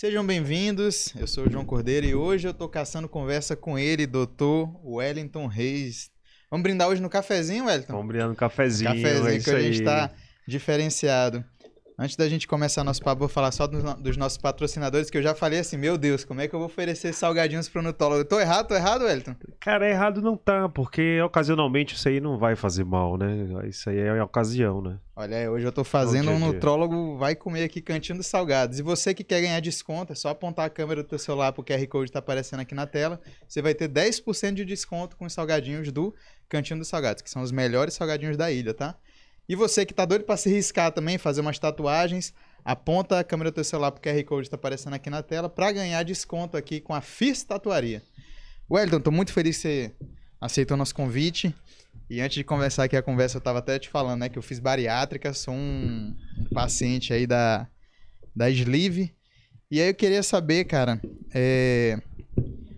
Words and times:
Sejam 0.00 0.24
bem-vindos, 0.24 1.12
eu 1.16 1.26
sou 1.26 1.44
o 1.44 1.50
João 1.50 1.64
Cordeiro 1.64 2.06
e 2.06 2.14
hoje 2.14 2.46
eu 2.46 2.54
tô 2.54 2.68
caçando 2.68 3.08
conversa 3.08 3.56
com 3.56 3.76
ele, 3.76 4.06
doutor 4.06 4.70
Wellington 4.84 5.48
Reis. 5.48 6.08
Vamos 6.48 6.62
brindar 6.62 6.86
hoje 6.86 7.02
no 7.02 7.10
cafezinho, 7.10 7.64
Wellington? 7.64 7.94
Vamos 7.94 8.06
brindar 8.06 8.28
no 8.28 8.36
cafezinho, 8.36 8.90
Cafezinho 8.90 9.28
é 9.28 9.40
que 9.40 9.50
a 9.50 9.56
aí. 9.56 9.72
gente 9.72 9.82
tá 9.82 10.12
diferenciado. 10.46 11.44
Antes 12.00 12.14
da 12.14 12.28
gente 12.28 12.46
começar 12.46 12.84
nosso 12.84 13.02
papo, 13.02 13.18
vou 13.18 13.28
falar 13.28 13.50
só 13.50 13.66
dos, 13.66 13.82
dos 13.94 14.16
nossos 14.16 14.38
patrocinadores, 14.38 15.10
que 15.10 15.18
eu 15.18 15.22
já 15.22 15.34
falei 15.34 15.58
assim, 15.58 15.76
meu 15.76 15.98
Deus, 15.98 16.24
como 16.24 16.40
é 16.40 16.46
que 16.46 16.54
eu 16.54 16.60
vou 16.60 16.68
oferecer 16.68 17.12
salgadinhos 17.12 17.68
pro 17.68 17.82
nutólogo? 17.82 18.20
Eu 18.20 18.24
tô 18.24 18.38
errado? 18.38 18.68
Tô 18.68 18.76
errado, 18.76 19.02
Wellington? 19.02 19.34
Cara, 19.58 19.90
errado 19.90 20.22
não 20.22 20.36
tá, 20.36 20.68
porque 20.68 21.20
ocasionalmente 21.20 21.96
isso 21.96 22.08
aí 22.08 22.20
não 22.20 22.38
vai 22.38 22.54
fazer 22.54 22.84
mal, 22.84 23.18
né? 23.18 23.48
Isso 23.66 23.90
aí 23.90 23.98
é 23.98 24.22
ocasião, 24.22 24.80
né? 24.80 24.96
Olha, 25.16 25.38
aí, 25.38 25.48
hoje 25.48 25.66
eu 25.66 25.72
tô 25.72 25.82
fazendo 25.82 26.30
um 26.30 26.38
nutrólogo 26.38 27.18
vai 27.18 27.34
comer 27.34 27.64
aqui 27.64 27.80
cantinho 27.80 28.18
dos 28.18 28.28
salgados. 28.28 28.78
E 28.78 28.82
você 28.82 29.12
que 29.12 29.24
quer 29.24 29.40
ganhar 29.40 29.58
desconto, 29.58 30.12
é 30.12 30.14
só 30.14 30.28
apontar 30.28 30.66
a 30.66 30.70
câmera 30.70 31.02
do 31.02 31.08
teu 31.08 31.18
celular 31.18 31.50
pro 31.50 31.64
QR 31.64 31.84
Code 31.88 32.12
tá 32.12 32.20
aparecendo 32.20 32.60
aqui 32.60 32.76
na 32.76 32.86
tela. 32.86 33.20
Você 33.48 33.60
vai 33.60 33.74
ter 33.74 33.88
10% 33.88 34.54
de 34.54 34.64
desconto 34.64 35.16
com 35.16 35.24
os 35.24 35.32
salgadinhos 35.32 35.90
do 35.90 36.14
Cantinho 36.48 36.78
dos 36.78 36.86
Salgados, 36.86 37.22
que 37.22 37.28
são 37.28 37.42
os 37.42 37.50
melhores 37.50 37.94
salgadinhos 37.94 38.36
da 38.36 38.52
ilha, 38.52 38.72
tá? 38.72 38.94
E 39.48 39.56
você 39.56 39.86
que 39.86 39.94
tá 39.94 40.04
doido 40.04 40.24
pra 40.24 40.36
se 40.36 40.50
riscar 40.50 40.92
também, 40.92 41.16
fazer 41.16 41.40
umas 41.40 41.58
tatuagens, 41.58 42.34
aponta 42.64 43.18
a 43.18 43.24
câmera 43.24 43.50
do 43.50 43.54
teu 43.54 43.64
celular 43.64 43.90
pro 43.90 44.02
QR 44.02 44.22
Code 44.24 44.44
que 44.44 44.50
tá 44.50 44.56
aparecendo 44.56 44.92
aqui 44.92 45.08
na 45.08 45.22
tela 45.22 45.48
pra 45.48 45.72
ganhar 45.72 46.02
desconto 46.02 46.56
aqui 46.56 46.80
com 46.80 46.92
a 46.92 47.00
FIS 47.00 47.44
Tatuaria. 47.44 48.02
Wellington, 48.70 49.00
tô 49.00 49.10
muito 49.10 49.32
feliz 49.32 49.56
que 49.56 49.62
você 49.62 49.92
aceitou 50.38 50.76
nosso 50.76 50.94
convite. 50.94 51.54
E 52.10 52.20
antes 52.20 52.36
de 52.36 52.44
conversar 52.44 52.84
aqui 52.84 52.96
a 52.96 53.02
conversa, 53.02 53.38
eu 53.38 53.40
tava 53.40 53.58
até 53.58 53.78
te 53.78 53.88
falando, 53.88 54.20
né, 54.20 54.28
que 54.28 54.38
eu 54.38 54.42
fiz 54.42 54.58
bariátrica, 54.58 55.32
sou 55.32 55.54
um, 55.54 56.14
um 56.38 56.44
paciente 56.54 57.12
aí 57.12 57.26
da, 57.26 57.66
da 58.36 58.50
Sleeve. 58.50 59.14
E 59.70 59.80
aí 59.80 59.88
eu 59.88 59.94
queria 59.94 60.22
saber, 60.22 60.64
cara, 60.64 61.00
é, 61.34 61.98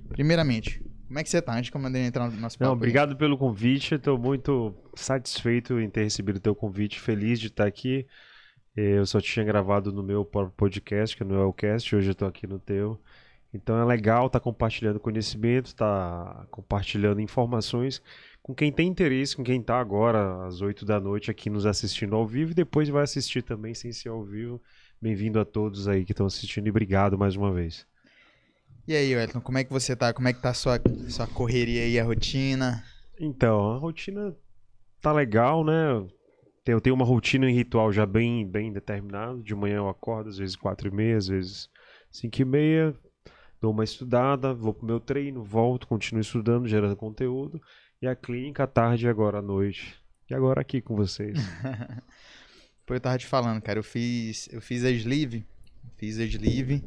primeiramente, 0.08 0.82
como 1.10 1.18
é 1.18 1.24
que 1.24 1.28
você 1.28 1.42
tá? 1.42 1.54
Antes 1.58 1.70
de 1.72 1.76
eu 1.76 1.80
mandar 1.80 1.98
entrar 1.98 2.30
no 2.30 2.40
nosso 2.40 2.56
papo 2.56 2.66
Não, 2.66 2.70
aí. 2.70 2.76
obrigado 2.76 3.16
pelo 3.16 3.36
convite. 3.36 3.96
Estou 3.96 4.16
muito 4.16 4.72
satisfeito 4.94 5.80
em 5.80 5.90
ter 5.90 6.04
recebido 6.04 6.36
o 6.36 6.40
teu 6.40 6.54
convite, 6.54 7.00
feliz 7.00 7.40
de 7.40 7.48
estar 7.48 7.66
aqui. 7.66 8.06
Eh, 8.76 8.98
Eu 8.98 9.06
só 9.06 9.20
tinha 9.20 9.44
gravado 9.44 9.92
no 9.92 10.04
meu 10.04 10.24
próprio 10.24 10.54
podcast, 10.56 11.16
que 11.16 11.24
é 11.24 11.26
no 11.26 11.34
Elcast, 11.34 11.96
hoje 11.96 12.10
eu 12.10 12.12
estou 12.12 12.28
aqui 12.28 12.46
no 12.46 12.60
teu. 12.60 12.96
Então 13.52 13.76
é 13.80 13.84
legal 13.84 14.28
estar 14.28 14.38
compartilhando 14.38 15.00
conhecimento, 15.00 15.66
estar 15.66 16.46
compartilhando 16.52 17.20
informações 17.20 18.00
com 18.40 18.54
quem 18.54 18.70
tem 18.72 18.86
interesse, 18.88 19.34
com 19.36 19.42
quem 19.42 19.60
está 19.60 19.80
agora 19.80 20.46
às 20.46 20.60
8 20.60 20.84
da 20.84 21.00
noite 21.00 21.28
aqui 21.28 21.50
nos 21.50 21.66
assistindo 21.66 22.14
ao 22.14 22.24
vivo 22.24 22.52
e 22.52 22.54
depois 22.54 22.88
vai 22.88 23.02
assistir 23.02 23.42
também 23.42 23.74
sem 23.74 23.90
ser 23.92 24.10
ao 24.10 24.24
vivo. 24.24 24.62
Bem-vindo 25.02 25.40
a 25.40 25.44
todos 25.44 25.88
aí 25.88 26.04
que 26.04 26.12
estão 26.12 26.26
assistindo 26.26 26.68
e 26.68 26.70
obrigado 26.70 27.18
mais 27.18 27.34
uma 27.34 27.52
vez. 27.52 27.89
E 28.86 28.94
aí, 28.94 29.14
Wellington, 29.14 29.40
como 29.40 29.58
é 29.58 29.64
que 29.64 29.72
você 29.72 29.94
tá? 29.94 30.12
Como 30.12 30.28
é 30.28 30.32
que 30.32 30.42
tá 30.42 30.50
a 30.50 30.54
sua, 30.54 30.80
sua 31.08 31.26
correria 31.26 31.82
aí, 31.82 31.98
a 31.98 32.04
rotina? 32.04 32.82
Então, 33.18 33.72
a 33.72 33.78
rotina 33.78 34.34
tá 35.00 35.12
legal, 35.12 35.64
né? 35.64 36.06
Eu 36.66 36.80
tenho 36.80 36.94
uma 36.94 37.04
rotina 37.04 37.50
e 37.50 37.54
ritual 37.54 37.92
já 37.92 38.06
bem, 38.06 38.46
bem 38.46 38.72
determinado. 38.72 39.42
De 39.42 39.54
manhã 39.54 39.76
eu 39.76 39.88
acordo, 39.88 40.30
às 40.30 40.38
vezes 40.38 40.56
quatro 40.56 40.88
e 40.88 40.90
meia, 40.90 41.16
às 41.16 41.26
vezes 41.26 41.68
cinco 42.10 42.42
e 42.42 42.44
meia, 42.44 42.94
dou 43.60 43.72
uma 43.72 43.84
estudada, 43.84 44.54
vou 44.54 44.72
pro 44.72 44.86
meu 44.86 45.00
treino, 45.00 45.42
volto, 45.42 45.86
continuo 45.86 46.20
estudando, 46.20 46.68
gerando 46.68 46.96
conteúdo. 46.96 47.60
E 48.00 48.06
a 48.06 48.14
clínica 48.14 48.64
à 48.64 48.66
tarde 48.66 49.06
e 49.06 49.08
agora 49.08 49.38
à 49.38 49.42
noite. 49.42 49.94
E 50.28 50.34
agora 50.34 50.60
aqui 50.60 50.80
com 50.80 50.94
vocês. 50.94 51.38
Pô, 52.86 52.94
eu 52.94 53.00
tava 53.00 53.18
te 53.18 53.26
falando, 53.26 53.60
cara, 53.60 53.78
eu 53.78 53.82
fiz, 53.84 54.48
eu 54.52 54.60
fiz 54.60 54.84
a 54.84 54.90
sleeve, 54.90 55.44
fiz 56.00 56.18
a 56.18 56.24
sleeve, 56.24 56.82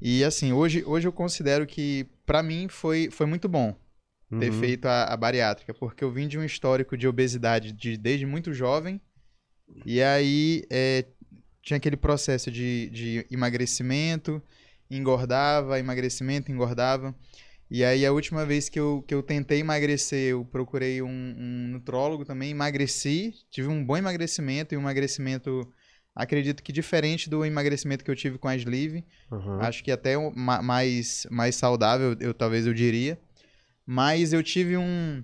e 0.00 0.22
assim, 0.22 0.52
hoje, 0.52 0.84
hoje 0.86 1.08
eu 1.08 1.12
considero 1.12 1.66
que 1.66 2.06
pra 2.24 2.40
mim 2.40 2.68
foi, 2.68 3.10
foi 3.10 3.26
muito 3.26 3.48
bom 3.48 3.76
ter 4.40 4.50
Uhum. 4.50 4.60
feito 4.60 4.86
a, 4.86 5.04
a 5.04 5.16
bariátrica, 5.16 5.74
porque 5.74 6.02
eu 6.02 6.10
vim 6.10 6.26
de 6.26 6.38
um 6.38 6.44
histórico 6.44 6.96
de 6.96 7.06
obesidade 7.06 7.72
de, 7.72 7.96
desde 7.96 8.26
muito 8.26 8.52
jovem, 8.52 9.00
e 9.84 10.00
aí 10.02 10.64
é, 10.70 11.04
tinha 11.62 11.76
aquele 11.76 11.96
processo 11.96 12.50
de, 12.50 12.90
de 12.90 13.26
emagrecimento, 13.30 14.42
engordava, 14.90 15.78
emagrecimento, 15.78 16.50
engordava. 16.52 17.14
E 17.70 17.82
aí 17.84 18.04
a 18.04 18.12
última 18.12 18.44
vez 18.44 18.68
que 18.68 18.78
eu, 18.78 19.02
que 19.06 19.14
eu 19.14 19.22
tentei 19.22 19.60
emagrecer, 19.60 20.30
eu 20.30 20.44
procurei 20.44 21.00
um, 21.02 21.08
um 21.08 21.68
nutrólogo 21.72 22.24
também, 22.24 22.50
emagreci, 22.50 23.34
tive 23.50 23.68
um 23.68 23.84
bom 23.84 23.96
emagrecimento 23.96 24.74
e 24.74 24.76
um 24.76 24.80
emagrecimento, 24.80 25.66
acredito 26.14 26.62
que 26.62 26.72
diferente 26.72 27.28
do 27.28 27.44
emagrecimento 27.44 28.04
que 28.04 28.10
eu 28.10 28.16
tive 28.16 28.38
com 28.38 28.48
a 28.48 28.56
Sleeve. 28.56 29.04
Uhum. 29.30 29.60
Acho 29.60 29.82
que 29.82 29.90
até 29.90 30.16
ma- 30.34 30.62
mais, 30.62 31.26
mais 31.30 31.56
saudável, 31.56 32.16
eu 32.20 32.32
talvez 32.32 32.66
eu 32.66 32.74
diria. 32.74 33.18
Mas 33.86 34.32
eu 34.32 34.42
tive 34.42 34.76
um, 34.76 35.22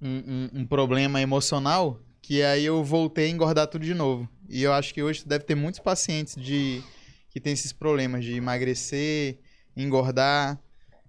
um, 0.00 0.08
um- 0.08 0.50
um 0.60 0.66
problema 0.66 1.20
emocional 1.20 2.00
que 2.22 2.42
aí 2.42 2.64
eu 2.64 2.82
voltei 2.84 3.26
a 3.26 3.28
engordar 3.30 3.66
tudo 3.66 3.84
de 3.84 3.94
novo. 3.94 4.28
E 4.48 4.62
eu 4.62 4.72
acho 4.72 4.92
que 4.92 5.02
hoje 5.02 5.26
deve 5.26 5.44
ter 5.44 5.54
muitos 5.54 5.80
pacientes 5.80 6.34
de 6.36 6.82
que 7.30 7.40
tem 7.40 7.52
esses 7.52 7.72
problemas 7.72 8.24
de 8.24 8.34
emagrecer, 8.34 9.38
engordar. 9.76 10.58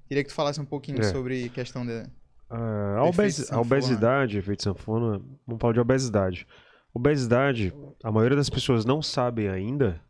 Queria 0.07 0.23
que 0.23 0.29
tu 0.29 0.35
falasse 0.35 0.59
um 0.61 0.65
pouquinho 0.65 0.99
É. 1.01 1.11
sobre 1.11 1.49
questão 1.49 1.85
de... 1.85 2.03
Ah, 2.49 2.97
a, 2.99 3.03
obesi- 3.05 3.53
obesidade, 3.53 4.37
efeito 4.37 4.61
sanfona, 4.63 5.21
vamos 5.47 5.59
falar 5.61 5.73
de 5.73 5.79
obesidade. 5.79 6.45
Obesidade, 6.93 7.73
a 8.03 8.11
maioria 8.11 8.35
das 8.35 8.49
pessoas 8.49 8.83
não 8.83 9.01
sabem 9.01 9.47
ainda, 9.47 10.01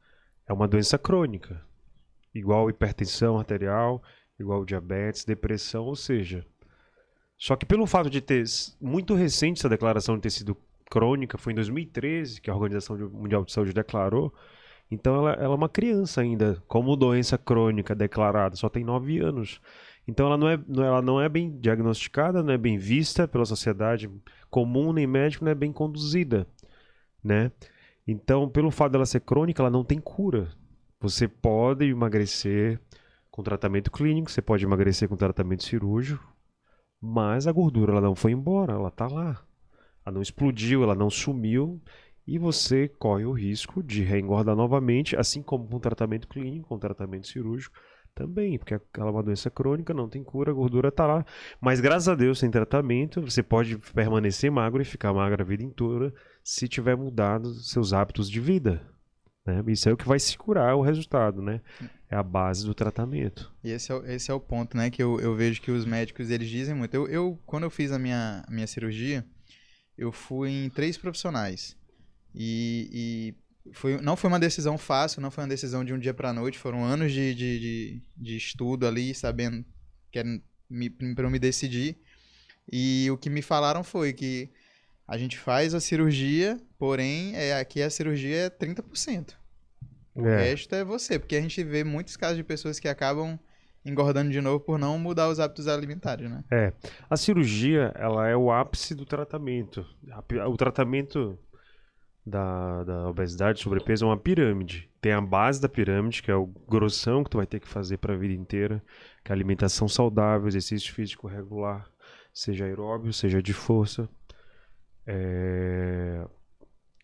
é 0.47 0.53
uma 0.53 0.67
doença 0.67 0.97
crônica. 0.97 1.61
Igual 2.33 2.69
hipertensão 2.69 3.37
arterial, 3.37 4.01
igual 4.39 4.65
diabetes, 4.65 5.23
depressão, 5.23 5.85
ou 5.85 5.95
seja. 5.95 6.45
Só 7.37 7.55
que 7.55 7.65
pelo 7.65 7.85
fato 7.85 8.09
de 8.09 8.19
ter 8.19 8.43
muito 8.79 9.13
recente 9.13 9.59
essa 9.59 9.69
declaração 9.69 10.15
de 10.15 10.21
ter 10.21 10.29
sido 10.31 10.57
crônica, 10.89 11.37
foi 11.37 11.53
em 11.53 11.55
2013 11.55 12.41
que 12.41 12.49
a 12.49 12.55
Organização 12.55 12.97
Mundial 12.97 13.45
de 13.45 13.51
Saúde 13.51 13.73
declarou. 13.73 14.33
Então 14.89 15.15
ela, 15.15 15.33
ela 15.33 15.53
é 15.53 15.57
uma 15.57 15.69
criança 15.69 16.21
ainda, 16.21 16.61
como 16.67 16.95
doença 16.95 17.37
crônica 17.37 17.95
declarada, 17.95 18.55
só 18.55 18.69
tem 18.69 18.83
9 18.83 19.19
anos. 19.19 19.61
Então 20.07 20.25
ela 20.25 20.37
não 20.37 20.49
é, 20.49 20.59
ela 20.77 21.01
não 21.01 21.21
é 21.21 21.29
bem 21.29 21.59
diagnosticada, 21.59 22.43
não 22.43 22.53
é 22.53 22.57
bem 22.57 22.77
vista 22.77 23.27
pela 23.27 23.45
sociedade 23.45 24.09
comum, 24.49 24.91
nem 24.91 25.07
médico, 25.07 25.45
não 25.45 25.51
é 25.51 25.55
bem 25.55 25.71
conduzida, 25.71 26.47
né? 27.23 27.51
Então, 28.07 28.49
pelo 28.49 28.71
fato 28.71 28.93
dela 28.93 29.05
ser 29.05 29.21
crônica, 29.21 29.61
ela 29.61 29.69
não 29.69 29.83
tem 29.83 29.99
cura. 29.99 30.51
Você 30.99 31.27
pode 31.27 31.85
emagrecer 31.85 32.79
com 33.29 33.41
tratamento 33.41 33.91
clínico, 33.91 34.29
você 34.29 34.41
pode 34.41 34.65
emagrecer 34.65 35.07
com 35.07 35.15
tratamento 35.15 35.63
cirúrgico, 35.63 36.23
mas 37.01 37.47
a 37.47 37.51
gordura 37.51 37.93
ela 37.93 38.01
não 38.01 38.15
foi 38.15 38.31
embora, 38.31 38.73
ela 38.73 38.91
tá 38.91 39.07
lá. 39.07 39.43
Ela 40.05 40.15
não 40.15 40.21
explodiu, 40.21 40.83
ela 40.83 40.95
não 40.95 41.09
sumiu 41.09 41.81
e 42.27 42.37
você 42.37 42.87
corre 42.87 43.25
o 43.25 43.31
risco 43.31 43.81
de 43.81 44.03
reengordar 44.03 44.55
novamente, 44.55 45.15
assim 45.15 45.41
como 45.41 45.67
com 45.67 45.79
tratamento 45.79 46.27
clínico, 46.27 46.67
com 46.67 46.77
tratamento 46.77 47.27
cirúrgico 47.27 47.75
também, 48.13 48.57
porque 48.57 48.73
ela 48.73 49.09
é 49.09 49.11
uma 49.11 49.23
doença 49.23 49.49
crônica, 49.49 49.93
não 49.93 50.09
tem 50.09 50.23
cura, 50.23 50.51
a 50.51 50.53
gordura 50.53 50.89
está 50.89 51.07
lá. 51.07 51.25
Mas 51.59 51.79
graças 51.79 52.09
a 52.09 52.15
Deus 52.15 52.39
tem 52.39 52.51
tratamento, 52.51 53.21
você 53.21 53.41
pode 53.41 53.77
permanecer 53.93 54.51
magro 54.51 54.81
e 54.81 54.85
ficar 54.85 55.13
magro 55.13 55.41
a 55.41 55.45
vida 55.45 55.63
inteira 55.63 56.13
se 56.51 56.67
tiver 56.67 56.97
mudado 56.97 57.53
seus 57.63 57.93
hábitos 57.93 58.29
de 58.29 58.41
vida. 58.41 58.85
Né? 59.45 59.63
Isso 59.67 59.87
é 59.87 59.93
o 59.93 59.95
que 59.95 60.05
vai 60.05 60.19
se 60.19 60.37
curar 60.37 60.75
o 60.75 60.81
resultado, 60.81 61.41
né? 61.41 61.61
É 62.09 62.15
a 62.17 62.21
base 62.21 62.65
do 62.65 62.75
tratamento. 62.75 63.49
E 63.63 63.69
esse 63.71 63.89
é, 63.89 64.13
esse 64.13 64.29
é 64.29 64.33
o 64.33 64.39
ponto, 64.39 64.75
né? 64.75 64.89
Que 64.89 65.01
eu, 65.01 65.17
eu 65.21 65.33
vejo 65.33 65.61
que 65.61 65.71
os 65.71 65.85
médicos, 65.85 66.29
eles 66.29 66.49
dizem 66.49 66.75
muito. 66.75 66.93
Eu, 66.93 67.07
eu 67.07 67.39
quando 67.45 67.63
eu 67.63 67.69
fiz 67.69 67.93
a 67.93 67.97
minha, 67.97 68.43
minha 68.49 68.67
cirurgia, 68.67 69.25
eu 69.97 70.11
fui 70.11 70.49
em 70.49 70.69
três 70.69 70.97
profissionais. 70.97 71.77
E, 72.35 72.89
e 73.65 73.71
foi, 73.71 74.01
não 74.01 74.17
foi 74.17 74.27
uma 74.27 74.39
decisão 74.39 74.77
fácil, 74.77 75.21
não 75.21 75.31
foi 75.31 75.45
uma 75.45 75.49
decisão 75.49 75.85
de 75.85 75.93
um 75.93 75.99
dia 75.99 76.13
pra 76.13 76.33
noite. 76.33 76.59
Foram 76.59 76.83
anos 76.83 77.13
de, 77.13 77.33
de, 77.33 77.59
de, 77.61 78.03
de 78.17 78.35
estudo 78.35 78.85
ali, 78.85 79.15
sabendo 79.15 79.63
que 80.11 80.19
era 80.19 80.27
me, 80.69 80.89
pra 80.89 81.23
eu 81.23 81.29
me 81.29 81.39
decidir. 81.39 81.97
E 82.69 83.09
o 83.09 83.17
que 83.17 83.29
me 83.29 83.41
falaram 83.41 83.85
foi 83.85 84.11
que 84.11 84.51
a 85.11 85.17
gente 85.17 85.37
faz 85.37 85.73
a 85.73 85.81
cirurgia, 85.81 86.57
porém, 86.79 87.35
é, 87.35 87.59
aqui 87.59 87.81
a 87.81 87.89
cirurgia 87.89 88.45
é 88.45 88.49
30%. 88.49 89.33
O 90.15 90.25
É. 90.25 90.49
resto 90.49 90.73
é 90.73 90.85
você, 90.85 91.19
porque 91.19 91.35
a 91.35 91.41
gente 91.41 91.61
vê 91.65 91.83
muitos 91.83 92.15
casos 92.15 92.37
de 92.37 92.43
pessoas 92.45 92.79
que 92.79 92.87
acabam 92.87 93.37
engordando 93.85 94.31
de 94.31 94.39
novo 94.39 94.61
por 94.61 94.79
não 94.79 94.97
mudar 94.97 95.27
os 95.27 95.37
hábitos 95.37 95.67
alimentares, 95.67 96.29
né? 96.29 96.43
É, 96.49 96.71
a 97.09 97.17
cirurgia, 97.17 97.91
ela 97.95 98.25
é 98.29 98.37
o 98.37 98.51
ápice 98.51 98.95
do 98.95 99.05
tratamento. 99.05 99.85
O 100.47 100.55
tratamento 100.55 101.37
da, 102.25 102.83
da 102.85 103.09
obesidade, 103.09 103.59
sobrepeso, 103.59 104.05
é 104.05 104.07
uma 104.07 104.17
pirâmide. 104.17 104.89
Tem 105.01 105.11
a 105.11 105.19
base 105.19 105.59
da 105.59 105.67
pirâmide, 105.67 106.21
que 106.23 106.31
é 106.31 106.35
o 106.35 106.45
grossão 106.45 107.21
que 107.23 107.31
tu 107.31 107.37
vai 107.37 107.47
ter 107.47 107.59
que 107.59 107.67
fazer 107.67 107.97
para 107.97 108.13
a 108.13 108.17
vida 108.17 108.33
inteira, 108.33 108.81
que 109.25 109.31
é 109.31 109.35
alimentação 109.35 109.87
saudável, 109.89 110.47
exercício 110.47 110.93
físico 110.93 111.27
regular, 111.27 111.85
seja 112.33 112.65
aeróbio, 112.65 113.11
seja 113.11 113.41
de 113.41 113.51
força, 113.53 114.07
é, 115.05 116.25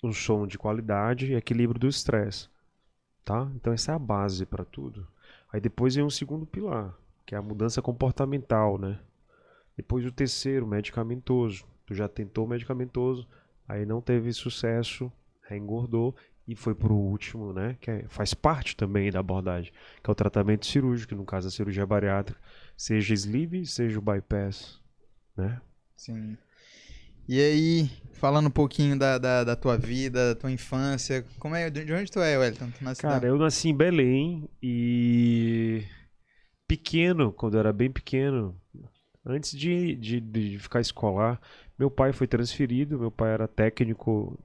um 0.04 0.14
sono 0.14 0.48
de 0.48 0.58
qualidade 0.58 1.32
e 1.32 1.36
equilíbrio 1.36 1.80
do 1.80 1.88
estresse, 1.88 2.50
tá? 3.24 3.50
Então 3.56 3.74
essa 3.74 3.92
é 3.92 3.96
a 3.96 4.00
base 4.00 4.46
para 4.46 4.66
tudo. 4.66 5.08
Aí 5.52 5.60
depois 5.60 5.96
vem 5.96 6.04
um 6.04 6.10
segundo 6.10 6.46
pilar, 6.46 6.94
que 7.26 7.36
é 7.36 7.38
a 7.38 7.42
mudança 7.42 7.82
comportamental, 7.82 8.78
né? 8.78 9.00
Depois 9.76 10.06
o 10.06 10.12
terceiro, 10.12 10.66
medicamentoso. 10.66 11.66
Tu 11.86 11.94
já 11.94 12.08
tentou 12.08 12.48
medicamentoso, 12.48 13.28
aí 13.68 13.86
não 13.86 14.02
teve 14.02 14.34
sucesso, 14.34 15.12
engordou 15.50 16.14
e 16.48 16.56
foi 16.56 16.74
pro 16.74 16.94
último, 16.94 17.54
né? 17.54 17.78
Que 17.80 17.92
é, 17.92 18.06
faz 18.08 18.34
parte 18.34 18.76
também 18.76 19.12
da 19.12 19.20
abordagem, 19.20 19.72
que 20.04 20.10
é 20.10 20.12
o 20.12 20.16
tratamento 20.16 20.66
cirúrgico, 20.66 21.16
no 21.16 21.26
caso 21.26 21.48
a 21.48 21.52
cirurgia 21.52 21.86
bariátrica, 21.86 22.40
seja 22.76 23.14
sleeve, 23.14 23.66
seja 23.66 24.00
o 24.00 24.02
bypass, 24.02 24.82
né? 25.36 25.62
Sim. 25.96 26.38
E 27.28 27.42
aí, 27.42 27.90
falando 28.14 28.48
um 28.48 28.52
pouquinho 28.52 28.98
da, 28.98 29.18
da, 29.18 29.44
da, 29.44 29.56
tua 29.56 29.78
vida, 29.78 30.34
da 30.34 30.40
tua 30.40 30.52
infância, 30.52 31.26
como 31.40 31.56
é, 31.56 31.70
de 31.70 31.92
onde 31.92 32.10
tu 32.10 32.20
é, 32.20 32.38
Wellington? 32.38 32.70
Tu 32.72 33.02
Cara, 33.02 33.28
eu 33.28 33.38
nasci 33.38 33.70
em 33.70 33.76
Belém 33.76 34.50
e 34.64 35.84
pequeno, 36.68 37.34
quando 37.34 37.56
eu 37.56 37.60
era 37.60 37.74
bem 37.74 37.92
pequeno, 37.92 38.56
antes 39.26 39.52
de, 39.52 39.96
de, 39.96 40.22
de 40.22 40.58
ficar 40.60 40.80
escolar, 40.80 41.40
meu 41.78 41.92
pai 41.92 42.14
foi 42.14 42.28
transferido, 42.28 42.98
meu 42.98 43.12
pai 43.12 43.34
era 43.34 43.48
técnico 43.48 44.40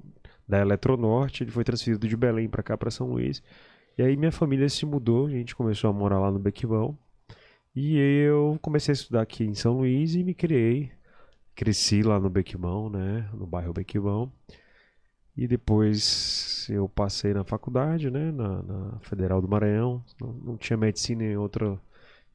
da 0.47 0.61
Eletronorte, 0.61 1.45
ele 1.45 1.51
foi 1.51 1.63
transferido 1.63 2.09
de 2.09 2.17
Belém 2.17 2.49
para 2.49 2.63
cá, 2.63 2.77
para 2.77 2.91
São 2.91 3.07
Luís. 3.07 3.43
E 3.97 4.03
aí 4.03 4.17
minha 4.17 4.33
família 4.33 4.69
se 4.69 4.85
mudou, 4.85 5.27
a 5.27 5.31
gente 5.31 5.55
começou 5.55 5.89
a 5.89 5.93
morar 5.93 6.19
lá 6.19 6.31
no 6.31 6.39
Bequimão. 6.39 6.99
E 7.75 7.97
eu 7.97 8.59
comecei 8.61 8.93
a 8.93 8.95
estudar 8.95 9.23
aqui 9.23 9.45
em 9.45 9.55
São 9.55 9.79
Luís 9.79 10.15
e 10.15 10.23
me 10.23 10.35
criei 10.35 10.91
cresci 11.55 12.03
lá 12.03 12.19
no 12.19 12.31
Bequimão, 12.31 12.89
né? 12.89 13.29
No 13.33 13.47
bairro 13.47 13.73
Bequimão. 13.73 14.33
E 15.37 15.47
depois 15.49 16.67
eu 16.69 16.89
passei 16.89 17.33
na 17.33 17.45
faculdade, 17.45 18.11
né? 18.11 18.31
Na, 18.33 18.63
na 18.63 18.99
Federal 19.01 19.41
do 19.41 19.49
Maranhão. 19.49 20.05
Não, 20.21 20.33
não, 20.33 20.57
tinha 20.57 20.77
medicina 20.77 21.25
em 21.25 21.37
outra, 21.37 21.81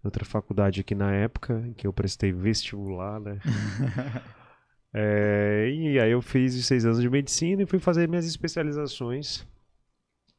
outra 0.04 0.26
faculdade 0.26 0.82
aqui 0.82 0.96
na 0.96 1.12
época, 1.14 1.64
em 1.68 1.74
que 1.74 1.86
eu 1.86 1.94
prestei 1.94 2.32
vestibular, 2.32 3.20
né? 3.20 3.40
é, 4.94 5.70
e 5.72 6.00
aí 6.00 6.12
eu 6.12 6.22
fiz 6.22 6.66
seis 6.66 6.86
anos 6.86 7.02
de 7.02 7.10
medicina 7.10 7.62
e 7.62 7.68
fui 7.68 7.80
fazer 7.80 8.08
minhas 8.10 8.26
especializações 8.26 9.46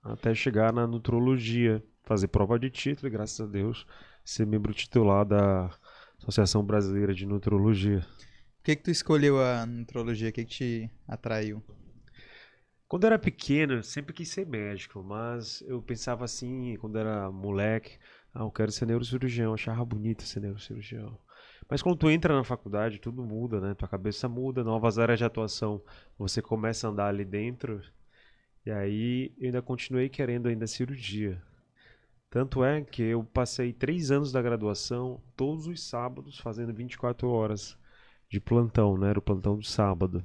até 0.02 0.34
chegar 0.34 0.72
na 0.72 0.86
nutrologia, 0.86 1.82
fazer 2.04 2.28
prova 2.28 2.58
de 2.58 2.70
título 2.70 3.08
e 3.08 3.10
graças 3.10 3.40
a 3.40 3.46
Deus 3.46 3.86
ser 4.24 4.46
membro 4.46 4.74
titular 4.74 5.24
da 5.24 5.70
Associação 6.20 6.64
Brasileira 6.64 7.14
de 7.14 7.24
Nutrologia 7.24 8.04
que 8.62 8.76
que 8.76 8.82
tu 8.82 8.90
escolheu 8.90 9.40
a 9.40 9.64
nutrologia? 9.66 10.28
O 10.28 10.32
que 10.32 10.44
que 10.44 10.50
te 10.50 10.90
atraiu? 11.06 11.62
Quando 12.86 13.04
eu 13.04 13.08
era 13.08 13.18
pequeno, 13.18 13.74
eu 13.74 13.82
sempre 13.82 14.14
quis 14.14 14.28
ser 14.30 14.46
médico, 14.46 15.02
mas 15.02 15.62
eu 15.66 15.82
pensava 15.82 16.24
assim, 16.24 16.76
quando 16.80 16.98
era 16.98 17.30
moleque, 17.30 17.98
ah, 18.34 18.40
eu 18.40 18.50
quero 18.50 18.72
ser 18.72 18.86
neurocirurgião, 18.86 19.50
eu 19.50 19.54
achava 19.54 19.84
bonito 19.84 20.22
ser 20.22 20.40
neurocirurgião. 20.40 21.18
Mas 21.68 21.82
quando 21.82 21.98
tu 21.98 22.10
entra 22.10 22.34
na 22.34 22.44
faculdade, 22.44 22.98
tudo 22.98 23.22
muda, 23.22 23.60
né? 23.60 23.74
Tua 23.74 23.88
cabeça 23.88 24.28
muda, 24.28 24.64
novas 24.64 24.98
áreas 24.98 25.18
de 25.18 25.24
atuação, 25.24 25.82
você 26.16 26.40
começa 26.40 26.86
a 26.86 26.90
andar 26.90 27.08
ali 27.08 27.24
dentro. 27.26 27.82
E 28.64 28.70
aí 28.70 29.32
eu 29.38 29.46
ainda 29.46 29.60
continuei 29.60 30.08
querendo 30.08 30.48
ainda 30.48 30.66
cirurgia. 30.66 31.42
Tanto 32.30 32.64
é 32.64 32.82
que 32.82 33.02
eu 33.02 33.22
passei 33.24 33.72
três 33.72 34.10
anos 34.10 34.32
da 34.32 34.40
graduação, 34.42 35.20
todos 35.36 35.66
os 35.66 35.82
sábados, 35.82 36.38
fazendo 36.38 36.72
24 36.72 37.28
horas 37.28 37.76
de 38.28 38.40
plantão, 38.40 38.96
né? 38.96 39.10
Era 39.10 39.18
o 39.18 39.22
plantão 39.22 39.56
do 39.56 39.64
sábado. 39.64 40.24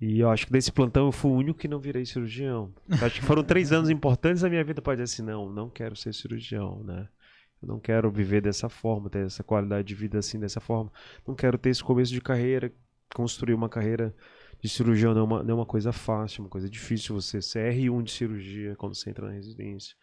E 0.00 0.20
eu 0.20 0.28
acho 0.28 0.46
que 0.46 0.52
desse 0.52 0.70
plantão 0.70 1.06
eu 1.06 1.12
fui 1.12 1.30
o 1.30 1.34
único 1.34 1.58
que 1.58 1.68
não 1.68 1.78
virei 1.78 2.04
cirurgião. 2.04 2.74
Eu 2.88 3.06
acho 3.06 3.20
que 3.20 3.26
foram 3.26 3.42
três 3.42 3.72
anos 3.72 3.88
importantes 3.88 4.42
na 4.42 4.50
minha 4.50 4.64
vida 4.64 4.82
para 4.82 4.94
dizer 4.94 5.04
assim, 5.04 5.22
não, 5.22 5.48
não 5.48 5.70
quero 5.70 5.96
ser 5.96 6.12
cirurgião, 6.12 6.82
né? 6.82 7.08
Eu 7.62 7.68
não 7.68 7.80
quero 7.80 8.10
viver 8.10 8.42
dessa 8.42 8.68
forma, 8.68 9.08
ter 9.08 9.24
essa 9.24 9.42
qualidade 9.42 9.88
de 9.88 9.94
vida 9.94 10.18
assim, 10.18 10.38
dessa 10.38 10.60
forma. 10.60 10.92
Não 11.26 11.34
quero 11.34 11.56
ter 11.56 11.70
esse 11.70 11.82
começo 11.82 12.12
de 12.12 12.20
carreira, 12.20 12.70
construir 13.14 13.54
uma 13.54 13.68
carreira 13.68 14.14
de 14.60 14.68
cirurgião 14.68 15.12
não 15.12 15.20
é 15.20 15.24
uma, 15.24 15.42
não 15.42 15.50
é 15.50 15.54
uma 15.54 15.66
coisa 15.66 15.92
fácil, 15.92 16.42
uma 16.42 16.48
coisa 16.48 16.68
difícil 16.70 17.14
você 17.14 17.40
ser 17.42 17.72
R1 17.74 18.02
de 18.02 18.10
cirurgia 18.10 18.74
quando 18.76 18.94
você 18.94 19.10
entra 19.10 19.26
na 19.26 19.32
residência. 19.32 19.94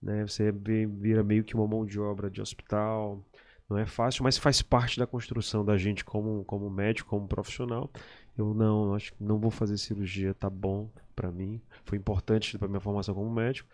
Né? 0.00 0.26
Você 0.26 0.52
vira 0.52 1.24
meio 1.24 1.42
que 1.42 1.54
uma 1.54 1.66
mão 1.66 1.84
de 1.84 1.98
obra 1.98 2.30
de 2.30 2.40
hospital, 2.40 3.24
não 3.68 3.78
é 3.78 3.86
fácil, 3.86 4.22
mas 4.22 4.38
faz 4.38 4.62
parte 4.62 4.98
da 4.98 5.06
construção 5.06 5.64
da 5.64 5.76
gente 5.76 6.04
como, 6.04 6.44
como 6.44 6.70
médico, 6.70 7.10
como 7.10 7.26
profissional. 7.26 7.90
Eu 8.38 8.54
não, 8.54 8.94
acho 8.94 9.12
que 9.12 9.22
não 9.22 9.38
vou 9.38 9.50
fazer 9.50 9.76
cirurgia, 9.76 10.34
tá 10.34 10.48
bom 10.48 10.88
para 11.16 11.32
mim. 11.32 11.60
Foi 11.84 11.98
importante 11.98 12.56
para 12.58 12.68
minha 12.68 12.80
formação 12.80 13.14
como 13.14 13.30
médico. 13.30 13.68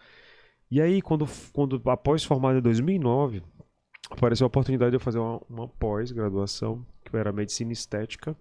E 0.70 0.80
aí, 0.80 1.02
quando, 1.02 1.26
quando 1.52 1.82
após 1.90 2.24
formado 2.24 2.58
em 2.58 2.62
2009, 2.62 3.42
apareceu 4.10 4.46
a 4.46 4.48
oportunidade 4.48 4.92
de 4.92 4.96
eu 4.96 5.00
fazer 5.00 5.18
uma, 5.18 5.40
uma 5.48 5.68
pós-graduação, 5.68 6.86
que 7.04 7.14
era 7.14 7.30
medicina 7.32 7.72
estética. 7.72 8.34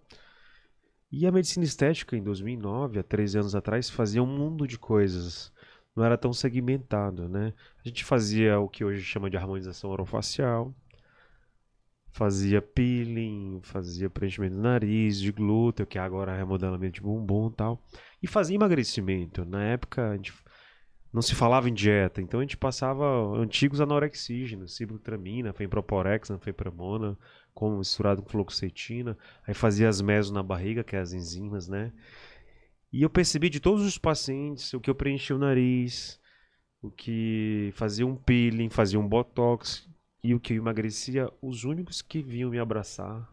E 1.11 1.27
a 1.27 1.31
medicina 1.31 1.65
estética, 1.65 2.15
em 2.15 2.23
2009, 2.23 2.99
há 2.99 3.03
13 3.03 3.39
anos 3.39 3.55
atrás, 3.55 3.89
fazia 3.89 4.23
um 4.23 4.25
mundo 4.25 4.65
de 4.65 4.79
coisas. 4.79 5.51
Não 5.93 6.05
era 6.05 6.17
tão 6.17 6.31
segmentado, 6.31 7.27
né? 7.27 7.53
A 7.83 7.87
gente 7.89 8.05
fazia 8.05 8.57
o 8.59 8.69
que 8.69 8.85
hoje 8.85 9.03
chama 9.03 9.29
de 9.29 9.35
harmonização 9.35 9.89
orofacial, 9.89 10.73
fazia 12.11 12.61
peeling, 12.61 13.59
fazia 13.63 14.09
preenchimento 14.09 14.55
do 14.55 14.61
nariz, 14.61 15.19
de 15.19 15.31
glúteo, 15.31 15.85
que 15.85 15.97
agora 15.97 16.33
é 16.33 16.37
remodelamento 16.37 16.95
de 16.95 17.01
bumbum 17.01 17.49
e 17.49 17.53
tal. 17.53 17.83
E 18.21 18.27
fazia 18.27 18.55
emagrecimento. 18.55 19.45
Na 19.45 19.63
época 19.63 20.09
a 20.09 20.15
gente 20.15 20.33
não 21.11 21.21
se 21.21 21.35
falava 21.35 21.69
em 21.69 21.73
dieta, 21.73 22.21
então 22.21 22.39
a 22.39 22.43
gente 22.43 22.57
passava 22.57 23.05
antigos 23.37 23.81
anorexígenos, 23.81 24.75
ciblutramina, 24.75 25.53
femproporex, 25.53 26.31
anfepramona, 26.31 27.17
como 27.53 27.77
misturado 27.77 28.21
com 28.21 28.29
fluoxetina, 28.29 29.17
aí 29.45 29.53
fazia 29.53 29.89
as 29.89 29.99
meso 29.99 30.33
na 30.33 30.41
barriga, 30.41 30.83
que 30.83 30.95
é 30.95 30.99
as 30.99 31.11
enzimas, 31.11 31.67
né? 31.67 31.91
E 32.93 33.01
eu 33.03 33.09
percebi 33.09 33.49
de 33.49 33.59
todos 33.59 33.85
os 33.85 33.97
pacientes 33.97 34.73
o 34.73 34.79
que 34.79 34.89
eu 34.89 34.95
preenchia 34.95 35.35
o 35.35 35.39
nariz, 35.39 36.19
o 36.81 36.89
que 36.89 37.71
fazia 37.75 38.05
um 38.07 38.15
peeling, 38.15 38.69
fazia 38.69 38.99
um 38.99 39.07
botox, 39.07 39.87
e 40.23 40.35
o 40.35 40.39
que 40.39 40.53
emagrecia, 40.53 41.31
os 41.41 41.63
únicos 41.63 42.01
que 42.01 42.21
vinham 42.21 42.51
me 42.51 42.59
abraçar 42.59 43.27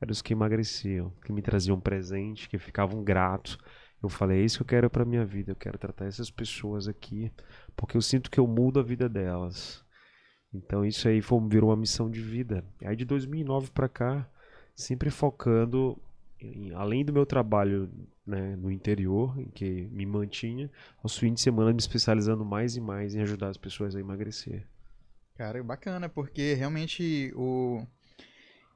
eram 0.00 0.12
os 0.12 0.22
que 0.22 0.32
emagreciam, 0.32 1.12
que 1.24 1.32
me 1.32 1.42
traziam 1.42 1.80
presente, 1.80 2.48
que 2.48 2.58
ficavam 2.58 3.02
gratos. 3.02 3.58
Eu 4.02 4.08
falei, 4.08 4.40
é 4.40 4.44
isso 4.44 4.58
que 4.58 4.62
eu 4.62 4.66
quero 4.66 4.90
para 4.90 5.04
minha 5.04 5.24
vida, 5.24 5.52
eu 5.52 5.56
quero 5.56 5.78
tratar 5.78 6.06
essas 6.06 6.30
pessoas 6.30 6.86
aqui, 6.86 7.32
porque 7.74 7.96
eu 7.96 8.02
sinto 8.02 8.30
que 8.30 8.38
eu 8.38 8.46
mudo 8.46 8.78
a 8.78 8.82
vida 8.82 9.08
delas. 9.08 9.84
Então 10.52 10.84
isso 10.84 11.08
aí 11.08 11.20
foi, 11.20 11.38
virou 11.48 11.70
uma 11.70 11.76
missão 11.76 12.10
de 12.10 12.20
vida. 12.20 12.64
Aí 12.84 12.96
de 12.96 13.04
2009 13.04 13.70
para 13.70 13.88
cá, 13.88 14.28
sempre 14.74 15.10
focando 15.10 15.98
em, 16.40 16.72
além 16.72 17.04
do 17.04 17.12
meu 17.12 17.26
trabalho 17.26 17.90
né, 18.26 18.56
no 18.56 18.70
interior, 18.70 19.38
em 19.38 19.48
que 19.48 19.88
me 19.90 20.06
mantinha, 20.06 20.70
aos 21.02 21.16
fins 21.16 21.34
de 21.34 21.40
semana 21.40 21.72
me 21.72 21.78
especializando 21.78 22.44
mais 22.44 22.76
e 22.76 22.80
mais 22.80 23.14
em 23.14 23.20
ajudar 23.22 23.48
as 23.48 23.56
pessoas 23.56 23.96
a 23.96 24.00
emagrecer. 24.00 24.66
Cara, 25.36 25.62
bacana, 25.62 26.08
porque 26.08 26.54
realmente 26.54 27.32
o. 27.36 27.86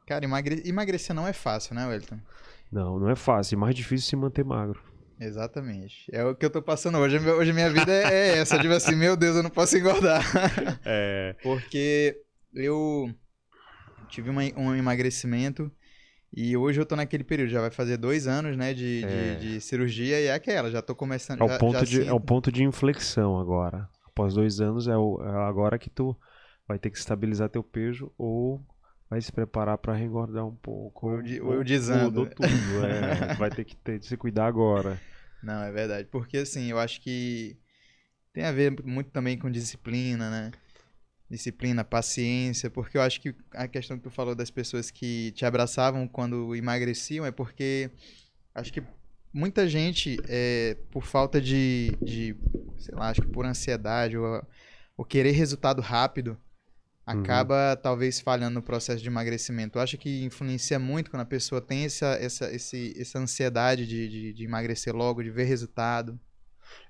Cara, 0.07 0.25
emagre... 0.25 0.63
emagrecer 0.67 1.15
não 1.15 1.27
é 1.27 1.33
fácil, 1.33 1.75
né, 1.75 1.87
Wellington? 1.87 2.19
Não, 2.71 2.99
não 2.99 3.09
é 3.09 3.17
fácil. 3.17 3.57
É 3.57 3.59
mais 3.59 3.75
difícil 3.75 4.09
se 4.09 4.17
manter 4.17 4.45
magro. 4.45 4.83
Exatamente. 5.19 6.07
É 6.13 6.25
o 6.25 6.35
que 6.35 6.45
eu 6.45 6.51
tô 6.51 6.63
passando 6.63 6.99
hoje. 6.99 7.19
Hoje 7.19 7.51
a 7.51 7.55
minha 7.55 7.71
vida 7.71 7.93
é 7.93 8.39
essa. 8.39 8.59
tipo 8.59 8.73
assim, 8.73 8.95
meu 8.95 9.17
Deus, 9.17 9.37
eu 9.37 9.43
não 9.43 9.51
posso 9.51 9.77
engordar. 9.77 10.23
É. 10.85 11.35
Porque 11.43 12.21
eu 12.55 13.15
tive 14.09 14.31
uma, 14.31 14.43
um 14.57 14.75
emagrecimento 14.75 15.71
e 16.35 16.57
hoje 16.57 16.81
eu 16.81 16.87
tô 16.87 16.97
naquele 16.97 17.25
período. 17.25 17.51
Já 17.51 17.61
vai 17.61 17.71
fazer 17.71 17.97
dois 17.97 18.27
anos, 18.27 18.57
né, 18.57 18.75
de, 18.75 19.05
é. 19.05 19.35
de, 19.35 19.55
de, 19.55 19.61
cirurgia 19.61 20.21
e 20.21 20.27
é 20.27 20.35
aquela. 20.35 20.71
Já 20.71 20.83
tô 20.83 20.95
começando. 20.95 21.41
É 21.41 21.45
o, 21.45 21.49
já, 21.49 21.59
ponto 21.59 21.79
já 21.79 21.85
de, 21.85 22.09
é 22.09 22.13
o 22.13 22.21
ponto 22.21 22.53
de 22.53 22.65
inflexão 22.65 23.39
agora. 23.39 23.89
Após 24.07 24.35
dois 24.35 24.61
anos, 24.61 24.89
é, 24.89 24.97
o, 24.97 25.23
é 25.23 25.49
agora 25.49 25.79
que 25.79 25.89
tu 25.89 26.17
vai 26.71 26.79
ter 26.79 26.89
que 26.89 26.99
estabilizar 26.99 27.49
teu 27.49 27.65
peso 27.65 28.13
ou 28.17 28.65
vai 29.09 29.21
se 29.21 29.33
preparar 29.33 29.77
para 29.77 29.93
regordar 29.93 30.47
um 30.47 30.55
pouco. 30.55 31.11
Ou, 31.11 31.21
de, 31.21 31.41
ou, 31.41 31.57
ou 31.57 31.65
desando. 31.65 32.27
tudo, 32.27 32.47
é, 32.87 33.35
vai 33.35 33.51
ter 33.51 33.65
que 33.65 33.75
ter, 33.75 34.01
se 34.01 34.17
cuidar 34.17 34.47
agora. 34.47 35.01
Não, 35.43 35.65
é 35.65 35.73
verdade. 35.73 36.07
Porque 36.13 36.39
assim, 36.39 36.71
eu 36.71 36.79
acho 36.79 37.01
que 37.01 37.57
tem 38.33 38.45
a 38.45 38.53
ver 38.53 38.81
muito 38.85 39.11
também 39.11 39.37
com 39.37 39.51
disciplina, 39.51 40.31
né? 40.31 40.53
Disciplina, 41.29 41.83
paciência, 41.83 42.71
porque 42.71 42.97
eu 42.97 43.03
acho 43.03 43.21
que 43.21 43.35
a 43.53 43.67
questão 43.67 43.97
que 43.97 44.05
tu 44.05 44.11
falou 44.11 44.37
das 44.37 44.51
pessoas 44.51 44.93
que 44.93 45.33
te 45.33 45.45
abraçavam 45.45 46.07
quando 46.07 46.55
emagreciam 46.55 47.27
é 47.27 47.33
porque 47.33 47.91
acho 48.55 48.73
que 48.73 48.81
muita 49.33 49.69
gente, 49.69 50.19
é, 50.29 50.77
por 50.93 51.05
falta 51.05 51.41
de, 51.41 51.97
de, 52.01 52.37
sei 52.79 52.95
lá, 52.95 53.11
acho 53.11 53.23
que 53.23 53.29
por 53.29 53.45
ansiedade 53.45 54.17
ou, 54.17 54.41
ou 54.97 55.05
querer 55.05 55.33
resultado 55.33 55.83
rápido. 55.83 56.39
Acaba 57.11 57.75
uhum. 57.75 57.83
talvez 57.83 58.21
falhando 58.21 58.55
no 58.55 58.63
processo 58.63 59.03
de 59.03 59.09
emagrecimento. 59.09 59.79
Eu 59.79 59.83
acho 59.83 59.99
que 59.99 60.25
influencia 60.25 60.79
muito 60.79 61.11
quando 61.11 61.23
a 61.23 61.27
pessoa 61.27 61.61
tem 61.61 61.85
essa, 61.85 62.07
essa, 62.21 62.55
esse, 62.55 62.95
essa 62.99 63.19
ansiedade 63.19 63.87
de, 63.87 64.09
de, 64.09 64.33
de 64.33 64.45
emagrecer 64.45 64.95
logo, 64.95 65.23
de 65.23 65.31
ver 65.31 65.45
resultado. 65.45 66.19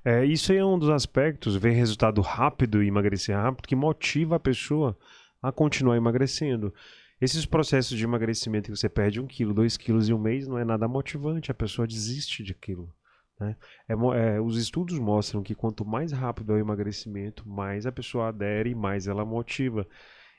É, 0.04 0.24
isso 0.24 0.52
aí 0.52 0.58
é 0.58 0.64
um 0.64 0.78
dos 0.78 0.90
aspectos, 0.90 1.56
ver 1.56 1.72
resultado 1.72 2.20
rápido 2.20 2.82
e 2.82 2.88
emagrecer 2.88 3.36
rápido, 3.36 3.66
que 3.66 3.76
motiva 3.76 4.36
a 4.36 4.40
pessoa 4.40 4.96
a 5.42 5.50
continuar 5.50 5.96
emagrecendo. 5.96 6.72
Esses 7.20 7.44
processos 7.44 7.96
de 7.96 8.04
emagrecimento 8.04 8.70
que 8.70 8.76
você 8.76 8.88
perde 8.88 9.20
um 9.20 9.26
quilo, 9.26 9.52
dois 9.52 9.76
quilos 9.76 10.08
em 10.08 10.12
um 10.12 10.18
mês 10.18 10.48
não 10.48 10.58
é 10.58 10.64
nada 10.64 10.88
motivante, 10.88 11.50
a 11.50 11.54
pessoa 11.54 11.86
desiste 11.86 12.42
de 12.42 12.52
aquilo. 12.52 12.92
Né? 13.40 13.56
É, 13.88 13.94
é, 13.94 14.40
os 14.40 14.56
estudos 14.58 14.98
mostram 14.98 15.42
que 15.42 15.54
quanto 15.54 15.84
mais 15.84 16.12
rápido 16.12 16.52
é 16.52 16.56
o 16.56 16.58
emagrecimento, 16.58 17.48
mais 17.48 17.86
a 17.86 17.92
pessoa 17.92 18.28
adere, 18.28 18.74
mais 18.74 19.08
ela 19.08 19.24
motiva. 19.24 19.86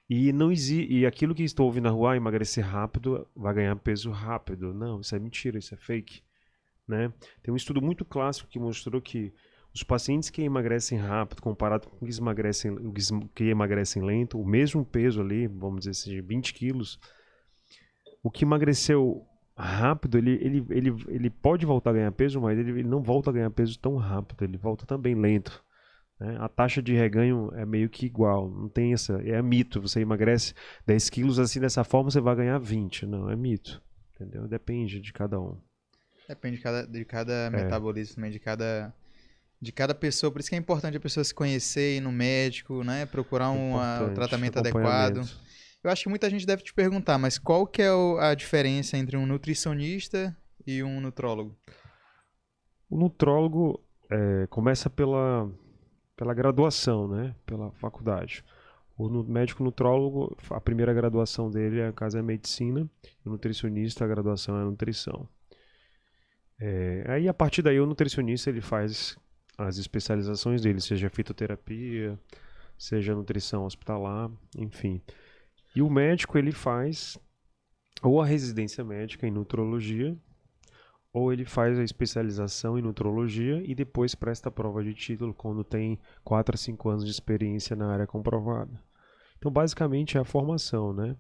E 0.08 0.32
não 0.32 0.52
e 0.52 1.06
aquilo 1.06 1.34
que 1.34 1.44
estou 1.44 1.66
ouvindo 1.66 1.86
na 1.86 1.90
rua, 1.90 2.14
ah, 2.14 2.18
emagrecer 2.18 2.66
rápido, 2.66 3.28
vai 3.36 3.54
ganhar 3.54 3.76
peso 3.78 4.12
rápido. 4.12 4.74
Não, 4.74 5.00
isso 5.00 5.16
é 5.16 5.20
mentira, 5.20 5.58
isso 5.58 5.74
é 5.74 5.78
fake. 5.78 6.22
Né? 6.88 7.12
Tem 7.42 7.52
um 7.54 7.58
estudo 7.58 7.82
muito 7.82 8.04
clássico 8.04 8.50
que 8.50 8.60
mostrou 8.60 9.02
que 9.02 9.34
os 9.74 9.84
pacientes 9.84 10.30
que 10.30 10.42
emagrecem 10.42 10.98
rápido, 10.98 11.42
comparado 11.42 11.88
com 11.88 12.06
os 12.06 12.18
que 12.18 12.22
emagrecem, 12.22 12.76
que 13.34 13.46
emagrecem 13.46 14.04
lento, 14.04 14.40
o 14.40 14.46
mesmo 14.46 14.86
peso 14.86 15.22
ali, 15.22 15.48
vamos 15.48 15.86
dizer 15.86 15.92
assim, 15.92 16.22
20 16.22 16.54
quilos, 16.54 17.00
o 18.22 18.30
que 18.30 18.44
emagreceu 18.44 19.26
rápido, 19.62 20.18
ele, 20.18 20.32
ele, 20.42 20.66
ele, 20.70 20.96
ele 21.08 21.30
pode 21.30 21.66
voltar 21.66 21.92
a 21.92 21.94
ganhar 21.94 22.12
peso, 22.12 22.42
mas 22.42 22.58
ele, 22.58 22.72
ele 22.72 22.88
não 22.88 23.02
volta 23.02 23.30
a 23.30 23.34
ganhar 23.34 23.50
peso 23.52 23.78
tão 23.78 23.96
rápido, 23.96 24.44
ele 24.44 24.58
volta 24.58 24.86
também 24.86 25.14
lento. 25.14 25.64
Né? 26.20 26.38
A 26.40 26.50
taxa 26.50 26.82
de 26.82 26.94
reganho 26.94 27.52
é 27.56 27.66
meio 27.66 27.90
que 27.90 28.06
igual, 28.06 28.50
não 28.50 28.68
tem 28.68 28.94
essa, 28.94 29.22
é 29.22 29.42
mito, 29.42 29.82
você 29.82 30.00
emagrece 30.00 30.54
10 30.86 31.10
quilos 31.10 31.40
assim 31.40 31.60
dessa 31.60 31.84
forma, 31.84 32.10
você 32.10 32.20
vai 32.20 32.36
ganhar 32.36 32.58
20, 32.58 33.06
não, 33.06 33.30
é 33.30 33.36
mito, 33.36 33.82
entendeu? 34.16 34.48
Depende 34.48 35.00
de 35.00 35.14
cada 35.14 35.40
um. 35.40 35.58
Depende 36.28 36.58
de 36.58 36.64
cada, 36.64 36.88
de 36.88 37.06
cada 37.06 37.34
é. 37.34 37.50
metabolismo 37.50 38.16
também, 38.16 38.32
de 38.32 38.40
cada 38.40 38.94
de 39.62 39.72
cada 39.72 39.94
pessoa. 39.94 40.32
Por 40.32 40.40
isso 40.40 40.50
que 40.50 40.56
é 40.56 40.58
importante 40.58 40.98
a 40.98 41.00
pessoa 41.00 41.24
se 41.24 41.34
conhecer, 41.34 41.98
ir 41.98 42.02
no 42.02 42.12
médico, 42.12 42.84
né? 42.84 43.06
Procurar 43.06 43.52
um, 43.52 43.78
a, 43.78 44.08
um 44.10 44.14
tratamento 44.14 44.58
adequado. 44.58 45.22
Eu 45.84 45.90
acho 45.90 46.04
que 46.04 46.10
muita 46.10 46.30
gente 46.30 46.46
deve 46.46 46.64
te 46.64 46.74
perguntar, 46.74 47.18
mas 47.18 47.40
qual 47.40 47.66
que 47.66 47.82
é 47.82 47.90
a 48.20 48.36
diferença 48.36 48.98
entre 48.98 49.18
um 49.18 49.26
nutricionista 49.26 50.36
e 50.66 50.84
um 50.84 51.02
nutrólogo? 51.02 51.58
O 52.90 52.98
nutrólogo 52.98 53.84
é, 54.10 54.46
começa 54.48 54.90
pela, 54.90 55.50
pela 56.16 56.34
graduação, 56.34 57.08
né? 57.08 57.34
Pela 57.46 57.72
faculdade. 57.72 58.44
O 58.98 59.24
médico 59.24 59.64
nutrólogo, 59.64 60.38
a 60.52 60.62
primeira 60.62 60.94
graduação 60.94 61.50
dele, 61.50 61.82
a 61.82 61.92
casa 61.92 62.20
é 62.20 62.22
medicina, 62.22 62.88
o 63.26 63.30
nutricionista, 63.30 64.06
a 64.06 64.08
graduação 64.08 64.60
é 64.60 64.64
nutrição. 64.64 65.28
É, 66.60 67.06
aí 67.08 67.28
a 67.28 67.34
partir 67.34 67.64
daí 67.64 67.80
o 67.80 67.88
nutricionista 67.88 68.52
ele 68.52 68.62
faz 68.62 69.18
as 69.58 69.78
especializações 69.78 70.62
dele, 70.62 70.80
seja 70.80 71.10
fitoterapia, 71.10 72.20
seja 72.78 73.16
nutrição 73.16 73.66
hospitalar, 73.66 74.30
enfim. 74.56 75.02
E 75.76 75.82
o 75.82 75.90
médico 75.90 76.38
ele 76.38 76.52
faz 76.52 77.18
ou 78.02 78.22
a 78.22 78.26
residência 78.26 78.84
médica 78.84 79.28
em 79.28 79.32
nutrologia, 79.32 80.18
ou 81.14 81.32
ele 81.32 81.46
faz 81.46 81.78
a 81.78 81.84
especialização 81.84 82.80
em 82.80 82.82
nutrologia 82.82 83.62
e 83.66 83.76
depois 83.76 84.16
presta 84.16 84.50
a 84.50 84.52
prova 84.52 84.84
de 84.84 84.94
título 84.94 85.34
quando 85.34 85.64
tem 85.64 86.00
4 86.24 86.56
a 86.56 86.58
5 86.58 86.90
anos 86.90 87.06
de 87.06 87.12
experiência 87.12 87.76
na 87.76 87.92
área 87.92 88.08
comprovada. 88.08 88.72
Então, 89.38 89.52
basicamente 89.52 90.18
é 90.18 90.22
a 90.22 90.26
formação, 90.26 90.94
né? 90.94 91.16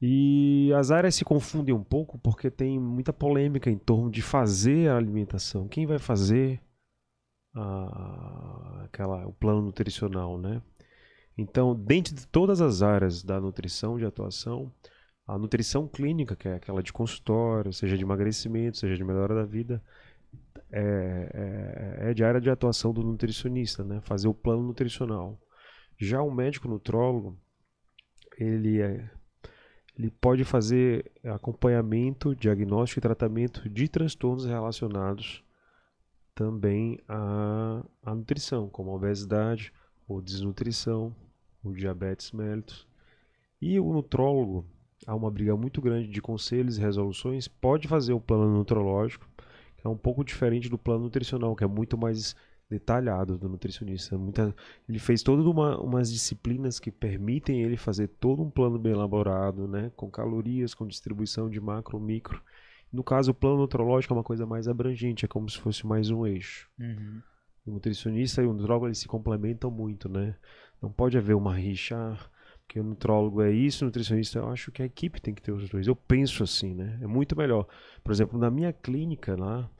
E 0.00 0.72
as 0.74 0.90
áreas 0.90 1.14
se 1.14 1.24
confundem 1.24 1.74
um 1.74 1.84
pouco 1.84 2.18
porque 2.18 2.50
tem 2.50 2.78
muita 2.78 3.12
polêmica 3.12 3.70
em 3.70 3.78
torno 3.78 4.10
de 4.10 4.22
fazer 4.22 4.88
a 4.90 4.96
alimentação. 4.96 5.68
Quem 5.68 5.86
vai 5.86 5.98
fazer? 5.98 6.60
a, 7.54 8.82
aquela, 8.84 9.26
o 9.26 9.32
plano 9.32 9.62
nutricional, 9.62 10.38
né? 10.38 10.60
Então, 11.36 11.74
dentro 11.74 12.14
de 12.14 12.26
todas 12.26 12.60
as 12.60 12.82
áreas 12.82 13.22
da 13.22 13.40
nutrição 13.40 13.98
de 13.98 14.04
atuação, 14.04 14.72
a 15.26 15.36
nutrição 15.38 15.88
clínica, 15.88 16.36
que 16.36 16.46
é 16.46 16.54
aquela 16.54 16.82
de 16.82 16.92
consultório, 16.92 17.72
seja 17.72 17.96
de 17.96 18.04
emagrecimento, 18.04 18.76
seja 18.76 18.96
de 18.96 19.02
melhora 19.02 19.34
da 19.34 19.44
vida, 19.44 19.82
é, 20.70 22.00
é, 22.02 22.10
é, 22.10 22.14
de 22.14 22.22
área 22.22 22.40
de 22.40 22.50
atuação 22.50 22.92
do 22.92 23.02
nutricionista, 23.02 23.82
né? 23.82 24.00
Fazer 24.02 24.28
o 24.28 24.34
plano 24.34 24.62
nutricional. 24.62 25.40
Já 25.96 26.20
o 26.20 26.30
médico 26.30 26.68
nutrólogo, 26.68 27.38
ele, 28.38 28.82
é, 28.82 29.08
ele 29.96 30.10
pode 30.10 30.44
fazer 30.44 31.10
acompanhamento, 31.24 32.34
diagnóstico 32.34 32.98
e 32.98 33.02
tratamento 33.02 33.68
de 33.68 33.88
transtornos 33.88 34.44
relacionados 34.44 35.42
também 36.34 36.98
a, 37.08 37.82
a 38.02 38.14
nutrição, 38.14 38.68
como 38.68 38.94
obesidade, 38.94 39.72
ou 40.06 40.20
desnutrição, 40.20 41.14
o 41.64 41.72
diabetes 41.72 42.32
mellitus. 42.32 42.86
E 43.60 43.80
o 43.80 43.92
nutrólogo, 43.92 44.66
há 45.06 45.14
uma 45.14 45.30
briga 45.30 45.56
muito 45.56 45.80
grande 45.80 46.08
de 46.08 46.20
conselhos 46.20 46.76
e 46.76 46.80
resoluções, 46.80 47.48
pode 47.48 47.88
fazer 47.88 48.12
o 48.12 48.20
plano 48.20 48.52
nutrológico, 48.52 49.26
que 49.76 49.86
é 49.86 49.90
um 49.90 49.96
pouco 49.96 50.24
diferente 50.24 50.68
do 50.68 50.78
plano 50.78 51.04
nutricional, 51.04 51.56
que 51.56 51.64
é 51.64 51.66
muito 51.66 51.96
mais 51.96 52.36
detalhado 52.68 53.38
do 53.38 53.48
nutricionista. 53.48 54.16
Muita, 54.18 54.54
ele 54.88 54.98
fez 54.98 55.22
todas 55.22 55.46
uma, 55.46 55.78
umas 55.80 56.12
disciplinas 56.12 56.78
que 56.78 56.90
permitem 56.90 57.62
ele 57.62 57.76
fazer 57.76 58.08
todo 58.08 58.42
um 58.42 58.50
plano 58.50 58.78
bem 58.78 58.92
elaborado, 58.92 59.68
né, 59.68 59.90
com 59.96 60.10
calorias, 60.10 60.74
com 60.74 60.86
distribuição 60.86 61.48
de 61.48 61.60
macro, 61.60 62.00
micro, 62.00 62.42
no 62.94 63.02
caso, 63.02 63.32
o 63.32 63.34
plano 63.34 63.56
nutrológico 63.56 64.14
é 64.14 64.16
uma 64.16 64.22
coisa 64.22 64.46
mais 64.46 64.68
abrangente, 64.68 65.24
é 65.24 65.28
como 65.28 65.50
se 65.50 65.58
fosse 65.58 65.84
mais 65.84 66.10
um 66.10 66.24
eixo. 66.24 66.70
Uhum. 66.78 67.20
O 67.66 67.72
nutricionista 67.72 68.40
e 68.40 68.46
o 68.46 68.52
nutrólogo 68.52 68.86
eles 68.86 68.98
se 68.98 69.08
complementam 69.08 69.68
muito, 69.68 70.08
né? 70.08 70.36
Não 70.84 70.92
pode 70.92 71.16
haver 71.16 71.34
uma 71.34 71.54
rixa, 71.54 71.96
porque 72.66 72.78
o 72.78 72.84
nutrólogo 72.84 73.40
é 73.40 73.50
isso, 73.50 73.84
o 73.84 73.86
nutricionista, 73.86 74.38
eu 74.38 74.50
acho 74.50 74.70
que 74.70 74.82
a 74.82 74.84
equipe 74.84 75.18
tem 75.18 75.32
que 75.32 75.40
ter 75.40 75.50
os 75.50 75.66
dois. 75.70 75.86
Eu 75.86 75.96
penso 75.96 76.42
assim, 76.42 76.74
né? 76.74 76.98
É 77.00 77.06
muito 77.06 77.34
melhor. 77.34 77.66
Por 78.02 78.12
exemplo, 78.12 78.38
na 78.38 78.50
minha 78.50 78.70
clínica 78.70 79.34
lá, 79.34 79.70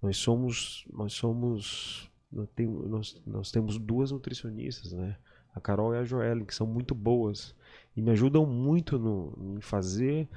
nós 0.00 0.16
somos, 0.16 0.86
nós 0.92 1.12
somos, 1.12 2.08
nós, 2.30 3.20
nós 3.26 3.50
temos 3.50 3.78
duas 3.78 4.12
nutricionistas, 4.12 4.92
né? 4.92 5.16
A 5.52 5.60
Carol 5.60 5.92
e 5.92 5.98
a 5.98 6.04
Joelle, 6.04 6.46
que 6.46 6.54
são 6.54 6.68
muito 6.68 6.94
boas 6.94 7.52
e 7.96 8.00
me 8.00 8.12
ajudam 8.12 8.46
muito 8.46 8.96
no, 8.96 9.56
em 9.56 9.60
fazer 9.60 10.28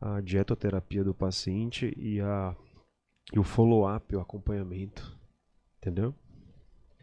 a 0.00 0.22
dietoterapia 0.22 1.04
do 1.04 1.12
paciente 1.12 1.94
e, 1.98 2.18
a, 2.18 2.56
e 3.30 3.38
o 3.38 3.44
follow-up, 3.44 4.16
o 4.16 4.20
acompanhamento. 4.20 5.20
Entendeu? 5.76 6.14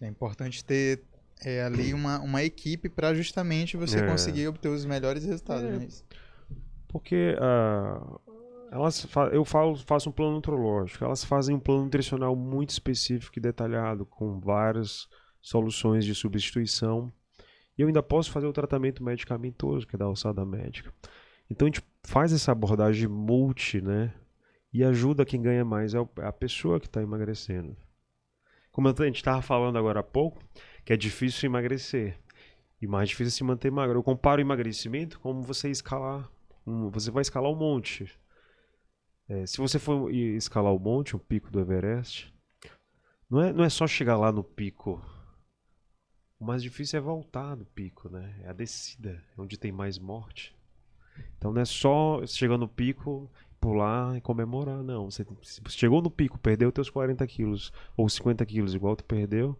É 0.01 0.07
importante 0.07 0.65
ter 0.65 1.03
é, 1.43 1.63
ali 1.63 1.93
uma, 1.93 2.19
uma 2.19 2.43
equipe 2.43 2.89
para 2.89 3.13
justamente 3.13 3.77
você 3.77 3.99
é. 3.99 4.07
conseguir 4.07 4.47
obter 4.47 4.69
os 4.69 4.85
melhores 4.85 5.23
resultados. 5.23 5.63
É. 5.63 5.77
Né? 5.77 5.87
Porque 6.87 7.35
uh, 7.35 8.19
elas 8.71 9.07
eu 9.31 9.45
falo, 9.45 9.75
faço 9.77 10.09
um 10.09 10.11
plano 10.11 10.33
nutrológico, 10.33 11.03
elas 11.03 11.23
fazem 11.23 11.55
um 11.55 11.59
plano 11.59 11.83
nutricional 11.83 12.35
muito 12.35 12.71
específico 12.71 13.37
e 13.37 13.41
detalhado, 13.41 14.05
com 14.05 14.39
várias 14.39 15.07
soluções 15.41 16.05
de 16.05 16.15
substituição. 16.15 17.11
E 17.77 17.81
eu 17.81 17.87
ainda 17.87 18.01
posso 18.01 18.31
fazer 18.31 18.47
o 18.47 18.53
tratamento 18.53 19.03
medicamentoso, 19.03 19.85
que 19.85 19.95
é 19.95 19.99
da 19.99 20.05
alçada 20.05 20.43
médica. 20.45 20.91
Então 21.49 21.67
a 21.67 21.69
gente 21.69 21.83
faz 22.03 22.33
essa 22.33 22.51
abordagem 22.51 23.07
multi, 23.07 23.79
né? 23.79 24.13
E 24.73 24.83
ajuda 24.83 25.25
quem 25.25 25.41
ganha 25.41 25.63
mais 25.63 25.93
é, 25.93 25.97
é 25.97 26.25
a 26.25 26.33
pessoa 26.33 26.79
que 26.79 26.87
está 26.87 27.01
emagrecendo. 27.01 27.75
Como 28.71 28.87
a 28.87 29.05
gente 29.05 29.15
estava 29.15 29.41
falando 29.41 29.77
agora 29.77 30.01
há 30.01 30.03
pouco, 30.03 30.43
que 30.87 30.93
é 30.93 30.95
difícil 30.95 31.49
emagrecer 31.49 32.17
e 32.81 32.87
mais 32.87 33.09
difícil 33.09 33.31
se 33.31 33.43
manter 33.43 33.69
magro. 33.69 33.99
Eu 33.99 34.03
comparo 34.03 34.39
o 34.39 34.41
emagrecimento 34.41 35.19
como 35.19 35.41
você 35.41 35.69
escalar, 35.69 36.31
um, 36.65 36.89
você 36.89 37.11
vai 37.11 37.21
escalar 37.23 37.51
um 37.51 37.57
monte. 37.57 38.09
É, 39.27 39.45
se 39.45 39.57
você 39.57 39.79
for 39.79 40.09
escalar 40.09 40.73
o 40.73 40.79
monte, 40.79 41.13
o 41.13 41.19
pico 41.19 41.51
do 41.51 41.59
Everest, 41.59 42.33
não 43.29 43.41
é, 43.41 43.51
não 43.51 43.65
é 43.65 43.69
só 43.69 43.85
chegar 43.85 44.15
lá 44.15 44.31
no 44.31 44.45
pico. 44.45 45.03
O 46.39 46.45
mais 46.45 46.63
difícil 46.63 46.99
é 46.99 47.01
voltar 47.01 47.55
do 47.55 47.65
pico, 47.65 48.07
né? 48.07 48.39
É 48.43 48.49
a 48.49 48.53
descida, 48.53 49.21
onde 49.37 49.59
tem 49.59 49.73
mais 49.73 49.99
morte. 49.99 50.55
Então 51.37 51.51
não 51.51 51.61
é 51.61 51.65
só 51.65 52.25
chegar 52.25 52.57
no 52.57 52.69
pico, 52.69 53.29
pular 53.59 54.15
e 54.15 54.21
comemorar, 54.21 54.81
não. 54.81 55.11
Você 55.11 55.25
chegou 55.67 56.01
no 56.01 56.09
pico, 56.09 56.39
perdeu 56.39 56.71
teus 56.71 56.89
40 56.89 57.27
quilos 57.27 57.73
ou 57.97 58.07
50 58.07 58.45
quilos, 58.45 58.73
igual 58.73 58.95
tu 58.95 59.03
perdeu. 59.03 59.59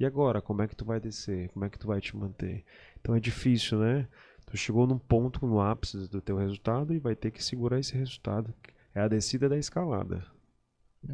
E 0.00 0.06
agora, 0.06 0.40
como 0.40 0.62
é 0.62 0.66
que 0.66 0.74
tu 0.74 0.86
vai 0.86 0.98
descer? 0.98 1.50
Como 1.50 1.62
é 1.62 1.68
que 1.68 1.78
tu 1.78 1.86
vai 1.86 2.00
te 2.00 2.16
manter? 2.16 2.64
Então 2.98 3.14
é 3.14 3.20
difícil, 3.20 3.78
né? 3.80 4.08
Tu 4.46 4.56
chegou 4.56 4.86
num 4.86 4.98
ponto, 4.98 5.46
no 5.46 5.60
ápice 5.60 6.08
do 6.08 6.22
teu 6.22 6.38
resultado 6.38 6.94
e 6.94 6.98
vai 6.98 7.14
ter 7.14 7.30
que 7.30 7.44
segurar 7.44 7.78
esse 7.78 7.94
resultado. 7.94 8.54
É 8.94 9.02
a 9.02 9.08
descida 9.08 9.46
da 9.46 9.58
escalada. 9.58 10.24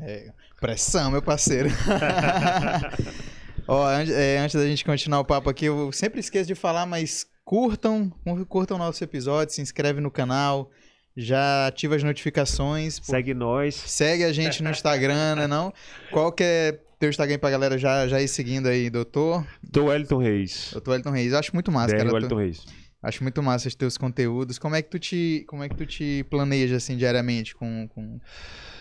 É, 0.02 0.32
pressão, 0.60 1.10
meu 1.10 1.20
parceiro. 1.20 1.68
Ó, 3.66 3.84
antes, 3.88 4.14
é, 4.14 4.38
antes 4.38 4.54
da 4.54 4.64
gente 4.64 4.84
continuar 4.84 5.18
o 5.18 5.24
papo 5.24 5.50
aqui, 5.50 5.64
eu 5.64 5.90
sempre 5.90 6.20
esqueço 6.20 6.46
de 6.46 6.54
falar, 6.54 6.86
mas 6.86 7.26
curtam, 7.44 8.12
curtam 8.48 8.78
nosso 8.78 9.02
episódio, 9.02 9.52
se 9.52 9.60
inscreve 9.60 10.00
no 10.00 10.12
canal, 10.12 10.70
já 11.16 11.66
ativa 11.66 11.96
as 11.96 12.04
notificações. 12.04 13.00
Segue 13.02 13.34
nós. 13.34 13.74
Segue 13.74 14.22
a 14.22 14.32
gente 14.32 14.62
no 14.62 14.70
Instagram, 14.70 15.34
né 15.34 15.46
não? 15.48 15.74
Qualquer 16.12 16.85
teu 16.98 17.10
Instagram 17.10 17.38
pra 17.38 17.50
galera 17.50 17.76
já, 17.78 18.06
já 18.08 18.20
ir 18.20 18.28
seguindo 18.28 18.66
aí, 18.68 18.88
doutor. 18.90 19.46
Doutor 19.62 19.90
Wellington 19.90 20.18
Reis. 20.18 20.70
Doutor 20.72 20.90
Wellington 20.92 21.10
Reis. 21.10 21.32
Eu 21.32 21.38
acho 21.38 21.54
muito 21.54 21.70
massa, 21.72 21.94
DR 21.94 21.98
cara. 21.98 22.12
Wellington 22.14 22.34
Tu- 22.34 22.38
Reis. 22.38 22.66
Acho 23.02 23.22
muito 23.22 23.42
massa 23.42 23.68
os 23.68 23.74
teus 23.74 23.96
conteúdos. 23.96 24.58
Como 24.58 24.74
é 24.74 24.82
que 24.82 24.90
tu 24.90 24.98
te, 24.98 25.44
como 25.48 25.62
é 25.62 25.68
que 25.68 25.76
tu 25.76 25.86
te 25.86 26.24
planeja, 26.30 26.76
assim, 26.76 26.96
diariamente 26.96 27.54
com... 27.54 27.86
com... 27.88 28.18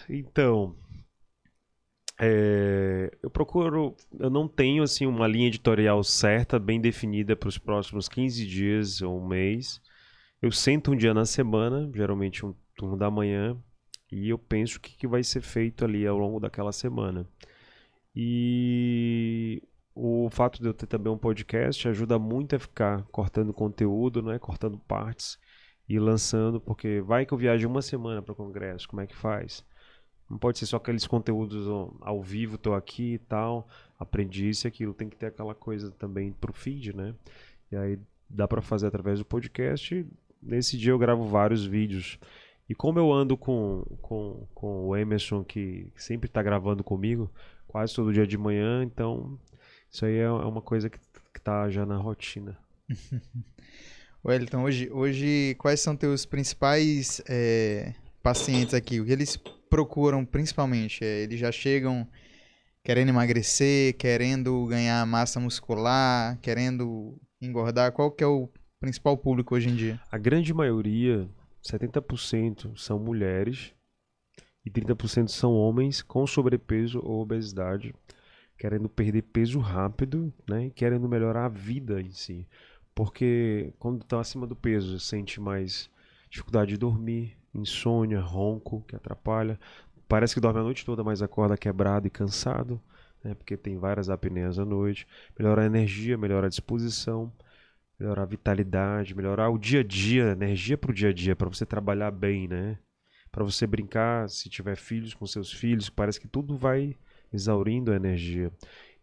Então, 0.09 0.75
é, 2.19 3.11
eu 3.21 3.29
procuro, 3.29 3.95
eu 4.19 4.29
não 4.29 4.47
tenho 4.47 4.81
assim 4.83 5.05
uma 5.05 5.27
linha 5.27 5.47
editorial 5.47 6.01
certa, 6.03 6.57
bem 6.57 6.79
definida 6.79 7.35
para 7.35 7.49
os 7.49 7.57
próximos 7.57 8.07
15 8.07 8.45
dias 8.47 9.01
ou 9.01 9.21
um 9.21 9.27
mês. 9.27 9.81
Eu 10.41 10.51
sento 10.51 10.91
um 10.91 10.95
dia 10.95 11.13
na 11.13 11.25
semana, 11.25 11.89
geralmente 11.93 12.45
um 12.45 12.55
turno 12.75 12.97
da 12.97 13.11
manhã, 13.11 13.57
e 14.11 14.29
eu 14.29 14.37
penso 14.37 14.77
o 14.77 14.81
que, 14.81 14.95
que 14.97 15.07
vai 15.07 15.23
ser 15.23 15.41
feito 15.41 15.83
ali 15.83 16.07
ao 16.07 16.17
longo 16.17 16.39
daquela 16.39 16.71
semana. 16.71 17.27
E 18.15 19.61
o 19.93 20.29
fato 20.29 20.61
de 20.61 20.67
eu 20.67 20.73
ter 20.73 20.87
também 20.87 21.11
um 21.11 21.17
podcast 21.17 21.87
ajuda 21.87 22.17
muito 22.17 22.55
a 22.55 22.59
ficar 22.59 23.03
cortando 23.11 23.53
conteúdo, 23.53 24.21
né, 24.21 24.39
cortando 24.39 24.77
partes 24.77 25.39
e 25.87 25.99
lançando, 25.99 26.59
porque 26.59 27.01
vai 27.01 27.25
que 27.25 27.33
eu 27.33 27.37
viajo 27.37 27.67
uma 27.67 27.81
semana 27.81 28.21
para 28.21 28.31
o 28.31 28.35
congresso, 28.35 28.87
como 28.87 29.01
é 29.01 29.07
que 29.07 29.15
faz? 29.15 29.63
Não 30.29 30.37
pode 30.37 30.57
ser 30.57 30.65
só 30.65 30.77
aqueles 30.77 31.05
conteúdos 31.05 31.67
ao 32.01 32.21
vivo, 32.21 32.57
tô 32.57 32.73
aqui 32.73 33.13
e 33.13 33.19
tal, 33.19 33.67
aprendi 33.99 34.49
isso 34.49 34.65
e 34.65 34.67
aquilo. 34.67 34.93
Tem 34.93 35.07
que 35.07 35.15
ter 35.15 35.27
aquela 35.27 35.53
coisa 35.53 35.91
também 35.91 36.31
pro 36.31 36.51
feed, 36.51 36.95
né? 36.95 37.13
E 37.71 37.75
aí 37.75 37.99
dá 38.27 38.47
para 38.47 38.61
fazer 38.61 38.87
através 38.87 39.19
do 39.19 39.25
podcast. 39.25 40.05
Nesse 40.41 40.77
dia 40.77 40.91
eu 40.91 40.97
gravo 40.97 41.25
vários 41.25 41.63
vídeos. 41.63 42.17
E 42.67 42.73
como 42.73 42.97
eu 42.97 43.13
ando 43.13 43.37
com, 43.37 43.83
com, 44.01 44.47
com 44.55 44.87
o 44.87 44.95
Emerson, 44.97 45.43
que 45.43 45.87
sempre 45.95 46.27
tá 46.27 46.41
gravando 46.41 46.83
comigo, 46.83 47.29
quase 47.75 47.93
todo 47.93 48.13
dia 48.13 48.25
de 48.25 48.37
manhã, 48.37 48.85
então 48.85 49.37
isso 49.91 50.05
aí 50.05 50.15
é 50.15 50.21
é 50.21 50.29
uma 50.29 50.61
coisa 50.61 50.89
que, 50.89 50.97
que 51.33 51.41
tá 51.41 51.69
já 51.69 51.85
na 51.85 51.97
rotina. 51.97 52.57
Wellington, 54.23 54.63
hoje, 54.63 54.89
hoje 54.89 55.55
quais 55.59 55.81
são 55.81 55.93
teus 55.93 56.25
principais 56.25 57.21
é, 57.27 57.93
pacientes 58.23 58.73
aqui? 58.73 59.01
O 59.01 59.05
que 59.05 59.11
eles 59.11 59.35
procuram 59.69 60.23
principalmente? 60.23 61.03
É, 61.03 61.23
eles 61.23 61.37
já 61.37 61.51
chegam 61.51 62.07
querendo 62.81 63.09
emagrecer, 63.09 63.97
querendo 63.97 64.67
ganhar 64.67 65.05
massa 65.05 65.37
muscular, 65.37 66.39
querendo 66.41 67.19
engordar? 67.41 67.91
Qual 67.91 68.09
que 68.09 68.23
é 68.23 68.27
o 68.27 68.47
principal 68.79 69.17
público 69.17 69.53
hoje 69.53 69.67
em 69.67 69.75
dia? 69.75 69.99
A 70.09 70.17
grande 70.17 70.53
maioria, 70.53 71.27
70%, 71.61 72.77
são 72.77 72.97
mulheres 72.97 73.74
e 74.65 74.69
30% 74.69 75.27
são 75.29 75.53
homens 75.53 76.01
com 76.01 76.25
sobrepeso 76.25 76.99
ou 77.03 77.21
obesidade, 77.21 77.93
querendo 78.57 78.89
perder 78.89 79.21
peso 79.23 79.59
rápido 79.59 80.33
né, 80.47 80.67
e 80.67 80.71
querendo 80.71 81.07
melhorar 81.07 81.45
a 81.45 81.49
vida 81.49 82.01
em 82.01 82.11
si. 82.11 82.47
Porque 82.93 83.73
quando 83.77 84.01
está 84.01 84.19
acima 84.19 84.47
do 84.47 84.55
peso, 84.55 84.99
sente 84.99 85.39
mais 85.39 85.89
dificuldade 86.29 86.71
de 86.71 86.77
dormir, 86.77 87.37
insônia, 87.53 88.19
ronco, 88.19 88.83
que 88.87 88.95
atrapalha. 88.95 89.59
Parece 90.07 90.33
que 90.33 90.39
dorme 90.39 90.59
a 90.59 90.63
noite 90.63 90.85
toda, 90.85 91.03
mas 91.03 91.21
acorda 91.21 91.57
quebrado 91.57 92.07
e 92.07 92.09
cansado, 92.09 92.81
né, 93.23 93.35
porque 93.35 93.57
tem 93.57 93.77
várias 93.77 94.09
apneias 94.09 94.57
à 94.57 94.65
noite. 94.65 95.07
Melhorar 95.37 95.63
a 95.63 95.65
energia, 95.65 96.17
melhorar 96.17 96.47
a 96.47 96.49
disposição 96.49 97.31
melhorar 97.99 98.23
a 98.23 98.25
vitalidade, 98.25 99.15
melhorar 99.15 99.49
o 99.49 99.57
dia 99.57 99.79
a 99.79 99.83
dia, 99.83 100.31
energia 100.31 100.77
para 100.77 100.91
o 100.91 100.93
dia 100.93 101.09
a 101.09 101.13
dia, 101.13 101.35
para 101.35 101.47
você 101.47 101.65
trabalhar 101.65 102.11
bem, 102.11 102.47
né? 102.47 102.77
Para 103.35 103.43
você 103.43 103.67
brincar, 103.67 104.29
se 104.29 104.47
tiver 104.49 104.77
filhos 104.77 105.13
com 105.13 105.27
seus 105.27 105.51
filhos, 105.51 105.89
parece 105.89 106.21
que 106.21 106.27
tudo 106.27 106.55
vai 106.57 106.95
exaurindo 107.33 107.91
a 107.91 107.95
energia. 107.97 108.49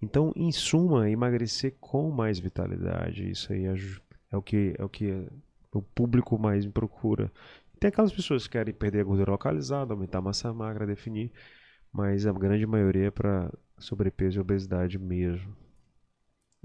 Então, 0.00 0.32
em 0.34 0.50
suma, 0.50 1.10
emagrecer 1.10 1.74
com 1.78 2.10
mais 2.10 2.38
vitalidade, 2.38 3.30
isso 3.30 3.52
aí 3.52 3.66
aju- 3.66 4.00
é 4.30 4.36
o 4.36 4.40
que 4.42 4.74
é 4.78 4.82
o 4.84 4.88
que 4.88 5.26
o 5.70 5.82
público 5.82 6.38
mais 6.38 6.64
me 6.64 6.72
procura. 6.72 7.30
Tem 7.78 7.88
aquelas 7.88 8.12
pessoas 8.12 8.44
que 8.46 8.52
querem 8.52 8.72
perder 8.72 9.00
a 9.00 9.04
gordura 9.04 9.32
localizada, 9.32 9.92
aumentar 9.92 10.18
a 10.18 10.22
massa 10.22 10.50
magra, 10.54 10.86
definir, 10.86 11.30
mas 11.92 12.26
a 12.26 12.32
grande 12.32 12.66
maioria 12.66 13.08
é 13.08 13.10
para 13.12 13.52
sobrepeso 13.78 14.38
e 14.38 14.40
obesidade 14.40 14.98
mesmo. 14.98 15.54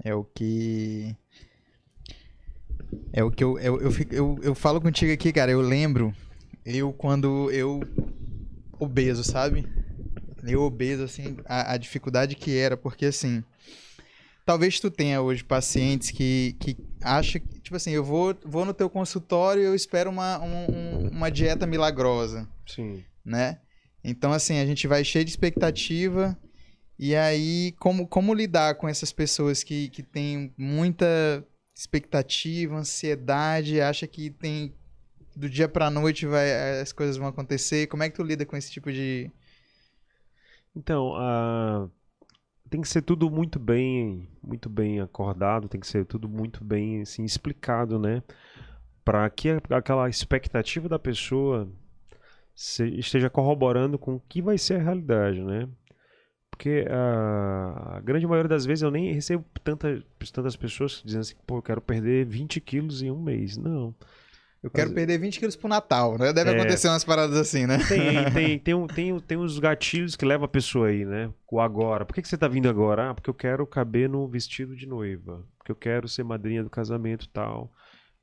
É 0.04 0.12
o 0.14 0.24
que. 0.24 1.16
É 3.12 3.22
o 3.24 3.30
que 3.30 3.42
eu, 3.42 3.58
eu, 3.58 3.80
eu, 3.80 3.90
fico- 3.90 4.14
eu, 4.14 4.38
eu 4.42 4.54
falo 4.54 4.80
contigo 4.80 5.12
aqui, 5.12 5.32
cara. 5.32 5.50
Eu 5.50 5.60
lembro, 5.60 6.14
eu 6.76 6.92
quando 6.92 7.50
eu. 7.50 7.80
obeso, 8.78 9.24
sabe? 9.24 9.66
Eu 10.44 10.62
obeso, 10.62 11.02
assim, 11.02 11.36
a, 11.46 11.72
a 11.72 11.76
dificuldade 11.76 12.34
que 12.36 12.56
era, 12.56 12.76
porque 12.76 13.06
assim. 13.06 13.42
Talvez 14.44 14.80
tu 14.80 14.90
tenha 14.90 15.20
hoje 15.20 15.44
pacientes 15.44 16.10
que, 16.10 16.56
que 16.58 16.74
acham 17.02 17.38
que, 17.40 17.60
tipo 17.60 17.76
assim, 17.76 17.90
eu 17.90 18.02
vou, 18.02 18.34
vou 18.46 18.64
no 18.64 18.72
teu 18.72 18.88
consultório 18.88 19.62
e 19.62 19.66
eu 19.66 19.74
espero 19.74 20.08
uma, 20.10 20.38
um- 20.42 20.70
um- 20.70 21.08
uma 21.10 21.30
dieta 21.30 21.66
milagrosa 21.66 22.48
Sim. 22.66 23.04
né? 23.22 23.58
Então, 24.02 24.32
assim, 24.32 24.58
a 24.58 24.64
gente 24.64 24.86
vai 24.86 25.04
cheio 25.04 25.22
de 25.24 25.30
expectativa. 25.30 26.34
E 26.98 27.14
aí, 27.14 27.74
como, 27.78 28.08
como 28.08 28.32
lidar 28.32 28.76
com 28.76 28.88
essas 28.88 29.12
pessoas 29.12 29.62
que, 29.62 29.90
que 29.90 30.02
têm 30.02 30.52
muita 30.56 31.44
expectativa, 31.76 32.74
ansiedade, 32.76 33.82
acha 33.82 34.06
que 34.06 34.30
tem 34.30 34.74
do 35.38 35.48
dia 35.48 35.68
pra 35.68 35.90
noite 35.90 36.26
vai, 36.26 36.80
as 36.80 36.92
coisas 36.92 37.16
vão 37.16 37.28
acontecer? 37.28 37.86
Como 37.88 38.02
é 38.02 38.10
que 38.10 38.16
tu 38.16 38.22
lida 38.22 38.44
com 38.46 38.56
esse 38.56 38.70
tipo 38.70 38.92
de. 38.92 39.30
Então, 40.74 41.14
ah, 41.16 41.88
tem 42.70 42.80
que 42.80 42.88
ser 42.88 43.02
tudo 43.02 43.30
muito 43.30 43.58
bem, 43.58 44.28
muito 44.42 44.68
bem 44.68 45.00
acordado, 45.00 45.68
tem 45.68 45.80
que 45.80 45.86
ser 45.86 46.04
tudo 46.06 46.28
muito 46.28 46.64
bem 46.64 47.02
assim, 47.02 47.24
explicado, 47.24 47.98
né? 47.98 48.22
Para 49.04 49.28
que 49.30 49.50
aquela 49.70 50.08
expectativa 50.08 50.88
da 50.88 50.98
pessoa 50.98 51.68
se- 52.54 52.88
esteja 52.98 53.30
corroborando 53.30 53.98
com 53.98 54.16
o 54.16 54.20
que 54.28 54.42
vai 54.42 54.58
ser 54.58 54.76
a 54.80 54.82
realidade, 54.84 55.42
né? 55.42 55.68
Porque 56.50 56.86
ah, 56.90 57.96
a 57.98 58.00
grande 58.00 58.26
maioria 58.26 58.48
das 58.48 58.66
vezes 58.66 58.82
eu 58.82 58.90
nem 58.90 59.12
recebo 59.14 59.44
tanta, 59.64 60.02
tantas 60.32 60.56
pessoas 60.56 61.02
dizem 61.04 61.20
assim, 61.20 61.36
pô, 61.46 61.58
eu 61.58 61.62
quero 61.62 61.80
perder 61.82 62.26
20 62.26 62.60
quilos 62.60 63.02
em 63.02 63.10
um 63.10 63.22
mês. 63.22 63.56
Não. 63.56 63.94
Eu 64.62 64.70
quero 64.70 64.88
Mas- 64.88 64.94
perder 64.96 65.18
20 65.18 65.38
quilos 65.38 65.54
pro 65.54 65.68
Natal, 65.68 66.18
né? 66.18 66.32
Deve 66.32 66.50
É. 66.50 66.54
acontecer 66.54 66.88
umas 66.88 67.04
paradas 67.04 67.36
assim, 67.36 67.64
né? 67.66 67.78
Tem, 67.88 68.32
tem, 68.32 68.58
tem, 68.58 68.86
tem, 68.88 69.20
tem 69.20 69.38
uns 69.38 69.58
gatilhos 69.58 70.16
que 70.16 70.24
levam 70.24 70.44
a 70.46 70.48
pessoa 70.48 70.88
aí, 70.88 71.04
né? 71.04 71.30
O 71.50 71.60
agora. 71.60 72.04
Por 72.04 72.12
que, 72.14 72.22
que 72.22 72.28
você 72.28 72.36
tá 72.36 72.48
vindo 72.48 72.68
agora? 72.68 73.10
Ah, 73.10 73.14
porque 73.14 73.30
eu 73.30 73.34
quero 73.34 73.64
caber 73.66 74.08
no 74.08 74.26
vestido 74.26 74.74
de 74.74 74.86
noiva. 74.86 75.44
Porque 75.58 75.70
eu 75.70 75.76
quero 75.76 76.08
ser 76.08 76.24
madrinha 76.24 76.64
do 76.64 76.70
casamento 76.70 77.26
e 77.26 77.28
tal. 77.28 77.72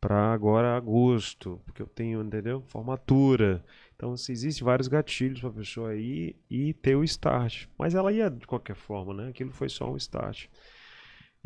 Pra 0.02 0.34
agora 0.34 0.76
agosto. 0.76 1.62
Porque 1.66 1.82
eu 1.82 1.88
tenho, 1.88 2.22
entendeu? 2.22 2.62
Formatura. 2.68 3.64
Então, 3.96 4.12
assim, 4.12 4.34
existem 4.34 4.66
vários 4.66 4.90
gatilhos 4.90 5.40
pra 5.40 5.50
pessoa 5.52 5.96
ir 5.96 6.36
e 6.50 6.74
ter 6.74 6.98
o 6.98 7.04
start. 7.06 7.68
Mas 7.80 7.96
ela 7.96 8.12
ia 8.12 8.30
de 8.30 8.46
qualquer 8.46 8.76
forma, 8.76 9.14
né? 9.14 9.30
Aquilo 9.30 9.52
foi 9.52 9.70
só 9.70 9.90
um 9.90 9.96
start. 9.96 10.48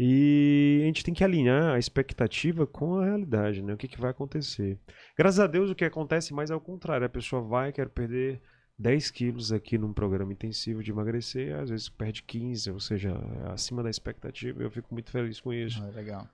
E 0.01 0.79
a 0.81 0.85
gente 0.85 1.03
tem 1.03 1.13
que 1.13 1.25
alinhar 1.25 1.73
a 1.73 1.77
expectativa 1.77 2.65
com 2.65 2.99
a 2.99 3.05
realidade, 3.05 3.61
né? 3.61 3.73
O 3.73 3.77
que, 3.77 3.85
que 3.85 3.99
vai 3.99 4.11
acontecer. 4.11 4.79
Graças 5.17 5.41
a 5.41 5.45
Deus, 5.45 5.69
o 5.69 5.75
que 5.75 5.83
acontece 5.83 6.33
mais 6.33 6.49
é 6.49 6.55
o 6.55 6.61
contrário. 6.61 7.05
A 7.05 7.09
pessoa 7.09 7.41
vai, 7.41 7.73
quer 7.73 7.89
perder 7.89 8.41
10 8.77 9.11
quilos 9.11 9.51
aqui 9.51 9.77
num 9.77 9.91
programa 9.91 10.31
intensivo 10.31 10.81
de 10.81 10.89
emagrecer, 10.89 11.53
às 11.59 11.69
vezes 11.69 11.89
perde 11.89 12.23
15, 12.23 12.71
ou 12.71 12.79
seja, 12.79 13.09
é 13.09 13.51
acima 13.51 13.83
da 13.83 13.89
expectativa. 13.89 14.63
Eu 14.63 14.71
fico 14.71 14.87
muito 14.93 15.11
feliz 15.11 15.41
com 15.41 15.51
isso. 15.51 15.83
Ah, 15.83 15.89
legal. 15.93 16.25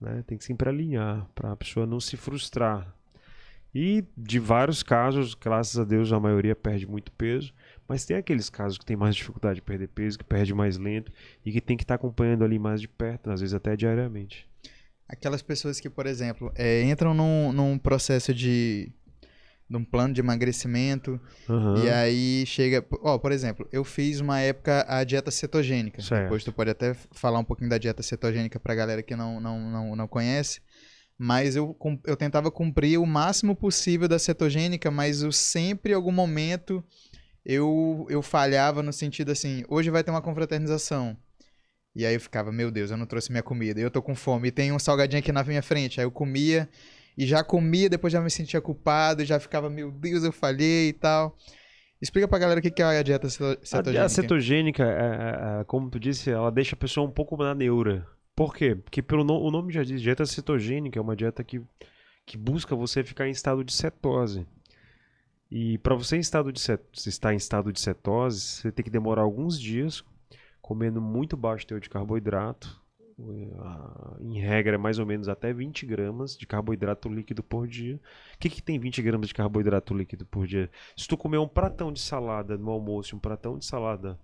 né? 0.00 0.24
Tem 0.26 0.36
que 0.36 0.44
sempre 0.44 0.68
alinhar 0.68 1.24
para 1.36 1.52
a 1.52 1.56
pessoa 1.56 1.86
não 1.86 2.00
se 2.00 2.16
frustrar. 2.16 2.92
E 3.72 4.04
de 4.16 4.40
vários 4.40 4.82
casos, 4.82 5.34
graças 5.34 5.78
a 5.78 5.84
Deus, 5.84 6.12
a 6.12 6.18
maioria 6.18 6.56
perde 6.56 6.84
muito 6.84 7.12
peso, 7.12 7.54
mas 7.88 8.04
tem 8.04 8.16
aqueles 8.16 8.50
casos 8.50 8.76
que 8.76 8.84
tem 8.84 8.96
mais 8.96 9.16
dificuldade 9.16 9.56
de 9.56 9.62
perder 9.62 9.88
peso, 9.88 10.18
que 10.18 10.24
perde 10.24 10.52
mais 10.52 10.76
lento 10.76 11.10
e 11.44 11.50
que 11.50 11.60
tem 11.60 11.76
que 11.76 11.84
estar 11.84 11.94
acompanhando 11.94 12.44
ali 12.44 12.58
mais 12.58 12.80
de 12.80 12.86
perto, 12.86 13.30
às 13.30 13.40
vezes 13.40 13.54
até 13.54 13.74
diariamente. 13.74 14.46
Aquelas 15.08 15.40
pessoas 15.40 15.80
que, 15.80 15.88
por 15.88 16.06
exemplo, 16.06 16.52
é, 16.54 16.82
entram 16.82 17.14
num, 17.14 17.50
num 17.50 17.78
processo 17.78 18.34
de. 18.34 18.92
num 19.66 19.82
plano 19.82 20.12
de 20.12 20.20
emagrecimento. 20.20 21.18
Aham. 21.48 21.82
E 21.82 21.88
aí 21.88 22.44
chega. 22.46 22.84
Ó, 23.02 23.16
por 23.16 23.32
exemplo, 23.32 23.66
eu 23.72 23.82
fiz 23.84 24.20
uma 24.20 24.38
época 24.38 24.84
a 24.86 25.02
dieta 25.04 25.30
cetogênica. 25.30 26.02
Certo. 26.02 26.24
Depois 26.24 26.44
tu 26.44 26.52
pode 26.52 26.68
até 26.68 26.92
falar 27.12 27.38
um 27.38 27.44
pouquinho 27.44 27.70
da 27.70 27.78
dieta 27.78 28.02
cetogênica 28.02 28.60
pra 28.60 28.74
galera 28.74 29.02
que 29.02 29.16
não, 29.16 29.40
não, 29.40 29.58
não, 29.70 29.96
não 29.96 30.06
conhece. 30.06 30.60
Mas 31.16 31.56
eu, 31.56 31.76
eu 32.06 32.16
tentava 32.16 32.50
cumprir 32.50 33.00
o 33.00 33.06
máximo 33.06 33.56
possível 33.56 34.06
da 34.06 34.20
cetogênica, 34.20 34.88
mas 34.88 35.22
eu 35.22 35.32
sempre, 35.32 35.90
em 35.92 35.94
algum 35.96 36.12
momento, 36.12 36.84
eu, 37.48 38.06
eu 38.10 38.20
falhava 38.20 38.82
no 38.82 38.92
sentido 38.92 39.32
assim: 39.32 39.64
hoje 39.68 39.88
vai 39.88 40.04
ter 40.04 40.10
uma 40.10 40.20
confraternização. 40.20 41.16
E 41.96 42.04
aí 42.04 42.14
eu 42.14 42.20
ficava, 42.20 42.52
meu 42.52 42.70
Deus, 42.70 42.90
eu 42.90 42.96
não 42.96 43.06
trouxe 43.06 43.32
minha 43.32 43.42
comida, 43.42 43.80
eu 43.80 43.90
tô 43.90 44.02
com 44.02 44.14
fome, 44.14 44.48
e 44.48 44.52
tem 44.52 44.70
um 44.70 44.78
salgadinho 44.78 45.18
aqui 45.18 45.32
na 45.32 45.42
minha 45.42 45.62
frente. 45.62 45.98
Aí 45.98 46.06
eu 46.06 46.10
comia, 46.10 46.68
e 47.16 47.26
já 47.26 47.42
comia, 47.42 47.88
depois 47.88 48.12
já 48.12 48.20
me 48.20 48.30
sentia 48.30 48.60
culpado, 48.60 49.22
e 49.22 49.24
já 49.24 49.40
ficava, 49.40 49.70
meu 49.70 49.90
Deus, 49.90 50.22
eu 50.22 50.30
falhei 50.30 50.90
e 50.90 50.92
tal. 50.92 51.36
Explica 52.00 52.28
pra 52.28 52.38
galera 52.38 52.60
o 52.60 52.62
que 52.62 52.80
é 52.80 52.84
a 52.84 53.02
dieta 53.02 53.28
cetogênica. 53.28 54.04
A 54.04 54.08
cetogênica, 54.08 54.84
é, 54.84 55.60
é, 55.60 55.64
como 55.64 55.90
tu 55.90 55.98
disse, 55.98 56.30
ela 56.30 56.52
deixa 56.52 56.76
a 56.76 56.78
pessoa 56.78 57.04
um 57.04 57.10
pouco 57.10 57.36
na 57.36 57.54
neura. 57.54 58.06
Por 58.36 58.54
quê? 58.54 58.76
Porque 58.76 59.02
pelo 59.02 59.24
no, 59.24 59.40
o 59.40 59.50
nome 59.50 59.72
já 59.72 59.82
diz, 59.82 60.00
dieta 60.00 60.24
cetogênica 60.24 60.98
é 60.98 61.02
uma 61.02 61.16
dieta 61.16 61.42
que, 61.42 61.60
que 62.24 62.36
busca 62.36 62.76
você 62.76 63.02
ficar 63.02 63.26
em 63.26 63.32
estado 63.32 63.64
de 63.64 63.72
cetose. 63.72 64.46
E 65.50 65.78
para 65.78 65.94
você 65.94 66.16
em 66.16 66.20
estado 66.20 66.52
de 66.52 66.60
estar 67.06 67.32
em 67.32 67.36
estado 67.36 67.72
de 67.72 67.80
cetose, 67.80 68.40
você 68.40 68.72
tem 68.72 68.84
que 68.84 68.90
demorar 68.90 69.22
alguns 69.22 69.58
dias 69.58 70.04
comendo 70.60 71.00
muito 71.00 71.36
baixo 71.36 71.66
teor 71.66 71.80
de 71.80 71.88
carboidrato. 71.88 72.82
Em 74.20 74.38
regra, 74.38 74.76
é 74.76 74.78
mais 74.78 74.98
ou 74.98 75.06
menos 75.06 75.28
até 75.28 75.52
20 75.52 75.86
gramas 75.86 76.36
de 76.36 76.46
carboidrato 76.46 77.08
líquido 77.08 77.42
por 77.42 77.66
dia. 77.66 77.96
O 78.34 78.38
que, 78.38 78.50
que 78.50 78.62
tem 78.62 78.78
20 78.78 79.02
gramas 79.02 79.28
de 79.28 79.34
carboidrato 79.34 79.94
líquido 79.94 80.24
por 80.26 80.46
dia? 80.46 80.70
Se 80.96 81.08
tu 81.08 81.16
comer 81.16 81.38
um 81.38 81.48
pratão 81.48 81.92
de 81.92 82.00
salada 82.00 82.56
no 82.56 82.70
almoço, 82.70 83.16
um 83.16 83.18
pratão 83.18 83.58
de 83.58 83.64
salada 83.64 84.18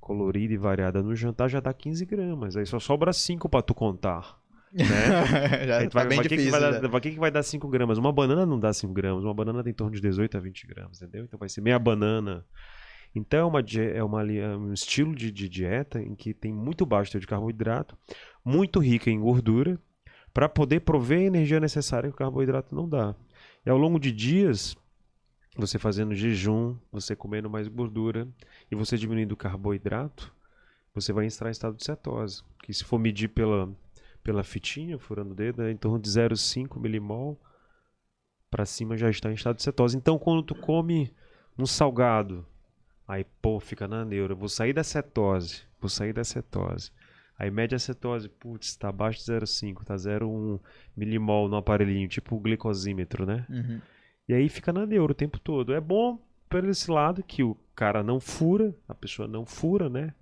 colorida 0.00 0.54
e 0.54 0.56
variada 0.56 1.02
no 1.02 1.14
jantar, 1.14 1.48
já 1.48 1.60
dá 1.60 1.74
15 1.74 2.06
gramas. 2.06 2.56
Aí 2.56 2.64
só 2.64 2.78
sobra 2.78 3.12
5 3.12 3.48
para 3.48 3.62
tu 3.62 3.74
contar. 3.74 4.41
Né? 4.72 4.86
já 5.66 5.88
tá 5.88 6.00
vai, 6.00 6.06
bem 6.06 6.22
difícil. 6.22 6.46
Que, 6.46 6.50
vai 6.50 6.60
dar, 6.60 6.88
vai, 6.88 7.00
que 7.00 7.10
vai 7.18 7.30
dar 7.30 7.42
5 7.42 7.68
gramas? 7.68 7.98
Uma 7.98 8.12
banana 8.12 8.46
não 8.46 8.58
dá 8.58 8.72
5 8.72 8.92
gramas, 8.92 9.24
uma 9.24 9.34
banana 9.34 9.62
tem 9.62 9.70
em 9.70 9.74
torno 9.74 9.94
de 9.94 10.00
18 10.00 10.36
a 10.36 10.40
20 10.40 10.66
gramas, 10.66 11.02
entendeu? 11.02 11.24
Então 11.24 11.38
vai 11.38 11.48
ser 11.48 11.60
meia 11.60 11.78
banana. 11.78 12.44
Então 13.14 13.40
é, 13.40 13.44
uma, 13.44 13.60
é, 13.60 14.02
uma, 14.02 14.32
é 14.32 14.56
um 14.56 14.72
estilo 14.72 15.14
de, 15.14 15.30
de 15.30 15.48
dieta 15.48 16.00
em 16.00 16.14
que 16.14 16.32
tem 16.32 16.52
muito 16.52 16.86
baixo 16.86 17.18
de 17.20 17.26
carboidrato, 17.26 17.96
muito 18.44 18.80
rica 18.80 19.10
em 19.10 19.20
gordura, 19.20 19.78
para 20.32 20.48
poder 20.48 20.80
prover 20.80 21.18
a 21.18 21.24
energia 21.24 21.60
necessária 21.60 22.08
que 22.08 22.14
o 22.14 22.18
carboidrato 22.18 22.74
não 22.74 22.88
dá. 22.88 23.14
E 23.66 23.70
ao 23.70 23.76
longo 23.76 24.00
de 24.00 24.10
dias, 24.10 24.74
você 25.56 25.78
fazendo 25.78 26.14
jejum, 26.14 26.76
você 26.90 27.14
comendo 27.14 27.50
mais 27.50 27.68
gordura 27.68 28.26
e 28.70 28.74
você 28.74 28.96
diminuindo 28.96 29.32
o 29.32 29.36
carboidrato, 29.36 30.34
você 30.94 31.12
vai 31.12 31.26
entrar 31.26 31.48
em 31.48 31.52
estado 31.52 31.76
de 31.76 31.84
cetose. 31.84 32.42
Que 32.62 32.72
se 32.72 32.84
for 32.84 32.98
medir 32.98 33.28
pela 33.28 33.70
pela 34.22 34.44
fitinha, 34.44 34.98
furando 34.98 35.32
o 35.32 35.34
dedo, 35.34 35.62
é 35.62 35.70
em 35.70 35.76
torno 35.76 35.98
de 35.98 36.08
0,5 36.08 36.80
milimol 36.80 37.40
para 38.52 38.66
cima 38.66 38.98
já 38.98 39.08
está 39.08 39.30
em 39.30 39.34
estado 39.34 39.56
de 39.56 39.62
cetose. 39.62 39.96
Então, 39.96 40.18
quando 40.18 40.42
tu 40.42 40.54
come 40.54 41.10
um 41.58 41.64
salgado, 41.64 42.46
aí, 43.08 43.24
pô, 43.40 43.58
fica 43.58 43.88
na 43.88 44.04
neura, 44.04 44.34
vou 44.34 44.48
sair 44.48 44.74
da 44.74 44.84
cetose, 44.84 45.62
vou 45.80 45.88
sair 45.88 46.12
da 46.12 46.22
cetose. 46.22 46.90
Aí 47.38 47.50
mede 47.50 47.74
a 47.74 47.78
cetose, 47.78 48.28
putz, 48.28 48.68
está 48.68 48.90
abaixo 48.90 49.20
de 49.20 49.32
0,5, 49.32 49.84
tá 49.84 49.94
0,1 49.96 50.60
milimol 50.94 51.48
no 51.48 51.56
aparelhinho, 51.56 52.06
tipo 52.06 52.36
o 52.36 52.40
glicosímetro, 52.40 53.24
né? 53.24 53.46
Uhum. 53.48 53.80
E 54.28 54.34
aí 54.34 54.48
fica 54.50 54.70
na 54.70 54.84
neura 54.84 55.12
o 55.12 55.14
tempo 55.14 55.40
todo. 55.40 55.72
É 55.72 55.80
bom 55.80 56.20
por 56.48 56.62
esse 56.68 56.90
lado 56.90 57.22
que 57.22 57.42
o 57.42 57.56
cara 57.74 58.02
não 58.02 58.20
fura, 58.20 58.74
a 58.86 58.94
pessoa 58.94 59.26
não 59.26 59.46
fura, 59.46 59.88
né? 59.88 60.14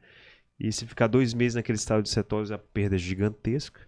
E 0.59 0.71
se 0.71 0.87
ficar 0.87 1.09
dois 1.09 1.35
meses 1.35 1.57
naquele 1.57 1.77
estado 1.77 2.03
de 2.05 2.11
cetose, 2.11 2.55
a 2.55 2.59
perda 2.59 2.95
é 2.95 2.99
gigantesca. 2.99 3.81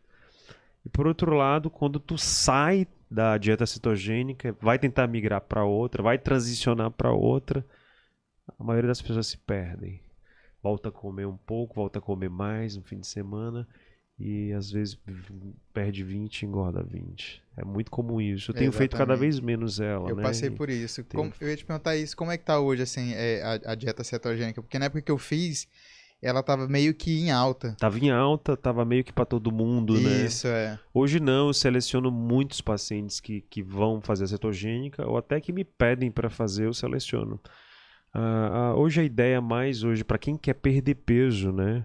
E 0.84 0.88
por 0.88 1.06
outro 1.06 1.34
lado, 1.34 1.70
quando 1.70 2.00
tu 2.00 2.18
sai 2.18 2.86
da 3.10 3.36
dieta 3.36 3.66
cetogênica, 3.66 4.56
vai 4.60 4.78
tentar 4.78 5.06
migrar 5.06 5.40
para 5.40 5.64
outra, 5.64 6.02
vai 6.02 6.18
transicionar 6.18 6.90
para 6.90 7.12
outra, 7.12 7.64
a 8.58 8.64
maioria 8.64 8.88
das 8.88 9.02
pessoas 9.02 9.26
se 9.26 9.36
perdem. 9.36 10.00
Volta 10.62 10.88
a 10.88 10.92
comer 10.92 11.26
um 11.26 11.36
pouco, 11.36 11.74
volta 11.74 11.98
a 11.98 12.02
comer 12.02 12.30
mais 12.30 12.76
no 12.76 12.82
fim 12.82 12.98
de 12.98 13.06
semana 13.06 13.68
e 14.18 14.52
às 14.52 14.70
vezes 14.70 14.96
perde 15.72 16.04
20 16.04 16.42
e 16.42 16.46
engorda 16.46 16.82
20. 16.82 17.42
É 17.56 17.64
muito 17.64 17.90
comum 17.90 18.20
isso. 18.20 18.50
Eu 18.50 18.54
tenho 18.54 18.68
Exatamente. 18.68 18.78
feito 18.78 18.96
cada 18.96 19.16
vez 19.16 19.40
menos 19.40 19.80
ela. 19.80 20.08
Eu 20.08 20.16
né? 20.16 20.22
passei 20.22 20.50
por 20.50 20.70
isso. 20.70 21.02
Tenho... 21.02 21.24
Como, 21.24 21.34
eu 21.40 21.48
ia 21.48 21.56
te 21.56 21.64
perguntar 21.64 21.96
isso, 21.96 22.16
como 22.16 22.30
é 22.30 22.38
que 22.38 22.44
tá 22.44 22.58
hoje 22.60 22.82
assim, 22.82 23.12
é, 23.14 23.42
a, 23.42 23.72
a 23.72 23.74
dieta 23.74 24.04
cetogênica? 24.04 24.62
Porque 24.62 24.78
na 24.78 24.86
época 24.86 25.02
que 25.02 25.10
eu 25.10 25.18
fiz, 25.18 25.66
ela 26.22 26.40
tava 26.40 26.68
meio 26.68 26.94
que 26.94 27.20
em 27.20 27.32
alta. 27.32 27.74
Tava 27.80 27.98
em 27.98 28.10
alta, 28.10 28.56
tava 28.56 28.84
meio 28.84 29.02
que 29.02 29.12
para 29.12 29.26
todo 29.26 29.50
mundo, 29.50 29.96
Isso, 29.96 30.08
né? 30.08 30.24
Isso, 30.24 30.46
é. 30.46 30.78
Hoje 30.94 31.18
não, 31.18 31.48
eu 31.48 31.52
seleciono 31.52 32.12
muitos 32.12 32.60
pacientes 32.60 33.18
que, 33.18 33.40
que 33.40 33.60
vão 33.60 34.00
fazer 34.00 34.24
a 34.24 34.28
cetogênica 34.28 35.04
ou 35.04 35.18
até 35.18 35.40
que 35.40 35.52
me 35.52 35.64
pedem 35.64 36.12
para 36.12 36.30
fazer, 36.30 36.66
eu 36.66 36.72
seleciono. 36.72 37.40
Uh, 38.14 38.74
uh, 38.74 38.78
hoje 38.78 39.00
a 39.00 39.04
ideia 39.04 39.40
mais 39.40 39.82
hoje 39.82 40.04
para 40.04 40.18
quem 40.18 40.36
quer 40.36 40.54
perder 40.54 40.94
peso, 40.96 41.50
né, 41.50 41.84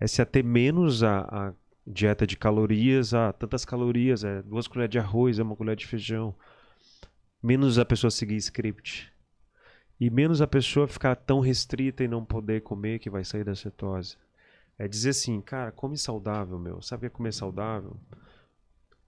é 0.00 0.06
se 0.06 0.20
ater 0.20 0.42
menos 0.42 1.04
a, 1.04 1.20
a 1.20 1.52
dieta 1.86 2.26
de 2.26 2.36
calorias, 2.36 3.14
a 3.14 3.32
tantas 3.32 3.64
calorias, 3.64 4.24
é 4.24 4.42
duas 4.42 4.66
colheres 4.66 4.90
de 4.90 4.98
arroz, 4.98 5.38
é 5.38 5.42
uma 5.42 5.54
colher 5.54 5.76
de 5.76 5.86
feijão, 5.86 6.34
menos 7.42 7.78
a 7.78 7.84
pessoa 7.84 8.10
seguir 8.10 8.36
script 8.36 9.12
e 10.00 10.10
menos 10.10 10.40
a 10.40 10.46
pessoa 10.46 10.86
ficar 10.86 11.16
tão 11.16 11.40
restrita 11.40 12.04
e 12.04 12.08
não 12.08 12.24
poder 12.24 12.62
comer 12.62 12.98
que 12.98 13.10
vai 13.10 13.24
sair 13.24 13.44
da 13.44 13.54
cetose. 13.54 14.16
É 14.78 14.86
dizer 14.86 15.10
assim, 15.10 15.40
cara, 15.40 15.72
come 15.72 15.98
saudável, 15.98 16.58
meu. 16.58 16.80
Sabe 16.80 16.98
o 16.98 17.00
que 17.00 17.06
é 17.06 17.16
comer 17.16 17.32
saudável? 17.32 17.96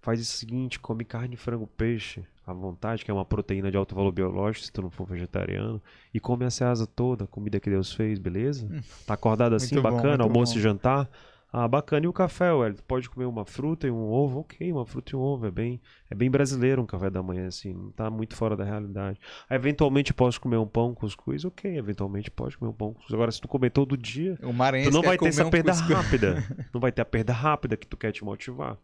Faz 0.01 0.21
o 0.21 0.25
seguinte, 0.25 0.81
come 0.81 1.05
carne, 1.05 1.37
frango, 1.37 1.67
peixe 1.67 2.25
à 2.45 2.53
vontade, 2.53 3.05
que 3.05 3.11
é 3.11 3.15
uma 3.15 3.25
proteína 3.25 3.71
de 3.71 3.77
alto 3.77 3.95
valor 3.95 4.11
biológico, 4.11 4.65
se 4.65 4.73
tu 4.73 4.83
não 4.83 4.91
for 4.91 5.07
vegetariano, 5.07 5.81
e 6.13 6.19
come 6.19 6.45
a 6.45 6.51
ceasa 6.51 6.87
toda, 6.87 7.27
comida 7.27 7.61
que 7.61 7.71
Deus 7.71 7.93
fez, 7.93 8.19
beleza? 8.19 8.67
Hum. 8.67 8.81
Tá 9.07 9.15
acordado 9.15 9.55
assim, 9.55 9.77
muito 9.77 9.85
bacana, 9.85 10.19
bom, 10.19 10.25
almoço 10.25 10.55
bom. 10.55 10.59
e 10.59 10.63
jantar? 10.63 11.09
Ah, 11.53 11.67
bacana. 11.67 12.05
E 12.07 12.09
o 12.09 12.13
café? 12.13 12.49
Tu 12.73 12.83
pode 12.85 13.11
comer 13.11 13.27
uma 13.27 13.45
fruta 13.45 13.87
e 13.87 13.91
um 13.91 14.09
ovo? 14.11 14.41
Ok, 14.41 14.71
uma 14.73 14.87
fruta 14.87 15.13
e 15.13 15.17
um 15.17 15.21
ovo. 15.21 15.47
É 15.47 15.51
bem, 15.51 15.81
é 16.09 16.15
bem 16.15 16.31
brasileiro 16.31 16.81
um 16.83 16.87
café 16.87 17.11
da 17.11 17.23
manhã, 17.23 17.49
assim. 17.49 17.73
Não 17.75 17.91
tá 17.91 18.09
muito 18.11 18.37
fora 18.37 18.57
da 18.57 18.65
realidade. 18.65 19.19
Aí, 19.49 19.57
eventualmente, 19.57 20.15
posso 20.15 20.41
comer 20.41 20.59
um 20.59 20.67
pão 20.67 20.95
com 20.95 21.01
cuscuz? 21.01 21.45
Ok, 21.45 21.77
eventualmente 21.77 22.31
pode 22.31 22.57
comer 22.57 22.71
um 22.71 22.75
pão 22.75 22.89
com 22.89 22.95
cuscuz. 22.95 23.15
Agora, 23.15 23.33
se 23.33 23.41
tu 23.41 23.49
comer 23.49 23.71
todo 23.71 23.97
dia, 23.97 24.39
tu 24.85 24.91
não 24.91 25.03
vai 25.03 25.19
ter 25.19 25.29
essa 25.29 25.45
um 25.45 25.51
perda 25.51 25.73
cuscuz. 25.73 25.91
rápida. 25.91 26.37
não 26.73 26.81
vai 26.81 26.93
ter 26.93 27.03
a 27.03 27.05
perda 27.05 27.33
rápida 27.33 27.77
que 27.77 27.87
tu 27.87 27.97
quer 27.97 28.13
te 28.13 28.25
motivar. 28.25 28.79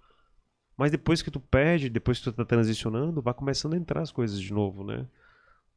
Mas 0.76 0.90
depois 0.90 1.22
que 1.22 1.30
tu 1.30 1.40
perde, 1.40 1.88
depois 1.88 2.18
que 2.18 2.24
tu 2.24 2.32
tá 2.32 2.44
transicionando, 2.44 3.22
vai 3.22 3.32
começando 3.34 3.74
a 3.74 3.76
entrar 3.76 4.02
as 4.02 4.12
coisas 4.12 4.40
de 4.40 4.52
novo, 4.52 4.84
né? 4.84 5.06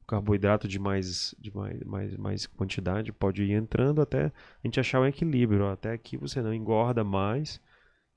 Carboidrato 0.10 0.68
de 0.68 0.80
mais, 0.80 1.36
de 1.40 1.56
mais, 1.56 1.84
mais, 1.84 2.18
mais 2.18 2.48
quantidade 2.48 3.14
pode 3.14 3.44
ir 3.44 3.52
entrando 3.52 4.02
até 4.02 4.26
a 4.26 4.32
gente 4.66 4.80
achar 4.80 5.00
um 5.00 5.06
equilíbrio. 5.06 5.68
Até 5.68 5.94
aqui 5.94 6.18
você 6.18 6.42
não 6.42 6.52
engorda 6.52 7.04
mais 7.04 7.62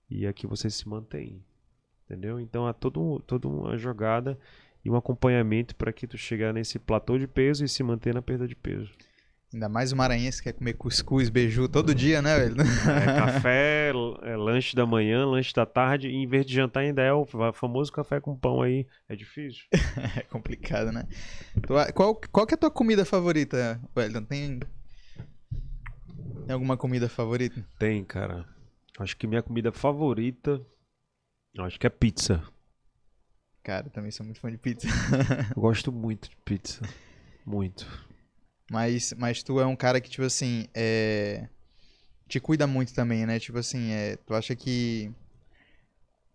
e 0.09 0.27
aqui 0.27 0.47
você 0.47 0.71
se 0.71 0.89
mantém. 0.89 1.45
Entendeu? 2.07 2.41
Então 2.41 2.67
há 2.67 2.73
todo, 2.73 3.21
toda 3.27 3.47
uma 3.47 3.77
jogada 3.77 4.39
e 4.83 4.91
um 4.91 4.97
acompanhamento 4.97 5.77
para 5.77 5.93
que 5.93 6.07
tu 6.07 6.17
chegar 6.17 6.55
nesse 6.55 6.79
platô 6.79 7.19
de 7.19 7.27
peso 7.27 7.63
e 7.63 7.69
se 7.69 7.83
manter 7.83 8.15
na 8.15 8.23
perda 8.23 8.49
de 8.49 8.57
peso. 8.57 8.91
Ainda 9.53 9.69
mais 9.69 9.93
o 9.93 9.97
maranhense 9.97 10.39
que 10.39 10.51
quer 10.51 10.59
comer 10.59 10.73
cuscuz, 10.73 11.29
beiju 11.29 11.69
todo 11.69 11.95
dia, 11.95 12.23
né, 12.23 12.39
velho? 12.39 12.57
É, 12.63 13.05
café, 13.19 13.93
é, 14.23 14.37
lanche 14.37 14.75
da 14.75 14.87
manhã, 14.87 15.27
lanche 15.27 15.53
da 15.53 15.67
tarde, 15.67 16.09
e 16.09 16.15
em 16.15 16.27
vez 16.27 16.47
de 16.47 16.55
jantar 16.55 16.81
ainda 16.81 17.03
é 17.03 17.13
o 17.13 17.27
famoso 17.53 17.93
café 17.93 18.19
com 18.19 18.35
pão 18.35 18.63
aí. 18.63 18.87
É 19.09 19.15
difícil. 19.15 19.65
é 20.17 20.23
complicado, 20.23 20.91
né? 20.91 21.07
Qual, 21.95 22.15
qual 22.15 22.47
que 22.47 22.55
é 22.55 22.57
a 22.57 22.59
tua 22.59 22.71
comida 22.71 23.05
favorita, 23.05 23.79
velho? 23.95 24.23
Tem, 24.23 24.59
tem 26.47 26.55
alguma 26.55 26.77
comida 26.79 27.09
favorita? 27.09 27.63
Tem, 27.79 28.03
cara. 28.05 28.47
Acho 28.99 29.17
que 29.17 29.27
minha 29.27 29.43
comida 29.43 29.71
favorita, 29.71 30.61
acho 31.59 31.79
que 31.79 31.87
é 31.87 31.91
pizza. 31.91 32.43
Cara, 33.63 33.91
também 33.91 34.11
sou 34.11 34.25
muito 34.25 34.41
fã 34.41 34.51
de 34.51 34.59
pizza. 34.59 34.89
Gosto 35.55 35.93
muito 35.93 36.31
de 36.31 36.37
pizza. 36.37 36.83
Muito. 37.45 37.87
Mas, 38.73 39.13
mas 39.19 39.43
tu 39.43 39.61
é 39.61 39.67
um 39.67 39.77
cara 39.77 40.01
que, 40.01 40.09
tipo 40.09 40.25
assim, 40.25 40.67
é... 40.75 41.47
te 42.27 42.41
cuida 42.41 42.67
muito 42.67 42.95
também, 42.95 43.27
né? 43.27 43.39
Tipo 43.39 43.59
assim, 43.59 43.93
é... 43.93 44.17
tu 44.17 44.35
acha 44.35 44.57
que 44.57 45.13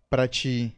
pra 0.07 0.27
ti 0.27 0.76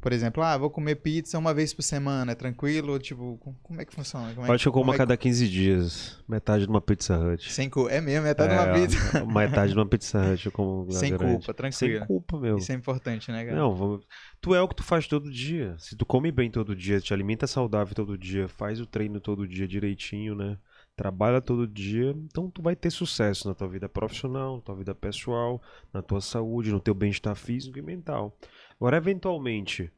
por 0.00 0.12
exemplo, 0.12 0.42
ah, 0.42 0.56
vou 0.56 0.70
comer 0.70 0.96
pizza 0.96 1.38
uma 1.38 1.52
vez 1.52 1.74
por 1.74 1.82
semana, 1.82 2.32
é 2.32 2.34
tranquilo? 2.34 2.98
Tipo, 2.98 3.38
como 3.62 3.80
é 3.80 3.84
que 3.84 3.94
funciona? 3.94 4.32
Como 4.34 4.46
é 4.46 4.54
Acho 4.54 4.64
que 4.64 4.68
eu 4.68 4.72
como 4.72 4.90
a 4.90 4.94
é 4.94 4.98
cada 4.98 5.16
15 5.16 5.48
dias, 5.48 6.22
metade 6.26 6.64
de 6.64 6.70
uma 6.70 6.80
Pizza 6.80 7.18
Hut. 7.18 7.52
Sem 7.52 7.68
culpa, 7.68 7.90
é 7.90 8.00
mesmo, 8.00 8.26
metade 8.26 8.54
é, 8.54 8.56
de 8.56 8.62
uma 8.62 8.76
é, 8.76 8.80
pizza. 8.80 9.24
Metade 9.26 9.72
de 9.72 9.78
uma 9.78 9.86
Pizza 9.86 10.32
Hut 10.32 10.46
eu 10.46 10.52
como 10.52 10.90
Sem 10.90 11.10
grande. 11.10 11.34
culpa, 11.34 11.54
tranquilo. 11.54 11.98
Sem 11.98 12.06
culpa, 12.06 12.40
meu. 12.40 12.56
Isso 12.56 12.72
é 12.72 12.74
importante, 12.74 13.30
né, 13.30 13.44
cara? 13.44 13.56
Não, 13.56 13.74
vamos... 13.74 14.06
tu 14.40 14.54
é 14.54 14.62
o 14.62 14.68
que 14.68 14.76
tu 14.76 14.82
faz 14.82 15.06
todo 15.06 15.30
dia. 15.30 15.76
Se 15.78 15.94
tu 15.94 16.06
come 16.06 16.32
bem 16.32 16.50
todo 16.50 16.74
dia, 16.74 17.00
te 17.00 17.12
alimenta 17.12 17.46
saudável 17.46 17.94
todo 17.94 18.16
dia, 18.16 18.48
faz 18.48 18.80
o 18.80 18.86
treino 18.86 19.20
todo 19.20 19.46
dia 19.46 19.68
direitinho, 19.68 20.34
né? 20.34 20.56
Trabalha 20.96 21.40
todo 21.40 21.66
dia, 21.66 22.10
então 22.24 22.50
tu 22.50 22.60
vai 22.60 22.76
ter 22.76 22.90
sucesso 22.90 23.48
na 23.48 23.54
tua 23.54 23.68
vida 23.68 23.88
profissional, 23.88 24.56
na 24.56 24.62
tua 24.62 24.76
vida 24.76 24.94
pessoal, 24.94 25.62
na 25.92 26.02
tua 26.02 26.20
saúde, 26.20 26.70
no 26.70 26.80
teu 26.80 26.94
bem-estar 26.94 27.34
físico 27.34 27.78
e 27.78 27.82
mental. 27.82 28.36
Agora, 28.80 28.96
eventualmente, 28.96 29.92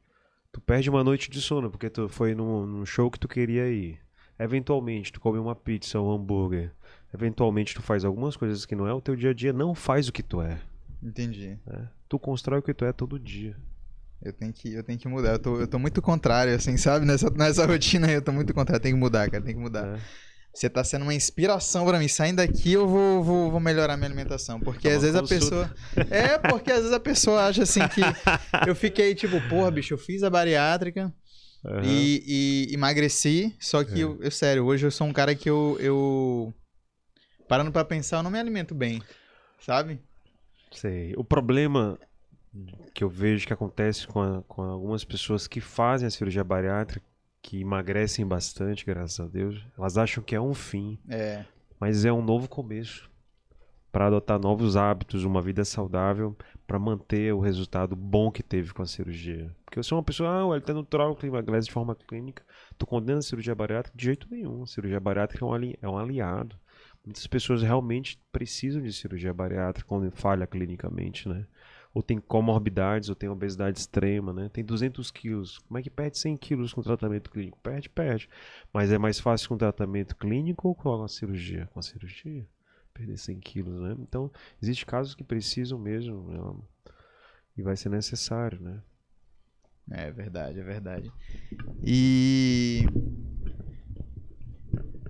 tu 0.51 0.61
perde 0.61 0.91
uma 0.91 1.05
noite 1.05 1.31
de 1.31 1.41
sono 1.41 1.71
porque 1.71 1.89
tu 1.89 2.09
foi 2.09 2.35
num, 2.35 2.67
num 2.67 2.85
show 2.85 3.09
que 3.09 3.19
tu 3.19 3.29
queria 3.29 3.69
ir. 3.69 4.01
Eventualmente, 4.37 5.13
tu 5.13 5.21
come 5.21 5.39
uma 5.39 5.55
pizza 5.55 6.01
ou 6.01 6.11
um 6.11 6.15
hambúrguer. 6.17 6.73
Eventualmente, 7.15 7.77
tu 7.77 7.81
faz 7.81 8.05
algumas 8.05 8.37
coisas 8.37 8.67
que 8.67 8.75
não 8.75 8.89
é 8.89 8.93
o 8.93 9.01
teu 9.01 9.15
dia 9.15 9.31
a 9.31 9.35
dia. 9.35 9.53
Não 9.53 9.73
faz 9.73 10.09
o 10.09 10.13
que 10.13 10.23
tu 10.23 10.43
é. 10.43 10.61
Entendi. 11.01 11.57
É. 11.65 11.83
Tu 12.09 12.19
constrói 12.19 12.59
o 12.59 12.63
que 12.63 12.75
tu 12.75 12.85
é 12.85 12.93
todo 12.93 13.21
dia. 13.21 13.57
Eu 14.21 14.33
tenho 14.33 14.53
que, 14.53 14.73
eu 14.75 14.83
tenho 14.83 14.99
que 14.99 15.07
mudar. 15.07 15.35
Eu 15.35 15.39
tô, 15.39 15.61
eu 15.61 15.69
tô 15.69 15.79
muito 15.79 16.03
contrário, 16.03 16.53
assim, 16.53 16.77
sabe? 16.77 17.07
Nessa, 17.07 17.31
nessa 17.31 17.65
rotina 17.65 18.09
aí, 18.09 18.15
eu 18.15 18.23
tô 18.23 18.33
muito 18.33 18.53
contrário. 18.53 18.83
Tem 18.83 18.93
que 18.93 18.99
mudar, 18.99 19.31
cara. 19.31 19.45
Tem 19.45 19.55
que 19.55 19.61
mudar. 19.61 19.97
É. 19.97 20.01
você 20.55 20.69
tá 20.69 20.85
sendo 20.85 21.03
uma 21.03 21.15
inspiração 21.15 21.87
pra 21.87 21.99
mim. 21.99 22.09
Saindo 22.09 22.37
daqui, 22.37 22.73
eu 22.73 22.87
vou, 22.87 23.23
vou, 23.25 23.51
vou 23.51 23.61
melhorar 23.61 23.97
minha 23.97 24.07
alimentação. 24.09 24.61
Porque 24.61 24.83
Toma 24.89 24.97
às 24.97 25.03
vezes 25.03 25.17
a 25.17 25.23
pessoa. 25.23 25.75
É, 26.11 26.39
porque 26.39 26.71
às 26.71 26.79
vezes 26.79 26.93
a 26.93 27.01
pessoa 27.01 27.47
acha 27.47 27.63
assim 27.63 27.81
que. 27.89 28.01
Eu 28.69 28.75
fiquei 28.75 29.15
tipo, 29.15 29.41
porra, 29.49 29.71
bicho, 29.71 29.95
eu 29.95 29.99
fiz 29.99 30.23
a 30.23 30.31
bariátrica 30.31 31.13
Aham. 31.65 31.81
e, 31.85 32.69
e 32.71 32.75
emagreci. 32.75 33.57
Só 33.59 33.83
que, 33.83 34.01
É. 34.01 34.05
eu, 34.05 34.19
eu, 34.23 34.31
sério, 34.31 34.65
hoje 34.65 34.87
eu 34.87 34.91
sou 34.91 35.07
um 35.07 35.13
cara 35.13 35.35
que 35.35 35.49
eu. 35.49 35.77
eu 35.81 36.53
parando 37.49 37.73
pra 37.73 37.85
pensar, 37.85 38.19
eu 38.19 38.23
não 38.23 38.31
me 38.31 38.39
alimento 38.39 38.75
bem. 38.75 39.03
Sabe? 39.61 40.01
Sei. 40.71 41.15
O 41.17 41.25
problema 41.25 41.99
que 42.95 43.03
eu 43.05 43.09
vejo 43.09 43.47
que 43.47 43.53
acontece 43.53 44.07
com, 44.07 44.21
a- 44.21 44.43
com 44.47 44.63
algumas 44.63 45.05
pessoas 45.05 45.47
que 45.47 45.61
fazem 45.61 46.07
a 46.07 46.11
cirurgia 46.11 46.45
bariátrica, 46.45 47.05
que 47.43 47.61
emagrecem 47.61 48.25
bastante, 48.27 48.87
graças 48.87 49.19
a 49.21 49.27
Deus, 49.29 49.61
elas 49.77 49.99
acham 49.99 50.23
que 50.23 50.35
é 50.35 50.41
um 50.41 50.55
fim, 50.55 50.99
É. 51.09 51.45
mas 51.81 52.05
é 52.05 52.13
um 52.13 52.23
novo 52.23 52.49
começo 52.49 53.11
para 53.91 54.07
adotar 54.07 54.39
novos 54.41 54.77
hábitos, 54.77 55.25
uma 55.25 55.43
vida 55.43 55.65
saudável, 55.67 56.35
para 56.67 56.79
manter 56.79 57.35
o 57.35 57.41
resultado 57.41 57.95
bom 57.95 58.31
que 58.31 58.43
teve 58.43 58.73
com 58.73 58.81
a 58.81 58.87
cirurgia. 58.87 59.55
Porque 59.67 59.79
eu 59.79 59.83
sou 59.85 59.99
uma 59.99 60.05
pessoa, 60.05 60.31
ah, 60.31 60.57
ele 60.57 60.65
tá 60.65 60.73
natural, 60.73 61.19
emagrece 61.23 61.67
de 61.67 61.73
forma 61.75 61.95
clínica, 61.95 62.43
tu 62.79 62.87
condena 62.87 63.19
a 63.19 63.23
cirurgia 63.23 63.55
bariátrica 63.55 63.99
de 63.99 64.05
jeito 64.05 64.27
nenhum. 64.31 64.63
A 64.63 64.67
cirurgia 64.67 64.99
bariátrica 65.01 65.45
é 65.45 65.49
um, 65.49 65.53
ali- 65.53 65.79
é 65.83 65.89
um 65.89 65.99
aliado. 65.99 66.57
Muitas 67.05 67.27
pessoas 67.27 67.61
realmente 67.63 68.19
precisam 68.31 68.81
de 68.81 68.93
cirurgia 68.93 69.35
bariátrica 69.35 69.87
quando 69.87 70.11
falha 70.13 70.47
clinicamente, 70.47 71.29
né? 71.29 71.45
Ou 71.95 72.03
tem 72.03 72.19
comorbidades, 72.19 73.09
ou 73.09 73.15
tem 73.15 73.29
obesidade 73.29 73.79
extrema, 73.79 74.33
né? 74.33 74.49
Tem 74.49 74.65
200 74.65 75.11
quilos. 75.11 75.59
Como 75.59 75.79
é 75.79 75.83
que 75.83 75.91
perde 75.91 76.19
100 76.19 76.37
quilos 76.37 76.73
com 76.73 76.83
tratamento 76.83 77.31
clínico? 77.31 77.59
Perde, 77.59 77.89
perde. 77.89 78.29
Mas 78.73 78.91
é 78.91 78.99
mais 78.99 79.21
fácil 79.21 79.51
com 79.51 79.59
tratamento 79.59 80.17
clínico 80.17 80.69
ou 80.69 80.75
com 80.75 81.03
a 81.03 81.09
cirurgia? 81.09 81.69
Com 81.73 81.81
a 81.81 81.83
cirurgia. 81.83 82.49
Perder 82.95 83.19
100 83.19 83.41
quilos, 83.41 83.81
né? 83.81 83.97
Então, 83.99 84.31
existem 84.63 84.87
casos 84.87 85.15
que 85.15 85.23
precisam 85.23 85.79
mesmo, 85.79 86.29
né? 86.29 86.63
E 87.57 87.63
vai 87.63 87.77
ser 87.77 87.91
necessário, 87.91 88.61
né? 88.61 88.83
É 89.91 90.11
verdade, 90.11 90.61
é 90.61 90.63
verdade. 90.63 91.13
E. 91.83 92.87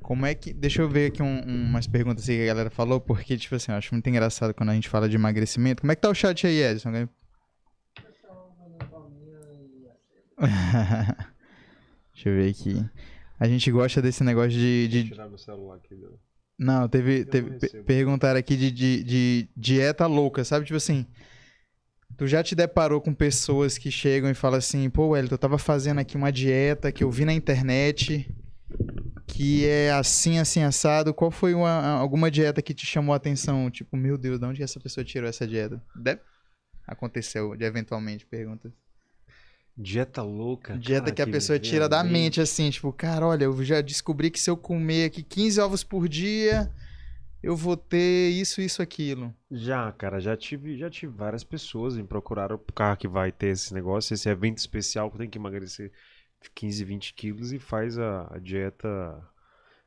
Como 0.03 0.27
é 0.27 0.35
que. 0.35 0.53
Deixa 0.53 0.83
eu 0.83 0.89
ver 0.89 1.07
aqui 1.07 1.23
um- 1.23 1.43
um- 1.47 1.65
umas 1.65 1.87
perguntas 1.87 2.25
que 2.27 2.43
a 2.43 2.47
galera 2.47 2.71
falou, 2.71 3.01
porque, 3.01 3.37
tipo 3.37 3.55
assim, 3.55 3.73
eu 3.73 3.79
acho 3.79 3.95
muito 3.95 4.09
engraçado 4.09 4.53
quando 4.53 4.71
a 4.71 4.75
gente 4.75 4.89
fala 4.89 5.09
de 5.09 5.17
emagrecimento. 5.17 5.81
Como 5.83 5.93
é 5.93 5.95
que 5.95 6.01
tá 6.03 6.11
o 6.11 6.15
chat 6.15 6.47
aí, 6.47 6.63
Edson? 6.63 6.91
Deixa 12.15 12.29
eu 12.29 12.35
ver 12.37 12.51
aqui. 12.51 12.85
A 13.39 13.49
gente 13.49 13.71
gosta 13.71 14.01
desse 14.03 14.23
negócio 14.23 14.51
de. 14.51 14.89
de- 14.89 15.05
tirar 15.09 15.29
meu 15.29 15.39
celular 15.39 15.77
aqui. 15.77 15.95
Deu. 15.95 16.19
Não, 16.59 16.89
teve. 16.89 17.25
Teve 17.25 17.83
perguntaram 17.85 18.39
aqui 18.39 18.57
de, 18.57 18.71
de, 18.71 19.03
de 19.05 19.49
dieta 19.57 20.07
louca, 20.07 20.45
sabe? 20.45 20.65
Tipo 20.67 20.77
assim. 20.77 21.07
Tu 22.17 22.27
já 22.27 22.43
te 22.43 22.55
deparou 22.55 23.01
com 23.01 23.15
pessoas 23.15 23.79
que 23.79 23.91
chegam 23.91 24.31
e 24.31 24.35
falam 24.35 24.59
assim, 24.59 24.89
pô, 24.91 25.09
Wellington, 25.09 25.35
eu 25.35 25.39
tava 25.39 25.57
fazendo 25.59 25.99
aqui 25.99 26.15
uma 26.15 26.31
dieta 26.31 26.93
que 26.93 27.03
eu 27.03 27.11
vi 27.11 27.25
na 27.25 27.33
internet, 27.33 28.29
que 29.43 29.67
é 29.67 29.91
assim, 29.91 30.39
assim, 30.39 30.63
assado. 30.63 31.13
Qual 31.13 31.31
foi 31.31 31.53
uma, 31.53 31.99
alguma 31.99 32.31
dieta 32.31 32.63
que 32.63 32.73
te 32.73 32.87
chamou 32.87 33.13
a 33.13 33.17
atenção? 33.17 33.69
Tipo, 33.71 33.97
meu 33.97 34.17
Deus, 34.17 34.39
de 34.39 34.47
onde 34.47 34.59
que 34.59 34.63
essa 34.63 34.79
pessoa 34.79 35.05
tirou 35.05 35.29
essa 35.29 35.47
dieta? 35.47 35.83
Deve... 35.97 36.21
Aconteceu, 36.87 37.57
de 37.57 37.65
eventualmente, 37.65 38.25
perguntas. 38.25 38.73
Dieta 39.77 40.23
louca. 40.23 40.79
Dieta 40.79 41.05
cara, 41.05 41.15
que 41.15 41.23
a 41.23 41.27
pessoa 41.27 41.59
vem 41.59 41.71
tira 41.71 41.89
da 41.89 42.05
mente, 42.05 42.41
assim, 42.41 42.71
tipo, 42.71 42.93
cara, 42.93 43.27
olha, 43.27 43.45
eu 43.45 43.65
já 43.65 43.81
descobri 43.81 44.31
que 44.31 44.39
se 44.39 44.51
eu 44.51 44.57
comer 44.57 45.07
aqui 45.07 45.23
15 45.23 45.61
ovos 45.61 45.83
por 45.83 46.09
dia, 46.09 46.71
eu 47.43 47.57
vou 47.57 47.77
ter 47.77 48.31
isso, 48.31 48.61
isso, 48.61 48.83
aquilo. 48.83 49.35
Já, 49.51 49.91
cara, 49.93 50.21
já 50.21 50.37
tive, 50.37 50.77
já 50.77 50.91
tive 50.91 51.13
várias 51.17 51.43
pessoas 51.43 51.97
em 51.97 52.05
procurar 52.05 52.53
o 52.53 52.59
carro 52.59 52.97
que 52.97 53.09
vai 53.09 53.33
ter 53.33 53.49
esse 53.49 53.73
negócio, 53.75 54.15
esse 54.15 54.29
evento 54.29 54.59
especial 54.59 55.11
que 55.11 55.19
tem 55.19 55.31
que 55.31 55.39
emagrecer 55.39 55.91
15, 56.55 56.85
20 56.85 57.15
quilos 57.15 57.53
e 57.53 57.59
faz 57.59 57.99
a, 57.99 58.29
a 58.35 58.39
dieta. 58.39 58.89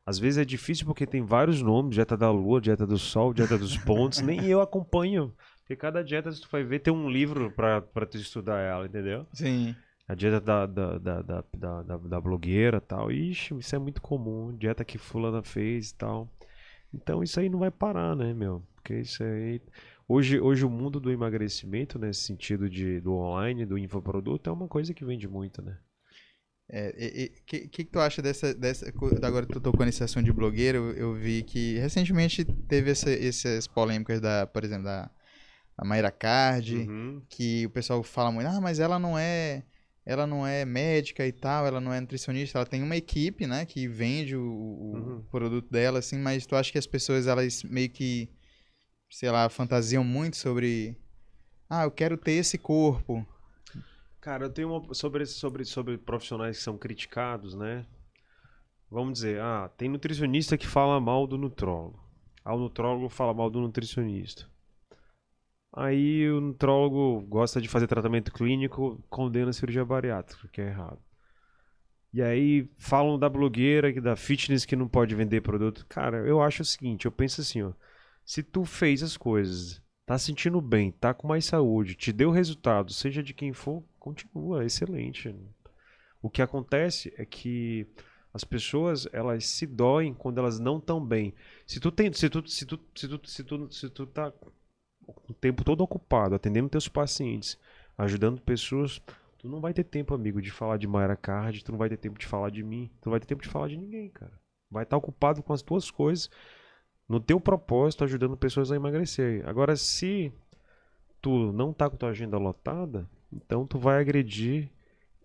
Às 0.05 0.19
vezes 0.19 0.37
é 0.37 0.45
difícil 0.45 0.85
porque 0.85 1.07
tem 1.07 1.23
vários 1.23 1.61
nomes, 1.61 1.95
dieta 1.95 2.15
da 2.15 2.29
lua, 2.29 2.61
dieta 2.61 2.85
do 2.85 2.97
sol, 2.97 3.33
dieta 3.33 3.57
dos 3.57 3.75
pontos, 3.77 4.21
nem 4.21 4.45
eu 4.45 4.61
acompanho. 4.61 5.33
Porque 5.61 5.75
cada 5.75 6.03
dieta, 6.03 6.31
se 6.31 6.39
tu 6.39 6.47
vai 6.51 6.63
ver, 6.63 6.79
tem 6.79 6.93
um 6.93 7.09
livro 7.09 7.51
pra, 7.51 7.81
pra 7.81 8.05
tu 8.05 8.17
estudar 8.17 8.59
ela, 8.59 8.85
entendeu? 8.85 9.25
Sim. 9.33 9.75
A 10.07 10.13
dieta 10.13 10.39
da, 10.39 10.67
da, 10.67 10.99
da, 10.99 11.21
da, 11.23 11.43
da, 11.57 11.81
da, 11.81 11.97
da 11.97 12.21
blogueira 12.21 12.77
e 12.77 12.81
tal. 12.81 13.11
Ixi, 13.11 13.57
isso 13.57 13.75
é 13.75 13.79
muito 13.79 13.99
comum. 13.99 14.55
Dieta 14.55 14.85
que 14.85 14.99
fulana 14.99 15.41
fez 15.41 15.89
e 15.89 15.95
tal. 15.95 16.29
Então 16.93 17.23
isso 17.23 17.39
aí 17.39 17.49
não 17.49 17.57
vai 17.57 17.71
parar, 17.71 18.15
né, 18.15 18.31
meu? 18.31 18.61
Porque 18.75 18.99
isso 18.99 19.23
aí. 19.23 19.59
Hoje, 20.07 20.39
hoje 20.39 20.63
o 20.63 20.69
mundo 20.69 20.99
do 20.99 21.11
emagrecimento, 21.11 21.97
nesse 21.97 22.21
sentido 22.21 22.69
de, 22.69 23.01
do 23.01 23.15
online, 23.15 23.65
do 23.65 23.75
infoproduto, 23.75 24.47
é 24.47 24.53
uma 24.53 24.67
coisa 24.67 24.93
que 24.93 25.03
vende 25.03 25.27
muito, 25.27 25.63
né? 25.63 25.75
É, 26.67 27.29
o 27.39 27.43
que, 27.45 27.67
que, 27.67 27.85
tu 27.85 27.99
acha 27.99 28.21
dessa, 28.21 28.53
dessa. 28.53 28.91
Agora 29.21 29.45
tu 29.45 29.59
tocou 29.59 29.85
nesse 29.85 30.03
assunto 30.03 30.25
de 30.25 30.33
blogueiro, 30.33 30.77
eu, 30.77 30.93
eu 30.93 31.13
vi 31.13 31.43
que 31.43 31.77
recentemente 31.77 32.43
teve 32.43 32.91
essa, 32.91 33.11
essas 33.11 33.67
polêmicas 33.67 34.19
da, 34.19 34.47
por 34.47 34.63
exemplo, 34.63 34.85
da, 34.85 35.09
da 35.77 35.85
Mayra 35.85 36.11
Card, 36.11 36.75
Uhum. 36.75 37.21
que 37.29 37.65
o 37.67 37.69
pessoal 37.69 38.01
fala 38.01 38.31
muito, 38.31 38.47
ah, 38.47 38.59
mas 38.59 38.79
ela 38.79 38.97
não 38.97 39.17
é. 39.17 39.63
Ela 40.07 40.27
não 40.27 40.45
é 40.45 40.63
médica 40.65 41.25
e 41.25 41.31
tal, 41.31 41.65
ela 41.65 41.81
não 41.81 41.91
é 41.91 41.99
nutricionista, 41.99 42.59
ela 42.59 42.65
tem 42.67 42.83
uma 42.83 42.95
equipe, 42.95 43.47
né, 43.47 43.65
que 43.65 43.87
vende 43.87 44.35
o, 44.35 44.43
o 44.43 44.93
Uhum. 44.93 45.23
produto 45.31 45.67
dela, 45.71 45.97
assim, 45.97 46.19
mas 46.19 46.45
tu 46.45 46.55
acha 46.55 46.71
que 46.71 46.77
as 46.77 46.85
pessoas, 46.85 47.25
elas 47.25 47.63
meio 47.63 47.89
que, 47.89 48.29
sei 49.09 49.31
lá, 49.31 49.49
fantasiam 49.49 50.03
muito 50.03 50.37
sobre, 50.37 50.95
ah, 51.67 51.85
eu 51.85 51.91
quero 51.91 52.17
ter 52.17 52.33
esse 52.33 52.55
corpo. 52.55 53.25
Cara, 54.25 54.45
eu 54.45 54.49
tenho 54.49 54.73
uma 54.73 54.91
sobre 54.91 55.23
sobre 55.27 55.63
sobre 55.63 55.99
profissionais 55.99 56.57
que 56.57 56.63
são 56.63 56.79
criticados, 56.79 57.53
né? 57.53 57.85
Vamos 58.89 59.13
dizer, 59.13 59.39
ah, 59.39 59.69
tem 59.77 59.87
nutricionista 59.87 60.57
que 60.57 60.65
fala 60.65 60.99
mal 60.99 61.27
do 61.27 61.37
nutrólogo. 61.37 62.03
Ah, 62.43 62.55
o 62.55 62.57
nutrólogo 62.57 63.07
fala 63.07 63.35
mal 63.35 63.51
do 63.51 63.61
nutricionista. 63.61 64.47
Aí 65.71 66.27
o 66.27 66.41
nutrólogo 66.41 67.21
gosta 67.27 67.61
de 67.61 67.69
fazer 67.69 67.85
tratamento 67.85 68.33
clínico, 68.33 68.99
condena 69.11 69.51
a 69.51 69.53
cirurgia 69.53 69.85
bariátrica, 69.85 70.47
que 70.47 70.59
é 70.59 70.69
errado. 70.69 70.97
E 72.11 72.19
aí 72.19 72.67
falam 72.79 73.19
da 73.19 73.29
blogueira, 73.29 73.93
que 73.93 74.01
da 74.01 74.15
fitness 74.15 74.65
que 74.65 74.75
não 74.75 74.87
pode 74.87 75.13
vender 75.13 75.41
produto. 75.41 75.85
Cara, 75.87 76.25
eu 76.25 76.41
acho 76.41 76.63
o 76.63 76.65
seguinte, 76.65 77.05
eu 77.05 77.11
penso 77.11 77.41
assim, 77.41 77.61
ó. 77.61 77.73
Se 78.25 78.41
tu 78.41 78.65
fez 78.65 79.03
as 79.03 79.17
coisas, 79.17 79.83
tá 80.03 80.17
sentindo 80.17 80.59
bem, 80.59 80.91
tá 80.91 81.13
com 81.13 81.27
mais 81.27 81.45
saúde, 81.45 81.93
te 81.93 82.11
deu 82.11 82.31
resultado, 82.31 82.91
seja 82.91 83.21
de 83.21 83.31
quem 83.31 83.53
for, 83.53 83.83
continua, 84.05 84.63
excelente. 84.63 85.35
O 86.21 86.29
que 86.29 86.43
acontece 86.43 87.11
é 87.17 87.25
que 87.25 87.87
as 88.31 88.43
pessoas, 88.43 89.07
elas 89.11 89.47
se 89.47 89.65
doem 89.65 90.13
quando 90.13 90.37
elas 90.37 90.59
não 90.59 90.77
estão 90.77 91.03
bem. 91.03 91.33
Se 91.65 91.79
tu 91.79 91.91
tem, 91.91 92.13
se 92.13 92.29
tu, 92.29 92.47
se 92.47 92.65
tu, 92.65 92.79
se 92.93 93.07
tu, 93.07 93.27
se 93.27 93.43
tu, 93.43 93.71
se 93.71 93.89
tu 93.89 94.05
tá 94.05 94.31
o 95.07 95.33
tempo 95.33 95.63
todo 95.63 95.81
ocupado, 95.81 96.35
atendendo 96.35 96.69
teus 96.69 96.87
pacientes, 96.87 97.57
ajudando 97.97 98.41
pessoas, 98.41 99.01
tu 99.39 99.49
não 99.49 99.59
vai 99.59 99.73
ter 99.73 99.83
tempo, 99.83 100.13
amigo, 100.13 100.39
de 100.39 100.51
falar 100.51 100.77
de 100.77 100.87
Mayra 100.87 101.15
Card, 101.15 101.63
tu 101.63 101.71
não 101.71 101.79
vai 101.79 101.89
ter 101.89 101.97
tempo 101.97 102.19
de 102.19 102.27
falar 102.27 102.51
de 102.51 102.61
mim, 102.61 102.91
tu 103.01 103.07
não 103.07 103.11
vai 103.11 103.19
ter 103.19 103.25
tempo 103.25 103.41
de 103.41 103.49
falar 103.49 103.69
de 103.69 103.77
ninguém, 103.77 104.09
cara. 104.09 104.39
Vai 104.69 104.83
estar 104.83 104.97
ocupado 104.97 105.41
com 105.41 105.53
as 105.53 105.63
tuas 105.63 105.89
coisas, 105.89 106.29
no 107.09 107.19
teu 107.19 107.39
propósito, 107.39 108.03
ajudando 108.03 108.37
pessoas 108.37 108.71
a 108.71 108.75
emagrecer. 108.75 109.47
Agora, 109.47 109.75
se 109.75 110.31
tu 111.21 111.51
não 111.51 111.73
tá 111.73 111.89
com 111.89 111.97
tua 111.97 112.09
agenda 112.09 112.37
lotada, 112.37 113.09
então 113.35 113.65
tu 113.65 113.77
vai 113.77 113.99
agredir 113.99 114.69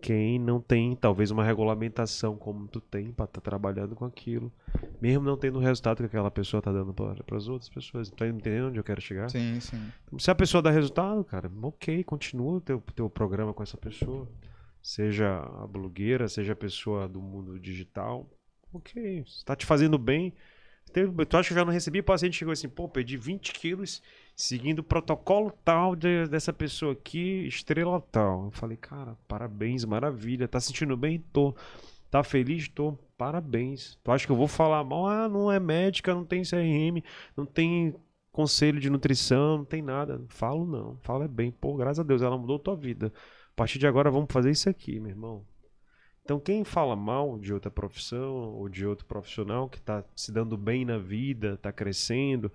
quem 0.01 0.39
não 0.39 0.59
tem 0.59 0.95
talvez 0.95 1.29
uma 1.29 1.43
regulamentação 1.43 2.35
como 2.35 2.67
tu 2.67 2.81
tem 2.81 3.11
para 3.11 3.25
estar 3.25 3.39
trabalhando 3.39 3.95
com 3.95 4.03
aquilo, 4.03 4.51
mesmo 4.99 5.23
não 5.23 5.37
tendo 5.37 5.59
o 5.59 5.61
resultado 5.61 5.97
que 5.97 6.05
aquela 6.05 6.31
pessoa 6.31 6.61
tá 6.61 6.71
dando 6.71 6.93
para 6.93 7.37
as 7.37 7.47
outras 7.47 7.69
pessoas. 7.69 8.09
Tá 8.09 8.27
entendendo 8.27 8.69
onde 8.69 8.79
eu 8.79 8.83
quero 8.83 8.99
chegar? 8.99 9.29
Sim, 9.29 9.59
sim. 9.59 9.91
Se 10.17 10.31
a 10.31 10.35
pessoa 10.35 10.61
dá 10.61 10.71
resultado, 10.71 11.23
cara, 11.23 11.51
ok, 11.61 12.03
continua 12.03 12.53
o 12.53 12.61
teu, 12.61 12.83
teu 12.95 13.09
programa 13.09 13.53
com 13.53 13.61
essa 13.61 13.77
pessoa. 13.77 14.27
Seja 14.81 15.37
a 15.37 15.67
blogueira, 15.67 16.27
seja 16.27 16.53
a 16.53 16.55
pessoa 16.55 17.07
do 17.07 17.21
mundo 17.21 17.59
digital. 17.59 18.27
Ok, 18.73 19.23
se 19.27 19.45
tá 19.45 19.55
te 19.55 19.65
fazendo 19.65 19.99
bem. 19.99 20.33
Tu 20.91 21.37
acha 21.37 21.47
que 21.49 21.53
eu 21.53 21.57
já 21.59 21.65
não 21.65 21.71
recebi 21.73 22.01
paciente 22.01 22.37
chegou 22.37 22.51
assim, 22.51 22.67
pô, 22.69 22.87
perdi 22.89 23.17
20 23.17 23.53
quilos 23.53 24.01
seguindo 24.35 24.79
o 24.79 24.83
protocolo 24.83 25.51
tal 25.63 25.95
de- 25.95 26.27
dessa 26.27 26.51
pessoa 26.53 26.93
aqui, 26.93 27.45
estrela 27.47 28.01
tal. 28.11 28.45
Eu 28.45 28.51
falei, 28.51 28.77
cara, 28.77 29.15
parabéns, 29.27 29.85
maravilha. 29.85 30.47
Tá 30.47 30.59
sentindo 30.59 30.95
bem? 30.97 31.19
Tô. 31.31 31.55
Tá 32.09 32.23
feliz? 32.23 32.67
Tô. 32.69 32.97
Parabéns. 33.17 33.97
Tu 34.03 34.11
acha 34.11 34.25
que 34.25 34.31
eu 34.31 34.35
vou 34.35 34.47
falar 34.47 34.83
mal? 34.83 35.07
Ah, 35.07 35.29
não 35.29 35.51
é 35.51 35.59
médica, 35.59 36.13
não 36.13 36.25
tem 36.25 36.43
CRM, 36.43 37.03
não 37.37 37.45
tem 37.45 37.93
conselho 38.31 38.79
de 38.79 38.89
nutrição, 38.89 39.59
não 39.59 39.65
tem 39.65 39.81
nada. 39.81 40.21
Falo 40.29 40.65
não. 40.65 40.97
Falo 41.03 41.23
é 41.23 41.27
bem. 41.27 41.51
Pô, 41.51 41.75
graças 41.75 41.99
a 41.99 42.03
Deus, 42.03 42.21
ela 42.21 42.37
mudou 42.37 42.57
tua 42.59 42.75
vida. 42.75 43.13
A 43.51 43.55
partir 43.55 43.77
de 43.79 43.87
agora 43.87 44.09
vamos 44.09 44.31
fazer 44.31 44.49
isso 44.51 44.69
aqui, 44.69 44.99
meu 44.99 45.11
irmão. 45.11 45.45
Então, 46.23 46.39
quem 46.39 46.63
fala 46.63 46.95
mal 46.95 47.37
de 47.39 47.53
outra 47.53 47.71
profissão 47.71 48.53
ou 48.53 48.69
de 48.69 48.85
outro 48.85 49.05
profissional 49.05 49.67
que 49.67 49.77
está 49.77 50.03
se 50.15 50.31
dando 50.31 50.55
bem 50.55 50.85
na 50.85 50.97
vida, 50.97 51.53
está 51.53 51.71
crescendo, 51.71 52.51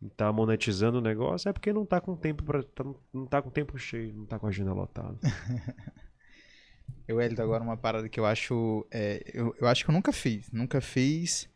está 0.00 0.32
monetizando 0.32 0.98
o 0.98 1.00
negócio, 1.00 1.48
é 1.48 1.52
porque 1.52 1.72
não 1.72 1.82
está 1.82 2.00
com 2.00 2.16
tempo 2.16 2.42
para 2.42 2.62
tá, 2.62 2.84
não 3.12 3.24
está 3.24 3.42
com 3.42 3.50
tempo 3.50 3.76
cheio, 3.78 4.14
não 4.14 4.24
está 4.24 4.38
com 4.38 4.46
a 4.46 4.48
agenda 4.48 4.72
lotada. 4.72 5.18
eu, 7.06 7.20
Elton, 7.20 7.42
agora 7.42 7.62
uma 7.62 7.76
parada 7.76 8.08
que 8.08 8.18
eu 8.18 8.24
acho. 8.24 8.86
É, 8.90 9.22
eu, 9.34 9.54
eu 9.60 9.66
acho 9.66 9.84
que 9.84 9.90
eu 9.90 9.94
nunca 9.94 10.12
fiz. 10.12 10.50
Nunca 10.52 10.80
fiz. 10.80 11.48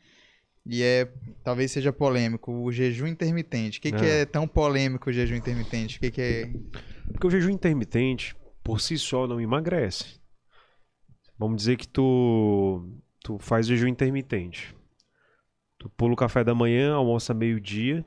E 0.66 0.82
é. 0.82 1.08
Talvez 1.42 1.70
seja 1.70 1.92
polêmico. 1.92 2.52
O 2.52 2.72
jejum 2.72 3.06
intermitente. 3.06 3.78
O 3.78 3.82
que, 3.82 3.92
que 3.92 4.04
é. 4.04 4.20
é 4.20 4.26
tão 4.26 4.46
polêmico 4.46 5.08
o 5.08 5.12
jejum 5.12 5.36
intermitente? 5.36 5.98
O 5.98 6.00
que, 6.00 6.10
que 6.10 6.20
é. 6.20 6.50
Porque 7.12 7.26
o 7.26 7.30
jejum 7.30 7.50
intermitente, 7.50 8.36
por 8.62 8.80
si 8.80 8.98
só, 8.98 9.26
não 9.26 9.40
emagrece. 9.40 10.23
Vamos 11.44 11.58
dizer 11.58 11.76
que 11.76 11.86
tu, 11.86 12.88
tu 13.22 13.38
faz 13.38 13.66
jejum 13.66 13.86
intermitente. 13.86 14.74
Tu 15.76 15.90
pula 15.90 16.14
o 16.14 16.16
café 16.16 16.42
da 16.42 16.54
manhã, 16.54 16.94
almoça 16.94 17.34
meio-dia, 17.34 18.02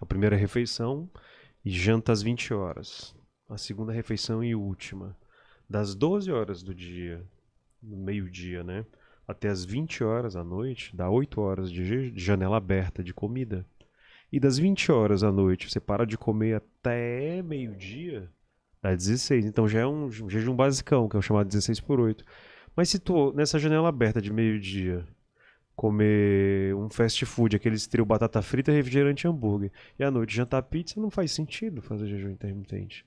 a 0.00 0.06
primeira 0.06 0.34
refeição, 0.34 1.06
e 1.62 1.70
janta 1.70 2.10
às 2.10 2.22
20 2.22 2.54
horas. 2.54 3.14
A 3.50 3.58
segunda 3.58 3.92
refeição 3.92 4.42
e 4.42 4.54
última. 4.54 5.14
Das 5.68 5.94
12 5.94 6.32
horas 6.32 6.62
do 6.62 6.74
dia, 6.74 7.22
meio-dia, 7.82 8.64
né? 8.64 8.86
Até 9.28 9.50
as 9.50 9.62
20 9.62 10.02
horas 10.02 10.34
à 10.34 10.42
noite, 10.42 10.96
dá 10.96 11.10
8 11.10 11.38
horas 11.38 11.70
de 11.70 12.18
janela 12.18 12.56
aberta 12.56 13.04
de 13.04 13.12
comida. 13.12 13.66
E 14.32 14.40
das 14.40 14.56
20 14.56 14.90
horas 14.90 15.22
à 15.22 15.30
noite, 15.30 15.70
você 15.70 15.80
para 15.80 16.06
de 16.06 16.16
comer 16.16 16.54
até 16.54 17.42
meio-dia, 17.42 18.30
dá 18.80 18.94
16. 18.94 19.44
Então 19.44 19.68
já 19.68 19.80
é 19.80 19.86
um 19.86 20.10
jejum 20.10 20.56
basicão, 20.56 21.10
que 21.10 21.16
é 21.16 21.18
o 21.18 21.22
chamado 21.22 21.46
16 21.46 21.78
por 21.80 22.00
8. 22.00 22.24
Mas 22.76 22.88
se 22.88 22.98
tu, 22.98 23.32
nessa 23.34 23.58
janela 23.58 23.88
aberta 23.88 24.20
de 24.20 24.32
meio-dia, 24.32 25.06
comer 25.74 26.74
um 26.74 26.90
fast 26.90 27.24
food, 27.24 27.56
aqueles 27.56 27.86
trio 27.86 28.04
batata 28.04 28.42
frita, 28.42 28.70
refrigerante 28.70 29.26
e 29.26 29.30
hambúrguer, 29.30 29.72
e 29.98 30.04
à 30.04 30.10
noite 30.10 30.34
jantar 30.34 30.62
pizza, 30.62 31.00
não 31.00 31.10
faz 31.10 31.32
sentido 31.32 31.80
fazer 31.80 32.06
jejum 32.06 32.30
intermitente. 32.30 33.04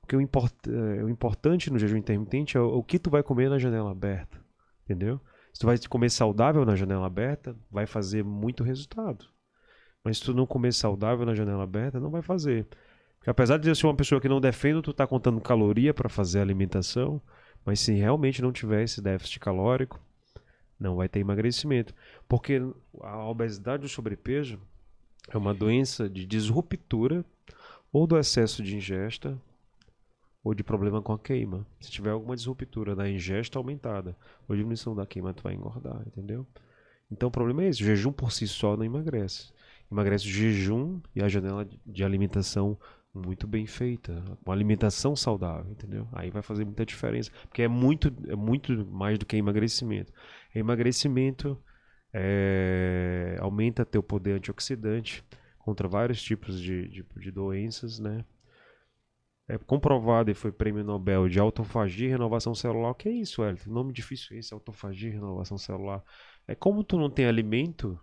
Porque 0.00 0.16
o, 0.16 0.20
import, 0.20 0.54
é, 0.68 1.02
o 1.02 1.08
importante 1.08 1.70
no 1.70 1.78
jejum 1.78 1.96
intermitente 1.96 2.56
é 2.56 2.60
o, 2.60 2.78
o 2.78 2.82
que 2.82 2.98
tu 2.98 3.10
vai 3.10 3.22
comer 3.22 3.50
na 3.50 3.58
janela 3.58 3.90
aberta. 3.90 4.40
Entendeu? 4.84 5.20
Se 5.52 5.60
tu 5.60 5.66
vai 5.66 5.78
comer 5.88 6.10
saudável 6.10 6.64
na 6.64 6.74
janela 6.74 7.06
aberta, 7.06 7.54
vai 7.70 7.86
fazer 7.86 8.24
muito 8.24 8.64
resultado. 8.64 9.26
Mas 10.04 10.18
se 10.18 10.24
tu 10.24 10.34
não 10.34 10.46
comer 10.46 10.72
saudável 10.72 11.24
na 11.24 11.34
janela 11.34 11.64
aberta, 11.64 12.00
não 12.00 12.10
vai 12.10 12.22
fazer. 12.22 12.66
Porque 13.18 13.30
apesar 13.30 13.58
de 13.58 13.68
eu 13.68 13.74
ser 13.74 13.86
uma 13.86 13.94
pessoa 13.94 14.20
que 14.20 14.28
não 14.28 14.40
defendo, 14.40 14.82
tu 14.82 14.92
tá 14.92 15.06
contando 15.06 15.40
caloria 15.40 15.94
para 15.94 16.08
fazer 16.08 16.40
a 16.40 16.42
alimentação, 16.42 17.20
mas 17.64 17.80
se 17.80 17.92
realmente 17.92 18.42
não 18.42 18.52
tiver 18.52 18.82
esse 18.82 19.00
déficit 19.00 19.38
calórico, 19.40 20.00
não 20.78 20.96
vai 20.96 21.08
ter 21.08 21.20
emagrecimento. 21.20 21.94
Porque 22.28 22.60
a 23.00 23.24
obesidade 23.24 23.84
ou 23.84 23.88
sobrepeso 23.88 24.58
é 25.28 25.36
uma 25.36 25.54
doença 25.54 26.08
de 26.08 26.26
disruptura 26.26 27.24
ou 27.92 28.06
do 28.06 28.18
excesso 28.18 28.62
de 28.62 28.76
ingesta 28.76 29.38
ou 30.42 30.54
de 30.54 30.64
problema 30.64 31.00
com 31.00 31.12
a 31.12 31.18
queima. 31.18 31.64
Se 31.80 31.90
tiver 31.90 32.10
alguma 32.10 32.34
disruptura 32.34 32.96
da 32.96 33.08
ingesta 33.08 33.58
aumentada 33.58 34.16
ou 34.48 34.56
diminuição 34.56 34.94
da 34.94 35.06
queima, 35.06 35.32
tu 35.32 35.42
vai 35.42 35.54
engordar, 35.54 36.02
entendeu? 36.06 36.46
Então 37.10 37.28
o 37.28 37.32
problema 37.32 37.62
é 37.62 37.68
esse, 37.68 37.82
o 37.82 37.86
jejum 37.86 38.12
por 38.12 38.32
si 38.32 38.48
só 38.48 38.76
não 38.76 38.84
emagrece. 38.84 39.52
Emagrece 39.90 40.26
o 40.26 40.30
jejum 40.30 41.00
e 41.14 41.22
a 41.22 41.28
janela 41.28 41.68
de 41.86 42.02
alimentação 42.02 42.76
muito 43.14 43.46
bem 43.46 43.66
feita, 43.66 44.24
uma 44.44 44.54
alimentação 44.54 45.14
saudável, 45.14 45.70
entendeu? 45.70 46.08
Aí 46.12 46.30
vai 46.30 46.42
fazer 46.42 46.64
muita 46.64 46.86
diferença, 46.86 47.30
porque 47.42 47.62
é 47.62 47.68
muito, 47.68 48.12
é 48.26 48.34
muito 48.34 48.86
mais 48.86 49.18
do 49.18 49.26
que 49.26 49.36
emagrecimento. 49.36 50.12
Emagrecimento 50.54 51.62
é, 52.12 53.36
aumenta 53.40 53.84
teu 53.84 54.02
poder 54.02 54.32
antioxidante 54.32 55.24
contra 55.58 55.86
vários 55.86 56.22
tipos 56.22 56.60
de, 56.60 56.88
de, 56.88 57.06
de 57.16 57.30
doenças, 57.30 57.98
né? 57.98 58.24
É 59.48 59.58
comprovado 59.58 60.30
e 60.30 60.34
foi 60.34 60.52
prêmio 60.52 60.84
Nobel 60.84 61.28
de 61.28 61.38
autofagia 61.38 62.06
e 62.06 62.10
renovação 62.10 62.54
celular. 62.54 62.90
O 62.90 62.94
que 62.94 63.08
é 63.08 63.12
isso, 63.12 63.44
Elton? 63.44 63.70
Nome 63.70 63.92
difícil 63.92 64.38
esse, 64.38 64.54
autofagia 64.54 65.10
e 65.10 65.12
renovação 65.12 65.58
celular. 65.58 66.02
É 66.46 66.54
como 66.54 66.84
tu 66.84 66.96
não 66.96 67.10
tem 67.10 67.26
alimento, 67.26 67.98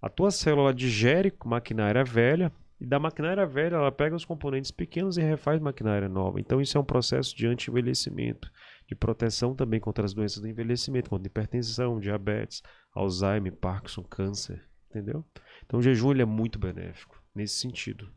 a 0.00 0.08
tua 0.08 0.30
célula 0.30 0.72
digere 0.72 1.32
maquinária 1.44 2.04
velha, 2.04 2.52
e 2.80 2.86
da 2.86 2.98
maquinária 2.98 3.46
velha, 3.46 3.76
ela 3.76 3.92
pega 3.92 4.16
os 4.16 4.24
componentes 4.24 4.70
pequenos 4.70 5.16
e 5.16 5.22
refaz 5.22 5.60
maquinária 5.60 6.08
nova. 6.08 6.40
Então, 6.40 6.60
isso 6.60 6.76
é 6.76 6.80
um 6.80 6.84
processo 6.84 7.36
de 7.36 7.46
anti-envelhecimento, 7.46 8.50
de 8.86 8.94
proteção 8.94 9.54
também 9.54 9.80
contra 9.80 10.04
as 10.04 10.12
doenças 10.12 10.40
do 10.40 10.48
envelhecimento, 10.48 11.10
contra 11.10 11.26
hipertensão, 11.26 12.00
diabetes, 12.00 12.62
Alzheimer, 12.94 13.52
Parkinson, 13.52 14.02
câncer. 14.02 14.62
Entendeu? 14.90 15.24
Então, 15.64 15.80
o 15.80 15.82
jejum 15.82 16.10
ele 16.10 16.22
é 16.22 16.26
muito 16.26 16.58
benéfico 16.58 17.20
nesse 17.34 17.54
sentido. 17.54 18.08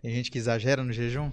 Tem 0.00 0.12
gente 0.12 0.30
que 0.30 0.38
exagera 0.38 0.84
no 0.84 0.92
jejum? 0.92 1.30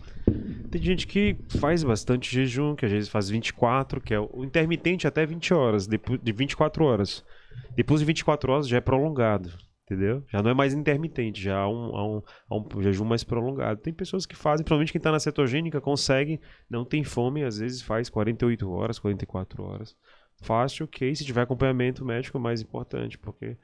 Tem 0.71 0.81
gente 0.81 1.05
que 1.05 1.37
faz 1.59 1.83
bastante 1.83 2.33
jejum, 2.33 2.75
que 2.75 2.85
às 2.85 2.91
vezes 2.91 3.09
faz 3.09 3.29
24, 3.29 4.01
que 4.01 4.13
é 4.13 4.19
o 4.19 4.43
intermitente 4.43 5.05
até 5.05 5.23
20 5.23 5.53
horas, 5.53 5.85
depois 5.85 6.19
de 6.19 6.31
24 6.31 6.83
horas. 6.83 7.23
Depois 7.75 7.99
de 7.99 8.05
24 8.05 8.51
horas 8.51 8.67
já 8.67 8.77
é 8.77 8.81
prolongado. 8.81 9.51
Entendeu? 9.85 10.23
Já 10.27 10.41
não 10.41 10.49
é 10.49 10.53
mais 10.53 10.73
intermitente, 10.73 11.43
já 11.43 11.59
há 11.59 11.69
um, 11.69 11.95
há 11.95 12.07
um, 12.07 12.21
há 12.49 12.55
um 12.55 12.81
jejum 12.81 13.05
mais 13.05 13.23
prolongado. 13.23 13.79
Tem 13.79 13.93
pessoas 13.93 14.25
que 14.25 14.35
fazem, 14.35 14.63
principalmente 14.63 14.91
quem 14.91 14.97
está 14.97 15.11
na 15.11 15.19
cetogênica, 15.19 15.79
consegue, 15.79 16.41
não 16.67 16.83
tem 16.83 17.03
fome, 17.03 17.43
às 17.43 17.59
vezes 17.59 17.83
faz 17.83 18.09
48 18.09 18.67
horas, 18.67 18.97
44 18.97 19.61
horas. 19.61 19.95
Fácil, 20.41 20.85
ok. 20.85 21.15
Se 21.15 21.23
tiver 21.23 21.41
acompanhamento 21.41 22.03
médico, 22.03 22.37
é 22.39 22.41
mais 22.41 22.61
importante, 22.61 23.15
porque 23.15 23.55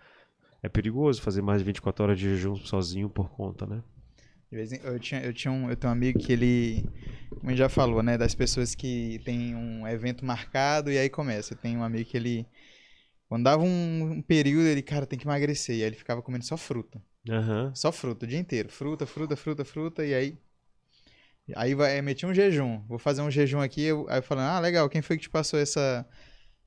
é 0.62 0.70
perigoso 0.70 1.24
fazer 1.24 1.42
mais 1.42 1.62
de 1.62 1.66
24 1.66 2.04
horas 2.04 2.20
de 2.20 2.30
jejum 2.30 2.56
sozinho 2.56 3.10
por 3.10 3.30
conta, 3.32 3.66
né? 3.66 3.82
Eu 4.52 5.00
tinha, 5.00 5.22
eu 5.22 5.34
tinha 5.34 5.52
um, 5.52 5.70
eu 5.70 5.78
tenho 5.78 5.92
um 5.92 5.96
amigo 5.96 6.20
que 6.20 6.34
ele, 6.34 6.84
como 7.40 7.56
já 7.56 7.70
falou, 7.70 8.04
né, 8.04 8.18
das 8.18 8.36
pessoas 8.36 8.76
que 8.76 9.22
tem 9.24 9.56
um 9.56 9.88
evento 9.88 10.26
marcado 10.26 10.92
e 10.92 10.98
aí 10.98 11.10
começa. 11.10 11.56
Tem 11.56 11.78
um 11.78 11.84
amigo 11.84 12.10
que 12.10 12.18
ele 12.18 12.46
quando 13.32 13.46
dava 13.46 13.64
um, 13.64 14.12
um, 14.12 14.22
período, 14.22 14.68
ele, 14.68 14.82
cara, 14.82 15.06
tem 15.06 15.18
que 15.18 15.26
emagrecer. 15.26 15.78
E 15.78 15.84
aí 15.84 15.88
ele 15.88 15.96
ficava 15.96 16.22
comendo 16.22 16.44
só 16.44 16.58
fruta. 16.58 17.02
Uhum. 17.30 17.74
Só 17.74 17.90
fruta 17.90 18.26
o 18.26 18.28
dia 18.28 18.38
inteiro. 18.38 18.68
Fruta, 18.68 19.06
fruta, 19.06 19.38
fruta, 19.38 19.64
fruta. 19.64 20.06
E 20.06 20.14
aí. 20.14 20.38
Aí 21.56 21.74
vai, 21.74 22.02
metia 22.02 22.28
um 22.28 22.34
jejum. 22.34 22.82
Vou 22.90 23.00
fazer 23.00 23.22
um 23.22 23.32
jejum 23.32 23.62
aqui. 23.62 23.84
Eu, 23.84 24.06
aí 24.10 24.18
eu 24.18 24.22
falando, 24.22 24.48
ah, 24.48 24.60
legal, 24.60 24.90
quem 24.90 25.02
foi 25.02 25.16
que 25.16 25.24
te 25.24 25.30
passou 25.30 25.58
essa, 25.58 26.06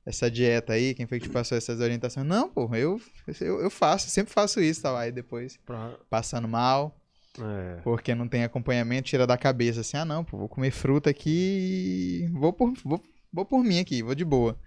essa 0.03 0.29
dieta 0.31 0.73
aí? 0.73 0.95
Quem 0.95 1.05
foi 1.05 1.19
que 1.19 1.27
te 1.27 1.31
passou 1.31 1.55
essas 1.55 1.79
orientações? 1.79 2.25
Não, 2.25 2.49
pô, 2.49 2.67
eu, 2.73 2.99
eu, 3.39 3.61
eu 3.61 3.69
faço, 3.69 4.09
sempre 4.09 4.33
faço 4.33 4.59
isso, 4.59 4.81
tal. 4.81 4.97
Aí 4.97 5.11
depois, 5.11 5.57
pra... 5.67 5.95
passando 6.09 6.47
mal. 6.47 6.99
É. 7.39 7.79
Porque 7.83 8.15
não 8.15 8.27
tem 8.27 8.43
acompanhamento, 8.43 9.09
tira 9.09 9.27
da 9.27 9.37
cabeça 9.37 9.81
assim, 9.81 9.97
ah 9.97 10.05
não, 10.05 10.23
pô, 10.23 10.35
vou 10.35 10.49
comer 10.49 10.71
fruta 10.71 11.11
aqui 11.11 12.23
e 12.23 12.27
vou 12.33 12.51
por, 12.51 12.73
vou, 12.83 13.03
vou 13.31 13.45
por 13.45 13.63
mim 13.63 13.77
aqui, 13.77 14.01
vou 14.01 14.15
de 14.15 14.25
boa. 14.25 14.57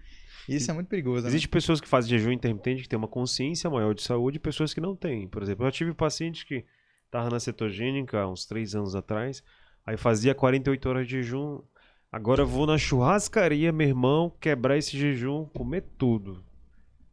Isso 0.55 0.71
é 0.71 0.73
muito 0.73 0.87
perigoso. 0.87 1.27
Existem 1.27 1.47
né? 1.47 1.51
pessoas 1.51 1.79
que 1.79 1.87
fazem 1.87 2.09
jejum 2.09 2.31
intermitente 2.31 2.81
que 2.81 2.89
têm 2.89 2.97
uma 2.97 3.07
consciência 3.07 3.69
maior 3.69 3.93
de 3.93 4.01
saúde 4.01 4.37
e 4.37 4.39
pessoas 4.39 4.73
que 4.73 4.81
não 4.81 4.95
têm. 4.95 5.27
Por 5.27 5.43
exemplo, 5.43 5.65
eu 5.65 5.71
tive 5.71 5.93
paciente 5.93 6.45
que 6.45 6.65
estava 7.05 7.29
na 7.29 7.39
cetogênica 7.39 8.27
uns 8.27 8.45
3 8.45 8.75
anos 8.75 8.95
atrás, 8.95 9.43
aí 9.85 9.97
fazia 9.97 10.33
48 10.33 10.89
horas 10.89 11.07
de 11.07 11.21
jejum. 11.21 11.61
Agora 12.11 12.43
vou 12.43 12.65
na 12.65 12.77
churrascaria, 12.77 13.71
meu 13.71 13.87
irmão, 13.87 14.33
quebrar 14.39 14.77
esse 14.77 14.97
jejum, 14.97 15.45
comer 15.45 15.83
tudo. 15.97 16.43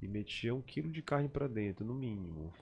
E 0.01 0.09
metia 0.09 0.55
um 0.55 0.63
quilo 0.63 0.91
de 0.91 1.03
carne 1.03 1.29
para 1.29 1.47
dentro, 1.47 1.85
no 1.85 1.95
mínimo. 1.95 2.53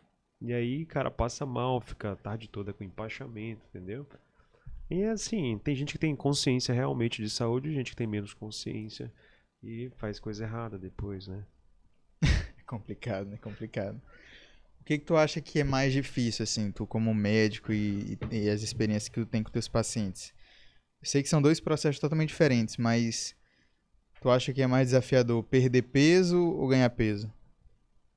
E 0.41 0.53
aí, 0.53 0.85
cara, 0.85 1.11
passa 1.11 1.47
mal, 1.47 1.81
fica 1.81 2.13
a 2.13 2.17
tarde 2.17 2.49
toda 2.49 2.73
com 2.73 2.83
empachamento, 2.83 3.63
entendeu? 3.69 4.07
E 4.91 5.01
é 5.03 5.11
assim, 5.11 5.59
tem 5.59 5.75
gente 5.75 5.93
que 5.93 5.99
tem 5.99 6.15
consciência 6.15 6.75
realmente 6.75 7.23
de 7.23 7.31
saúde 7.31 7.73
gente 7.73 7.91
que 7.93 7.97
tem 7.97 8.07
menos 8.07 8.35
consciência 8.35 9.11
e 9.65 9.91
faz 9.97 10.21
coisa 10.21 10.45
errada 10.45 10.79
depois, 10.79 11.27
né? 11.27 11.43
é 12.23 12.63
complicado, 12.67 13.31
né? 13.31 13.39
Complicado. 13.39 14.01
O 14.81 14.85
que, 14.85 14.99
que 14.99 15.05
tu 15.05 15.17
acha 15.17 15.41
que 15.41 15.61
é 15.61 15.65
mais 15.65 15.93
difícil, 15.93 16.43
assim, 16.43 16.71
tu 16.71 16.87
como 16.87 17.15
médico 17.15 17.73
e, 17.73 18.19
e, 18.31 18.51
as 18.51 18.63
experiências 18.63 19.09
que 19.09 19.19
tu 19.19 19.27
tem 19.27 19.43
com 19.43 19.51
teus 19.51 19.67
pacientes? 19.67 20.35
Eu 21.01 21.09
sei 21.09 21.23
que 21.23 21.29
são 21.29 21.41
dois 21.41 21.59
processos 21.59 21.99
totalmente 21.99 22.29
diferentes, 22.29 22.77
mas 22.77 23.35
tu 24.21 24.29
acha 24.29 24.53
que 24.53 24.61
é 24.61 24.67
mais 24.67 24.89
desafiador 24.89 25.43
perder 25.43 25.83
peso 25.83 26.39
ou 26.39 26.69
ganhar 26.69 26.91
peso? 26.91 27.33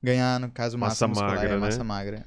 Ganhar, 0.02 0.38
no 0.38 0.50
caso, 0.50 0.76
massa, 0.76 1.06
massa 1.06 1.08
muscular, 1.08 1.36
magra, 1.36 1.54
é, 1.54 1.58
massa 1.58 1.78
né? 1.78 1.84
magra. 1.84 2.26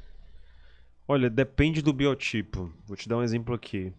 Olha, 1.08 1.30
depende 1.30 1.82
do 1.82 1.93
biotipo. 1.93 2.74
Vou 2.88 2.98
te 2.98 3.08
dar 3.08 3.18
um 3.18 3.24
exemplo 3.24 3.54
aqui. 3.54 3.93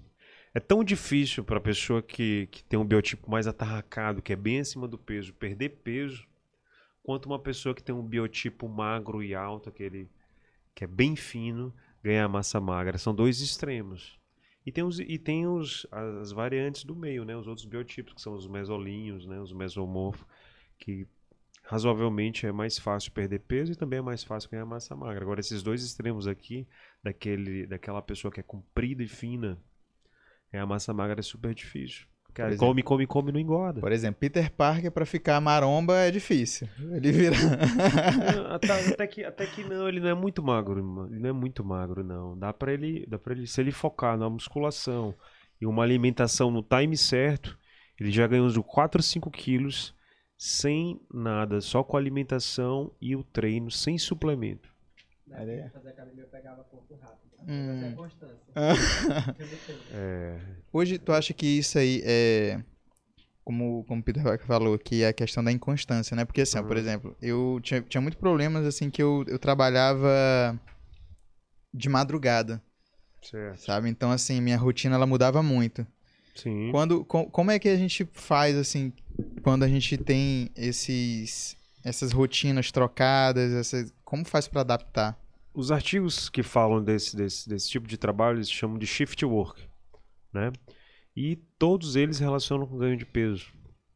É 0.54 0.60
tão 0.60 0.84
difícil 0.84 1.42
para 1.42 1.56
a 1.56 1.60
pessoa 1.60 2.02
que, 2.02 2.46
que 2.50 2.62
tem 2.64 2.78
um 2.78 2.84
biotipo 2.84 3.30
mais 3.30 3.46
atarracado, 3.46 4.20
que 4.20 4.32
é 4.32 4.36
bem 4.36 4.60
acima 4.60 4.86
do 4.86 4.98
peso, 4.98 5.32
perder 5.32 5.70
peso, 5.82 6.26
quanto 7.02 7.26
uma 7.26 7.38
pessoa 7.38 7.74
que 7.74 7.82
tem 7.82 7.94
um 7.94 8.02
biotipo 8.02 8.68
magro 8.68 9.22
e 9.22 9.34
alto, 9.34 9.70
aquele 9.70 10.10
que 10.74 10.84
é 10.84 10.86
bem 10.86 11.16
fino, 11.16 11.74
ganhar 12.02 12.28
massa 12.28 12.60
magra. 12.60 12.98
São 12.98 13.14
dois 13.14 13.40
extremos. 13.40 14.18
E 14.64 14.70
tem, 14.70 14.84
os, 14.84 15.00
e 15.00 15.18
tem 15.18 15.46
os, 15.46 15.86
as 15.90 16.32
variantes 16.32 16.84
do 16.84 16.94
meio, 16.94 17.24
né? 17.24 17.36
Os 17.36 17.48
outros 17.48 17.66
biotipos, 17.66 18.14
que 18.14 18.20
são 18.20 18.34
os 18.34 18.46
mesolinhos, 18.46 19.26
né? 19.26 19.40
Os 19.40 19.52
mesomorfos. 19.52 20.26
que 20.78 21.06
razoavelmente 21.64 22.46
é 22.46 22.52
mais 22.52 22.78
fácil 22.78 23.12
perder 23.12 23.40
peso 23.40 23.72
e 23.72 23.76
também 23.76 24.00
é 24.00 24.02
mais 24.02 24.22
fácil 24.22 24.50
ganhar 24.50 24.66
massa 24.66 24.94
magra. 24.94 25.22
Agora, 25.22 25.40
esses 25.40 25.62
dois 25.62 25.82
extremos 25.82 26.26
aqui, 26.26 26.66
daquele, 27.02 27.66
daquela 27.66 28.02
pessoa 28.02 28.30
que 28.30 28.40
é 28.40 28.42
comprida 28.42 29.02
e 29.02 29.08
fina, 29.08 29.58
é 30.52 30.58
a 30.58 30.66
massa 30.66 30.92
magra 30.92 31.20
é 31.20 31.22
super 31.22 31.54
difícil. 31.54 32.06
Cara, 32.34 32.50
exemplo. 32.50 32.68
come, 32.68 32.82
come, 32.82 33.06
come 33.06 33.32
não 33.32 33.38
engorda. 33.38 33.80
Por 33.80 33.92
exemplo, 33.92 34.18
Peter 34.18 34.50
Parker 34.50 34.90
pra 34.90 35.04
ficar 35.04 35.38
maromba 35.40 35.98
é 35.98 36.10
difícil. 36.10 36.66
Ele 36.78 37.12
vira. 37.12 37.36
Não, 38.34 38.54
até, 38.54 38.88
até 38.88 39.06
que, 39.06 39.22
até 39.22 39.46
que 39.46 39.62
não, 39.64 39.86
ele 39.86 40.00
não 40.00 40.08
é 40.08 40.14
muito 40.14 40.42
magro, 40.42 40.78
ele 41.10 41.20
não 41.20 41.28
é 41.28 41.32
muito 41.32 41.62
magro, 41.62 42.02
não. 42.02 42.38
Dá 42.38 42.52
pra 42.52 42.72
ele, 42.72 43.04
dá 43.06 43.18
para 43.18 43.34
ele, 43.34 43.46
se 43.46 43.60
ele 43.60 43.70
focar 43.70 44.16
na 44.16 44.30
musculação 44.30 45.14
e 45.60 45.66
uma 45.66 45.82
alimentação 45.82 46.50
no 46.50 46.62
time 46.62 46.96
certo, 46.96 47.58
ele 48.00 48.10
já 48.10 48.26
ganhou 48.26 48.46
uns 48.46 48.56
4, 48.56 49.02
5 49.02 49.30
quilos 49.30 49.94
sem 50.36 51.00
nada, 51.12 51.60
só 51.60 51.84
com 51.84 51.96
a 51.96 52.00
alimentação 52.00 52.92
e 53.00 53.14
o 53.14 53.22
treino, 53.22 53.70
sem 53.70 53.98
suplemento. 53.98 54.71
É. 55.34 55.68
Fazer 55.70 55.88
academia 55.90 56.24
eu 56.24 56.28
pegava 56.28 56.62
corpo 56.64 56.94
rápido. 56.96 57.30
Hum. 57.48 57.80
Mas 57.80 57.92
é 57.92 57.94
constância. 57.94 58.52
É, 59.94 60.38
Hoje, 60.72 60.98
tu 60.98 61.12
acha 61.12 61.32
que 61.34 61.46
isso 61.46 61.78
aí 61.78 62.02
é. 62.04 62.62
Como, 63.44 63.84
como 63.84 64.00
o 64.00 64.04
Peter 64.04 64.22
Parker 64.22 64.46
falou, 64.46 64.78
que 64.78 65.02
é 65.02 65.08
a 65.08 65.12
questão 65.12 65.42
da 65.42 65.50
inconstância, 65.52 66.14
né? 66.14 66.24
Porque, 66.24 66.42
assim, 66.42 66.58
ó, 66.58 66.62
por 66.62 66.76
Uhum. 66.76 66.82
exemplo, 66.82 67.16
eu 67.20 67.60
tinha, 67.62 67.82
tinha 67.82 68.00
muitos 68.00 68.18
problemas, 68.20 68.64
assim, 68.64 68.88
que 68.88 69.02
eu, 69.02 69.24
eu 69.26 69.38
trabalhava 69.38 70.08
de 71.74 71.88
madrugada, 71.88 72.62
certo. 73.22 73.60
sabe? 73.60 73.88
Então, 73.88 74.10
assim, 74.12 74.40
minha 74.40 74.56
rotina, 74.56 74.94
ela 74.94 75.06
mudava 75.06 75.42
muito. 75.42 75.86
Sim. 76.34 76.70
Quando, 76.70 77.04
co- 77.04 77.26
como 77.30 77.50
é 77.50 77.58
que 77.58 77.68
a 77.68 77.76
gente 77.76 78.08
faz, 78.12 78.56
assim, 78.56 78.92
quando 79.42 79.64
a 79.64 79.68
gente 79.68 79.96
tem 79.98 80.50
esses, 80.56 81.56
essas 81.84 82.12
rotinas 82.12 82.70
trocadas, 82.70 83.52
essas, 83.52 83.92
como 84.04 84.24
faz 84.24 84.46
pra 84.46 84.60
adaptar? 84.60 85.18
Os 85.54 85.70
artigos 85.70 86.30
que 86.30 86.42
falam 86.42 86.82
desse, 86.82 87.16
desse, 87.16 87.48
desse 87.48 87.68
tipo 87.68 87.86
de 87.86 87.98
trabalho 87.98 88.38
eles 88.38 88.50
chamam 88.50 88.78
de 88.78 88.86
shift 88.86 89.22
work, 89.24 89.62
né? 90.32 90.50
E 91.14 91.36
todos 91.58 91.94
eles 91.94 92.18
relacionam 92.18 92.66
com 92.66 92.78
ganho 92.78 92.96
de 92.96 93.04
peso. 93.04 93.52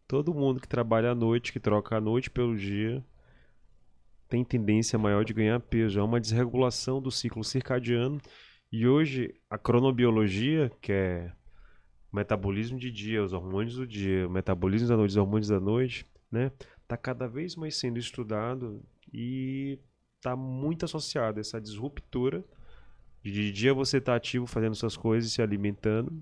Todo 0.06 0.34
mundo 0.34 0.60
que 0.60 0.68
trabalha 0.68 1.12
à 1.12 1.14
noite, 1.14 1.52
que 1.52 1.58
troca 1.58 1.96
a 1.96 2.00
noite 2.00 2.30
pelo 2.30 2.56
dia, 2.56 3.02
tem 4.28 4.44
tendência 4.44 4.98
maior 4.98 5.24
de 5.24 5.32
ganhar 5.32 5.58
peso. 5.60 5.98
É 5.98 6.02
uma 6.02 6.20
desregulação 6.20 7.00
do 7.00 7.10
ciclo 7.10 7.42
circadiano. 7.42 8.20
E 8.70 8.86
hoje 8.86 9.34
a 9.48 9.56
cronobiologia, 9.56 10.70
que 10.80 10.92
é 10.92 11.32
metabolismo 12.12 12.78
de 12.78 12.90
dia, 12.90 13.22
os 13.22 13.32
hormônios 13.32 13.76
do 13.76 13.86
dia, 13.86 14.26
o 14.26 14.30
metabolismo 14.30 14.88
da 14.88 14.96
noite, 14.96 15.10
os 15.10 15.16
hormônios 15.16 15.48
da 15.48 15.60
noite, 15.60 16.06
né? 16.30 16.50
Tá 16.86 16.96
cada 16.96 17.26
vez 17.26 17.56
mais 17.56 17.76
sendo 17.76 17.98
estudado 17.98 18.82
e 19.12 19.78
está 20.26 20.36
muito 20.36 20.84
associado 20.84 21.38
a 21.38 21.40
essa 21.40 21.60
disruptura. 21.60 22.44
De 23.22 23.50
dia 23.52 23.72
você 23.72 23.98
está 23.98 24.14
ativo 24.14 24.46
fazendo 24.46 24.74
suas 24.74 24.96
coisas, 24.96 25.32
se 25.32 25.40
alimentando, 25.42 26.12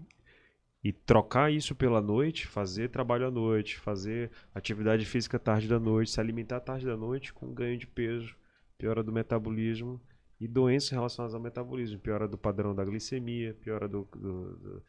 e 0.83 0.93
trocar 0.93 1.51
isso 1.51 1.75
pela 1.75 2.01
noite, 2.01 2.47
fazer 2.47 2.91
trabalho 2.91 3.27
à 3.27 3.31
noite, 3.31 3.77
fazer 3.79 4.31
atividade 4.55 5.05
física 5.07 5.39
tarde 5.39 5.67
da 5.67 5.81
noite, 5.81 6.11
se 6.11 6.21
alimentar 6.21 6.61
tarde 6.61 6.85
da 6.87 6.97
noite 6.97 7.33
com 7.33 7.53
ganho 7.53 7.79
de 7.79 7.87
peso, 7.87 8.35
piora 8.79 9.03
do 9.03 9.11
metabolismo 9.13 10.01
e 10.39 10.47
doenças 10.47 10.91
relacionadas 10.91 11.35
ao 11.35 11.41
metabolismo, 11.41 11.99
piora 11.99 12.29
do 12.29 12.37
padrão 12.37 12.75
da 12.75 12.85
glicemia, 12.85 13.55
piora 13.55 13.89
do, 13.89 14.07
do- 14.15 14.57
do- 14.57 14.83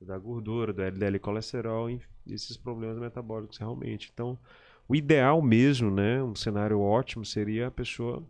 da 0.00 0.18
gordura, 0.18 0.72
do 0.72 0.82
LDL 0.82 1.18
colesterol, 1.18 1.90
e 1.90 2.00
esses 2.26 2.56
problemas 2.56 2.98
metabólicos 2.98 3.56
realmente. 3.58 4.10
Então, 4.12 4.38
o 4.86 4.94
ideal 4.94 5.40
mesmo, 5.40 5.90
né, 5.90 6.22
um 6.22 6.34
cenário 6.34 6.78
ótimo 6.80 7.24
seria 7.24 7.68
a 7.68 7.70
pessoa 7.70 8.22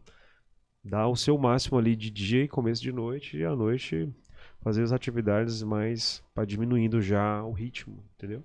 dar 0.85 1.09
o 1.09 1.17
seu 1.17 1.37
máximo 1.39 1.79
ali 1.79 1.97
de 1.97 2.11
dia 2.11 2.45
e 2.45 2.49
começo 2.49 2.83
de 2.83 2.93
noite 2.93 3.37
e 3.39 3.45
à 3.45 3.55
noite 3.57 4.09
fazer 4.61 4.83
as 4.83 4.93
atividades 4.93 5.63
mais 5.63 6.23
para 6.35 6.45
diminuindo 6.45 7.01
já 7.01 7.43
o 7.43 7.53
ritmo, 7.53 8.03
entendeu? 8.17 8.43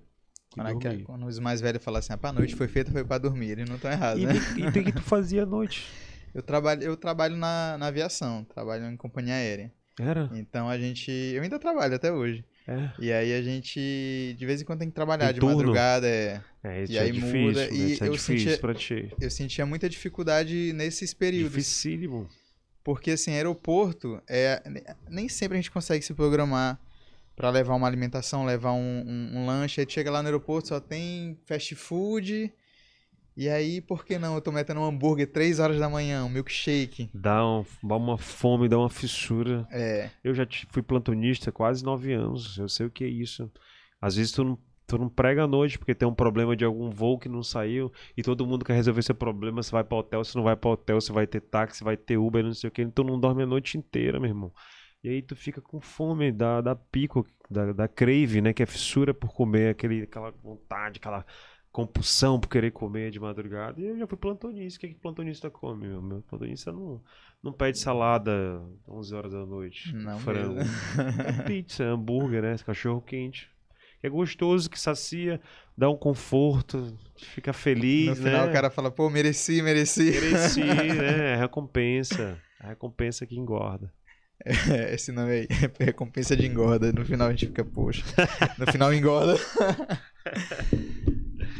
E 0.52 0.56
Quando, 0.56 0.80
que- 0.80 0.88
dormir. 0.90 1.04
quando 1.04 1.26
os 1.28 1.38
mais 1.40 1.62
velhos 1.62 1.84
falam 1.84 2.00
assim, 2.00 2.12
ah, 2.14 2.18
pra 2.18 2.34
noite 2.34 2.56
foi 2.56 2.68
feita, 2.68 2.92
foi 2.92 3.04
pra 3.06 3.18
dormir. 3.18 3.52
Eles 3.52 3.70
não 3.70 3.76
estão 3.76 3.92
errados, 3.92 4.24
E 4.24 4.26
né? 4.26 4.34
e 4.58 4.72
tem 4.72 4.84
que 4.84 4.92
tu 4.92 5.02
fazia 5.02 5.44
à 5.44 5.46
noite. 5.46 5.88
Eu 6.34 6.44
trabalho, 6.44 6.84
eu 6.84 6.96
trabalho 6.96 7.36
na, 7.36 7.76
na 7.80 7.88
aviação, 7.88 8.44
trabalho 8.44 8.86
em 8.86 8.96
companhia 8.96 9.34
aérea. 9.34 9.72
Era? 10.00 10.30
Então 10.34 10.70
a 10.70 10.78
gente. 10.78 11.10
Eu 11.10 11.42
ainda 11.42 11.58
trabalho 11.58 11.96
até 11.96 12.12
hoje. 12.12 12.46
É. 12.68 12.92
E 13.00 13.12
aí 13.12 13.34
a 13.34 13.42
gente. 13.42 14.36
De 14.38 14.46
vez 14.46 14.62
em 14.62 14.66
quando 14.66 14.80
tem 14.80 14.90
que 14.90 14.94
trabalhar 14.96 15.32
de 15.32 15.40
turno? 15.40 15.58
madrugada. 15.58 16.08
É, 16.08 16.42
É, 16.64 16.84
isso 16.84 16.94
E 16.94 16.98
é 16.98 17.02
aí 17.02 17.12
difícil, 17.12 17.40
muda, 17.42 17.66
né? 17.68 17.72
e 17.74 17.94
Isso 17.94 18.04
é 18.04 18.08
eu 18.08 18.12
difícil 18.12 18.38
sentia- 18.38 19.12
eu 19.20 19.32
sentia 19.32 19.66
muita 19.66 19.90
dificuldade 19.90 20.72
nesses 20.74 21.14
períodos. 21.14 21.52
Dificílimo. 21.54 22.30
Porque 22.84 23.12
assim, 23.12 23.32
aeroporto, 23.32 24.22
é, 24.28 24.62
nem 25.10 25.28
sempre 25.30 25.58
a 25.58 25.62
gente 25.62 25.72
consegue 25.72 26.04
se 26.06 26.14
programar 26.14 26.80
pra 27.36 27.50
levar 27.50 27.76
uma 27.76 27.88
alimentação, 27.88 28.46
levar 28.46 28.74
um, 28.74 29.04
um, 29.08 29.38
um 29.40 29.46
lanche. 29.46 29.80
Aí 29.80 29.86
tu 29.86 29.94
chega 29.94 30.12
lá 30.12 30.22
no 30.22 30.28
aeroporto, 30.28 30.68
só 30.70 30.80
tem 30.80 31.38
fast 31.46 31.74
food. 31.76 32.52
E 33.40 33.48
aí, 33.48 33.80
por 33.80 34.04
que 34.04 34.20
não? 34.20 34.36
Eu 34.36 34.42
tô 34.42 34.52
metendo 34.52 34.82
um 34.82 34.86
hambúrguer 34.86 35.26
3 35.32 35.62
horas 35.62 35.80
da 35.80 35.90
manhã, 35.90 36.26
um 36.26 36.30
milkshake. 36.30 37.10
Dá, 37.14 37.42
um- 37.48 37.64
dá 37.82 37.96
uma 37.96 38.18
fome, 38.18 38.68
dá 38.68 38.78
uma 38.78 38.90
fissura. 38.90 39.66
É. 39.72 40.10
Eu 40.22 40.34
já 40.34 40.46
fui 40.70 40.84
plantonista 40.84 41.50
quase 41.50 41.82
nove 41.82 42.12
anos. 42.12 42.58
Eu 42.58 42.68
sei 42.68 42.88
o 42.88 42.92
que 42.92 43.06
é 43.06 43.08
isso. 43.08 43.50
Às 44.02 44.18
vezes 44.18 44.34
tu 44.34 44.44
não, 44.44 44.60
tu 44.86 44.98
não 44.98 45.08
prega 45.08 45.46
à 45.46 45.48
noite 45.48 45.80
porque 45.80 45.96
tem 45.96 46.06
um 46.06 46.14
problema 46.14 46.54
de 46.54 46.66
algum 46.66 46.90
voo 46.90 47.18
que 47.18 47.30
não 47.30 47.42
saiu 47.42 47.90
e 48.18 48.22
todo 48.22 48.46
mundo 48.46 48.66
quer 48.66 48.74
resolver 48.74 49.02
seu 49.04 49.16
problema. 49.16 49.64
Você 49.64 49.72
vai 49.72 49.86
para 49.86 49.98
hotel, 49.98 50.22
se 50.26 50.36
não 50.36 50.44
vai 50.44 50.58
para 50.58 50.72
hotel, 50.72 51.00
você 51.00 51.14
vai 51.14 51.26
ter 51.26 51.40
táxi, 51.40 51.82
vai 51.82 51.96
ter 51.96 52.18
Uber, 52.18 52.44
não 52.44 52.54
sei 52.54 52.68
o 52.68 52.72
que. 52.72 52.82
Então 52.82 53.06
não 53.06 53.18
dorme 53.18 53.44
a 53.44 53.46
noite 53.48 53.78
inteira, 53.78 54.20
meu 54.20 54.28
irmão. 54.30 54.52
E 55.02 55.08
aí 55.08 55.22
tu 55.22 55.34
fica 55.34 55.62
com 55.62 55.80
fome, 55.80 56.30
da, 56.30 56.60
da 56.60 56.76
pico, 56.76 57.26
da, 57.50 57.72
da 57.72 57.88
crave, 57.88 58.42
né? 58.42 58.52
Que 58.52 58.64
é 58.64 58.66
fissura 58.66 59.14
por 59.14 59.34
comer, 59.34 59.70
aquele, 59.70 60.02
aquela 60.02 60.30
vontade, 60.32 60.98
aquela 60.98 61.26
compulsão 61.72 62.40
por 62.40 62.50
querer 62.50 62.72
comer 62.72 63.12
de 63.12 63.20
madrugada. 63.20 63.80
E 63.80 63.86
eu 63.86 63.98
já 63.98 64.08
fui 64.08 64.18
plantonista. 64.18 64.78
O 64.78 64.82
que, 64.82 64.88
que 64.90 65.00
plantonista 65.00 65.50
come, 65.50 65.88
meu? 65.88 66.02
Meu 66.02 66.22
plantonista 66.22 66.72
não, 66.72 67.02
não 67.44 67.54
pede 67.54 67.80
salada 67.80 68.62
11 68.88 69.16
horas 69.16 69.32
da 69.34 69.46
noite. 69.46 69.94
Não 69.94 70.20
frango. 70.20 70.60
É 70.60 71.44
pizza, 71.44 71.84
hambúrguer, 71.84 72.42
né? 72.42 72.56
Cachorro 72.66 73.02
quente. 73.02 73.50
Que 74.00 74.08
é 74.08 74.10
gostoso, 74.10 74.70
que 74.70 74.80
sacia, 74.80 75.42
dá 75.78 75.90
um 75.90 75.98
conforto, 75.98 76.98
fica 77.18 77.52
feliz, 77.52 78.18
No 78.18 78.24
né? 78.24 78.32
final 78.32 78.48
o 78.48 78.52
cara 78.54 78.70
fala, 78.70 78.90
pô, 78.90 79.10
mereci, 79.10 79.62
mereci. 79.62 80.12
Mereci, 80.12 80.64
né? 80.64 81.34
É 81.34 81.36
recompensa. 81.36 82.40
A 82.62 82.68
recompensa 82.68 83.26
que 83.26 83.38
engorda. 83.38 83.92
É, 84.46 84.94
esse 84.96 85.12
nome 85.12 85.32
aí, 85.32 85.48
é 85.80 85.84
recompensa 85.84 86.36
de 86.36 86.48
engorda. 86.48 86.92
No 86.94 87.06
final 87.06 87.28
a 87.28 87.32
gente 87.32 87.48
fica, 87.48 87.66
poxa. 87.66 88.06
No 88.58 88.72
final 88.72 88.94
engorda. 88.94 89.36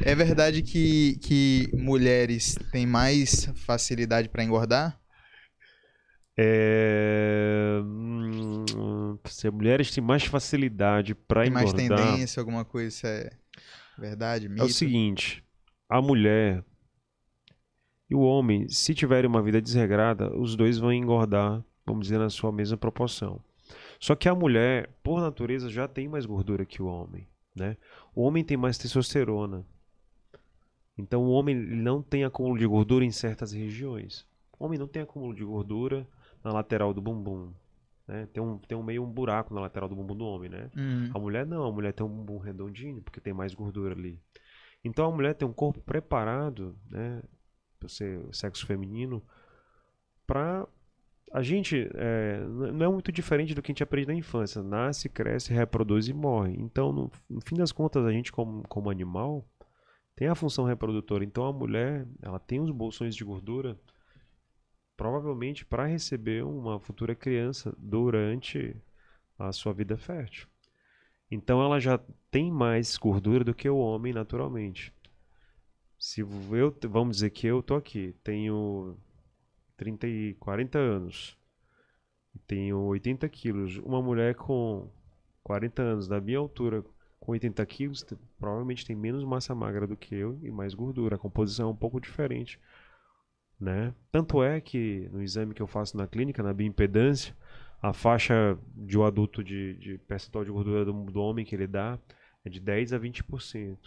É 0.06 0.16
verdade 0.16 0.62
que, 0.62 1.18
que 1.22 1.70
mulheres 1.74 2.56
têm 2.72 2.86
mais 2.86 3.46
facilidade 3.66 4.30
pra 4.30 4.44
engordar? 4.44 5.00
É... 6.38 7.80
hum, 7.84 9.18
Se 9.26 9.50
mulheres 9.52 9.92
têm 9.92 10.04
mais 10.04 10.24
facilidade 10.26 11.14
para 11.14 11.44
Tem 11.44 11.52
mais 11.52 11.74
engordar, 11.74 12.14
tendência, 12.14 12.40
alguma 12.40 12.64
coisa? 12.64 12.88
Isso 12.88 13.08
é 13.08 13.30
verdade? 13.98 14.46
é 14.46 14.50
Mito? 14.50 14.64
o 14.64 14.70
seguinte: 14.70 15.44
a 15.90 16.02
mulher 16.02 16.64
e 18.10 18.16
o 18.16 18.22
homem, 18.22 18.68
se 18.70 18.96
tiverem 18.96 19.30
uma 19.30 19.42
vida 19.44 19.62
desregrada, 19.62 20.36
os 20.36 20.56
dois 20.56 20.78
vão 20.78 20.92
engordar, 20.92 21.64
vamos 21.86 22.04
dizer, 22.08 22.18
na 22.18 22.30
sua 22.30 22.52
mesma 22.52 22.78
proporção. 22.78 23.40
Só 24.00 24.16
que 24.16 24.28
a 24.30 24.34
mulher, 24.34 24.90
por 25.04 25.22
natureza, 25.22 25.70
já 25.70 25.88
tem 25.88 26.08
mais 26.08 26.26
gordura 26.26 26.66
que 26.66 26.82
o 26.82 26.88
homem, 26.88 27.28
né? 27.56 27.78
O 28.16 28.24
homem 28.24 28.44
tem 28.44 28.58
mais 28.58 28.78
testosterona. 28.78 29.66
Então 31.00 31.24
o 31.24 31.30
homem 31.30 31.56
não 31.56 32.02
tem 32.02 32.24
acúmulo 32.26 32.58
de 32.60 32.68
gordura 32.68 33.06
em 33.06 33.12
certas 33.12 33.52
regiões. 33.54 34.28
O 34.60 34.66
homem 34.66 34.78
não 34.78 34.88
tem 34.88 35.02
acúmulo 35.02 35.34
de 35.34 35.44
gordura 35.44 36.06
na 36.44 36.52
lateral 36.52 36.94
do 36.94 37.02
bumbum. 37.02 37.54
Né? 38.08 38.28
Tem, 38.34 38.42
um, 38.44 38.58
tem 38.58 38.78
um 38.78 38.84
meio 38.84 39.04
um 39.04 39.10
buraco 39.10 39.54
na 39.54 39.62
lateral 39.62 39.88
do 39.88 39.96
bumbum 39.96 40.16
do 40.16 40.26
homem, 40.26 40.50
né? 40.50 40.70
Hum, 40.76 41.10
A 41.14 41.20
mulher 41.20 41.46
não, 41.46 41.64
a 41.64 41.72
mulher 41.72 41.94
tem 41.94 42.06
um 42.06 42.10
bumbum 42.10 42.38
redondinho 42.38 43.02
porque 43.02 43.22
tem 43.22 43.34
mais 43.34 43.54
gordura 43.54 43.94
ali. 43.94 44.20
Então 44.84 45.06
a 45.06 45.12
mulher 45.16 45.36
tem 45.36 45.48
um 45.48 45.54
corpo 45.54 45.80
preparado, 45.82 46.76
né, 46.90 47.22
por 47.80 47.90
ser 47.90 48.22
sexo 48.32 48.66
feminino, 48.66 49.22
para 50.26 50.68
a 51.32 51.42
gente 51.44 51.90
é, 51.94 52.40
não 52.74 52.86
é 52.86 52.90
muito 52.90 53.12
diferente 53.12 53.54
do 53.54 53.62
que 53.62 53.72
a 53.72 53.74
gente 53.74 53.84
aprende 53.84 54.08
na 54.08 54.16
infância. 54.16 54.64
Nasce, 54.64 55.08
cresce, 55.08 55.54
reproduz 55.54 56.08
e 56.08 56.14
morre. 56.14 56.56
Então, 56.58 56.92
no, 56.92 57.12
no 57.30 57.42
fim 57.42 57.56
das 57.56 57.72
contas, 57.72 58.06
a 58.06 58.12
gente 58.12 58.32
como, 58.32 58.64
como 58.68 58.90
animal 58.90 59.46
tem 60.20 60.28
a 60.28 60.36
função 60.36 60.66
reprodutora. 60.66 61.24
Então 61.24 61.46
a 61.46 61.54
mulher, 61.54 62.06
ela 62.22 62.40
tem 62.40 62.60
os 62.60 62.72
bolsões 62.72 63.16
de 63.16 63.24
gordura 63.24 63.80
provavelmente 64.98 65.66
para 65.66 65.86
receber 65.86 66.44
uma 66.44 66.78
futura 66.78 67.16
criança 67.16 67.74
durante 67.78 68.76
a 69.38 69.54
sua 69.54 69.72
vida 69.72 69.96
fértil. 69.96 70.46
Então 71.32 71.64
ela 71.64 71.80
já 71.80 71.98
tem 72.30 72.52
mais 72.52 72.98
gordura 72.98 73.46
do 73.46 73.54
que 73.54 73.70
o 73.70 73.78
homem 73.78 74.12
naturalmente. 74.12 74.94
Se 75.98 76.20
eu, 76.20 76.78
vamos 76.90 77.16
dizer 77.16 77.30
que 77.30 77.48
eu 77.48 77.64
tô 77.64 77.76
aqui, 77.76 78.14
tenho 78.22 78.98
30 79.78 80.06
e 80.06 80.34
40 80.34 80.78
anos, 80.78 81.38
tenho 82.46 82.78
80 82.78 83.30
quilos, 83.30 83.78
uma 83.78 84.02
mulher 84.02 84.36
com 84.36 84.92
40 85.44 85.82
anos, 85.82 86.08
da 86.10 86.20
minha 86.20 86.40
altura, 86.40 86.84
com 87.30 87.34
80 87.34 87.64
quilos, 87.68 88.06
provavelmente 88.40 88.86
tem 88.86 88.96
menos 88.96 89.24
massa 89.24 89.54
magra 89.54 89.86
do 89.86 89.96
que 89.96 90.16
eu 90.16 90.40
e 90.42 90.50
mais 90.50 90.74
gordura. 90.74 91.16
A 91.16 91.20
composição 91.20 91.68
é 91.68 91.72
um 91.72 91.76
pouco 91.76 92.02
diferente. 92.02 92.60
Né? 93.60 93.94
Tanto 94.12 94.42
é 94.42 94.60
que 94.60 95.08
no 95.12 95.22
exame 95.22 95.54
que 95.54 95.62
eu 95.62 95.68
faço 95.68 95.96
na 95.96 96.08
clínica, 96.08 96.42
na 96.42 96.54
bioimpedância, 96.54 97.36
a 97.82 97.94
faixa 97.94 98.58
de 98.76 98.98
um 98.98 99.04
adulto 99.04 99.44
de, 99.44 99.76
de 99.76 99.98
percentual 100.00 100.44
de 100.44 100.52
gordura 100.52 100.84
do, 100.84 100.92
do, 100.92 101.22
homem 101.22 101.46
que 101.46 101.54
ele 101.54 101.68
dá 101.68 102.00
é 102.44 102.50
de 102.50 102.60
10 102.60 102.94
a 102.94 103.00
20%. 103.00 103.78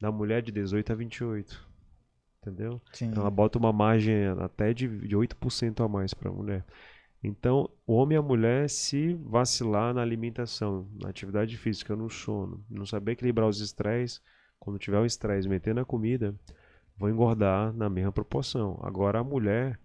Da 0.00 0.10
mulher 0.10 0.42
de 0.42 0.50
18 0.50 0.92
a 0.92 0.96
28%. 0.96 1.58
Entendeu? 2.42 2.80
Sim. 2.92 3.12
Ela 3.14 3.30
bota 3.30 3.58
uma 3.58 3.72
margem 3.72 4.26
até 4.26 4.72
de, 4.72 4.88
de 5.06 5.14
8% 5.14 5.84
a 5.84 5.88
mais 5.88 6.14
para 6.14 6.30
a 6.30 6.32
mulher. 6.32 6.64
Então, 7.22 7.68
o 7.86 7.94
homem 7.94 8.16
e 8.16 8.18
a 8.18 8.22
mulher, 8.22 8.68
se 8.70 9.14
vacilar 9.14 9.92
na 9.92 10.00
alimentação, 10.00 10.88
na 11.00 11.10
atividade 11.10 11.56
física, 11.56 11.94
no 11.94 12.08
sono, 12.08 12.64
não 12.68 12.86
saber 12.86 13.12
equilibrar 13.12 13.48
os 13.48 13.60
estresses, 13.60 14.22
quando 14.58 14.78
tiver 14.78 14.98
o 14.98 15.04
estresse 15.04 15.48
meter 15.48 15.74
na 15.74 15.84
comida, 15.84 16.34
vão 16.96 17.10
engordar 17.10 17.72
na 17.74 17.90
mesma 17.90 18.12
proporção. 18.12 18.78
Agora, 18.82 19.20
a 19.20 19.24
mulher 19.24 19.78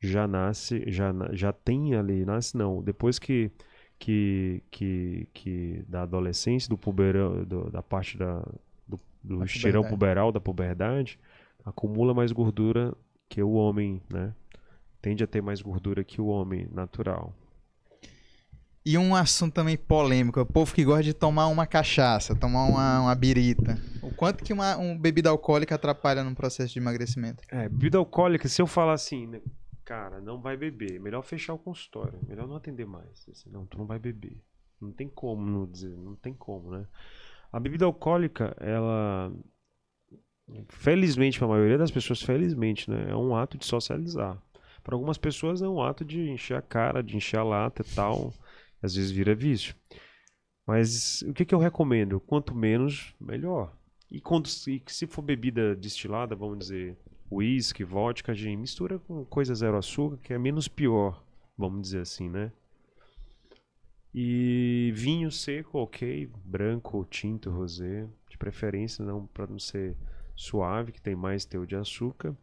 já 0.00 0.26
nasce, 0.26 0.84
já, 0.86 1.12
já 1.32 1.52
tem 1.52 1.94
ali, 1.94 2.24
nasce 2.24 2.56
não, 2.56 2.82
depois 2.82 3.18
que 3.18 3.52
que, 3.98 4.62
que, 4.70 5.28
que 5.34 5.84
da 5.88 6.02
adolescência, 6.02 6.68
do 6.68 6.78
puberão, 6.78 7.44
do, 7.44 7.70
da 7.70 7.82
parte 7.82 8.16
da, 8.16 8.40
do, 8.86 9.00
do 9.22 9.44
estirão 9.44 9.82
puberal, 9.82 10.30
da 10.30 10.40
puberdade, 10.40 11.18
acumula 11.64 12.14
mais 12.14 12.30
gordura 12.30 12.94
que 13.28 13.42
o 13.42 13.52
homem, 13.52 14.00
né? 14.08 14.32
Tende 15.00 15.22
a 15.22 15.26
ter 15.26 15.42
mais 15.42 15.60
gordura 15.60 16.04
que 16.04 16.20
o 16.20 16.26
homem 16.26 16.68
natural. 16.72 17.34
E 18.84 18.96
um 18.96 19.14
assunto 19.14 19.52
também 19.52 19.76
polêmico, 19.76 20.40
o 20.40 20.46
povo 20.46 20.74
que 20.74 20.84
gosta 20.84 21.02
de 21.02 21.12
tomar 21.12 21.48
uma 21.48 21.66
cachaça, 21.66 22.34
tomar 22.34 22.64
uma, 22.64 23.02
uma 23.02 23.14
birita. 23.14 23.78
O 24.02 24.14
quanto 24.14 24.42
que 24.42 24.52
uma 24.52 24.78
um 24.78 24.96
bebida 24.96 25.28
alcoólica 25.28 25.74
atrapalha 25.74 26.24
no 26.24 26.34
processo 26.34 26.72
de 26.72 26.78
emagrecimento? 26.78 27.42
É, 27.50 27.68
bebida 27.68 27.98
alcoólica, 27.98 28.48
se 28.48 28.62
eu 28.62 28.66
falar 28.66 28.94
assim, 28.94 29.26
né, 29.26 29.42
cara, 29.84 30.20
não 30.20 30.40
vai 30.40 30.56
beber, 30.56 30.98
melhor 31.00 31.22
fechar 31.22 31.52
o 31.52 31.58
consultório, 31.58 32.18
melhor 32.26 32.48
não 32.48 32.56
atender 32.56 32.86
mais. 32.86 33.26
Não, 33.46 33.66
tu 33.66 33.76
não 33.76 33.84
vai 33.84 33.98
beber. 33.98 34.42
Não 34.80 34.92
tem 34.92 35.08
como 35.08 35.44
não 35.44 35.66
dizer, 35.66 35.94
não 35.96 36.14
tem 36.14 36.32
como, 36.32 36.70
né? 36.70 36.86
A 37.52 37.60
bebida 37.60 37.84
alcoólica, 37.84 38.56
ela 38.60 39.32
felizmente 40.68 41.38
para 41.38 41.46
a 41.46 41.50
maioria 41.50 41.76
das 41.76 41.90
pessoas, 41.90 42.22
felizmente, 42.22 42.90
né, 42.90 43.10
é 43.10 43.16
um 43.16 43.36
ato 43.36 43.58
de 43.58 43.66
socializar. 43.66 44.40
Para 44.88 44.94
algumas 44.94 45.18
pessoas 45.18 45.60
é 45.60 45.68
um 45.68 45.82
ato 45.82 46.02
de 46.02 46.30
encher 46.30 46.56
a 46.56 46.62
cara, 46.62 47.02
de 47.02 47.14
encher 47.14 47.38
a 47.38 47.42
lata 47.42 47.82
e 47.82 47.94
tal. 47.94 48.32
Às 48.82 48.94
vezes 48.94 49.10
vira 49.10 49.34
vício. 49.34 49.76
Mas 50.66 51.20
o 51.28 51.34
que, 51.34 51.44
que 51.44 51.54
eu 51.54 51.58
recomendo? 51.58 52.18
Quanto 52.18 52.54
menos, 52.54 53.14
melhor. 53.20 53.76
E, 54.10 54.18
quando, 54.18 54.46
e 54.66 54.82
se 54.86 55.06
for 55.06 55.20
bebida 55.20 55.76
destilada, 55.76 56.34
vamos 56.34 56.60
dizer, 56.60 56.96
uísque, 57.30 57.84
vodka, 57.84 58.32
gin, 58.32 58.56
mistura 58.56 58.98
com 58.98 59.26
coisa 59.26 59.54
zero 59.54 59.76
açúcar, 59.76 60.16
que 60.22 60.32
é 60.32 60.38
menos 60.38 60.68
pior, 60.68 61.22
vamos 61.54 61.82
dizer 61.82 62.00
assim, 62.00 62.30
né? 62.30 62.50
E 64.14 64.90
vinho 64.94 65.30
seco, 65.30 65.80
ok, 65.80 66.30
branco, 66.46 67.06
tinto, 67.10 67.50
rosé, 67.50 68.08
de 68.30 68.38
preferência 68.38 69.04
não 69.04 69.26
para 69.26 69.46
não 69.46 69.58
ser 69.58 69.94
suave, 70.34 70.92
que 70.92 71.02
tem 71.02 71.14
mais 71.14 71.44
teor 71.44 71.66
de 71.66 71.76
açúcar. 71.76 72.34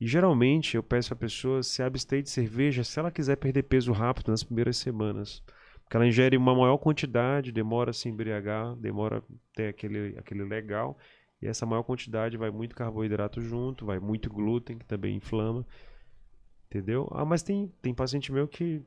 E 0.00 0.06
geralmente 0.06 0.76
eu 0.76 0.82
peço 0.82 1.12
a 1.12 1.16
pessoa 1.16 1.62
se 1.62 1.82
abster 1.82 2.22
de 2.22 2.30
cerveja 2.30 2.82
se 2.82 2.98
ela 2.98 3.10
quiser 3.10 3.36
perder 3.36 3.62
peso 3.64 3.92
rápido 3.92 4.30
nas 4.30 4.42
primeiras 4.42 4.76
semanas. 4.76 5.42
Porque 5.82 5.96
ela 5.96 6.06
ingere 6.06 6.36
uma 6.36 6.54
maior 6.54 6.78
quantidade, 6.78 7.52
demora 7.52 7.90
a 7.90 7.92
se 7.92 8.08
embriagar, 8.08 8.74
demora 8.76 9.22
ter 9.54 9.68
aquele, 9.68 10.16
aquele 10.18 10.44
legal. 10.44 10.98
E 11.40 11.46
essa 11.46 11.66
maior 11.66 11.82
quantidade 11.82 12.36
vai 12.36 12.50
muito 12.50 12.74
carboidrato 12.74 13.40
junto, 13.40 13.84
vai 13.84 13.98
muito 13.98 14.30
glúten, 14.30 14.78
que 14.78 14.84
também 14.86 15.16
inflama. 15.16 15.66
Entendeu? 16.66 17.08
Ah, 17.12 17.24
mas 17.24 17.42
tem, 17.42 17.72
tem 17.80 17.94
paciente 17.94 18.32
meu 18.32 18.48
que 18.48 18.82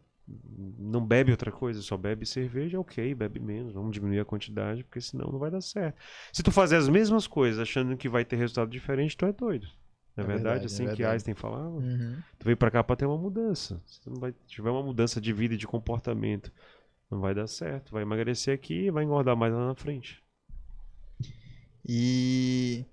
não 0.77 1.05
bebe 1.05 1.31
outra 1.31 1.51
coisa, 1.51 1.81
só 1.81 1.95
bebe 1.95 2.25
cerveja, 2.25 2.79
ok, 2.79 3.15
bebe 3.15 3.39
menos, 3.39 3.73
vamos 3.73 3.93
diminuir 3.93 4.19
a 4.19 4.25
quantidade, 4.25 4.83
porque 4.83 4.99
senão 4.99 5.31
não 5.31 5.39
vai 5.39 5.49
dar 5.49 5.61
certo. 5.61 5.97
Se 6.33 6.43
tu 6.43 6.51
fazer 6.51 6.75
as 6.75 6.89
mesmas 6.89 7.27
coisas 7.27 7.59
achando 7.59 7.95
que 7.95 8.09
vai 8.09 8.25
ter 8.25 8.35
resultado 8.35 8.69
diferente, 8.69 9.15
tu 9.15 9.25
é 9.25 9.31
doido. 9.31 9.67
Não 10.17 10.23
é, 10.23 10.27
é 10.27 10.33
verdade, 10.33 10.43
verdade, 10.43 10.65
assim 10.65 10.83
é 10.83 10.87
verdade. 10.87 10.97
que 10.97 11.05
Einstein 11.05 11.33
falava? 11.35 11.69
Uhum. 11.69 12.17
Tu 12.39 12.45
veio 12.45 12.57
para 12.57 12.71
cá 12.71 12.83
para 12.83 12.95
ter 12.95 13.05
uma 13.05 13.17
mudança. 13.17 13.81
Se 13.85 14.09
não 14.09 14.19
vai 14.19 14.33
tiver 14.47 14.69
uma 14.69 14.83
mudança 14.83 15.21
de 15.21 15.31
vida 15.31 15.53
e 15.53 15.57
de 15.57 15.67
comportamento, 15.67 16.51
não 17.09 17.19
vai 17.19 17.33
dar 17.35 17.47
certo. 17.47 17.91
Vai 17.91 18.01
emagrecer 18.01 18.53
aqui 18.53 18.85
e 18.85 18.91
vai 18.91 19.03
engordar 19.03 19.35
mais 19.35 19.53
lá 19.53 19.67
na 19.67 19.75
frente. 19.75 20.23
E 21.87 22.83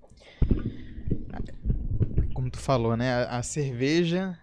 como 2.32 2.50
tu 2.50 2.58
falou, 2.58 2.96
né, 2.96 3.24
a, 3.24 3.38
a 3.38 3.42
cerveja 3.42 4.38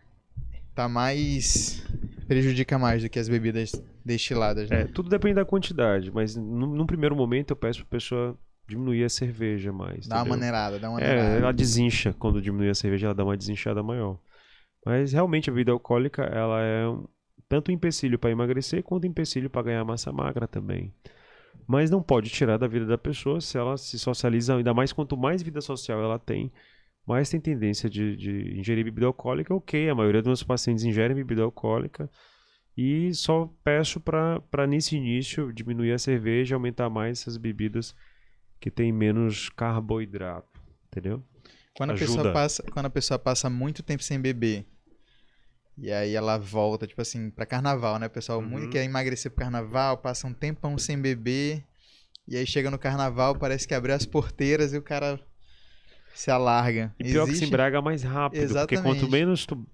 tá 0.73 0.89
mais 0.89 1.85
prejudica 2.27 2.79
mais 2.79 3.03
do 3.03 3.09
que 3.09 3.19
as 3.19 3.29
bebidas 3.29 3.71
destiladas, 4.03 4.69
né? 4.69 4.81
É, 4.81 4.85
tudo 4.85 5.09
depende 5.09 5.35
da 5.35 5.45
quantidade, 5.45 6.11
mas 6.11 6.35
num 6.35 6.85
primeiro 6.85 7.15
momento 7.15 7.51
eu 7.51 7.55
peço 7.55 7.79
pra 7.79 7.97
pessoa 7.97 8.37
diminuir 8.71 9.03
a 9.03 9.09
cerveja 9.09 9.71
mais. 9.71 10.07
Dá 10.07 10.15
entendeu? 10.15 10.23
uma 10.23 10.29
maneirada, 10.29 10.79
dá 10.79 10.89
uma 10.89 10.99
é, 10.99 11.07
maneirada. 11.07 11.35
É, 11.35 11.37
ela 11.39 11.53
desincha. 11.53 12.13
Quando 12.17 12.41
diminui 12.41 12.69
a 12.69 12.75
cerveja, 12.75 13.07
ela 13.07 13.15
dá 13.15 13.23
uma 13.23 13.37
desinchada 13.37 13.83
maior. 13.83 14.17
Mas 14.85 15.13
realmente 15.13 15.49
a 15.49 15.53
bebida 15.53 15.71
alcoólica, 15.71 16.23
ela 16.23 16.61
é 16.61 16.83
tanto 17.47 17.69
um 17.69 17.73
empecilho 17.73 18.17
para 18.17 18.31
emagrecer 18.31 18.81
quanto 18.81 19.05
um 19.05 19.09
empecilho 19.09 19.49
para 19.49 19.63
ganhar 19.63 19.85
massa 19.85 20.11
magra 20.11 20.47
também. 20.47 20.93
Mas 21.67 21.91
não 21.91 22.01
pode 22.01 22.29
tirar 22.29 22.57
da 22.57 22.67
vida 22.67 22.85
da 22.85 22.97
pessoa 22.97 23.39
se 23.41 23.57
ela 23.57 23.77
se 23.77 23.99
socializa, 23.99 24.55
ainda 24.55 24.73
mais 24.73 24.91
quanto 24.93 25.17
mais 25.17 25.43
vida 25.43 25.61
social 25.61 26.01
ela 26.01 26.17
tem, 26.17 26.51
mais 27.05 27.29
tem 27.29 27.39
tendência 27.39 27.89
de, 27.89 28.15
de 28.15 28.57
ingerir 28.57 28.85
bebida 28.85 29.05
alcoólica. 29.05 29.53
Ok, 29.53 29.89
a 29.89 29.95
maioria 29.95 30.21
dos 30.21 30.27
meus 30.27 30.43
pacientes 30.43 30.83
ingerem 30.83 31.15
bebida 31.15 31.43
alcoólica. 31.43 32.09
E 32.75 33.13
só 33.13 33.51
peço 33.63 33.99
para 33.99 34.65
nesse 34.67 34.95
início 34.95 35.51
diminuir 35.51 35.91
a 35.91 35.99
cerveja, 35.99 36.55
aumentar 36.55 36.89
mais 36.89 37.19
essas 37.19 37.37
bebidas 37.37 37.93
que 38.61 38.69
tem 38.69 38.91
menos 38.91 39.49
carboidrato, 39.49 40.61
entendeu? 40.87 41.23
Quando 41.75 41.91
a, 41.91 41.95
pessoa 41.95 42.31
passa, 42.31 42.63
quando 42.71 42.85
a 42.85 42.89
pessoa 42.89 43.17
passa 43.17 43.49
muito 43.49 43.81
tempo 43.81 44.03
sem 44.03 44.21
beber, 44.21 44.65
e 45.77 45.91
aí 45.91 46.13
ela 46.13 46.37
volta, 46.37 46.85
tipo 46.85 47.01
assim, 47.01 47.31
pra 47.31 47.45
carnaval, 47.45 47.97
né? 47.97 48.05
O 48.05 48.09
pessoal 48.09 48.39
uhum. 48.39 48.45
muito 48.45 48.69
quer 48.69 48.83
emagrecer 48.83 49.31
pro 49.31 49.43
carnaval, 49.43 49.97
passa 49.97 50.27
um 50.27 50.33
tempão 50.33 50.77
sem 50.77 50.95
beber, 51.01 51.65
e 52.27 52.37
aí 52.37 52.45
chega 52.45 52.69
no 52.69 52.77
carnaval, 52.77 53.35
parece 53.35 53.67
que 53.67 53.73
abriu 53.73 53.95
as 53.95 54.05
porteiras 54.05 54.73
e 54.73 54.77
o 54.77 54.81
cara 54.81 55.19
se 56.13 56.29
alarga. 56.29 56.93
E 56.99 57.05
pior 57.05 57.23
Existe... 57.23 57.39
que 57.39 57.45
se 57.45 57.45
embraga 57.45 57.81
mais 57.81 58.03
rápido. 58.03 58.41
Exatamente. 58.41 58.67
Porque 58.67 58.81
quanto 58.81 59.09
menos 59.09 59.45
tu. 59.45 59.65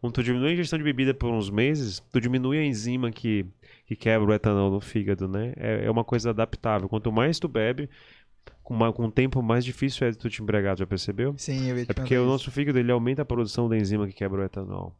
Quando 0.00 0.12
tu 0.12 0.22
diminui 0.22 0.50
a 0.50 0.52
ingestão 0.52 0.78
de 0.78 0.84
bebida 0.84 1.12
por 1.12 1.30
uns 1.30 1.50
meses, 1.50 2.00
tu 2.12 2.20
diminui 2.20 2.58
a 2.58 2.64
enzima 2.64 3.10
que, 3.10 3.46
que 3.86 3.96
quebra 3.96 4.28
o 4.28 4.32
etanol 4.32 4.70
no 4.70 4.80
fígado, 4.80 5.26
né? 5.26 5.54
É, 5.56 5.86
é 5.86 5.90
uma 5.90 6.04
coisa 6.04 6.30
adaptável. 6.30 6.88
Quanto 6.88 7.10
mais 7.10 7.38
tu 7.38 7.48
bebe, 7.48 7.88
com, 8.62 8.74
uma, 8.74 8.92
com 8.92 9.04
um 9.04 9.10
tempo 9.10 9.42
mais 9.42 9.64
difícil 9.64 10.06
é 10.06 10.10
de 10.10 10.18
tu 10.18 10.28
te 10.28 10.42
embriagar, 10.42 10.76
já 10.76 10.86
percebeu? 10.86 11.34
Sim, 11.36 11.68
eu 11.68 11.78
É 11.78 11.92
porque 11.92 12.16
o 12.16 12.26
nosso 12.26 12.50
fígado 12.50 12.78
ele 12.78 12.92
aumenta 12.92 13.22
a 13.22 13.24
produção 13.24 13.68
da 13.68 13.76
enzima 13.76 14.06
que 14.06 14.12
quebra 14.12 14.40
o 14.40 14.44
etanol. 14.44 14.96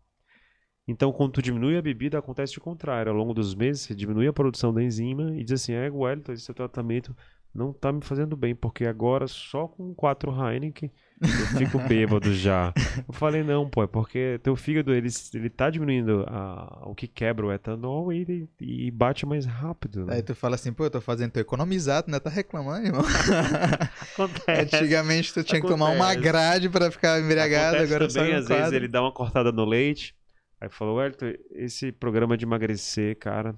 Então, 0.86 1.12
quando 1.12 1.32
tu 1.32 1.42
diminui 1.42 1.76
a 1.76 1.82
bebida, 1.82 2.18
acontece 2.18 2.56
o 2.56 2.62
contrário. 2.62 3.12
Ao 3.12 3.18
longo 3.18 3.34
dos 3.34 3.54
meses, 3.54 3.82
você 3.82 3.94
diminui 3.94 4.26
a 4.26 4.32
produção 4.32 4.72
da 4.72 4.82
enzima 4.82 5.36
e 5.36 5.44
diz 5.44 5.60
assim, 5.60 5.72
é, 5.74 5.90
Wellington, 5.90 6.32
esse 6.32 6.52
tratamento 6.54 7.14
não 7.54 7.72
tá 7.72 7.92
me 7.92 8.02
fazendo 8.02 8.36
bem, 8.36 8.54
porque 8.54 8.84
agora 8.84 9.26
só 9.26 9.66
com 9.66 9.94
quatro 9.94 10.30
Heineken 10.30 10.90
eu 11.20 11.58
fico 11.58 11.78
bêbado 11.88 12.32
já. 12.32 12.72
Eu 13.06 13.12
falei, 13.12 13.42
não, 13.42 13.68
pô, 13.68 13.82
é 13.82 13.86
porque 13.86 14.38
teu 14.42 14.54
fígado, 14.54 14.94
ele, 14.94 15.08
ele 15.34 15.50
tá 15.50 15.68
diminuindo 15.68 16.24
a, 16.28 16.84
o 16.86 16.94
que 16.94 17.08
quebra 17.08 17.46
o 17.46 17.52
etanol 17.52 18.12
e, 18.12 18.48
e 18.60 18.90
bate 18.90 19.26
mais 19.26 19.44
rápido. 19.44 20.06
Né? 20.06 20.16
Aí 20.16 20.22
tu 20.22 20.34
fala 20.34 20.54
assim, 20.54 20.72
pô, 20.72 20.84
eu 20.84 20.90
tô 20.90 21.00
fazendo, 21.00 21.32
tô 21.32 21.40
economizado, 21.40 22.10
né? 22.10 22.20
Tá 22.20 22.30
reclamando, 22.30 22.86
irmão. 22.86 23.02
Acontece. 24.14 24.76
Antigamente 24.76 25.34
tu 25.34 25.42
tinha 25.42 25.58
Acontece. 25.58 25.62
que 25.62 25.68
tomar 25.68 25.90
uma 25.90 26.14
grade 26.14 26.68
para 26.68 26.90
ficar 26.90 27.20
embriagado, 27.20 27.76
Acontece 27.76 27.94
agora 27.94 28.08
também, 28.12 28.32
só 28.32 28.38
às 28.38 28.46
quadro. 28.46 28.62
vezes 28.62 28.72
ele 28.74 28.88
dá 28.88 29.02
uma 29.02 29.12
cortada 29.12 29.50
no 29.50 29.64
leite, 29.64 30.14
aí 30.60 30.68
falou, 30.68 30.96
Wellington, 30.96 31.32
esse 31.52 31.90
programa 31.90 32.36
de 32.36 32.44
emagrecer, 32.44 33.18
cara 33.18 33.56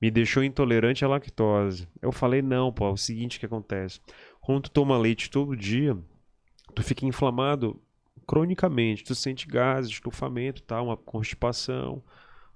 me 0.00 0.10
deixou 0.10 0.44
intolerante 0.44 1.04
à 1.04 1.08
lactose. 1.08 1.88
Eu 2.00 2.12
falei, 2.12 2.40
não, 2.42 2.72
pô, 2.72 2.86
é 2.88 2.92
o 2.92 2.96
seguinte 2.96 3.38
que 3.38 3.46
acontece. 3.46 4.00
Quando 4.40 4.62
tu 4.62 4.70
toma 4.70 4.96
leite 4.96 5.30
todo 5.30 5.56
dia, 5.56 5.96
tu 6.74 6.82
fica 6.82 7.04
inflamado 7.04 7.80
cronicamente, 8.26 9.04
tu 9.04 9.14
sente 9.14 9.46
gases, 9.46 9.90
estufamento, 9.90 10.62
tá? 10.62 10.80
uma 10.80 10.96
constipação, 10.96 12.02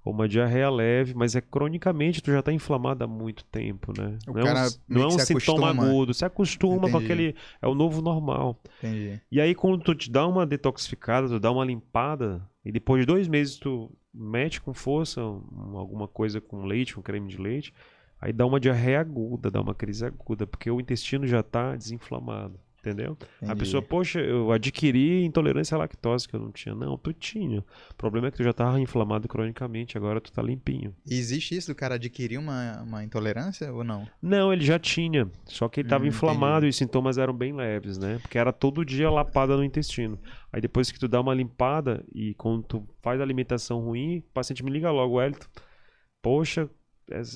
ou 0.05 0.13
uma 0.13 0.29
diarreia 0.29 0.69
leve, 0.69 1.15
mas 1.15 1.37
é 1.37 1.41
cronicamente, 1.41 2.23
tu 2.23 2.33
já 2.33 2.41
está 2.41 2.53
inflamado 2.53 3.05
há 3.05 3.07
muito 3.07 3.45
tempo, 3.45 3.93
né? 3.97 4.19
O 4.27 4.33
não 4.33 4.41
é 4.41 4.53
um, 4.67 4.69
não 4.89 5.03
é 5.03 5.07
um 5.07 5.11
se 5.19 5.27
sintoma 5.27 5.69
acostuma. 5.71 5.89
agudo, 5.89 6.15
se 6.15 6.25
acostuma 6.25 6.81
com 6.83 6.89
Entendi. 6.99 7.05
aquele. 7.05 7.37
É 7.61 7.69
o 7.69 7.75
novo 7.75 8.03
normal. 8.03 8.61
Entendi. 8.79 9.21
E 9.31 9.41
aí, 9.41 9.55
quando 9.55 9.79
tu 9.83 9.95
te 9.95 10.11
dá 10.11 10.27
uma 10.27 10.45
detoxificada, 10.45 11.29
tu 11.29 11.39
dá 11.39 11.51
uma 11.53 11.65
limpada, 11.65 12.43
e 12.65 12.73
depois 12.73 13.03
de 13.03 13.07
dois 13.07 13.29
meses 13.29 13.57
tu 13.57 13.91
mete 14.13 14.61
com 14.61 14.75
força 14.75 15.23
um- 15.25 15.77
alguma 15.77 16.09
coisa 16.09 16.41
com 16.41 16.65
leite, 16.65 16.95
com 16.95 17.03
creme 17.03 17.29
de 17.29 17.39
leite, 17.41 17.73
aí 18.21 18.33
dá 18.33 18.45
uma 18.45 18.61
diarreia 18.61 19.01
aguda, 19.01 19.51
dá 19.51 19.61
uma 19.61 19.75
crise 19.75 20.05
aguda, 20.05 20.47
porque 20.47 20.71
o 20.71 20.81
intestino 20.81 21.27
já 21.27 21.41
está 21.41 21.75
desinflamado. 21.77 22.59
Entendeu? 22.83 23.17
A 23.47 23.55
entendi. 23.55 23.57
pessoa, 23.57 23.81
poxa, 23.81 24.21
eu 24.21 24.51
adquiri 24.51 25.25
intolerância 25.25 25.77
à 25.77 25.79
lactose 25.79 26.27
que 26.29 26.35
eu 26.35 26.41
não 26.41 26.51
tinha. 26.53 26.75
Não, 26.75 26.99
tu 26.99 27.13
tinha. 27.13 27.61
O 27.61 27.95
problema 27.97 28.27
é 28.29 28.31
que 28.33 28.39
tu 28.39 28.43
já 28.45 28.53
tava 28.53 28.81
inflamado 28.81 29.29
cronicamente, 29.29 29.97
agora 29.97 30.21
tu 30.21 30.33
tá 30.33 30.43
limpinho. 30.43 30.95
E 31.07 31.15
existe 31.17 31.57
isso 31.57 31.69
do 31.73 31.77
cara 31.77 31.95
adquirir 31.95 32.39
uma, 32.39 32.83
uma 32.83 33.05
intolerância 33.05 33.73
ou 33.73 33.85
não? 33.85 34.11
Não, 34.21 34.53
ele 34.53 34.65
já 34.65 34.79
tinha. 34.79 35.31
Só 35.47 35.69
que 35.69 35.81
ele 35.81 35.89
tava 35.89 36.07
Hum, 36.07 36.07
inflamado 36.07 36.65
e 36.65 36.69
os 36.69 36.77
sintomas 36.77 37.19
eram 37.19 37.35
bem 37.35 37.53
leves, 37.53 37.99
né? 37.99 38.19
Porque 38.21 38.39
era 38.39 38.53
todo 38.53 38.85
dia 38.85 39.11
lapada 39.11 39.57
no 39.57 39.65
intestino. 39.65 40.21
Aí 40.53 40.61
depois 40.61 40.93
que 40.93 40.99
tu 40.99 41.09
dá 41.09 41.21
uma 41.21 41.35
limpada 41.35 42.05
e 42.15 42.35
quando 42.35 42.63
tu 42.63 42.89
faz 43.03 43.21
a 43.21 43.25
alimentação 43.25 43.81
ruim, 43.81 44.19
o 44.19 44.23
paciente 44.33 44.63
me 44.65 44.71
liga 44.71 44.91
logo, 44.93 45.15
Wellington. 45.17 45.47
Poxa, 46.23 46.71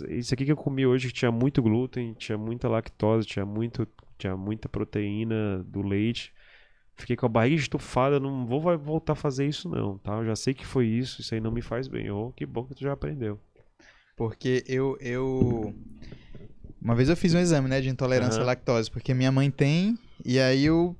isso 0.08 0.32
aqui 0.34 0.44
que 0.44 0.52
eu 0.52 0.56
comi 0.56 0.86
hoje 0.86 1.08
que 1.08 1.14
tinha 1.14 1.30
muito 1.32 1.60
glúten, 1.62 2.14
tinha 2.14 2.38
muita 2.38 2.68
lactose, 2.68 3.26
tinha, 3.26 3.44
muito, 3.44 3.86
tinha 4.18 4.36
muita 4.36 4.68
proteína 4.68 5.62
do 5.64 5.82
leite. 5.82 6.32
Fiquei 6.96 7.14
com 7.16 7.26
a 7.26 7.28
barriga 7.28 7.60
estufada, 7.60 8.18
não 8.18 8.46
vou 8.46 8.60
vai 8.60 8.76
voltar 8.76 9.12
a 9.12 9.16
fazer 9.16 9.46
isso 9.46 9.68
não, 9.68 9.98
tá? 9.98 10.14
Eu 10.14 10.24
já 10.24 10.36
sei 10.36 10.54
que 10.54 10.64
foi 10.64 10.86
isso, 10.86 11.20
isso 11.20 11.34
aí 11.34 11.40
não 11.40 11.50
me 11.50 11.60
faz 11.60 11.88
bem. 11.88 12.10
Oh, 12.10 12.32
que 12.32 12.46
bom 12.46 12.64
que 12.64 12.74
tu 12.74 12.82
já 12.82 12.92
aprendeu. 12.92 13.38
Porque 14.16 14.64
eu, 14.66 14.96
eu. 14.98 15.74
Uma 16.80 16.94
vez 16.94 17.08
eu 17.08 17.16
fiz 17.16 17.34
um 17.34 17.38
exame, 17.38 17.68
né, 17.68 17.80
de 17.80 17.88
intolerância 17.90 18.38
à 18.38 18.38
Aham. 18.38 18.46
lactose, 18.46 18.90
porque 18.90 19.12
minha 19.12 19.30
mãe 19.30 19.50
tem, 19.50 19.98
e 20.24 20.38
aí 20.38 20.64
eu, 20.64 20.96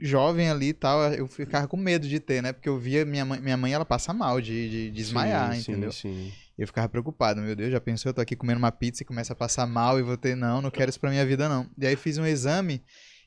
jovem 0.00 0.48
ali 0.50 0.68
e 0.68 0.72
tal, 0.72 1.00
eu 1.12 1.26
ficava 1.26 1.66
com 1.68 1.76
medo 1.76 2.08
de 2.08 2.18
ter, 2.20 2.42
né? 2.42 2.52
Porque 2.52 2.68
eu 2.68 2.78
via 2.78 3.04
minha 3.04 3.24
mãe, 3.24 3.40
minha 3.40 3.56
mãe 3.56 3.72
ela 3.72 3.84
passa 3.84 4.12
mal 4.12 4.40
de, 4.40 4.68
de, 4.70 4.84
de 4.86 4.90
desmaiar, 4.90 5.54
Sim, 5.54 5.60
sim, 5.62 5.72
entendeu? 5.72 5.92
Sim, 5.92 6.32
Eu 6.58 6.66
ficava 6.66 6.88
preocupado, 6.88 7.40
meu 7.40 7.54
Deus, 7.56 7.70
já 7.72 7.80
pensou, 7.80 8.10
eu 8.10 8.14
tô 8.14 8.20
aqui 8.20 8.36
comendo 8.36 8.58
uma 8.58 8.72
pizza 8.72 9.02
e 9.02 9.06
começa 9.06 9.32
a 9.32 9.36
passar 9.36 9.66
mal 9.66 9.98
e 9.98 10.02
vou 10.02 10.16
ter, 10.16 10.34
não, 10.36 10.60
não 10.60 10.70
quero 10.70 10.90
isso 10.90 11.00
pra 11.00 11.10
minha 11.10 11.24
vida, 11.24 11.48
não. 11.48 11.66
E 11.78 11.86
aí 11.86 11.96
fiz 11.96 12.18
um 12.18 12.26
exame 12.26 12.82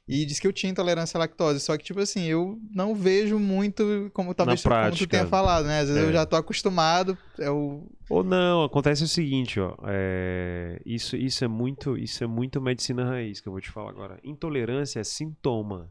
e 0.05 0.26
disse 0.26 0.41
que 0.41 0.45
eu 0.47 0.51
tinha 0.51 0.69
intolerância 0.69 1.17
à 1.17 1.19
lactose, 1.19 1.61
só 1.61 1.78
que, 1.78 1.84
tipo 1.86 1.99
assim, 2.01 2.26
eu 2.26 2.59
não 2.76 2.93
vejo 2.93 3.39
muito, 3.39 4.11
como 4.13 4.34
talvez 4.34 4.61
tu- 4.61 4.67
como 4.69 4.91
tu 4.97 5.07
tenha 5.07 5.26
falado, 5.30 5.65
né? 5.65 5.80
Às 5.80 5.88
vezes 5.88 6.03
É. 6.03 6.07
eu 6.07 6.11
já 6.11 6.26
tô 6.26 6.36
acostumado, 6.36 7.17
é 7.39 7.49
o... 7.49 7.89
Ou 8.09 8.21
não, 8.21 8.63
acontece 8.65 9.01
o 9.03 9.07
seguinte, 9.07 9.59
ó. 9.61 9.76
é, 9.88 10.80
Isso, 10.86 11.15
isso, 11.15 11.45
é 11.45 11.47
muito, 11.47 11.97
isso 11.97 12.21
é 12.24 12.28
muito 12.28 12.61
medicina 12.61 13.05
raiz 13.05 13.39
que 13.39 13.47
eu 13.47 13.51
vou 13.53 13.61
te 13.61 13.71
falar 13.71 13.89
agora. 13.91 14.19
Intolerância 14.26 14.99
é 14.99 15.03
sintoma. 15.05 15.89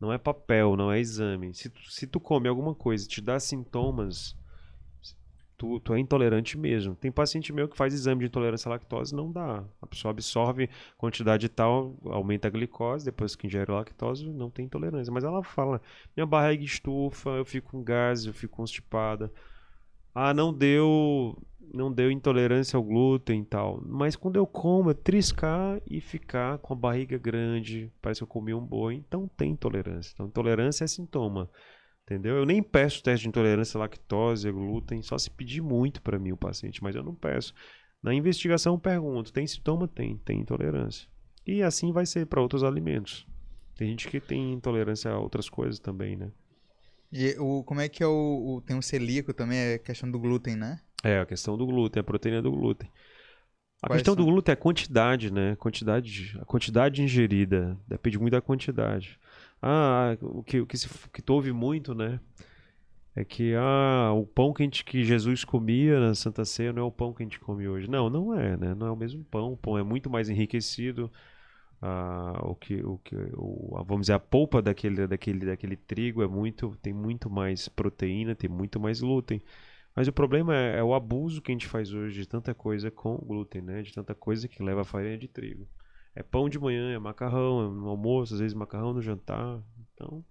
Não 0.00 0.12
é 0.12 0.18
papel, 0.18 0.76
não 0.76 0.92
é 0.92 1.00
exame. 1.00 1.52
Se 1.54 1.68
tu, 1.68 1.90
se 1.90 2.06
tu 2.06 2.20
come 2.20 2.48
alguma 2.48 2.74
coisa 2.74 3.04
e 3.04 3.08
te 3.08 3.20
dá 3.20 3.38
sintomas, 3.40 4.36
tu, 5.58 5.80
tu 5.80 5.92
é 5.92 5.98
intolerante 5.98 6.56
mesmo. 6.56 6.94
Tem 6.94 7.10
paciente 7.10 7.52
meu 7.52 7.68
que 7.68 7.76
faz 7.76 7.92
exame 7.92 8.20
de 8.20 8.26
intolerância 8.26 8.68
à 8.68 8.70
lactose 8.70 9.14
não 9.14 9.30
dá. 9.30 9.64
A 9.82 9.86
pessoa 9.86 10.10
absorve 10.12 10.70
quantidade 10.96 11.48
tal, 11.48 11.96
aumenta 12.04 12.46
a 12.46 12.50
glicose, 12.50 13.04
depois 13.04 13.34
que 13.34 13.48
ingere 13.48 13.72
lactose, 13.72 14.30
não 14.30 14.48
tem 14.48 14.66
intolerância. 14.66 15.12
Mas 15.12 15.24
ela 15.24 15.42
fala, 15.42 15.82
minha 16.16 16.24
barriga 16.24 16.64
estufa, 16.64 17.30
eu 17.30 17.44
fico 17.44 17.72
com 17.72 17.82
gás, 17.82 18.24
eu 18.24 18.32
fico 18.32 18.56
constipada. 18.56 19.32
Ah, 20.14 20.32
não 20.32 20.54
deu, 20.54 21.36
não 21.74 21.92
deu 21.92 22.10
intolerância 22.10 22.76
ao 22.76 22.82
glúten 22.82 23.42
e 23.42 23.44
tal. 23.44 23.82
Mas 23.86 24.16
quando 24.16 24.36
eu 24.36 24.46
como, 24.46 24.90
é 24.90 24.94
triscar 24.94 25.80
e 25.86 26.00
ficar 26.00 26.58
com 26.58 26.72
a 26.74 26.76
barriga 26.76 27.18
grande, 27.18 27.92
parece 28.02 28.20
que 28.20 28.24
eu 28.24 28.28
comi 28.28 28.54
um 28.54 28.64
boi, 28.64 28.94
então 28.94 29.28
tem 29.36 29.52
intolerância. 29.52 30.12
Então, 30.14 30.26
intolerância 30.26 30.84
é 30.84 30.86
sintoma. 30.86 31.50
Entendeu? 32.04 32.36
Eu 32.36 32.46
nem 32.46 32.62
peço 32.62 33.02
teste 33.02 33.24
de 33.24 33.28
intolerância 33.28 33.78
à 33.78 33.80
lactose, 33.80 34.50
glúten, 34.50 35.02
só 35.02 35.18
se 35.18 35.30
pedir 35.30 35.60
muito 35.62 36.00
para 36.02 36.18
mim 36.18 36.32
o 36.32 36.36
paciente, 36.36 36.82
mas 36.82 36.96
eu 36.96 37.02
não 37.04 37.14
peço. 37.14 37.54
Na 38.02 38.14
investigação 38.14 38.74
eu 38.74 38.78
pergunto, 38.78 39.32
tem 39.32 39.46
sintoma? 39.46 39.86
Tem, 39.86 40.16
tem 40.18 40.40
intolerância. 40.40 41.08
E 41.46 41.62
assim 41.62 41.92
vai 41.92 42.06
ser 42.06 42.26
para 42.26 42.40
outros 42.40 42.64
alimentos. 42.64 43.26
Tem 43.76 43.88
gente 43.90 44.08
que 44.08 44.20
tem 44.20 44.52
intolerância 44.54 45.10
a 45.10 45.18
outras 45.18 45.48
coisas 45.48 45.78
também, 45.78 46.16
né? 46.16 46.32
E 47.12 47.34
o, 47.38 47.62
como 47.64 47.80
é 47.80 47.88
que 47.88 48.02
é 48.02 48.06
o, 48.06 48.56
o- 48.56 48.60
Tem 48.62 48.76
um 48.76 48.82
celíaco 48.82 49.32
também, 49.32 49.58
é 49.58 49.78
questão 49.78 50.10
do 50.10 50.18
glúten, 50.18 50.56
né? 50.56 50.80
É, 51.02 51.20
a 51.20 51.26
questão 51.26 51.56
do 51.56 51.66
glúten, 51.66 52.00
a 52.00 52.04
proteína 52.04 52.42
do 52.42 52.50
glúten. 52.50 52.90
A 53.80 53.88
Quais 53.88 54.02
questão 54.02 54.16
do 54.16 54.24
são? 54.24 54.24
glúten 54.24 54.52
é 54.52 54.54
a 54.54 54.56
quantidade, 54.56 55.32
né? 55.32 55.54
Quantidade, 55.56 56.36
a 56.40 56.44
quantidade 56.44 57.02
ingerida. 57.02 57.78
Depende 57.86 58.18
muito 58.18 58.32
da 58.32 58.40
quantidade. 58.42 59.18
Ah, 59.62 60.16
o 60.20 60.42
que, 60.42 60.60
o 60.60 60.66
que, 60.66 60.76
se, 60.76 60.88
que 61.12 61.22
tu 61.22 61.34
ouve 61.34 61.52
muito, 61.52 61.94
né? 61.94 62.20
É 63.16 63.24
que 63.24 63.54
ah, 63.56 64.12
o 64.14 64.26
pão 64.26 64.52
que, 64.52 64.62
a 64.62 64.66
gente, 64.66 64.84
que 64.84 65.04
Jesus 65.04 65.44
comia 65.44 66.00
na 66.00 66.14
Santa 66.14 66.44
Ceia 66.44 66.72
não 66.72 66.82
é 66.82 66.86
o 66.86 66.92
pão 66.92 67.12
que 67.12 67.22
a 67.22 67.26
gente 67.26 67.40
come 67.40 67.68
hoje. 67.68 67.88
Não, 67.90 68.10
não 68.10 68.34
é, 68.38 68.56
né? 68.56 68.74
Não 68.74 68.86
é 68.88 68.90
o 68.92 68.96
mesmo 68.96 69.24
pão. 69.24 69.52
O 69.54 69.56
pão 69.56 69.78
é 69.78 69.82
muito 69.82 70.10
mais 70.10 70.28
enriquecido. 70.28 71.10
Ah, 71.82 72.40
o 72.44 72.54
que, 72.56 72.76
o 72.84 72.98
que, 72.98 73.16
o, 73.34 73.82
vamos 73.84 74.02
dizer, 74.02 74.14
a 74.14 74.18
polpa 74.20 74.60
daquele, 74.62 75.06
daquele, 75.06 75.46
daquele 75.46 75.76
trigo 75.76 76.22
é 76.22 76.28
muito, 76.28 76.76
tem 76.82 76.92
muito 76.92 77.30
mais 77.30 77.68
proteína, 77.68 78.34
tem 78.34 78.50
muito 78.50 78.80
mais 78.80 79.00
glúten. 79.00 79.42
Mas 79.98 80.06
o 80.06 80.12
problema 80.12 80.54
é, 80.54 80.78
é 80.78 80.82
o 80.84 80.94
abuso 80.94 81.42
que 81.42 81.50
a 81.50 81.54
gente 81.54 81.66
faz 81.66 81.92
hoje 81.92 82.20
de 82.20 82.24
tanta 82.24 82.54
coisa 82.54 82.88
com 82.88 83.16
glúten, 83.16 83.60
né? 83.60 83.82
De 83.82 83.92
tanta 83.92 84.14
coisa 84.14 84.46
que 84.46 84.62
leva 84.62 84.82
a 84.82 84.84
farinha 84.84 85.18
de 85.18 85.26
trigo. 85.26 85.68
É 86.14 86.22
pão 86.22 86.48
de 86.48 86.56
manhã, 86.56 86.94
é 86.94 86.98
macarrão, 87.00 87.66
é 87.66 87.68
no 87.68 87.88
almoço, 87.88 88.34
às 88.34 88.38
vezes 88.38 88.54
macarrão 88.54 88.92
no 88.92 89.02
jantar. 89.02 89.60
Então, 89.92 90.24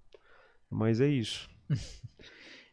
mas 0.72 1.02
é 1.02 1.10
isso. 1.10 1.50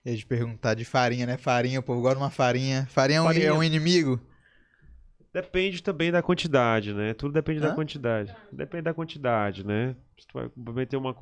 Aí 0.06 0.14
de 0.14 0.24
perguntar 0.24 0.74
de 0.74 0.84
farinha, 0.84 1.26
né? 1.26 1.36
Farinha, 1.36 1.80
o 1.80 1.82
povo 1.82 2.00
gosta 2.00 2.14
de 2.14 2.22
uma 2.22 2.30
farinha. 2.30 2.86
Farinha, 2.86 3.18
é 3.18 3.24
Farinha. 3.24 3.46
é 3.48 3.52
um 3.52 3.64
inimigo? 3.64 4.20
Depende 5.34 5.82
também 5.82 6.12
da 6.12 6.22
quantidade, 6.22 6.94
né? 6.94 7.12
Tudo 7.12 7.32
depende 7.32 7.58
da 7.58 7.70
Hã? 7.70 7.74
quantidade. 7.74 8.32
Depende 8.52 8.84
da 8.84 8.94
quantidade, 8.94 9.66
né? 9.66 9.96
Se 10.16 10.28
tu 10.28 10.34
vai 10.34 10.48
meter 10.72 10.96
uma, 10.96 11.12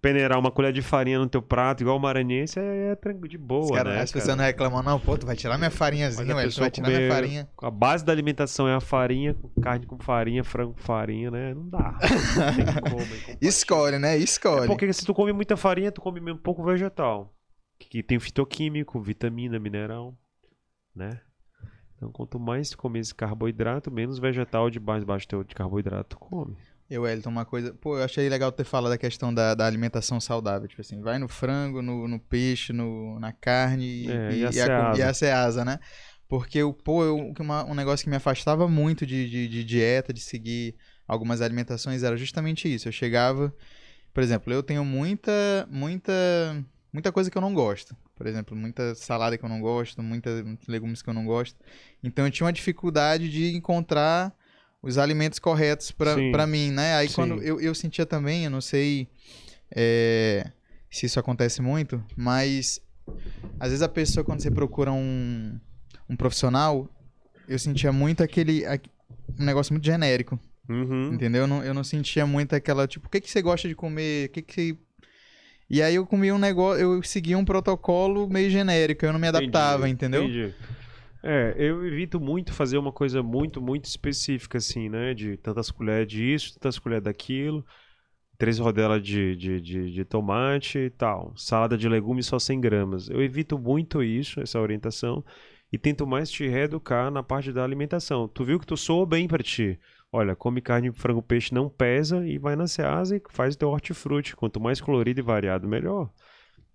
peneirar 0.00 0.38
uma 0.38 0.50
colher 0.50 0.72
de 0.72 0.80
farinha 0.80 1.18
no 1.18 1.28
teu 1.28 1.42
prato, 1.42 1.82
igual 1.82 1.98
o 1.98 2.00
maranhense, 2.00 2.58
é, 2.58 2.92
é 2.92 2.94
tranquilo, 2.94 3.28
de 3.28 3.36
boa, 3.36 3.64
Os 3.66 3.70
cara- 3.70 3.90
né? 3.92 4.00
as 4.00 4.10
pessoas 4.10 4.38
não 4.38 4.44
reclamam, 4.44 4.82
não. 4.82 4.98
Pô, 4.98 5.18
tu 5.18 5.26
vai 5.26 5.36
tirar 5.36 5.58
minha 5.58 5.70
farinhazinha, 5.70 6.34
velho. 6.34 6.50
Tu 6.50 6.60
vai 6.60 6.70
tirar 6.70 6.86
minha 6.88 6.98
comer- 7.00 7.12
farinha. 7.12 7.48
A 7.62 7.70
base 7.70 8.02
da 8.02 8.10
alimentação 8.10 8.66
é 8.66 8.74
a 8.74 8.80
farinha, 8.80 9.36
carne 9.60 9.84
com 9.84 9.98
farinha, 9.98 10.42
frango 10.42 10.72
com 10.72 10.80
farinha, 10.80 11.30
né? 11.30 11.52
Não 11.52 11.68
dá. 11.68 11.98
Incompatível. 12.58 13.36
Escolhe, 13.42 13.98
né? 13.98 14.16
Escolhe. 14.16 14.64
É 14.64 14.66
porque 14.66 14.90
se 14.94 15.04
tu 15.04 15.12
come 15.12 15.32
muita 15.34 15.58
farinha, 15.58 15.92
tu 15.92 16.00
come 16.00 16.18
um 16.32 16.38
pouco 16.38 16.64
vegetal. 16.64 17.34
Que 17.78 18.02
tem 18.02 18.18
fitoquímico, 18.18 18.98
vitamina, 18.98 19.58
mineral, 19.58 20.16
né? 20.96 21.20
Então, 21.98 22.10
quanto 22.10 22.40
mais 22.40 22.70
tu 22.70 22.78
comer 22.78 23.00
esse 23.00 23.14
carboidrato, 23.14 23.90
menos 23.90 24.18
vegetal 24.18 24.70
de 24.70 24.80
mais 24.80 25.04
baixo 25.04 25.28
teor 25.28 25.44
de 25.44 25.54
carboidrato 25.54 26.16
come. 26.18 26.56
Eu, 26.88 27.06
Elton, 27.06 27.28
uma 27.28 27.44
coisa. 27.44 27.74
Pô, 27.74 27.98
eu 27.98 28.04
achei 28.04 28.28
legal 28.30 28.50
ter 28.50 28.64
falado 28.64 28.90
da 28.92 28.96
questão 28.98 29.32
da, 29.34 29.54
da 29.54 29.66
alimentação 29.66 30.18
saudável. 30.20 30.66
Tipo 30.66 30.80
assim, 30.80 31.00
vai 31.02 31.18
no 31.18 31.28
frango, 31.28 31.82
no, 31.82 32.08
no 32.08 32.18
peixe, 32.18 32.72
no, 32.72 33.18
na 33.20 33.30
carne 33.32 33.84
e, 33.84 34.06
É, 34.10 34.32
e, 34.32 34.40
e 34.40 34.46
a 34.46 34.52
e 34.52 34.52
ceasa. 34.52 35.08
a 35.10 35.14
ceasa, 35.14 35.64
né? 35.66 35.78
Porque, 36.26 36.58
eu, 36.58 36.72
pô, 36.72 37.04
eu, 37.04 37.16
uma- 37.40 37.64
um 37.64 37.74
negócio 37.74 38.04
que 38.04 38.10
me 38.10 38.16
afastava 38.16 38.66
muito 38.68 39.04
de, 39.04 39.28
de, 39.28 39.48
de 39.48 39.64
dieta, 39.64 40.12
de 40.14 40.20
seguir 40.20 40.76
algumas 41.06 41.40
alimentações, 41.42 42.02
era 42.02 42.16
justamente 42.16 42.72
isso. 42.72 42.88
Eu 42.88 42.92
chegava. 42.92 43.54
Por 44.14 44.22
exemplo, 44.22 44.52
eu 44.52 44.62
tenho 44.62 44.84
muita, 44.84 45.32
muita, 45.70 46.12
muita 46.92 47.12
coisa 47.12 47.30
que 47.30 47.36
eu 47.36 47.42
não 47.42 47.54
gosto. 47.54 47.96
Por 48.14 48.26
exemplo, 48.26 48.56
muita 48.56 48.94
salada 48.94 49.36
que 49.36 49.44
eu 49.44 49.48
não 49.48 49.60
gosto, 49.60 50.02
muita, 50.02 50.42
muitos 50.42 50.66
legumes 50.66 51.02
que 51.02 51.08
eu 51.08 51.14
não 51.14 51.24
gosto. 51.24 51.56
Então 52.02 52.24
eu 52.24 52.30
tinha 52.30 52.46
uma 52.46 52.52
dificuldade 52.52 53.28
de 53.30 53.54
encontrar 53.54 54.34
os 54.82 54.98
alimentos 54.98 55.38
corretos 55.38 55.90
pra 55.90 56.46
mim, 56.46 56.70
né? 56.70 56.94
Aí 56.96 57.08
Sim. 57.08 57.14
quando 57.14 57.42
eu, 57.42 57.60
eu 57.60 57.74
sentia 57.74 58.06
também, 58.06 58.44
eu 58.44 58.50
não 58.50 58.60
sei 58.60 59.08
é, 59.74 60.50
se 60.90 61.06
isso 61.06 61.18
acontece 61.18 61.60
muito, 61.60 62.02
mas 62.16 62.80
às 63.58 63.70
vezes 63.70 63.82
a 63.82 63.88
pessoa, 63.88 64.24
quando 64.24 64.40
você 64.40 64.50
procura 64.50 64.92
um, 64.92 65.58
um 66.08 66.16
profissional, 66.16 66.88
eu 67.48 67.58
sentia 67.58 67.92
muito 67.92 68.22
aquele. 68.22 68.64
aque- 68.66 68.90
um 69.38 69.44
negócio 69.44 69.72
muito 69.72 69.84
genérico. 69.84 70.38
Uhum. 70.68 71.14
Entendeu? 71.14 71.42
Eu 71.42 71.46
não, 71.46 71.64
eu 71.64 71.72
não 71.72 71.84
sentia 71.84 72.26
muito 72.26 72.54
aquela, 72.54 72.86
tipo, 72.86 73.06
o 73.06 73.10
que, 73.10 73.20
que 73.20 73.30
você 73.30 73.40
gosta 73.40 73.66
de 73.68 73.74
comer? 73.74 74.28
O 74.28 74.32
que 74.32 74.42
que... 74.42 74.78
E 75.70 75.82
aí 75.82 75.96
eu 75.96 76.06
comia 76.06 76.34
um 76.34 76.38
negócio, 76.38 76.80
eu 76.82 77.02
seguia 77.02 77.36
um 77.38 77.44
protocolo 77.44 78.28
meio 78.28 78.50
genérico, 78.50 79.04
eu 79.04 79.12
não 79.12 79.20
me 79.20 79.28
adaptava, 79.28 79.88
Entendi, 79.88 79.92
entendeu? 79.92 80.34
entendi. 80.42 80.54
É, 81.22 81.54
eu 81.58 81.86
evito 81.86 82.20
muito 82.20 82.52
fazer 82.52 82.78
uma 82.78 82.92
coisa 82.92 83.22
muito, 83.22 83.60
muito 83.60 83.86
específica, 83.86 84.58
assim, 84.58 84.88
né? 84.88 85.14
De 85.14 85.36
tantas 85.38 85.70
colheres 85.70 86.08
disso, 86.08 86.54
tantas 86.54 86.78
colheres 86.78 87.04
daquilo, 87.04 87.66
três 88.38 88.58
rodelas 88.58 89.02
de, 89.02 89.36
de, 89.36 89.60
de, 89.60 89.92
de 89.92 90.04
tomate 90.04 90.78
e 90.78 90.90
tal. 90.90 91.34
Salada 91.36 91.76
de 91.78 91.88
legumes 91.88 92.26
só 92.26 92.38
100 92.38 92.60
gramas. 92.60 93.10
Eu 93.10 93.22
evito 93.22 93.58
muito 93.58 94.02
isso, 94.02 94.40
essa 94.40 94.60
orientação. 94.60 95.24
e 95.72 95.78
tento 95.78 96.06
mais 96.06 96.30
te 96.30 96.46
reeducar 96.48 97.10
na 97.10 97.22
parte 97.22 97.52
da 97.52 97.64
alimentação. 97.64 98.28
Tu 98.28 98.44
viu 98.44 98.60
que 98.60 98.66
tu 98.66 98.76
soa 98.76 99.06
bem 99.06 99.28
para 99.28 99.42
ti. 99.42 99.78
Olha, 100.10 100.34
come 100.34 100.60
carne, 100.60 100.90
frango, 100.90 101.22
peixe, 101.22 101.52
não 101.52 101.68
pesa 101.68 102.26
e 102.26 102.38
vai 102.38 102.56
na 102.56 102.66
Ceasa 102.66 103.16
e 103.16 103.22
faz 103.28 103.54
o 103.54 103.58
teu 103.58 103.68
hortifruti. 103.68 104.34
Quanto 104.34 104.60
mais 104.60 104.80
colorido 104.80 105.20
e 105.20 105.22
variado, 105.22 105.68
melhor. 105.68 106.10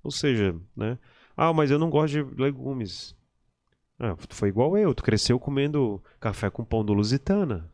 Ou 0.03 0.11
seja, 0.11 0.55
né? 0.75 0.99
Ah, 1.35 1.51
mas 1.51 1.71
eu 1.71 1.79
não 1.79 1.89
gosto 1.89 2.13
de 2.23 2.41
legumes. 2.41 3.15
Ah, 3.99 4.15
tu 4.15 4.35
foi 4.35 4.49
igual 4.49 4.77
eu, 4.77 4.93
tu 4.93 5.03
cresceu 5.03 5.39
comendo 5.39 6.03
café 6.19 6.49
com 6.49 6.63
pão 6.63 6.85
do 6.85 6.93
Lusitana. 6.93 7.73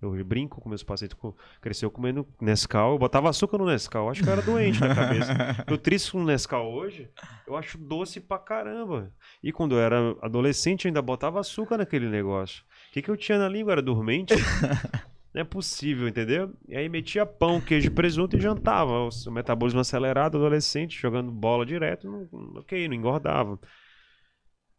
Eu 0.00 0.12
brinco 0.24 0.60
com 0.60 0.68
meus 0.68 0.82
pacientes, 0.82 1.16
cresceu 1.60 1.90
comendo 1.90 2.26
Nescau, 2.40 2.92
eu 2.92 2.98
botava 2.98 3.30
açúcar 3.30 3.56
no 3.56 3.64
Nescau, 3.64 4.10
acho 4.10 4.22
que 4.22 4.28
eu 4.28 4.32
era 4.32 4.42
doente 4.42 4.78
na 4.78 4.94
cabeça. 4.94 5.32
Eu 5.66 5.78
triste 5.78 6.12
com 6.12 6.22
Nescau 6.22 6.70
hoje, 6.70 7.10
eu 7.46 7.56
acho 7.56 7.78
doce 7.78 8.20
pra 8.20 8.38
caramba. 8.38 9.10
E 9.42 9.50
quando 9.50 9.74
eu 9.74 9.80
era 9.80 10.14
adolescente, 10.20 10.84
eu 10.84 10.90
ainda 10.90 11.00
botava 11.00 11.40
açúcar 11.40 11.78
naquele 11.78 12.08
negócio. 12.08 12.62
O 12.96 12.98
que, 12.98 13.02
que 13.02 13.10
eu 13.10 13.16
tinha 13.16 13.38
na 13.38 13.46
língua? 13.46 13.72
Era 13.72 13.82
dormente? 13.82 14.32
Não 15.34 15.42
é 15.42 15.44
possível, 15.44 16.08
entendeu? 16.08 16.54
E 16.66 16.74
aí 16.74 16.88
metia 16.88 17.26
pão, 17.26 17.60
queijo 17.60 17.90
presunto 17.90 18.38
e 18.38 18.40
jantava. 18.40 19.04
O 19.04 19.10
seu 19.10 19.30
metabolismo 19.30 19.80
acelerado, 19.80 20.38
adolescente, 20.38 20.98
jogando 20.98 21.30
bola 21.30 21.66
direto, 21.66 22.10
não, 22.10 22.26
ok, 22.58 22.88
não 22.88 22.94
engordava. 22.94 23.60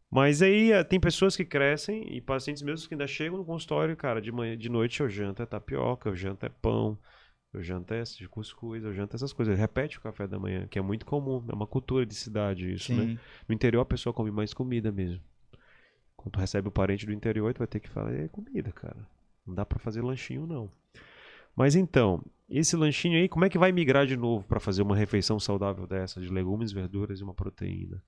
Mas 0.10 0.42
aí 0.42 0.72
eh, 0.72 0.84
tem 0.84 1.00
pessoas 1.00 1.36
que 1.36 1.46
crescem 1.46 2.12
e 2.12 2.20
pacientes 2.20 2.64
mesmos 2.64 2.88
que 2.88 2.96
ainda 2.96 3.06
chegam 3.06 3.38
no 3.38 3.46
consultório, 3.46 3.96
cara, 3.96 4.20
de 4.20 4.32
manhã, 4.32 4.58
de 4.58 4.68
noite 4.68 5.02
eu 5.02 5.08
janto 5.08 5.44
é 5.44 5.46
tapioca, 5.46 6.10
eu 6.10 6.16
janto 6.16 6.44
é 6.44 6.50
pão, 6.50 6.98
eu 7.54 7.62
janto 7.62 7.94
é 7.94 8.02
cuscuz, 8.32 8.84
eu 8.84 8.96
janto 8.96 9.16
essas 9.16 9.32
coisas. 9.32 9.56
Repete 9.56 10.00
o 10.00 10.02
café 10.02 10.26
da 10.26 10.40
manhã, 10.40 10.66
que 10.68 10.80
é 10.80 10.82
muito 10.82 11.06
comum, 11.06 11.46
é 11.48 11.54
uma 11.54 11.68
cultura 11.68 12.04
de 12.04 12.16
cidade 12.16 12.74
isso, 12.74 12.92
né? 12.96 13.04
Sim. 13.04 13.20
No 13.48 13.54
interior 13.54 13.82
a 13.82 13.86
pessoa 13.86 14.12
come 14.12 14.32
mais 14.32 14.56
comida 14.56 14.92
mesmo. 14.92 15.22
Quando 16.18 16.34
tu 16.34 16.40
recebe 16.40 16.68
o 16.68 16.72
parente 16.72 17.06
do 17.06 17.14
interior, 17.14 17.54
tu 17.54 17.60
vai 17.60 17.68
ter 17.68 17.80
que 17.80 17.88
falar, 17.90 18.14
é 18.14 18.28
comida, 18.28 18.72
cara. 18.72 19.08
Não 19.46 19.56
dá 19.56 19.66
pra 19.66 19.80
fazer 19.80 20.02
lanchinho, 20.02 20.46
não. 20.46 20.70
Mas 21.56 21.76
então, 21.76 22.22
esse 22.50 22.76
lanchinho 22.76 23.18
aí, 23.18 23.30
como 23.30 23.46
é 23.46 23.50
que 23.50 23.58
vai 23.58 23.72
migrar 23.72 24.06
de 24.06 24.18
novo 24.18 24.46
pra 24.46 24.60
fazer 24.60 24.82
uma 24.82 24.96
refeição 24.96 25.40
saudável 25.40 25.88
dessa, 25.88 26.20
de 26.20 26.28
legumes, 26.30 26.72
verduras 26.72 27.20
e 27.20 27.24
uma 27.24 27.34
proteína? 27.34 28.04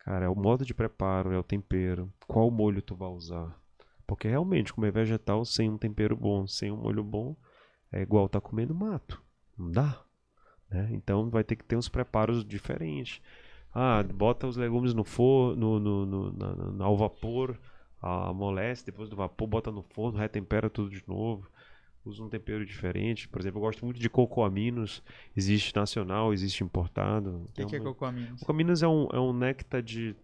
Cara, 0.00 0.26
é 0.26 0.28
o 0.28 0.34
modo 0.34 0.64
de 0.64 0.74
preparo, 0.74 1.32
é 1.32 1.38
o 1.38 1.42
tempero, 1.42 2.12
qual 2.26 2.50
molho 2.50 2.82
tu 2.82 2.94
vai 2.94 3.08
usar. 3.08 3.56
Porque 4.06 4.28
realmente, 4.28 4.72
comer 4.72 4.92
vegetal 4.92 5.44
sem 5.44 5.70
um 5.70 5.78
tempero 5.78 6.16
bom, 6.16 6.46
sem 6.46 6.70
um 6.70 6.76
molho 6.76 7.04
bom, 7.04 7.36
é 7.90 8.02
igual 8.02 8.28
tá 8.28 8.40
comendo 8.40 8.74
mato. 8.74 9.22
Não 9.56 9.70
dá. 9.70 10.02
né? 10.68 10.88
Então 10.92 11.30
vai 11.30 11.44
ter 11.44 11.56
que 11.56 11.64
ter 11.64 11.76
uns 11.76 11.88
preparos 11.88 12.44
diferentes. 12.44 13.20
Ah, 13.74 14.02
bota 14.02 14.46
os 14.46 14.56
legumes 14.56 14.92
no 14.94 15.02
forno, 15.04 15.78
no, 15.80 16.04
no, 16.06 16.32
na- 16.74 16.84
ao 16.84 16.96
vapor, 16.96 17.58
amolece, 18.00 18.84
depois 18.84 19.08
do 19.08 19.16
vapor 19.16 19.46
bota 19.46 19.70
no 19.70 19.82
forno, 19.82 20.18
retempera 20.18 20.68
tudo 20.68 20.90
de 20.90 21.02
novo. 21.06 21.48
Usa 22.04 22.22
um 22.24 22.28
tempero 22.28 22.66
diferente. 22.66 23.28
Por 23.28 23.40
exemplo, 23.40 23.58
eu 23.58 23.62
gosto 23.62 23.84
muito 23.84 24.00
de 24.00 24.10
cocoaminos. 24.10 25.02
Existe 25.36 25.74
nacional, 25.76 26.32
existe 26.32 26.64
importado. 26.64 27.42
O 27.44 27.46
que, 27.46 27.52
Tem 27.54 27.66
que 27.68 27.76
é 27.76 27.78
uma- 27.78 27.90
cocoaminos? 27.90 28.40
Cocoaminos 28.40 28.82
é 28.82 28.88
um, 28.88 29.06
é 29.12 29.20
um 29.20 29.32
néctar 29.32 29.80
de. 29.82 30.16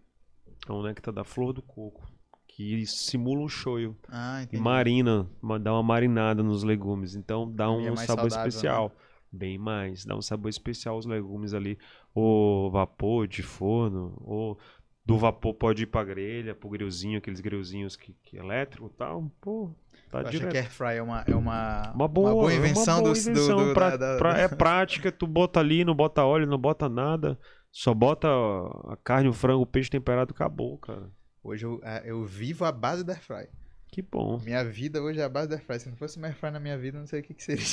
É 0.69 0.73
um 0.73 0.83
néctar 0.83 1.15
da 1.15 1.23
flor 1.23 1.53
do 1.53 1.63
coco. 1.63 2.05
Que 2.49 2.85
simula 2.85 3.43
um 3.43 3.49
shoyu. 3.49 3.97
Ah, 4.09 4.45
E 4.53 4.59
marina, 4.59 5.29
ma- 5.41 5.57
dá 5.59 5.73
uma 5.73 5.83
marinada 5.85 6.43
nos 6.43 6.65
legumes. 6.65 7.15
Então 7.15 7.49
dá 7.49 7.71
um 7.71 7.81
é 7.93 7.97
sabor 7.99 8.29
saudável, 8.29 8.49
especial. 8.49 8.93
Bem 9.31 9.57
mais. 9.57 10.05
Dá 10.05 10.17
um 10.17 10.23
sabor 10.23 10.49
especial 10.49 10.97
aos 10.97 11.07
legumes 11.07 11.55
ali. 11.55 11.79
Ou 12.19 12.71
vapor 12.71 13.27
de 13.29 13.43
forno. 13.43 14.15
Ou 14.25 14.59
do 15.05 15.17
vapor 15.17 15.55
pode 15.55 15.85
ir 15.85 15.87
pra 15.87 16.05
grelha, 16.05 16.55
pro 16.55 16.69
grillzinho, 16.69 17.19
aqueles 17.19 17.41
grillzinhos 17.41 17.97
que, 17.97 18.13
que 18.23 18.37
é 18.37 18.41
elétrico 18.41 18.87
e 18.93 18.97
tal. 18.97 19.31
Pô, 19.41 19.71
tá 20.11 20.19
Eu 20.21 20.27
acho 20.27 20.31
direto. 20.33 20.51
que 20.53 20.59
air 20.59 20.71
fry 20.71 20.97
é 20.97 21.03
uma, 21.03 21.25
é 21.27 21.35
uma, 21.35 21.93
Uma 21.95 22.09
boa, 22.09 22.53
invenção, 22.53 22.97
uma 22.97 23.03
boa 23.03 23.15
do, 23.15 23.19
invenção 23.21 23.57
do, 23.57 23.65
do- 23.69 23.75
pra- 23.75 23.97
da- 23.97 24.13
da- 24.13 24.19
pra- 24.19 24.39
é 24.39 24.49
prática, 24.55 25.11
tu 25.11 25.27
bota 25.27 25.61
ali, 25.61 25.83
não 25.85 25.95
bota 25.95 26.25
óleo, 26.25 26.47
não 26.47 26.59
bota 26.59 26.89
nada, 26.91 27.39
só 27.73 27.95
bota 27.95 28.29
a 28.29 28.97
carne, 29.03 29.29
o 29.29 29.33
frango, 29.33 29.63
o 29.63 29.67
peixe 29.67 29.89
temperado, 29.89 30.33
acabou, 30.35 30.77
cara. 30.79 31.11
Hoje 31.43 31.65
eu, 31.65 31.81
ah, 31.83 32.03
eu 32.05 32.25
vivo 32.27 32.67
a 32.67 32.73
base 32.73 33.03
da 33.03 33.15
air 33.15 33.23
fry. 33.23 33.49
Que 33.91 34.03
bom, 34.03 34.39
Minha 34.45 34.63
vida 34.65 35.03
hoje 35.03 35.19
é 35.19 35.25
a 35.25 35.29
base 35.29 35.49
da 35.49 35.57
air 35.57 35.65
fry. 35.65 35.81
Se 35.81 35.89
não 35.89 35.97
fosse 35.97 36.19
uma 36.19 36.27
air 36.29 36.37
fry 36.37 36.51
na 36.51 36.61
minha 36.61 36.77
vida, 36.77 36.99
eu 36.99 37.01
não 37.01 37.07
sei 37.07 37.21
o 37.21 37.23
que, 37.23 37.33
que 37.35 37.43
seria. 37.43 37.65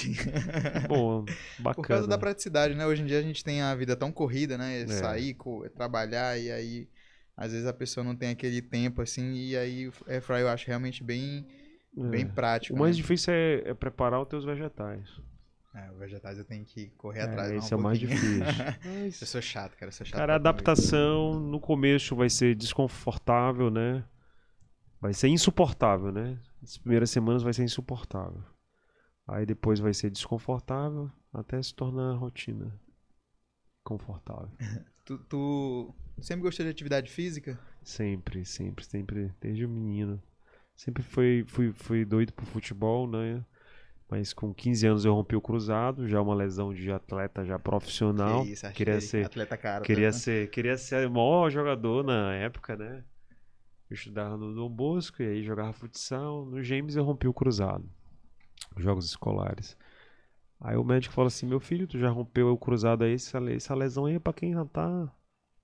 bom, 0.88 1.26
bacana. 1.60 1.76
Por 1.76 1.86
causa 1.88 2.08
da 2.08 2.18
praticidade, 2.18 2.74
né? 2.74 2.86
Hoje 2.88 3.02
em 3.02 3.06
dia 3.06 3.20
a 3.20 3.22
gente 3.22 3.44
tem 3.44 3.62
a 3.62 3.76
vida 3.76 3.96
tão 3.96 4.12
corrida, 4.12 4.58
né? 4.58 4.82
É. 4.82 4.88
Sair, 4.88 5.34
co- 5.34 5.70
trabalhar 5.76 6.38
e 6.40 6.50
aí 6.52 6.88
às 7.36 7.52
vezes 7.52 7.68
a 7.68 7.74
pessoa 7.74 8.02
não 8.04 8.16
tem 8.16 8.30
aquele 8.30 8.62
tempo 8.62 9.02
assim 9.02 9.34
e 9.34 9.58
aí 9.58 9.90
o 9.90 9.94
air 10.08 10.22
fry 10.22 10.40
eu 10.40 10.48
acho 10.48 10.66
realmente 10.68 11.04
bem, 11.04 11.46
É. 11.98 12.02
bem 12.10 12.26
prático. 12.26 12.76
O 12.76 12.80
mais 12.80 12.96
né? 12.96 13.02
difícil 13.02 13.34
é, 13.34 13.64
é 13.66 13.74
preparar 13.74 14.22
os 14.22 14.28
teus 14.30 14.46
vegetais. 14.46 15.06
É, 15.76 15.92
os 15.92 16.00
vegetais 16.00 16.38
eu 16.38 16.46
tenho 16.46 16.64
que 16.64 16.88
correr 16.92 17.20
É, 17.20 17.24
atrás. 17.24 17.52
esse 17.52 17.74
é 17.74 17.76
o 17.76 17.82
mais 17.82 18.00
difícil. 18.00 18.40
eu 19.06 19.12
sou 19.28 19.42
chato, 19.42 19.74
cara. 19.76 19.90
Eu 19.90 19.92
sou 19.92 20.06
chato. 20.06 20.18
Cara, 20.18 20.32
a 20.32 20.36
adaptação 20.38 21.38
no 21.42 21.60
começo 21.60 22.16
vai 22.16 22.30
ser 22.30 22.56
desconfortável, 22.56 23.70
né? 23.70 24.02
Vai 25.00 25.14
ser 25.14 25.28
insuportável, 25.28 26.12
né? 26.12 26.40
As 26.64 26.78
primeiras 26.78 27.10
semanas 27.10 27.44
vai 27.44 27.54
ser 27.54 27.64
insuportável. 27.64 28.44
Aí 29.28 29.46
depois 29.46 29.80
vai 29.80 29.94
ser 29.94 30.10
desconfortável 30.10 31.12
até 31.34 31.62
se 31.62 31.74
tornar 31.74 32.16
rotina. 32.16 32.80
Confortável. 33.84 34.52
Tu, 35.06 35.20
tu 35.30 35.96
sempre 36.20 36.42
gostou 36.42 36.66
de 36.66 36.72
atividade 36.72 37.12
física? 37.12 37.60
Sempre, 37.84 38.44
sempre, 38.44 38.84
sempre, 38.84 39.32
desde 39.40 39.64
o 39.64 39.70
menino. 39.70 40.20
Sempre 40.76 41.04
fui, 41.04 41.46
fui, 41.48 41.72
fui 41.72 42.04
doido 42.04 42.34
por 42.34 42.44
futebol, 42.46 43.08
né? 43.08 43.46
Mas 44.10 44.34
com 44.34 44.54
15 44.54 44.88
anos 44.88 45.06
eu 45.06 45.14
rompi 45.14 45.36
o 45.36 45.42
cruzado, 45.42 46.08
já 46.08 46.22
uma 46.22 46.34
lesão 46.34 46.74
de 46.74 46.92
atleta 46.92 47.46
já 47.46 47.58
profissional. 47.58 48.44
Que 48.44 48.52
isso, 48.52 48.72
queria 48.72 49.00
ser 49.00 49.26
Atleta 49.26 49.58
cara. 49.58 49.84
Queria 49.84 50.12
tá? 50.12 50.18
ser, 50.18 50.50
queria 50.50 50.78
ser 50.78 51.08
o 51.08 51.12
maior 51.12 51.50
jogador 51.50 52.04
na 52.04 52.34
época, 52.36 52.76
né? 52.76 53.04
Eu 53.90 53.94
estudava 53.94 54.36
no 54.38 54.54
Dom 54.54 54.70
Bosco 54.70 55.22
e 55.22 55.28
aí 55.28 55.44
jogava 55.44 55.74
futsal. 55.74 56.46
No 56.46 56.62
James 56.64 56.96
eu 56.96 57.04
rompi 57.04 57.28
o 57.28 57.34
cruzado. 57.34 57.88
Jogos 58.78 59.06
escolares. 59.06 59.78
Aí 60.60 60.76
o 60.76 60.84
médico 60.84 61.14
falou 61.14 61.28
assim: 61.28 61.46
Meu 61.46 61.60
filho, 61.60 61.88
tu 61.88 62.00
já 62.00 62.10
rompeu 62.10 62.52
o 62.52 62.58
cruzado 62.58 63.04
aí? 63.04 63.14
Essa, 63.14 63.40
le- 63.40 63.56
essa 63.56 63.76
lesão 63.76 64.06
aí 64.06 64.16
é 64.16 64.20
pra 64.20 64.34
quem 64.34 64.54
já 64.54 64.66
tá 64.66 65.12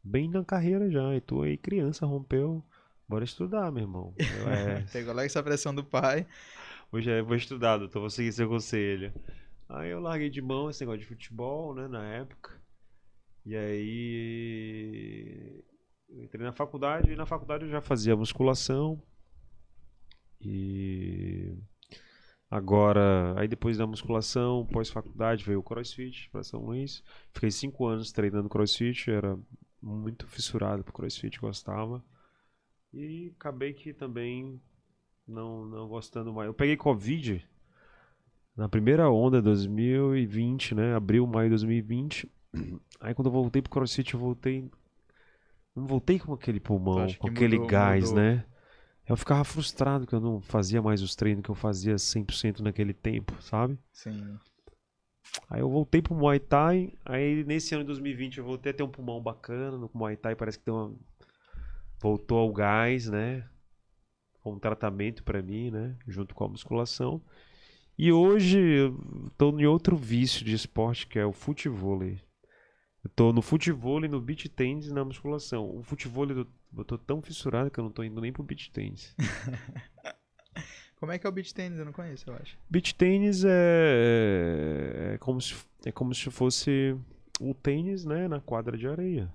bem 0.03 0.29
na 0.29 0.45
carreira 0.45 0.89
já. 0.89 1.15
E 1.15 1.21
tu 1.21 1.41
aí, 1.41 1.57
criança, 1.57 2.05
rompeu. 2.05 2.63
Bora 3.07 3.23
estudar, 3.25 3.71
meu 3.71 3.83
irmão. 3.83 4.13
Eu, 4.17 4.49
é, 4.49 4.81
Pegou 4.93 5.13
logo 5.13 5.25
essa 5.25 5.43
pressão 5.43 5.73
do 5.73 5.83
pai. 5.83 6.25
Hoje 6.91 7.09
eu 7.09 7.25
vou 7.25 7.35
estudar, 7.35 7.77
doutor, 7.77 8.01
vou 8.01 8.09
seguir 8.09 8.31
seu 8.31 8.47
conselho. 8.47 9.11
Aí 9.67 9.89
eu 9.89 9.99
larguei 9.99 10.29
de 10.29 10.41
mão 10.41 10.69
esse 10.69 10.81
negócio 10.81 11.01
de 11.01 11.07
futebol, 11.07 11.73
né, 11.73 11.87
na 11.87 12.05
época. 12.05 12.61
E 13.45 13.55
aí 13.55 15.63
eu 16.11 16.23
entrei 16.23 16.45
na 16.45 16.51
faculdade 16.51 17.11
e 17.11 17.15
na 17.15 17.25
faculdade 17.25 17.65
eu 17.65 17.69
já 17.69 17.81
fazia 17.81 18.15
musculação. 18.15 19.01
E 20.39 21.55
agora, 22.49 23.33
aí 23.39 23.47
depois 23.47 23.77
da 23.77 23.87
musculação, 23.87 24.65
pós-faculdade, 24.65 25.43
veio 25.43 25.59
o 25.59 25.63
CrossFit 25.63 26.29
para 26.29 26.43
São 26.43 26.65
Luís. 26.65 27.03
Fiquei 27.33 27.51
cinco 27.51 27.85
anos 27.85 28.11
treinando 28.11 28.49
CrossFit, 28.49 29.09
era 29.09 29.37
muito 29.81 30.27
fissurado 30.27 30.83
por 30.83 30.93
CrossFit, 30.93 31.39
gostava. 31.39 32.03
E 32.93 33.31
acabei 33.37 33.73
que 33.73 33.93
também 33.93 34.59
não, 35.27 35.65
não 35.65 35.87
gostando 35.87 36.33
mais. 36.33 36.47
Eu 36.47 36.53
peguei 36.53 36.75
Covid 36.75 37.47
na 38.55 38.67
primeira 38.67 39.09
onda, 39.09 39.41
2020, 39.41 40.75
né? 40.75 40.93
Abril, 40.95 41.25
maio 41.25 41.47
de 41.47 41.51
2020. 41.51 42.29
Aí 42.99 43.13
quando 43.13 43.27
eu 43.27 43.31
voltei 43.31 43.61
pro 43.61 43.71
CrossFit, 43.71 44.13
eu 44.13 44.19
voltei. 44.19 44.69
Não 45.75 45.85
voltei 45.85 46.19
com 46.19 46.33
aquele 46.33 46.59
pulmão, 46.59 47.07
com 47.13 47.27
que 47.27 47.29
aquele 47.29 47.55
mudou- 47.55 47.67
gás, 47.67 48.09
mudou? 48.09 48.23
né? 48.23 48.45
Eu 49.07 49.17
ficava 49.17 49.43
frustrado 49.43 50.05
que 50.05 50.13
eu 50.13 50.19
não 50.19 50.39
fazia 50.41 50.81
mais 50.81 51.01
os 51.01 51.15
treinos 51.15 51.43
que 51.43 51.49
eu 51.49 51.55
fazia 51.55 51.97
100% 51.97 52.61
naquele 52.61 52.93
tempo, 52.93 53.41
sabe? 53.41 53.77
Sim. 53.91 54.37
Aí 55.49 55.59
eu 55.61 55.69
voltei 55.69 56.01
pro 56.01 56.15
Muay 56.15 56.39
Thai. 56.39 56.93
Aí 57.05 57.43
nesse 57.43 57.73
ano 57.73 57.83
de 57.83 57.87
2020 57.87 58.37
eu 58.37 58.43
voltei 58.45 58.71
a 58.71 58.75
ter 58.75 58.83
um 58.83 58.89
pulmão 58.89 59.21
bacana. 59.21 59.77
No 59.77 59.89
Muay 59.93 60.15
Thai 60.15 60.35
parece 60.35 60.59
que 60.59 60.69
uma... 60.69 60.93
voltou 61.99 62.37
ao 62.37 62.51
gás, 62.51 63.07
né? 63.07 63.47
Foi 64.43 64.53
um 64.53 64.59
tratamento 64.59 65.23
pra 65.23 65.41
mim, 65.41 65.71
né? 65.71 65.95
Junto 66.07 66.33
com 66.33 66.45
a 66.45 66.49
musculação. 66.49 67.21
E 67.97 68.11
hoje 68.11 68.59
eu 68.59 69.31
tô 69.37 69.57
em 69.59 69.65
outro 69.65 69.95
vício 69.95 70.43
de 70.45 70.53
esporte 70.53 71.05
que 71.07 71.19
é 71.19 71.25
o 71.25 71.33
futevôlei. 71.33 72.19
Eu 73.03 73.09
tô 73.09 73.33
no 73.33 73.41
futevôlei, 73.41 74.09
no 74.09 74.21
beach 74.21 74.47
tennis 74.49 74.87
e 74.87 74.93
na 74.93 75.03
musculação. 75.03 75.67
O 75.75 75.81
futevôlei 75.81 76.37
eu, 76.37 76.47
eu 76.77 76.85
tô 76.85 76.97
tão 76.97 77.21
fissurado 77.21 77.71
que 77.71 77.79
eu 77.79 77.83
não 77.83 77.91
tô 77.91 78.03
indo 78.03 78.21
nem 78.21 78.31
pro 78.31 78.43
beach 78.43 78.71
tennis. 78.71 79.15
Como 80.99 81.11
é 81.11 81.17
que 81.17 81.25
é 81.25 81.29
o 81.29 81.33
beach 81.33 81.51
tennis? 81.53 81.79
Eu 81.79 81.85
não 81.85 81.91
conheço, 81.93 82.29
eu 82.29 82.35
acho. 82.35 82.55
Beach 82.69 82.93
tênis 82.93 83.43
é, 83.43 85.13
é 85.13 85.17
como 85.17 85.41
se 85.41 85.55
é 85.83 85.91
como 85.91 86.13
se 86.13 86.29
fosse 86.29 86.95
o 87.39 87.55
tênis, 87.55 88.05
né, 88.05 88.27
na 88.27 88.39
quadra 88.39 88.77
de 88.77 88.87
areia. 88.87 89.33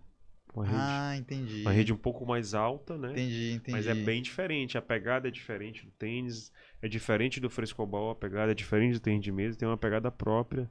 Uma 0.54 0.64
rede, 0.64 0.78
Ah, 0.78 1.16
entendi. 1.18 1.62
uma 1.62 1.72
rede 1.72 1.92
um 1.92 1.96
pouco 1.96 2.24
mais 2.24 2.54
alta, 2.54 2.96
né? 2.96 3.10
Entendi, 3.10 3.52
entendi. 3.54 3.72
Mas 3.72 3.86
é 3.88 3.94
bem 3.94 4.22
diferente. 4.22 4.78
A 4.78 4.82
pegada 4.82 5.26
é 5.26 5.30
diferente 5.30 5.84
do 5.84 5.90
tênis, 5.90 6.52
é 6.80 6.86
diferente 6.88 7.40
do 7.40 7.50
frescobol, 7.50 8.10
a 8.10 8.14
pegada 8.14 8.52
é 8.52 8.54
diferente 8.54 8.94
do 8.94 9.00
tênis 9.00 9.22
de 9.24 9.32
mesa, 9.32 9.58
tem 9.58 9.66
uma 9.68 9.76
pegada 9.76 10.08
própria. 10.10 10.70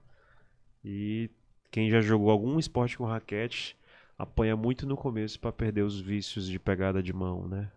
E 0.84 1.30
quem 1.72 1.89
já 1.89 2.01
jogou 2.01 2.30
algum 2.30 2.57
esporte 2.59 2.97
com 2.97 3.05
raquete 3.05 3.76
apanha 4.18 4.55
muito 4.55 4.86
no 4.86 4.95
começo 4.95 5.39
para 5.39 5.51
perder 5.51 5.82
os 5.84 5.99
vícios 5.99 6.47
de 6.47 6.57
pegada 6.57 7.03
de 7.03 7.11
mão, 7.11 7.47
né? 7.47 7.70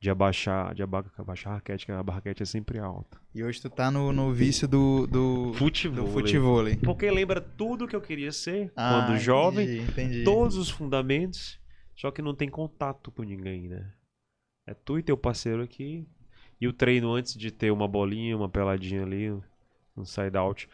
De 0.00 0.10
abaixar, 0.10 0.74
de 0.74 0.82
aba- 0.82 1.04
abaixar 1.16 1.52
a 1.52 1.56
raquete, 1.56 1.86
que 1.86 1.92
a 1.92 2.00
raquete 2.02 2.42
é 2.42 2.46
sempre 2.46 2.78
alta. 2.78 3.18
E 3.34 3.42
hoje 3.42 3.60
tu 3.62 3.70
tá 3.70 3.90
no, 3.90 4.12
no 4.12 4.32
vício 4.32 4.66
do, 4.68 5.06
do, 5.06 5.52
Futebol. 5.54 6.04
do 6.04 6.10
futevôlei. 6.12 6.76
Porque 6.76 7.10
lembra 7.10 7.40
tudo 7.40 7.86
que 7.86 7.96
eu 7.96 8.00
queria 8.02 8.32
ser 8.32 8.70
Ah, 8.76 9.06
quando 9.06 9.18
jovem, 9.18 9.66
Entendi, 9.78 9.90
entendi. 9.90 10.24
todos 10.24 10.56
os 10.56 10.68
fundamentos, 10.68 11.58
só 11.96 12.10
que 12.10 12.20
não 12.20 12.34
tem 12.34 12.50
contato 12.50 13.10
com 13.12 13.22
ninguém, 13.22 13.68
né? 13.68 13.92
É 14.66 14.74
tu 14.74 14.98
e 14.98 15.02
teu 15.02 15.16
parceiro 15.16 15.62
aqui. 15.62 16.06
E 16.60 16.66
o 16.68 16.72
treino 16.72 17.12
antes 17.12 17.34
de 17.34 17.50
ter 17.50 17.70
uma 17.70 17.86
bolinha, 17.88 18.36
uma 18.36 18.48
peladinha 18.48 19.02
ali, 19.04 19.30
um 19.96 20.04
side 20.04 20.36
out, 20.36 20.68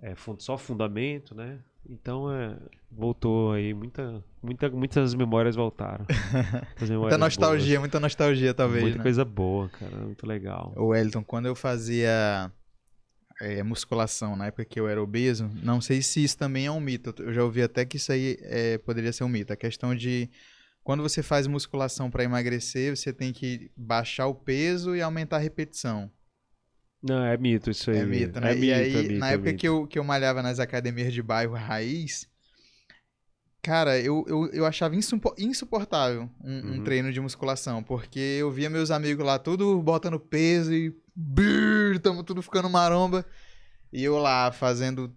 é 0.00 0.14
só 0.38 0.56
fundamento, 0.58 1.34
né? 1.34 1.58
Então 1.88 2.32
é, 2.32 2.56
voltou 2.90 3.52
aí, 3.52 3.72
muita, 3.72 4.22
muita, 4.42 4.68
muitas 4.70 5.14
memórias 5.14 5.56
voltaram. 5.56 6.04
Memórias 6.80 7.00
Muita 7.00 7.18
nostalgia, 7.18 7.80
muita 7.80 8.00
nostalgia, 8.00 8.48
boas. 8.48 8.56
talvez. 8.56 8.82
Muita 8.82 8.98
né? 8.98 9.02
coisa 9.02 9.24
boa, 9.24 9.68
cara, 9.68 9.96
muito 9.96 10.26
legal. 10.26 10.72
O 10.76 10.88
Wellington, 10.88 11.24
quando 11.24 11.46
eu 11.46 11.54
fazia 11.54 12.52
é, 13.40 13.62
musculação, 13.62 14.36
na 14.36 14.46
época 14.46 14.64
que 14.64 14.78
eu 14.78 14.88
era 14.88 15.02
obeso, 15.02 15.50
não 15.62 15.80
sei 15.80 16.02
se 16.02 16.22
isso 16.22 16.36
também 16.36 16.66
é 16.66 16.70
um 16.70 16.80
mito. 16.80 17.14
Eu 17.22 17.32
já 17.32 17.42
ouvi 17.42 17.62
até 17.62 17.84
que 17.84 17.96
isso 17.96 18.12
aí 18.12 18.36
é, 18.42 18.78
poderia 18.78 19.12
ser 19.12 19.24
um 19.24 19.28
mito. 19.28 19.52
A 19.52 19.56
questão 19.56 19.94
de 19.94 20.28
quando 20.82 21.02
você 21.02 21.22
faz 21.22 21.46
musculação 21.46 22.10
para 22.10 22.24
emagrecer, 22.24 22.96
você 22.96 23.12
tem 23.12 23.32
que 23.32 23.70
baixar 23.76 24.26
o 24.26 24.34
peso 24.34 24.96
e 24.96 25.02
aumentar 25.02 25.36
a 25.36 25.40
repetição. 25.40 26.10
Não, 27.02 27.24
é 27.24 27.36
mito 27.36 27.70
isso 27.70 27.90
aí. 27.90 27.98
É 27.98 28.04
mito, 28.04 28.40
né? 28.40 28.52
É 28.52 28.54
mito, 28.54 28.66
e 28.66 28.72
aí, 28.72 28.94
é 28.94 29.02
mito, 29.02 29.18
na 29.20 29.30
é 29.30 29.34
época 29.34 29.52
que 29.54 29.68
eu, 29.68 29.86
que 29.86 29.98
eu 29.98 30.04
malhava 30.04 30.42
nas 30.42 30.58
academias 30.58 31.12
de 31.12 31.22
bairro 31.22 31.54
raiz, 31.54 32.28
cara, 33.62 33.98
eu, 33.98 34.24
eu, 34.28 34.46
eu 34.52 34.66
achava 34.66 34.96
insupo- 34.96 35.34
insuportável 35.38 36.28
um, 36.42 36.56
um 36.58 36.72
Uhum. 36.76 36.80
treino 36.84 37.12
de 37.12 37.20
musculação, 37.20 37.82
porque 37.82 38.18
eu 38.18 38.50
via 38.50 38.70
meus 38.70 38.90
amigos 38.90 39.24
lá 39.24 39.38
tudo 39.38 39.80
botando 39.82 40.18
peso 40.18 40.72
e 40.72 40.94
tamo 42.02 42.22
tudo 42.22 42.42
ficando 42.42 42.68
maromba, 42.70 43.24
e 43.92 44.02
eu 44.02 44.18
lá 44.18 44.50
fazendo 44.52 45.12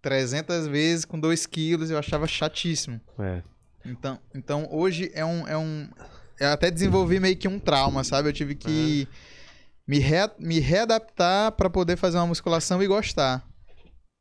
300 0.00 0.66
vezes 0.66 1.04
com 1.04 1.18
2 1.18 1.46
quilos, 1.46 1.90
eu 1.90 1.98
achava 1.98 2.26
chatíssimo. 2.26 3.00
É. 3.18 3.42
Então, 3.84 4.18
então 4.34 4.68
hoje 4.70 5.10
é 5.14 5.24
um, 5.24 5.46
é 5.46 5.56
um. 5.56 5.88
Eu 6.40 6.48
até 6.50 6.70
desenvolvi 6.70 7.20
meio 7.20 7.36
que 7.36 7.46
um 7.48 7.58
trauma, 7.58 8.02
sabe? 8.04 8.28
Eu 8.28 8.32
tive 8.32 8.54
que 8.54 9.06
me, 9.86 9.98
re, 9.98 10.30
me 10.38 10.60
readaptar 10.60 11.52
pra 11.52 11.70
poder 11.70 11.96
fazer 11.96 12.18
uma 12.18 12.26
musculação 12.26 12.82
e 12.82 12.86
gostar. 12.86 13.46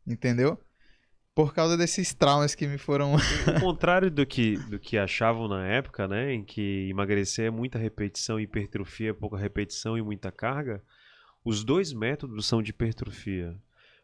Entendeu? 0.05 0.59
Por 1.33 1.53
causa 1.53 1.77
desses 1.77 2.13
traumas 2.13 2.55
que 2.55 2.67
me 2.67 2.77
foram. 2.77 3.15
O 3.57 3.59
contrário 3.59 4.11
do 4.11 4.25
que, 4.25 4.57
do 4.57 4.79
que 4.79 4.97
achavam 4.97 5.47
na 5.47 5.65
época, 5.65 6.07
né? 6.07 6.33
Em 6.33 6.43
que 6.43 6.89
emagrecer 6.89 7.45
é 7.47 7.49
muita 7.49 7.79
repetição 7.79 8.39
hipertrofia 8.39 9.11
é 9.11 9.13
pouca 9.13 9.37
repetição 9.37 9.97
e 9.97 10.01
muita 10.01 10.31
carga. 10.31 10.83
Os 11.43 11.63
dois 11.63 11.93
métodos 11.93 12.45
são 12.45 12.61
de 12.61 12.71
hipertrofia. 12.71 13.55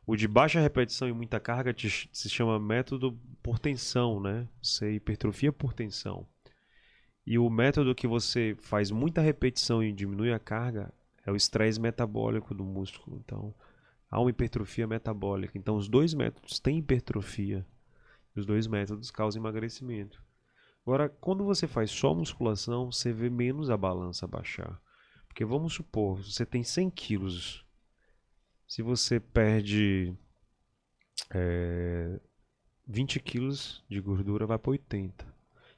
O 0.05 0.15
de 0.15 0.25
baixa 0.25 0.61
repetição 0.61 1.09
e 1.09 1.11
muita 1.11 1.37
carga 1.37 1.73
te 1.73 2.09
se 2.13 2.29
chama 2.29 2.57
método 2.57 3.19
por 3.43 3.59
tensão, 3.59 4.21
né? 4.21 4.47
Você 4.61 4.93
hipertrofia 4.93 5.51
por 5.51 5.73
tensão. 5.73 6.25
E 7.25 7.37
o 7.37 7.49
método 7.49 7.93
que 7.93 8.07
você 8.07 8.55
faz 8.57 8.89
muita 8.89 9.19
repetição 9.19 9.83
e 9.83 9.91
diminui 9.91 10.31
a 10.31 10.39
carga 10.39 10.93
é 11.27 11.31
o 11.31 11.35
estresse 11.35 11.79
metabólico 11.79 12.55
do 12.55 12.63
músculo. 12.63 13.17
Então, 13.17 13.53
há 14.09 14.17
uma 14.17 14.29
hipertrofia 14.29 14.87
metabólica. 14.87 15.57
Então, 15.57 15.75
os 15.75 15.89
dois 15.89 16.13
métodos 16.13 16.57
têm 16.57 16.77
hipertrofia. 16.77 17.67
Os 18.33 18.45
dois 18.45 18.65
métodos 18.65 19.11
causam 19.11 19.41
emagrecimento. 19.41 20.23
Agora, 20.85 21.09
quando 21.09 21.43
você 21.43 21.67
faz 21.67 21.91
só 21.91 22.15
musculação, 22.15 22.89
você 22.89 23.11
vê 23.11 23.29
menos 23.29 23.69
a 23.69 23.75
balança 23.75 24.25
baixar. 24.25 24.81
Porque 25.27 25.43
vamos 25.43 25.73
supor, 25.73 26.23
você 26.23 26.45
tem 26.45 26.63
100 26.63 26.89
quilos. 26.91 27.65
Se 28.65 28.81
você 28.81 29.19
perde 29.19 30.15
é, 31.29 32.21
20 32.87 33.19
quilos 33.19 33.83
de 33.89 33.99
gordura, 33.99 34.45
vai 34.45 34.57
para 34.57 34.71
80. 34.71 35.27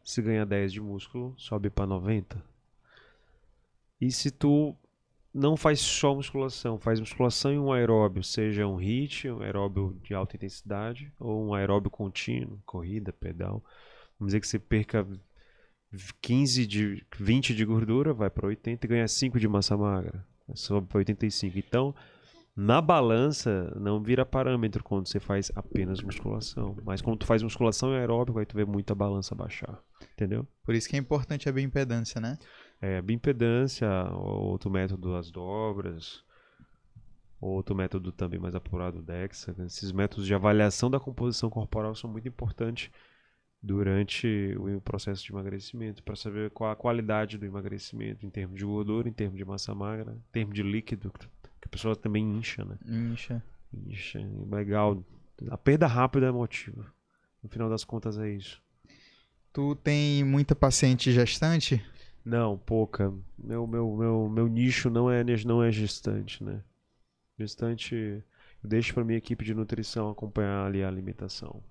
Se 0.04 0.22
ganha 0.22 0.46
10 0.46 0.74
de 0.74 0.80
músculo, 0.80 1.34
sobe 1.40 1.72
para 1.72 1.88
90. 1.88 2.40
E 4.00 4.12
se 4.12 4.30
tu 4.30 4.78
não 5.34 5.56
faz 5.56 5.80
só 5.80 6.16
musculação, 6.16 6.80
faz 6.80 7.00
musculação 7.00 7.54
e 7.54 7.60
um 7.60 7.72
aeróbio, 7.72 8.24
seja 8.24 8.66
um 8.66 8.78
HIIT, 8.78 9.30
um 9.30 9.42
aeróbio 9.42 9.98
de 10.04 10.14
alta 10.14 10.36
intensidade, 10.36 11.12
ou 11.20 11.46
um 11.46 11.54
aeróbio 11.54 11.90
contínuo, 11.90 12.60
corrida, 12.66 13.14
pedal. 13.14 13.64
Vamos 14.20 14.32
dizer 14.32 14.40
que 14.40 14.48
você 14.48 14.60
perca 14.60 15.08
15 16.22 16.66
de 16.66 17.06
20 17.18 17.56
de 17.56 17.66
gordura, 17.66 18.14
vai 18.14 18.30
para 18.30 18.48
80 18.48 18.86
e 18.86 18.90
ganha 18.90 19.08
5 19.08 19.40
de 19.40 19.48
massa 19.48 19.78
magra, 19.78 20.26
sobe 20.56 20.88
para 20.88 20.98
85. 21.00 21.58
Então, 21.58 21.96
na 22.56 22.82
balança 22.82 23.74
não 23.80 24.02
vira 24.02 24.26
parâmetro 24.26 24.84
quando 24.84 25.08
você 25.08 25.20
faz 25.20 25.52
apenas 25.56 26.02
musculação, 26.02 26.76
mas 26.84 27.02
quando 27.02 27.20
tu 27.20 27.26
faz 27.26 27.42
musculação 27.42 27.94
e 27.94 27.98
aeróbico, 27.98 28.38
aí 28.38 28.46
tu 28.46 28.56
vê 28.56 28.66
muita 28.66 28.94
balança 28.94 29.34
baixar, 29.34 29.80
entendeu? 30.14 30.46
Por 30.64 30.76
isso 30.76 30.90
que 30.90 30.96
é 30.96 31.00
importante 31.00 31.48
a 31.48 31.52
bioimpedância, 31.52 32.20
né? 32.20 32.38
É, 32.82 33.02
bioimpedância, 33.02 33.90
outro 34.14 34.70
método 34.70 35.16
as 35.16 35.30
dobras, 35.30 36.24
outro 37.42 37.76
método 37.76 38.12
também 38.12 38.40
mais 38.40 38.56
apurado, 38.56 39.00
o 39.00 39.02
DEXA. 39.02 39.56
Esses 39.66 39.92
métodos 39.92 40.26
de 40.26 40.34
avaliação 40.34 40.90
da 40.90 41.00
composição 41.00 41.50
corporal 41.50 41.94
são 41.96 42.10
muito 42.10 42.28
importantes 42.28 42.90
durante 43.62 44.56
o 44.58 44.80
processo 44.80 45.24
de 45.24 45.32
emagrecimento, 45.32 46.02
para 46.04 46.16
saber 46.16 46.50
qual 46.52 46.72
a 46.72 46.76
qualidade 46.76 47.38
do 47.38 47.46
emagrecimento 47.46 48.26
em 48.26 48.30
termos 48.30 48.58
de 48.58 48.64
gordura, 48.64 49.10
em 49.10 49.14
termos 49.14 49.38
de 49.38 49.44
massa 49.44 49.76
magra, 49.76 50.14
em 50.14 50.32
termos 50.32 50.56
de 50.56 50.64
líquido, 50.64 51.12
que 51.12 51.66
a 51.66 51.70
pessoa 51.70 51.96
também 51.96 52.24
incha, 52.24 52.64
né? 52.64 52.78
Incha. 52.86 53.44
Incha, 53.74 54.20
legal. 54.50 55.04
A 55.50 55.58
perda 55.58 55.88
rápida 55.88 56.28
é 56.28 56.32
motivo. 56.32 56.86
No 57.44 57.50
final 57.50 57.70
das 57.70 57.84
contas 57.84 58.18
é 58.18 58.30
isso. 58.30 58.62
Tu 59.52 59.76
tem 59.76 60.24
muita 60.24 60.56
paciente 60.56 61.12
gestante? 61.12 61.84
Não, 62.30 62.58
pouca. 62.58 63.12
Meu, 63.38 63.66
meu, 63.68 63.96
meu, 63.96 64.30
meu 64.30 64.48
nicho 64.48 64.90
não 64.90 65.10
é, 65.12 65.24
não 65.46 65.64
é 65.64 65.72
gestante, 65.72 66.44
né? 66.44 66.64
Gestante, 67.40 67.96
eu 68.64 68.70
deixo 68.70 68.94
para 68.94 69.04
minha 69.06 69.18
equipe 69.18 69.46
de 69.46 69.54
nutrição 69.56 70.10
acompanhar 70.12 70.66
ali 70.68 70.84
a 70.84 70.88
alimentação. 70.88 71.64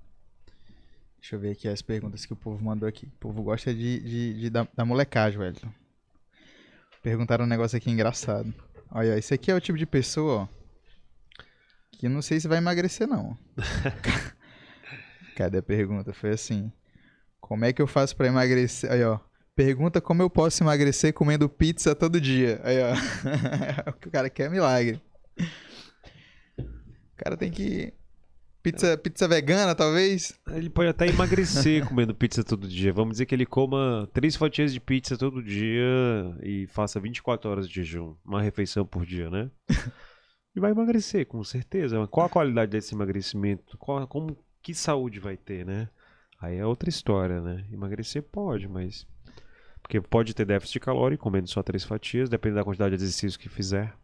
Deixa 1.21 1.37
eu 1.37 1.41
ver 1.41 1.51
aqui 1.53 1.69
as 1.69 1.83
perguntas 1.83 2.25
que 2.27 2.33
o 2.33 2.37
povo 2.37 2.65
mandou 2.65 2.89
aqui. 2.89 3.07
O 3.07 3.19
povo 3.21 3.43
gosta 3.43 3.73
de, 3.75 4.01
de, 4.01 4.35
de- 4.41 4.51
da, 4.51 4.67
da 4.75 4.85
molecagem, 4.85 5.39
Wellington. 5.39 5.73
Perguntaram 7.03 7.45
um 7.45 7.49
negócio 7.49 7.77
aqui 7.77 7.91
engraçado. 7.91 8.53
Olha, 8.91 9.17
esse 9.19 9.35
aqui 9.35 9.51
é 9.51 9.55
o 9.55 9.61
tipo 9.61 9.79
de 9.79 9.87
pessoa, 9.87 10.43
ó, 10.43 10.49
que 11.93 12.09
não 12.09 12.23
sei 12.23 12.39
se 12.41 12.49
vai 12.49 12.59
emagrecer, 12.59 13.07
não. 13.09 13.37
Cadê 15.37 15.59
a 15.59 15.63
pergunta? 15.63 16.13
Foi 16.13 16.31
assim. 16.31 16.73
Como 17.41 17.65
é 17.65 17.73
que 17.73 17.83
eu 17.83 17.87
faço 17.87 18.17
pra 18.17 18.29
emagrecer? 18.29 18.91
Aí, 18.93 19.05
ó. 19.05 19.21
Pergunta 19.59 20.01
como 20.01 20.23
eu 20.23 20.31
posso 20.31 20.63
emagrecer 20.63 21.13
comendo 21.13 21.49
pizza 21.49 21.93
todo 21.93 22.21
dia. 22.21 22.61
Aí, 22.63 22.77
ó. 22.81 22.95
o 24.07 24.11
cara 24.13 24.31
quer 24.31 24.49
milagre. 24.49 25.03
O 26.57 27.17
cara 27.17 27.37
tem 27.37 27.51
que... 27.51 27.93
Pizza, 28.63 28.97
pizza 28.97 29.27
vegana, 29.27 29.75
talvez? 29.75 30.39
Ele 30.53 30.71
pode 30.71 30.91
até 30.91 31.09
emagrecer 31.09 31.83
comendo 31.89 32.15
pizza 32.15 32.45
todo 32.45 32.69
dia. 32.69 32.93
Vamos 32.93 33.15
dizer 33.15 33.27
que 33.27 33.35
ele 33.35 33.45
coma 33.45 34.09
três 34.13 34.37
fatias 34.37 34.73
de 34.73 34.79
pizza 34.79 35.19
todo 35.19 35.43
dia 35.43 35.83
e 36.41 36.69
faça 36.69 37.01
24 37.01 37.51
horas 37.51 37.69
de 37.69 37.83
jejum, 37.83 38.15
uma 38.25 38.41
refeição 38.41 38.87
por 38.87 39.05
dia, 39.05 39.29
né? 39.29 39.51
E 40.55 40.61
vai 40.61 40.71
emagrecer, 40.71 41.27
com 41.27 41.43
certeza. 41.45 41.99
Mas 41.99 42.09
qual 42.09 42.27
a 42.27 42.31
qualidade 42.31 42.71
desse 42.71 42.95
emagrecimento? 42.95 43.77
Qual, 43.77 44.07
como, 44.09 44.37
que 44.63 44.73
saúde 44.73 45.21
vai 45.21 45.37
ter, 45.37 45.65
né? 45.67 45.89
Aí 46.41 46.57
é 46.57 46.65
outra 46.65 46.89
história, 46.89 47.41
né? 47.41 47.67
Emagrecer 47.73 48.23
pode, 48.23 48.69
mas. 48.69 49.07
Porque 49.89 50.03
pode 50.03 50.34
ter 50.34 50.45
déficit 50.45 50.80
calórico 50.80 51.22
comendo 51.24 51.49
só 51.49 51.62
três 51.62 51.82
fatias, 51.82 52.28
dependendo 52.28 52.61
da 52.61 52.64
quantidade 52.64 52.95
de 52.95 53.03
exercício 53.03 53.41
que 53.41 53.49
fizer. 53.49 53.95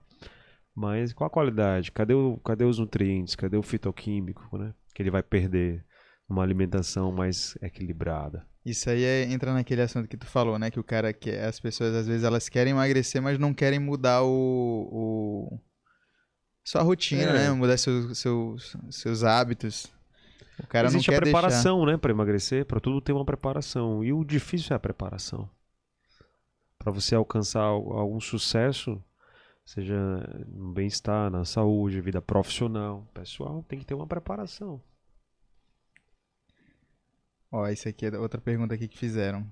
Mas 0.74 1.12
qual 1.12 1.28
a 1.28 1.30
qualidade? 1.30 1.93
Cadê, 1.93 2.14
o, 2.14 2.39
cadê 2.39 2.64
os 2.64 2.78
nutrientes? 2.78 3.35
Cadê 3.35 3.59
o 3.59 3.62
fitoquímico, 3.62 4.57
né? 4.57 4.72
Que 4.95 5.03
ele 5.03 5.11
vai 5.11 5.22
perder 5.22 5.85
uma 6.26 6.43
alimentação 6.43 7.12
mais 7.12 7.55
equilibrada. 7.61 8.47
Isso 8.64 8.89
aí 8.89 9.05
é- 9.05 9.24
entra 9.30 9.53
naquele 9.53 9.82
assunto 9.82 10.09
que 10.09 10.16
tu 10.16 10.24
falou, 10.24 10.59
né? 10.59 10.70
Que 10.70 10.80
o 10.80 10.85
cara 10.85 11.12
quer. 11.12 11.45
As 11.45 11.61
pessoas 11.61 11.95
às 11.95 12.07
vezes 12.07 12.24
elas 12.24 12.49
querem 12.49 12.70
emagrecer, 12.72 13.20
mas 13.20 13.39
não 13.39 13.53
querem 13.53 13.78
mudar 13.78 14.22
o. 14.22 14.89
o- 14.91 15.61
sua 16.64 16.80
rotina, 16.80 17.24
É. 17.24 17.32
né? 17.35 17.51
Mudar 17.53 17.76
seus, 17.76 18.18
seus, 18.18 18.74
seus 18.91 19.22
hábitos. 19.22 19.93
O 20.59 20.66
cara 20.66 20.87
Existe 20.89 21.09
não 21.09 21.14
a 21.14 21.18
quer 21.18 21.22
preparação, 21.24 21.85
né, 21.85 21.99
para 21.99 22.11
emagrecer, 22.11 22.64
para 22.64 22.80
tudo 22.80 23.03
tem 23.03 23.14
uma 23.14 23.24
preparação. 23.24 24.03
E 24.03 24.14
o 24.14 24.24
difícil 24.24 24.72
é 24.72 24.76
a 24.76 24.80
preparação. 24.80 25.51
Para 26.85 26.93
você 26.93 27.14
alcançar 27.14 27.62
al- 27.62 27.93
algum 27.99 28.20
sucesso, 28.20 29.03
seja 29.64 29.97
no 30.49 30.70
bem-estar, 30.72 31.30
na 31.30 31.45
saúde, 31.45 31.99
vida 32.03 32.20
profissional, 32.20 33.09
pessoal, 33.14 33.64
tem 33.66 33.78
que 33.78 33.87
ter 33.87 33.95
uma 33.95 34.07
preparação. 34.07 34.80
Ó, 37.51 37.66
isso 37.68 37.89
aqui 37.89 38.05
é 38.07 38.18
outra 38.18 38.41
pergunta 38.41 38.74
aqui 38.74 38.87
que 38.87 38.99
fizeram. 38.99 39.51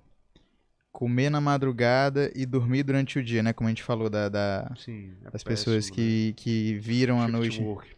Comer 0.91 1.31
na 1.31 1.41
madrugada 1.41 2.31
e 2.35 2.45
dormir 2.45 2.83
durante 2.83 3.19
o 3.19 3.25
dia, 3.25 3.43
né? 3.43 3.53
Como 3.55 3.67
a 3.67 3.71
gente 3.71 3.83
falou 3.83 4.11
da, 4.11 4.29
da- 4.29 4.71
Sim, 4.77 5.17
é 5.25 5.31
das 5.31 5.43
pessoas 5.43 5.89
que, 5.89 6.35
que 6.37 6.75
viram 6.75 7.21
a 7.23 7.27
noite. 7.29 7.63
Work. 7.63 7.97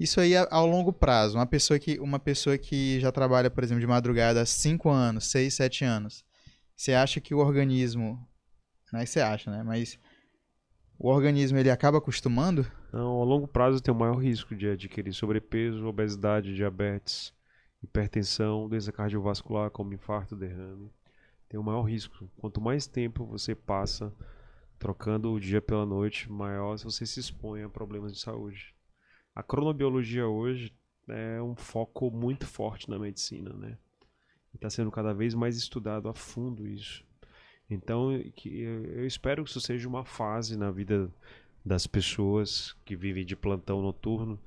Isso 0.00 0.20
aí 0.20 0.34
ao 0.36 0.66
longo 0.66 0.92
prazo. 0.92 1.36
Uma 1.36 1.46
pessoa 1.46 1.78
que, 1.78 1.98
uma 2.00 2.18
pessoa 2.18 2.56
que 2.56 3.00
já 3.00 3.10
trabalha, 3.12 3.50
por 3.50 3.62
exemplo, 3.64 3.80
de 3.80 3.86
madrugada 3.86 4.40
há 4.40 4.46
5 4.46 4.88
anos, 4.88 5.26
6, 5.30 5.52
7 5.54 5.84
anos. 5.84 6.24
Você 6.74 6.94
acha 6.94 7.20
que 7.20 7.34
o 7.34 7.38
organismo. 7.38 8.26
Não 8.92 9.00
é 9.00 9.04
que 9.04 9.10
você 9.10 9.20
acha, 9.20 9.50
né? 9.50 9.62
Mas 9.62 9.98
o 10.98 11.08
organismo 11.08 11.58
ele 11.58 11.70
acaba 11.70 11.98
acostumando? 11.98 12.66
Não, 12.92 13.08
ao 13.08 13.24
longo 13.24 13.46
prazo 13.46 13.82
tem 13.82 13.92
o 13.92 13.96
maior 13.96 14.16
risco 14.16 14.54
de 14.54 14.68
adquirir 14.68 15.12
sobrepeso, 15.12 15.86
obesidade, 15.86 16.54
diabetes, 16.54 17.34
hipertensão, 17.82 18.68
doença 18.68 18.92
cardiovascular 18.92 19.70
como 19.70 19.92
infarto, 19.92 20.34
derrame. 20.34 20.90
Tem 21.48 21.60
o 21.60 21.62
maior 21.62 21.82
risco. 21.82 22.30
Quanto 22.36 22.60
mais 22.60 22.86
tempo 22.86 23.26
você 23.26 23.54
passa 23.54 24.12
trocando 24.78 25.32
o 25.32 25.40
dia 25.40 25.60
pela 25.60 25.86
noite, 25.86 26.30
maior 26.30 26.78
você 26.78 27.04
se 27.06 27.20
expõe 27.20 27.62
a 27.62 27.68
problemas 27.68 28.12
de 28.12 28.20
saúde. 28.20 28.74
A 29.34 29.42
cronobiologia 29.42 30.26
hoje 30.26 30.74
é 31.08 31.40
um 31.40 31.54
foco 31.54 32.10
muito 32.10 32.46
forte 32.46 32.88
na 32.88 32.98
medicina, 32.98 33.52
né? 33.52 33.78
Está 34.54 34.70
sendo 34.70 34.90
cada 34.90 35.12
vez 35.12 35.34
mais 35.34 35.56
estudado 35.56 36.08
a 36.08 36.14
fundo 36.14 36.66
isso. 36.66 37.04
Então, 37.68 38.10
que- 38.34 38.60
eu 38.60 39.06
espero 39.06 39.42
que 39.44 39.50
isso 39.50 39.60
seja 39.60 39.88
uma 39.88 40.04
fase 40.04 40.56
na 40.56 40.70
vida 40.70 41.10
das 41.64 41.86
pessoas 41.86 42.76
que 42.84 42.94
vivem 42.94 43.24
de 43.26 43.34
plantão 43.34 43.82
noturno, 43.82 44.38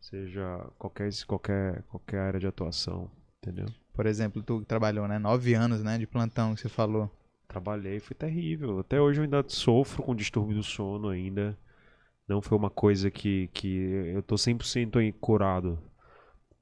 seja 0.00 0.66
qualquer, 0.78 1.10
qualquer, 1.26 1.82
qualquer 1.84 2.18
área 2.20 2.40
de 2.40 2.46
atuação, 2.46 3.10
entendeu? 3.38 3.66
Por 3.92 4.06
exemplo, 4.06 4.42
tu 4.42 4.60
que 4.60 4.66
trabalhou, 4.66 5.06
né? 5.06 5.18
9 5.18 5.54
anos, 5.54 5.82
né? 5.84 5.98
De 5.98 6.06
plantão 6.06 6.54
que 6.54 6.60
você 6.60 6.68
falou. 6.68 7.08
Trabalhei, 7.46 8.00
foi 8.00 8.16
terrível. 8.16 8.80
Até 8.80 9.00
hoje 9.00 9.20
eu 9.20 9.24
ainda 9.24 9.44
sofro 9.46 10.02
com 10.02 10.14
distúrbio 10.14 10.56
do 10.56 10.62
sono 10.64 11.08
ainda. 11.08 11.56
Não 12.28 12.42
foi 12.42 12.58
uma 12.58 12.70
coisa 12.70 13.10
que, 13.10 13.48
que 13.52 13.68
eu 14.14 14.22
tô 14.22 14.36
100% 14.36 14.98
aí 14.98 15.12
curado. 15.12 15.78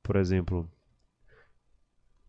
Por 0.03 0.17
exemplo, 0.17 0.69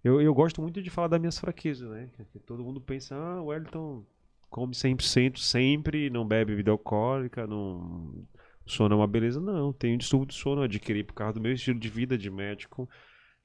eu, 0.04 0.22
eu 0.22 0.34
gosto 0.34 0.62
muito 0.62 0.82
de 0.82 0.90
falar 0.90 1.08
das 1.08 1.20
minhas 1.20 1.40
fraquezas, 1.40 1.90
né? 1.90 2.10
Que 2.32 2.40
todo 2.40 2.64
mundo 2.64 2.82
pensa, 2.82 3.16
ah, 3.16 3.42
o 3.42 3.46
Wellington 3.48 4.06
come 4.50 4.74
100% 4.74 5.38
sempre, 5.40 6.10
não 6.10 6.28
bebe 6.28 6.52
bebida 6.52 6.72
alcoólica, 6.72 7.48
não... 7.48 8.26
o 8.66 8.70
sono 8.70 8.94
é 8.94 8.98
uma 8.98 9.08
beleza. 9.08 9.40
Não, 9.42 9.74
tenho 9.74 9.98
distúrbio 9.98 10.28
do 10.28 10.34
sono, 10.34 10.62
adquiri 10.62 11.04
por 11.04 11.14
causa 11.14 11.34
do 11.34 11.42
meu 11.42 11.54
estilo 11.54 11.80
de 11.80 11.90
vida 11.90 12.18
de 12.18 12.30
médico, 12.30 12.90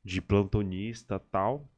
de 0.04 0.20
plantonista 0.20 1.18
tal. 1.18 1.68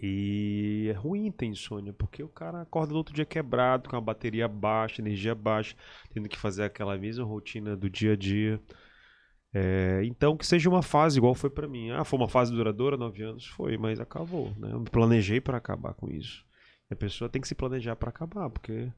E 0.00 0.88
é 0.90 0.92
ruim 0.92 1.32
ter 1.32 1.46
insônia, 1.46 1.92
porque 1.92 2.22
o 2.22 2.28
cara 2.28 2.60
acorda 2.60 2.92
no 2.92 2.98
outro 2.98 3.14
dia 3.14 3.24
quebrado, 3.24 3.88
com 3.88 3.96
a 3.96 4.00
bateria 4.00 4.46
baixa, 4.46 5.00
energia 5.00 5.34
baixa, 5.34 5.74
tendo 6.10 6.28
que 6.28 6.38
fazer 6.38 6.64
aquela 6.64 6.98
mesma 6.98 7.24
rotina 7.24 7.74
do 7.74 7.88
dia 7.88 8.12
a 8.12 8.16
dia. 8.16 8.60
É, 9.58 10.02
então, 10.04 10.36
que 10.36 10.46
seja 10.46 10.68
uma 10.68 10.82
fase 10.82 11.18
igual 11.18 11.34
foi 11.34 11.48
pra 11.48 11.66
mim. 11.66 11.90
Ah, 11.90 12.04
foi 12.04 12.18
uma 12.18 12.28
fase 12.28 12.52
duradoura, 12.52 12.96
nove 12.96 13.22
anos? 13.22 13.46
Foi, 13.46 13.78
mas 13.78 13.98
acabou. 13.98 14.52
Né? 14.58 14.70
Eu 14.72 14.80
me 14.80 14.90
planejei 14.90 15.40
pra 15.40 15.56
acabar 15.56 15.94
com 15.94 16.10
isso. 16.10 16.44
E 16.90 16.92
a 16.94 16.96
pessoa 16.96 17.30
tem 17.30 17.40
que 17.40 17.48
se 17.48 17.54
planejar 17.54 17.96
pra 17.96 18.10
acabar, 18.10 18.50
porque 18.50 18.92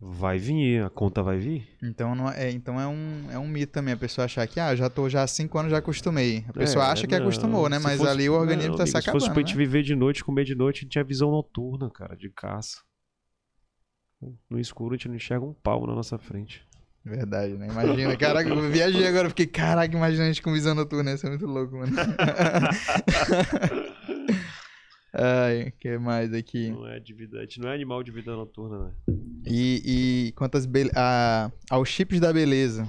vai 0.00 0.38
vir, 0.38 0.82
a 0.82 0.88
conta 0.88 1.22
vai 1.22 1.36
vir. 1.38 1.68
Então, 1.82 2.14
não 2.14 2.30
é, 2.30 2.50
então 2.50 2.80
é, 2.80 2.86
um, 2.86 3.30
é 3.30 3.38
um 3.38 3.46
mito 3.46 3.72
também 3.72 3.92
a 3.92 3.96
pessoa 3.98 4.24
achar 4.24 4.46
que, 4.46 4.58
ah, 4.58 4.74
já 4.74 4.88
tô 4.88 5.08
já 5.10 5.22
há 5.22 5.26
5 5.26 5.58
anos, 5.58 5.70
já 5.70 5.78
acostumei. 5.78 6.44
A 6.48 6.52
pessoa 6.54 6.84
É, 6.86 6.88
acha 6.92 7.06
que 7.06 7.14
não, 7.14 7.22
acostumou, 7.26 7.68
né? 7.68 7.78
Mas 7.78 7.98
fosse- 7.98 8.10
ali 8.10 8.28
o 8.30 8.34
organismo 8.34 8.70
não, 8.70 8.76
tá 8.78 8.82
amigo, 8.84 8.96
se 8.96 9.02
Se 9.04 9.10
fosse 9.12 9.26
acabando, 9.26 9.34
pra 9.34 9.40
gente 9.42 9.56
né? 9.58 9.64
viver 9.64 9.82
de 9.82 9.94
noite, 9.94 10.24
comer 10.24 10.44
de 10.44 10.54
noite, 10.54 10.78
a 10.78 10.80
gente 10.82 10.92
tinha 10.92 11.04
visão 11.04 11.30
noturna, 11.30 11.90
cara, 11.90 12.16
de 12.16 12.30
caça. 12.30 12.78
No 14.50 14.58
escuro 14.58 14.94
a 14.94 14.96
gente 14.96 15.08
não 15.08 15.16
enxerga 15.16 15.44
um 15.44 15.52
pau 15.52 15.86
na 15.86 15.94
nossa 15.94 16.18
frente. 16.18 16.65
Verdade, 17.06 17.54
né? 17.54 17.68
Imagina, 17.68 18.16
caraca, 18.16 18.50
eu 18.50 18.68
viajei 18.68 19.06
agora, 19.06 19.28
fiquei, 19.28 19.46
caraca, 19.46 19.96
imagina 19.96 20.24
a 20.24 20.26
gente 20.26 20.42
com 20.42 20.52
visão 20.52 20.74
noturna, 20.74 21.12
isso 21.12 21.24
é 21.24 21.28
muito 21.28 21.46
louco, 21.46 21.76
mano. 21.76 21.92
Ai, 25.14 25.68
o 25.68 25.72
que 25.78 25.96
mais 25.98 26.34
aqui? 26.34 26.68
Não 26.70 26.88
é 26.88 26.98
de 26.98 27.14
vida, 27.14 27.38
a 27.38 27.42
gente 27.42 27.60
não 27.60 27.68
é 27.70 27.74
animal 27.74 28.02
de 28.02 28.10
vida 28.10 28.34
noturna, 28.34 28.86
né? 28.86 28.90
E, 29.46 29.82
e 30.28 30.32
quantas 30.32 30.66
be 30.66 30.90
a, 30.96 31.48
aos 31.70 31.88
chips 31.88 32.18
da 32.18 32.32
beleza. 32.32 32.82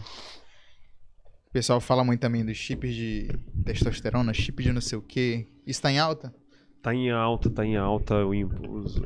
O 1.48 1.52
pessoal 1.54 1.80
fala 1.80 2.04
muito 2.04 2.20
também 2.20 2.44
dos 2.44 2.58
chips 2.58 2.96
de 2.96 3.28
testosterona, 3.64 4.34
chip 4.34 4.64
de 4.64 4.74
não 4.74 4.82
sei 4.82 4.98
o 4.98 5.02
que. 5.02 5.46
Isso 5.66 5.80
tá 5.80 5.92
em 5.92 6.00
alta? 6.00 6.34
Tá 6.82 6.92
em 6.92 7.12
alta, 7.12 7.52
tá 7.52 7.64
em 7.64 7.78
alta. 7.78 8.26
O, 8.26 8.32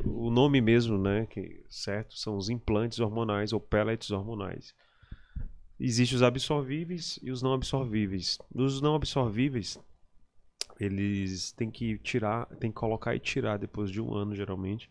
o 0.06 0.30
nome 0.30 0.62
mesmo, 0.62 0.96
né? 0.96 1.26
Que, 1.26 1.62
certo? 1.68 2.16
São 2.18 2.38
os 2.38 2.48
implantes 2.48 2.98
hormonais 2.98 3.52
ou 3.52 3.60
pellets 3.60 4.10
hormonais. 4.10 4.74
Existem 5.84 6.16
os 6.16 6.22
absorvíveis 6.22 7.18
e 7.22 7.30
os 7.30 7.42
não 7.42 7.52
absorvíveis. 7.52 8.38
Dos 8.54 8.80
não 8.80 8.94
absorvíveis, 8.94 9.78
eles 10.78 11.52
têm 11.52 11.70
que 11.70 11.98
tirar, 11.98 12.46
tem 12.56 12.70
que 12.70 12.76
colocar 12.76 13.14
e 13.14 13.18
tirar 13.18 13.58
depois 13.58 13.90
de 13.90 14.00
um 14.00 14.14
ano, 14.14 14.34
geralmente. 14.34 14.88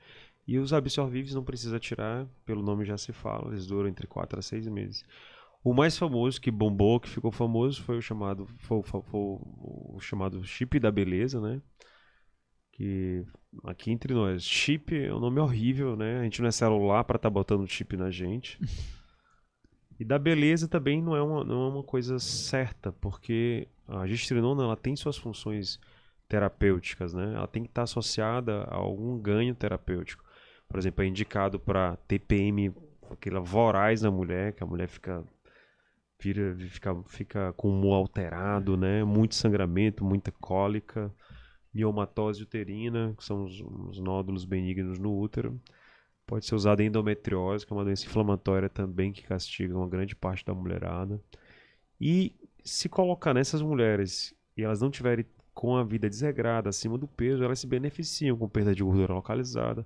E 0.47 0.57
os 0.57 0.73
absorvíveis 0.73 1.33
não 1.33 1.43
precisa 1.43 1.79
tirar, 1.79 2.27
pelo 2.45 2.61
nome 2.61 2.83
já 2.83 2.97
se 2.97 3.13
fala, 3.13 3.51
eles 3.51 3.65
duram 3.65 3.87
entre 3.87 4.05
4 4.07 4.39
a 4.39 4.41
6 4.41 4.67
meses. 4.67 5.03
O 5.63 5.73
mais 5.73 5.97
famoso 5.97 6.41
que 6.41 6.51
bombou, 6.51 6.99
que 6.99 7.07
ficou 7.07 7.31
famoso, 7.31 7.81
foi 7.83 7.97
o 7.97 8.01
chamado, 8.01 8.47
foi, 8.57 8.79
o- 8.79 8.83
foi 8.83 9.01
o- 9.13 9.97
chamado 10.01 10.43
chip 10.43 10.79
da 10.79 10.91
beleza, 10.91 11.39
né? 11.39 11.61
que 12.73 13.25
aqui 13.65 13.91
entre 13.91 14.13
nós, 14.13 14.43
chip 14.43 14.95
é 14.95 15.13
um 15.13 15.19
nome 15.19 15.39
horrível, 15.39 15.95
né? 15.95 16.19
A 16.19 16.23
gente 16.23 16.41
não 16.41 16.47
é 16.47 16.51
celular 16.51 17.03
para 17.03 17.17
estar 17.17 17.29
botando 17.29 17.67
chip 17.67 17.95
na 17.97 18.09
gente. 18.09 18.57
E 20.01 20.03
da 20.03 20.17
beleza 20.17 20.67
também 20.67 20.99
não 20.99 21.15
é 21.15 21.21
uma, 21.21 21.43
não 21.43 21.67
é 21.67 21.69
uma 21.69 21.83
coisa 21.83 22.17
certa, 22.17 22.91
porque 22.91 23.67
a 23.87 24.07
gestrinona 24.07 24.63
ela 24.63 24.75
tem 24.75 24.95
suas 24.95 25.15
funções 25.15 25.79
terapêuticas, 26.27 27.13
né? 27.13 27.35
Ela 27.35 27.45
tem 27.45 27.61
que 27.61 27.69
estar 27.69 27.83
associada 27.83 28.63
a 28.63 28.77
algum 28.77 29.19
ganho 29.19 29.53
terapêutico. 29.53 30.23
Por 30.67 30.79
exemplo, 30.79 31.03
é 31.03 31.07
indicado 31.07 31.59
para 31.59 31.97
TPM, 32.07 32.73
aquela 33.11 33.39
voraz 33.41 34.01
na 34.01 34.09
mulher, 34.09 34.53
que 34.53 34.63
a 34.63 34.65
mulher 34.65 34.87
fica 34.87 35.23
vira, 36.19 36.55
fica, 36.57 37.03
fica 37.03 37.53
com 37.53 37.69
humor 37.69 37.93
alterado, 37.93 38.75
né? 38.75 39.03
Muito 39.03 39.35
sangramento, 39.35 40.03
muita 40.03 40.31
cólica 40.31 41.13
miomatose 41.71 42.41
uterina, 42.41 43.13
que 43.15 43.23
são 43.23 43.43
os, 43.43 43.61
os 43.61 43.99
nódulos 43.99 44.45
benignos 44.45 44.97
no 44.97 45.15
útero. 45.15 45.61
Pode 46.25 46.45
ser 46.45 46.55
usada 46.55 46.83
endometriose, 46.83 47.65
que 47.65 47.73
é 47.73 47.75
uma 47.75 47.83
doença 47.83 48.05
inflamatória 48.05 48.69
também 48.69 49.11
que 49.11 49.23
castiga 49.23 49.77
uma 49.77 49.87
grande 49.87 50.15
parte 50.15 50.45
da 50.45 50.53
mulherada. 50.53 51.21
E 51.99 52.33
se 52.63 52.87
colocar 52.87 53.33
nessas 53.33 53.61
mulheres 53.61 54.33
e 54.55 54.63
elas 54.63 54.81
não 54.81 54.89
tiverem 54.89 55.25
com 55.53 55.75
a 55.75 55.83
vida 55.83 56.09
desregrada, 56.09 56.69
acima 56.69 56.97
do 56.97 57.07
peso, 57.07 57.43
elas 57.43 57.59
se 57.59 57.67
beneficiam 57.67 58.37
com 58.37 58.47
perda 58.47 58.73
de 58.73 58.83
gordura 58.83 59.13
localizada, 59.13 59.85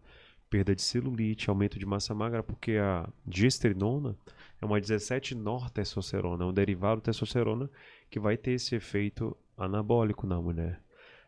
perda 0.50 0.76
de 0.76 0.82
celulite, 0.82 1.50
aumento 1.50 1.80
de 1.80 1.86
massa 1.86 2.14
magra, 2.14 2.44
porque 2.44 2.74
a 2.74 3.10
gestrinona 3.28 4.16
é 4.62 4.66
uma 4.66 4.80
17-nortestosterona, 4.80 6.44
é 6.44 6.46
um 6.46 6.54
derivado 6.54 7.02
de 7.02 7.06
testosterona 7.06 7.70
que 8.10 8.20
vai 8.20 8.38
ter 8.38 8.52
esse 8.52 8.76
efeito 8.76 9.36
anabólico 9.58 10.28
na 10.28 10.40
mulher. 10.40 10.80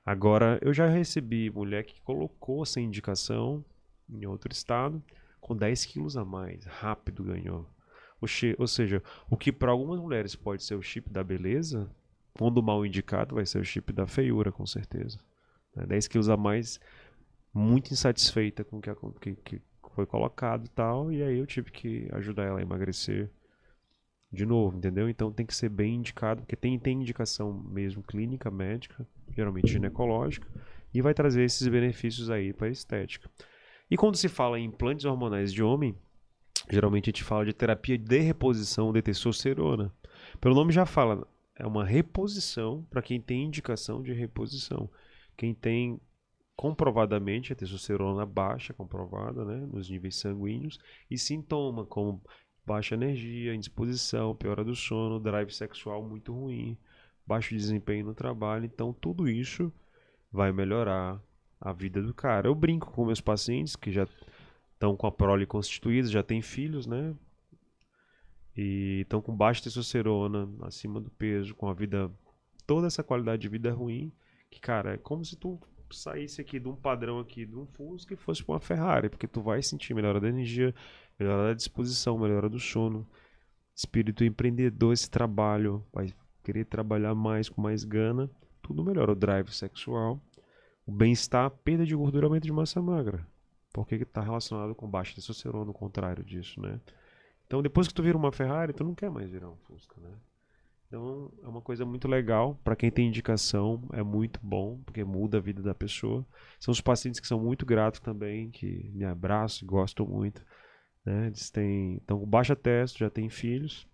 Agora, 0.06 0.58
eu 0.62 0.74
já 0.74 0.88
recebi 0.88 1.50
mulher 1.50 1.84
que 1.84 2.00
colocou 2.02 2.64
essa 2.64 2.80
indicação 2.80 3.66
em 4.10 4.26
outro 4.26 4.52
estado 4.52 5.02
com 5.40 5.56
10 5.56 5.86
quilos 5.86 6.18
a 6.18 6.26
mais, 6.26 6.66
rápido 6.66 7.24
ganhou. 7.24 7.70
Ou 8.20 8.68
seja, 8.68 9.02
o 9.30 9.38
que 9.38 9.52
para 9.52 9.72
algumas 9.72 10.00
mulheres 10.00 10.36
pode 10.36 10.64
ser 10.64 10.76
o 10.76 10.82
chip 10.82 11.10
da 11.10 11.24
beleza, 11.24 11.90
quando 12.38 12.62
mal 12.62 12.86
indicado 12.86 13.36
vai 13.36 13.46
ser 13.46 13.60
o 13.60 13.64
chip 13.64 13.94
da 13.94 14.08
feiura, 14.08 14.52
com 14.52 14.66
certeza. 14.66 15.20
Né, 15.76 15.86
10 15.86 16.08
quilos 16.08 16.30
a 16.30 16.36
mais, 16.36 16.80
muito 17.54 17.92
insatisfeita 17.92 18.64
com 18.64 18.78
o 18.78 18.82
que, 18.82 19.36
que, 19.36 19.36
que 19.36 19.62
foi 19.94 20.06
colocado 20.06 20.66
e 20.66 20.70
tal, 20.70 21.12
e 21.12 21.24
aí 21.24 21.38
eu 21.38 21.46
tive 21.46 21.72
que 21.72 22.08
ajudar 22.12 22.44
ela 22.44 22.60
a 22.60 22.62
emagrecer 22.62 23.32
de 24.32 24.46
novo, 24.46 24.78
entendeu? 24.78 25.08
Então 25.10 25.32
tem 25.32 25.46
que 25.46 25.56
ser 25.56 25.70
bem 25.70 25.96
indicado, 25.96 26.42
porque 26.42 26.56
tem, 26.56 26.78
tem 26.78 27.02
indicação 27.02 27.54
mesmo 27.54 28.04
clínica, 28.04 28.52
médica, 28.52 29.08
geralmente 29.30 29.72
ginecológica, 29.72 30.48
e 30.94 31.02
vai 31.02 31.14
trazer 31.14 31.44
esses 31.44 31.68
benefícios 31.68 32.30
aí 32.30 32.52
para 32.52 32.68
a 32.68 32.72
estética. 32.72 33.30
E 33.90 33.96
quando 33.96 34.18
se 34.18 34.28
fala 34.28 34.60
em 34.60 34.66
implantes 34.66 35.06
hormonais 35.06 35.54
de 35.54 35.64
homem, 35.64 35.96
geralmente 36.70 37.10
a 37.10 37.12
gente 37.12 37.24
fala 37.24 37.46
de 37.46 37.54
terapia 37.54 37.98
de 37.98 38.20
reposição 38.20 38.92
de 38.92 39.02
testosterona. 39.02 39.94
Pelo 40.42 40.56
nome 40.56 40.74
já 40.74 40.86
fala, 40.86 41.28
é 41.56 41.66
uma 41.66 41.86
reposição 41.86 42.86
para 42.90 43.02
quem 43.02 43.22
tem 43.22 43.46
indicação 43.46 44.04
de 44.04 44.14
reposição. 44.14 44.90
Quem 45.36 45.54
tem 45.54 46.00
comprovadamente 46.56 47.54
a 47.54 47.56
testosterona 47.56 48.26
baixa, 48.26 48.74
comprovada, 48.74 49.46
né, 49.46 49.66
nos 49.72 49.90
níveis 49.90 50.16
sanguíneos, 50.16 50.80
e 51.10 51.18
sintoma 51.18 51.86
como 51.86 52.22
baixa 52.66 52.96
energia, 52.96 53.56
indisposição, 53.56 54.36
piora 54.36 54.64
do 54.64 54.76
sono, 54.76 55.20
drive 55.20 55.52
sexual 55.52 56.04
muito 56.04 56.34
ruim, 56.34 56.78
baixo 57.26 57.56
desempenho 57.56 58.08
no 58.08 58.14
trabalho. 58.14 58.66
Então, 58.66 58.92
tudo 58.92 59.30
isso 59.30 59.72
vai 60.32 60.52
melhorar 60.52 61.22
a 61.60 61.72
vida 61.72 62.02
do 62.02 62.14
cara. 62.14 62.48
Eu 62.48 62.56
brinco 62.56 62.92
com 62.92 63.06
meus 63.06 63.22
pacientes 63.22 63.76
que 63.76 63.92
já 63.92 64.08
estão 64.74 64.96
com 64.96 65.08
a 65.08 65.12
prole 65.12 65.46
constituída, 65.46 66.08
já 66.08 66.24
têm 66.24 66.42
filhos, 66.42 66.86
né? 66.86 67.16
E 68.56 69.02
estão 69.02 69.22
com 69.22 69.36
baixa 69.36 69.64
testosterona, 69.64 70.50
acima 70.62 71.00
do 71.00 71.10
peso, 71.12 71.54
com 71.56 71.70
a 71.70 71.74
vida. 71.74 72.12
toda 72.66 72.88
essa 72.88 73.04
qualidade 73.04 73.42
de 73.42 73.50
vida 73.50 73.72
ruim. 73.72 74.12
Que, 74.50 74.60
cara, 74.60 74.94
é 74.94 74.98
como 74.98 75.24
se 75.26 75.36
tu 75.36 75.60
saísse 75.92 76.42
aqui 76.42 76.60
de 76.60 76.68
um 76.68 76.76
padrão 76.76 77.20
aqui 77.20 77.46
de 77.46 77.56
um 77.56 77.66
Fusca 77.66 78.14
e 78.14 78.18
fosse 78.18 78.44
para 78.44 78.54
uma 78.54 78.60
Ferrari, 78.60 79.10
porque 79.10 79.28
tu 79.28 79.42
vai 79.42 79.62
sentir 79.62 79.94
melhora 79.94 80.20
da 80.20 80.28
energia, 80.28 80.74
melhora 81.20 81.50
da 81.50 81.54
disposição, 81.54 82.18
melhora 82.18 82.50
do 82.50 82.60
sono, 82.60 83.08
espírito 83.76 84.24
empreendedor, 84.24 84.94
esse 84.94 85.10
trabalho, 85.10 85.86
vai 85.94 86.14
querer 86.44 86.66
trabalhar 86.66 87.14
mais 87.14 87.50
com 87.50 87.62
mais 87.62 87.84
gana, 87.84 88.30
tudo 88.62 88.84
melhora 88.84 89.12
o 89.12 89.16
drive 89.16 89.50
sexual, 89.52 90.20
o 90.88 90.92
bem-estar, 90.92 91.52
perda 91.52 91.86
de 91.86 91.94
gordura, 91.94 92.26
aumento 92.26 92.46
de 92.46 92.52
massa 92.52 92.82
magra. 92.82 93.28
Porque 93.74 93.96
está 93.96 94.22
relacionado 94.22 94.74
com 94.74 94.90
baixa 94.90 95.14
testosterona, 95.14 95.70
o 95.70 95.74
contrário 95.74 96.24
disso, 96.24 96.62
né? 96.62 96.80
Então, 97.46 97.62
depois 97.62 97.88
que 97.88 97.94
tu 97.94 98.02
vira 98.02 98.18
uma 98.18 98.32
Ferrari, 98.32 98.74
tu 98.74 98.84
não 98.84 98.96
quer 98.96 99.12
mais 99.12 99.30
virar 99.30 99.50
um 99.50 99.58
Fusca, 99.58 100.00
né? 100.02 100.10
Então, 100.88 101.30
é 101.44 101.48
uma 101.48 101.62
coisa 101.62 101.86
muito 101.86 102.08
legal. 102.08 102.58
Para 102.64 102.76
quem 102.76 102.90
tem 102.90 103.08
indicação, 103.08 103.84
é 103.92 104.02
muito 104.02 104.40
bom, 104.42 104.80
porque 104.86 105.04
muda 105.04 105.38
a 105.38 105.42
vida 105.42 105.62
da 105.62 105.76
pessoa. 105.76 106.26
São 106.58 106.72
os 106.72 106.80
pacientes 106.80 107.20
que 107.20 107.28
são 107.28 107.40
muito 107.40 107.66
gratos 107.66 108.00
também, 108.00 108.50
que 108.50 108.90
me 108.94 109.04
abraçam 109.04 109.66
e 109.66 109.70
gostam 109.70 110.06
muito. 110.06 110.46
Né? 111.06 111.28
Eles 111.28 111.50
têm, 111.50 111.98
estão 111.98 112.20
com 112.20 112.26
baixa 112.26 112.56
testo, 112.56 113.00
já 113.00 113.10
têm 113.10 113.30
filhos. 113.30 113.86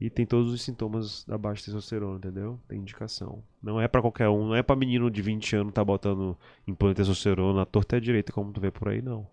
E 0.00 0.08
tem 0.10 0.24
todos 0.26 0.52
os 0.52 0.62
sintomas 0.62 1.24
da 1.26 1.36
baixa 1.36 1.64
testosterona, 1.64 2.16
entendeu? 2.18 2.58
Tem 2.68 2.78
indicação. 2.78 3.44
Não 3.62 3.80
é 3.80 3.86
para 3.86 4.00
qualquer 4.00 4.28
um, 4.28 4.48
não 4.48 4.54
é 4.56 4.62
para 4.62 4.74
menino 4.76 5.10
de 5.10 5.20
20 5.22 5.56
anos 5.56 5.72
tá 5.74 5.84
botando 5.84 6.36
implante 6.66 6.94
de 6.94 6.96
testosterona 7.02 7.62
à 7.62 7.66
torta 7.66 7.96
e 7.98 8.00
direita, 8.00 8.32
como 8.32 8.52
tu 8.52 8.60
vê 8.60 8.70
por 8.70 8.88
aí, 8.88 9.02
não. 9.02 9.28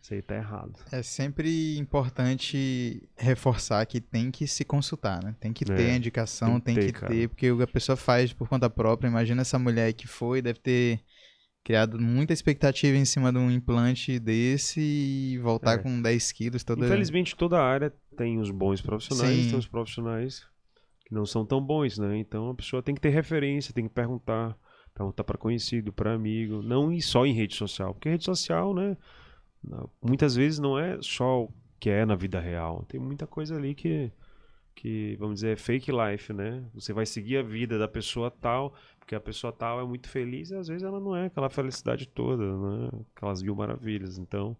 Isso 0.00 0.14
aí 0.14 0.22
tá 0.22 0.34
errado. 0.36 0.72
É 0.90 1.00
sempre 1.02 1.76
importante 1.78 3.08
reforçar 3.16 3.86
que 3.86 4.00
tem 4.00 4.30
que 4.32 4.48
se 4.48 4.64
consultar, 4.64 5.22
né? 5.22 5.36
Tem 5.38 5.52
que 5.52 5.64
ter 5.64 5.90
É, 5.90 5.92
a 5.92 5.96
indicação, 5.96 6.60
tem 6.60 6.74
tem 6.74 6.76
que 6.76 6.80
que, 6.80 6.92
ter, 6.92 7.06
ter, 7.06 7.28
cara. 7.28 7.28
porque 7.28 7.50
o 7.52 7.56
que 7.56 7.62
a 7.62 7.66
pessoa 7.68 7.96
faz 7.96 8.32
por 8.32 8.48
conta 8.48 8.68
própria. 8.68 9.08
Imagina 9.08 9.42
essa 9.42 9.58
mulher 9.60 9.92
que 9.92 10.08
foi, 10.08 10.42
deve 10.42 10.58
ter 10.58 11.00
criado 11.64 11.98
muita 12.00 12.32
expectativa 12.32 12.96
em 12.96 13.04
cima 13.04 13.32
de 13.32 13.38
um 13.38 13.50
implante 13.50 14.18
desse 14.18 14.80
e 14.80 15.38
voltar 15.38 15.74
É. 15.74 15.78
com 15.78 16.00
10 16.02 16.32
quilos 16.32 16.64
toda. 16.64 16.84
Infelizmente, 16.84 17.36
toda 17.36 17.60
área 17.62 17.92
tem 18.16 18.38
os 18.38 18.50
bons 18.50 18.80
profissionais 18.80 19.38
e 19.38 19.42
Sim. 19.44 19.50
tem 19.50 19.58
os 19.58 19.66
profissionais 19.68 20.44
que 21.06 21.14
não 21.14 21.24
são 21.24 21.44
tão 21.46 21.60
bons, 21.60 21.98
né? 21.98 22.16
Então 22.18 22.50
a 22.50 22.54
pessoa 22.54 22.82
tem 22.82 22.94
que 22.94 23.00
ter 23.00 23.10
referência, 23.10 23.72
tem 23.72 23.86
que 23.86 23.94
perguntar, 23.94 24.56
perguntar 24.94 25.24
para 25.24 25.38
conhecido, 25.38 25.92
para 25.92 26.12
amigo, 26.14 26.62
não 26.62 26.98
só 27.00 27.24
em 27.24 27.32
rede 27.32 27.54
social, 27.54 27.94
porque 27.94 28.08
rede 28.08 28.24
social, 28.24 28.74
né? 28.74 28.96
Muitas 30.02 30.34
vezes 30.34 30.58
não 30.58 30.76
é 30.78 30.98
só 31.00 31.44
o 31.44 31.52
que 31.78 31.88
é 31.90 32.04
na 32.04 32.16
vida 32.16 32.40
real, 32.40 32.84
tem 32.88 33.00
muita 33.00 33.26
coisa 33.26 33.56
ali 33.56 33.74
que 33.74 34.10
que 34.74 35.16
vamos 35.18 35.36
dizer 35.36 35.52
é 35.52 35.56
fake 35.56 35.90
life, 35.90 36.32
né? 36.32 36.64
Você 36.74 36.92
vai 36.92 37.06
seguir 37.06 37.38
a 37.38 37.42
vida 37.42 37.78
da 37.78 37.88
pessoa 37.88 38.30
tal, 38.30 38.74
porque 38.98 39.14
a 39.14 39.20
pessoa 39.20 39.52
tal 39.52 39.80
é 39.80 39.84
muito 39.84 40.08
feliz 40.08 40.50
e 40.50 40.54
às 40.54 40.68
vezes 40.68 40.82
ela 40.82 41.00
não 41.00 41.14
é 41.14 41.26
aquela 41.26 41.50
felicidade 41.50 42.06
toda, 42.06 42.44
né? 42.44 42.90
Aquelas 43.14 43.42
mil 43.42 43.54
maravilhas. 43.54 44.18
Então, 44.18 44.56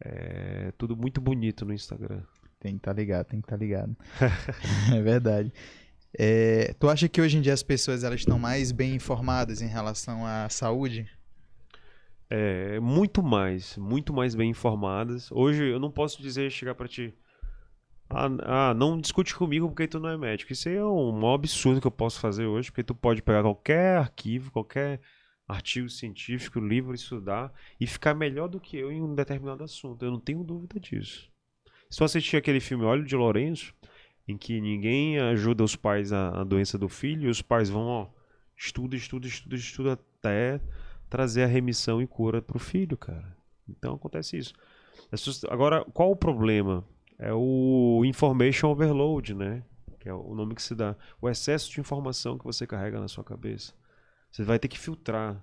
é 0.00 0.72
tudo 0.78 0.96
muito 0.96 1.20
bonito 1.20 1.64
no 1.64 1.72
Instagram. 1.72 2.22
Tem 2.58 2.72
que 2.72 2.78
estar 2.78 2.92
ligado, 2.92 3.26
tem 3.26 3.40
que 3.40 3.46
estar 3.46 3.56
ligado. 3.56 3.96
é 4.94 5.02
verdade. 5.02 5.52
É, 6.18 6.74
tu 6.78 6.88
acha 6.88 7.08
que 7.08 7.20
hoje 7.20 7.38
em 7.38 7.40
dia 7.40 7.54
as 7.54 7.62
pessoas 7.62 8.04
elas 8.04 8.20
estão 8.20 8.38
mais 8.38 8.70
bem 8.70 8.94
informadas 8.94 9.62
em 9.62 9.66
relação 9.66 10.26
à 10.26 10.48
saúde? 10.48 11.08
É, 12.28 12.80
muito 12.80 13.22
mais, 13.22 13.76
muito 13.76 14.12
mais 14.12 14.34
bem 14.34 14.50
informadas. 14.50 15.30
Hoje 15.32 15.64
eu 15.64 15.78
não 15.78 15.90
posso 15.90 16.22
dizer, 16.22 16.50
chegar 16.50 16.74
pra 16.74 16.88
ti, 16.88 17.14
ah, 18.14 18.70
ah, 18.70 18.74
não 18.74 18.98
discute 19.00 19.34
comigo 19.34 19.68
porque 19.68 19.86
tu 19.88 19.98
não 20.00 20.08
é 20.08 20.16
médico. 20.16 20.52
Isso 20.52 20.68
aí 20.68 20.76
é 20.76 20.84
um 20.84 21.12
maior 21.12 21.34
absurdo 21.34 21.80
que 21.80 21.86
eu 21.86 21.90
posso 21.90 22.20
fazer 22.20 22.46
hoje, 22.46 22.70
porque 22.70 22.82
tu 22.84 22.94
pode 22.94 23.22
pegar 23.22 23.42
qualquer 23.42 23.98
arquivo, 23.98 24.50
qualquer 24.50 25.00
artigo 25.48 25.88
científico, 25.88 26.60
livro, 26.60 26.94
estudar 26.94 27.52
e 27.80 27.86
ficar 27.86 28.14
melhor 28.14 28.48
do 28.48 28.60
que 28.60 28.76
eu 28.76 28.90
em 28.90 29.02
um 29.02 29.14
determinado 29.14 29.64
assunto. 29.64 30.04
Eu 30.04 30.10
não 30.10 30.20
tenho 30.20 30.42
dúvida 30.44 30.78
disso. 30.80 31.30
Se 31.90 31.98
tu 31.98 32.04
assistir 32.04 32.36
aquele 32.36 32.60
filme 32.60 32.84
Olho 32.84 33.04
de 33.04 33.14
Lourenço, 33.16 33.74
em 34.26 34.36
que 34.38 34.60
ninguém 34.60 35.18
ajuda 35.18 35.62
os 35.64 35.76
pais 35.76 36.12
a, 36.12 36.40
a 36.40 36.44
doença 36.44 36.78
do 36.78 36.88
filho, 36.88 37.26
e 37.26 37.30
os 37.30 37.42
pais 37.42 37.68
vão, 37.68 37.82
ó, 37.86 38.06
estuda, 38.56 38.96
estuda, 38.96 39.26
estuda, 39.26 39.56
estuda 39.56 39.92
até 39.92 40.60
trazer 41.10 41.42
a 41.42 41.46
remissão 41.46 42.00
e 42.00 42.06
cura 42.06 42.40
pro 42.40 42.58
filho, 42.58 42.96
cara. 42.96 43.36
Então 43.68 43.94
acontece 43.94 44.38
isso. 44.38 44.54
Pessoas- 45.10 45.44
Agora, 45.44 45.84
qual 45.92 46.10
o 46.10 46.16
problema? 46.16 46.84
É 47.22 47.32
o 47.32 48.02
information 48.04 48.70
overload, 48.70 49.32
né? 49.32 49.62
Que 50.00 50.08
é 50.08 50.12
o 50.12 50.34
nome 50.34 50.56
que 50.56 50.62
se 50.62 50.74
dá. 50.74 50.96
O 51.20 51.28
excesso 51.28 51.70
de 51.70 51.78
informação 51.78 52.36
que 52.36 52.44
você 52.44 52.66
carrega 52.66 52.98
na 52.98 53.06
sua 53.06 53.22
cabeça. 53.22 53.72
Você 54.28 54.42
vai 54.42 54.58
ter 54.58 54.66
que 54.66 54.76
filtrar 54.76 55.40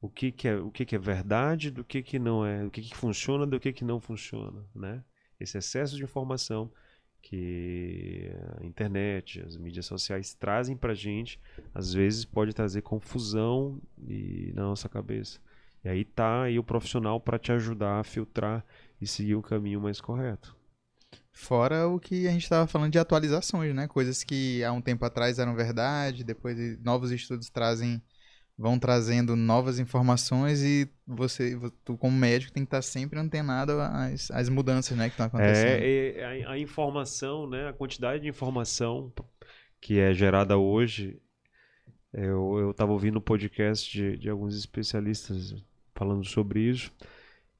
o 0.00 0.08
que, 0.08 0.32
que 0.32 0.48
é 0.48 0.56
o 0.56 0.70
que, 0.70 0.86
que 0.86 0.96
é 0.96 0.98
verdade 0.98 1.70
do 1.70 1.84
que, 1.84 2.02
que 2.02 2.18
não 2.18 2.46
é, 2.46 2.64
o 2.64 2.70
que, 2.70 2.80
que 2.80 2.96
funciona 2.96 3.46
do 3.46 3.60
que, 3.60 3.74
que 3.74 3.84
não 3.84 4.00
funciona, 4.00 4.64
né? 4.74 5.04
Esse 5.38 5.58
excesso 5.58 5.96
de 5.96 6.02
informação 6.02 6.72
que 7.20 8.30
a 8.58 8.64
internet, 8.64 9.42
as 9.42 9.58
mídias 9.58 9.84
sociais 9.84 10.32
trazem 10.32 10.78
pra 10.78 10.94
gente, 10.94 11.38
às 11.74 11.92
vezes 11.92 12.24
pode 12.24 12.54
trazer 12.54 12.80
confusão 12.80 13.78
e 14.08 14.50
na 14.54 14.62
nossa 14.62 14.88
cabeça. 14.88 15.40
E 15.84 15.90
aí 15.90 16.06
tá 16.06 16.44
aí 16.44 16.58
o 16.58 16.64
profissional 16.64 17.20
para 17.20 17.38
te 17.38 17.52
ajudar 17.52 18.00
a 18.00 18.04
filtrar 18.04 18.64
e 18.98 19.06
seguir 19.06 19.34
o 19.34 19.42
caminho 19.42 19.78
mais 19.78 20.00
correto. 20.00 20.56
Fora 21.38 21.86
o 21.86 22.00
que 22.00 22.26
a 22.26 22.30
gente 22.30 22.44
estava 22.44 22.66
falando 22.66 22.90
de 22.90 22.98
atualizações, 22.98 23.74
né? 23.74 23.86
Coisas 23.86 24.24
que 24.24 24.64
há 24.64 24.72
um 24.72 24.80
tempo 24.80 25.04
atrás 25.04 25.38
eram 25.38 25.54
verdade, 25.54 26.24
depois 26.24 26.56
novos 26.82 27.12
estudos 27.12 27.50
trazem, 27.50 28.00
vão 28.56 28.78
trazendo 28.78 29.36
novas 29.36 29.78
informações 29.78 30.62
e 30.62 30.88
você, 31.06 31.54
tu 31.84 31.94
como 31.98 32.16
médico 32.16 32.54
tem 32.54 32.62
que 32.64 32.68
estar 32.68 32.80
sempre 32.80 33.18
antenado 33.18 33.72
às, 33.78 34.30
às 34.30 34.48
mudanças, 34.48 34.96
né, 34.96 35.08
que 35.08 35.10
estão 35.10 35.26
acontecendo. 35.26 35.82
É, 35.82 36.44
a, 36.46 36.52
a 36.52 36.58
informação, 36.58 37.46
né, 37.46 37.68
a 37.68 37.72
quantidade 37.74 38.22
de 38.22 38.28
informação 38.30 39.12
que 39.78 39.98
é 39.98 40.14
gerada 40.14 40.56
hoje. 40.56 41.20
Eu 42.14 42.58
eu 42.60 42.70
estava 42.70 42.92
ouvindo 42.92 43.18
um 43.18 43.22
podcast 43.22 43.92
de, 43.92 44.16
de 44.16 44.30
alguns 44.30 44.56
especialistas 44.56 45.54
falando 45.94 46.24
sobre 46.24 46.60
isso 46.60 46.90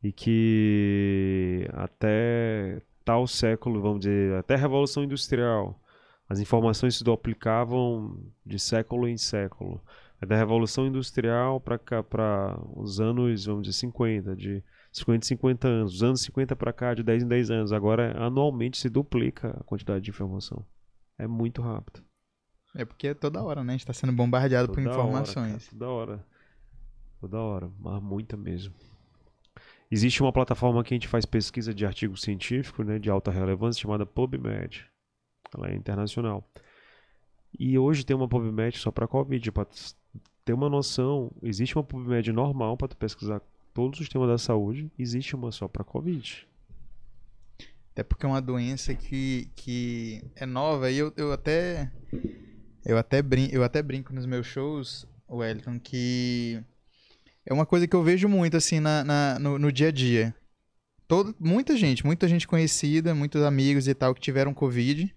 e 0.03 0.11
que 0.11 1.69
até 1.75 2.81
tal 3.07 3.25
século, 3.25 3.81
vamos 3.81 4.01
dizer, 4.01 4.35
até 4.35 4.55
a 4.55 4.59
Revolução 4.59 5.05
Industrial, 5.05 5.81
as 6.29 6.41
informações 6.41 6.97
se 6.97 7.05
duplicavam 7.05 8.21
de 8.45 8.59
século 8.59 9.07
em 9.07 9.17
século. 9.17 9.81
Da 10.27 10.35
Revolução 10.35 10.87
Industrial 10.87 11.61
para 11.61 12.59
os 12.75 12.99
anos, 13.01 13.45
vamos 13.45 13.63
dizer, 13.69 13.79
50, 13.79 14.35
de 14.35 14.65
50 14.91 15.25
em 15.25 15.29
50 15.29 15.69
anos, 15.69 15.93
dos 15.93 16.03
anos 16.03 16.23
50 16.23 16.57
para 16.57 16.73
cá, 16.73 16.95
de 16.95 17.03
10 17.03 17.23
em 17.23 17.29
10 17.29 17.51
anos. 17.51 17.73
Agora, 17.73 18.17
anualmente, 18.19 18.79
se 18.79 18.89
duplica 18.89 19.51
a 19.51 19.63
quantidade 19.63 20.05
de 20.05 20.11
informação. 20.11 20.65
É 21.17 21.27
muito 21.27 21.63
rápido. 21.63 22.03
É 22.75 22.85
porque 22.85 23.15
toda 23.15 23.43
hora, 23.43 23.63
né? 23.63 23.75
A 23.75 23.77
gente 23.77 23.83
está 23.83 23.93
sendo 23.93 24.13
bombardeado 24.13 24.69
por 24.69 24.83
Toda 24.83 24.91
informações. 24.91 25.37
Hora, 25.37 25.59
cara, 25.59 25.71
toda 25.71 25.89
hora. 25.89 26.27
Toda 27.21 27.39
hora. 27.39 27.71
Mas 27.79 28.03
muita 28.03 28.37
mesmo. 28.37 28.75
Existe 29.91 30.23
uma 30.23 30.33
plataforma 30.33 30.83
que 30.83 30.93
a 30.93 30.97
gente 30.97 31.09
faz 31.09 31.25
pesquisa 31.25 31.73
de 31.73 31.87
artigo 31.87 32.17
científico, 32.17 32.83
né, 32.83 32.99
de 32.99 33.09
alta 33.09 33.31
relevância, 33.31 33.81
chamada 33.81 34.05
PubMed. 34.05 34.85
Ela 35.57 35.71
é 35.71 35.75
internacional. 35.75 36.49
E 37.59 37.79
hoje 37.79 38.05
tem 38.05 38.17
uma 38.17 38.29
PubMed 38.29 38.77
só 38.79 38.91
para 38.91 39.07
Covid. 39.07 39.53
Para 39.53 39.67
ter 40.45 40.53
uma 40.53 40.69
noção, 40.69 41.31
existe 41.43 41.77
uma 41.77 41.85
PubMed 41.85 42.33
normal 42.33 42.77
para 42.77 42.89
tu 42.89 42.97
pesquisar 42.97 43.41
todos 43.73 44.01
os 44.01 44.09
temas 44.09 44.29
da 44.29 44.39
saúde, 44.39 44.91
existe 44.99 45.37
uma 45.37 45.53
só 45.53 45.69
para 45.69 45.85
Covid. 45.85 46.47
Até 47.93 48.03
porque 48.03 48.25
é 48.25 48.29
uma 48.29 48.41
doença 48.41 48.95
que, 48.95 49.51
que 49.55 50.23
é 50.35 50.47
nova 50.47 50.91
e 50.91 50.99
eu, 50.99 51.13
eu 51.17 51.33
até 51.33 51.91
eu 52.85 52.97
até 52.99 53.23
eu 53.53 53.65
até 53.65 53.83
brinco 53.83 54.15
nos 54.15 54.27
meus 54.27 54.47
shows, 54.47 55.07
Wellington, 55.29 55.79
que 55.79 56.63
é 57.47 57.53
uma 57.55 57.65
coisa 57.67 57.87
que 57.87 57.95
eu 57.97 58.03
vejo 58.03 58.29
muito 58.29 58.57
assim 58.57 58.81
na, 58.81 59.05
na- 59.05 59.39
no, 59.39 59.59
no 59.59 59.73
dia 59.73 59.89
a 59.89 59.93
dia. 59.93 60.35
Todo, 61.09 61.35
muita 61.39 61.77
gente, 61.77 62.05
muita 62.05 62.27
gente 62.27 62.49
conhecida, 62.49 63.15
muitos 63.15 63.43
amigos 63.43 63.87
e 63.87 63.95
tal 63.95 64.13
que 64.15 64.21
tiveram 64.21 64.53
Covid. 64.53 65.15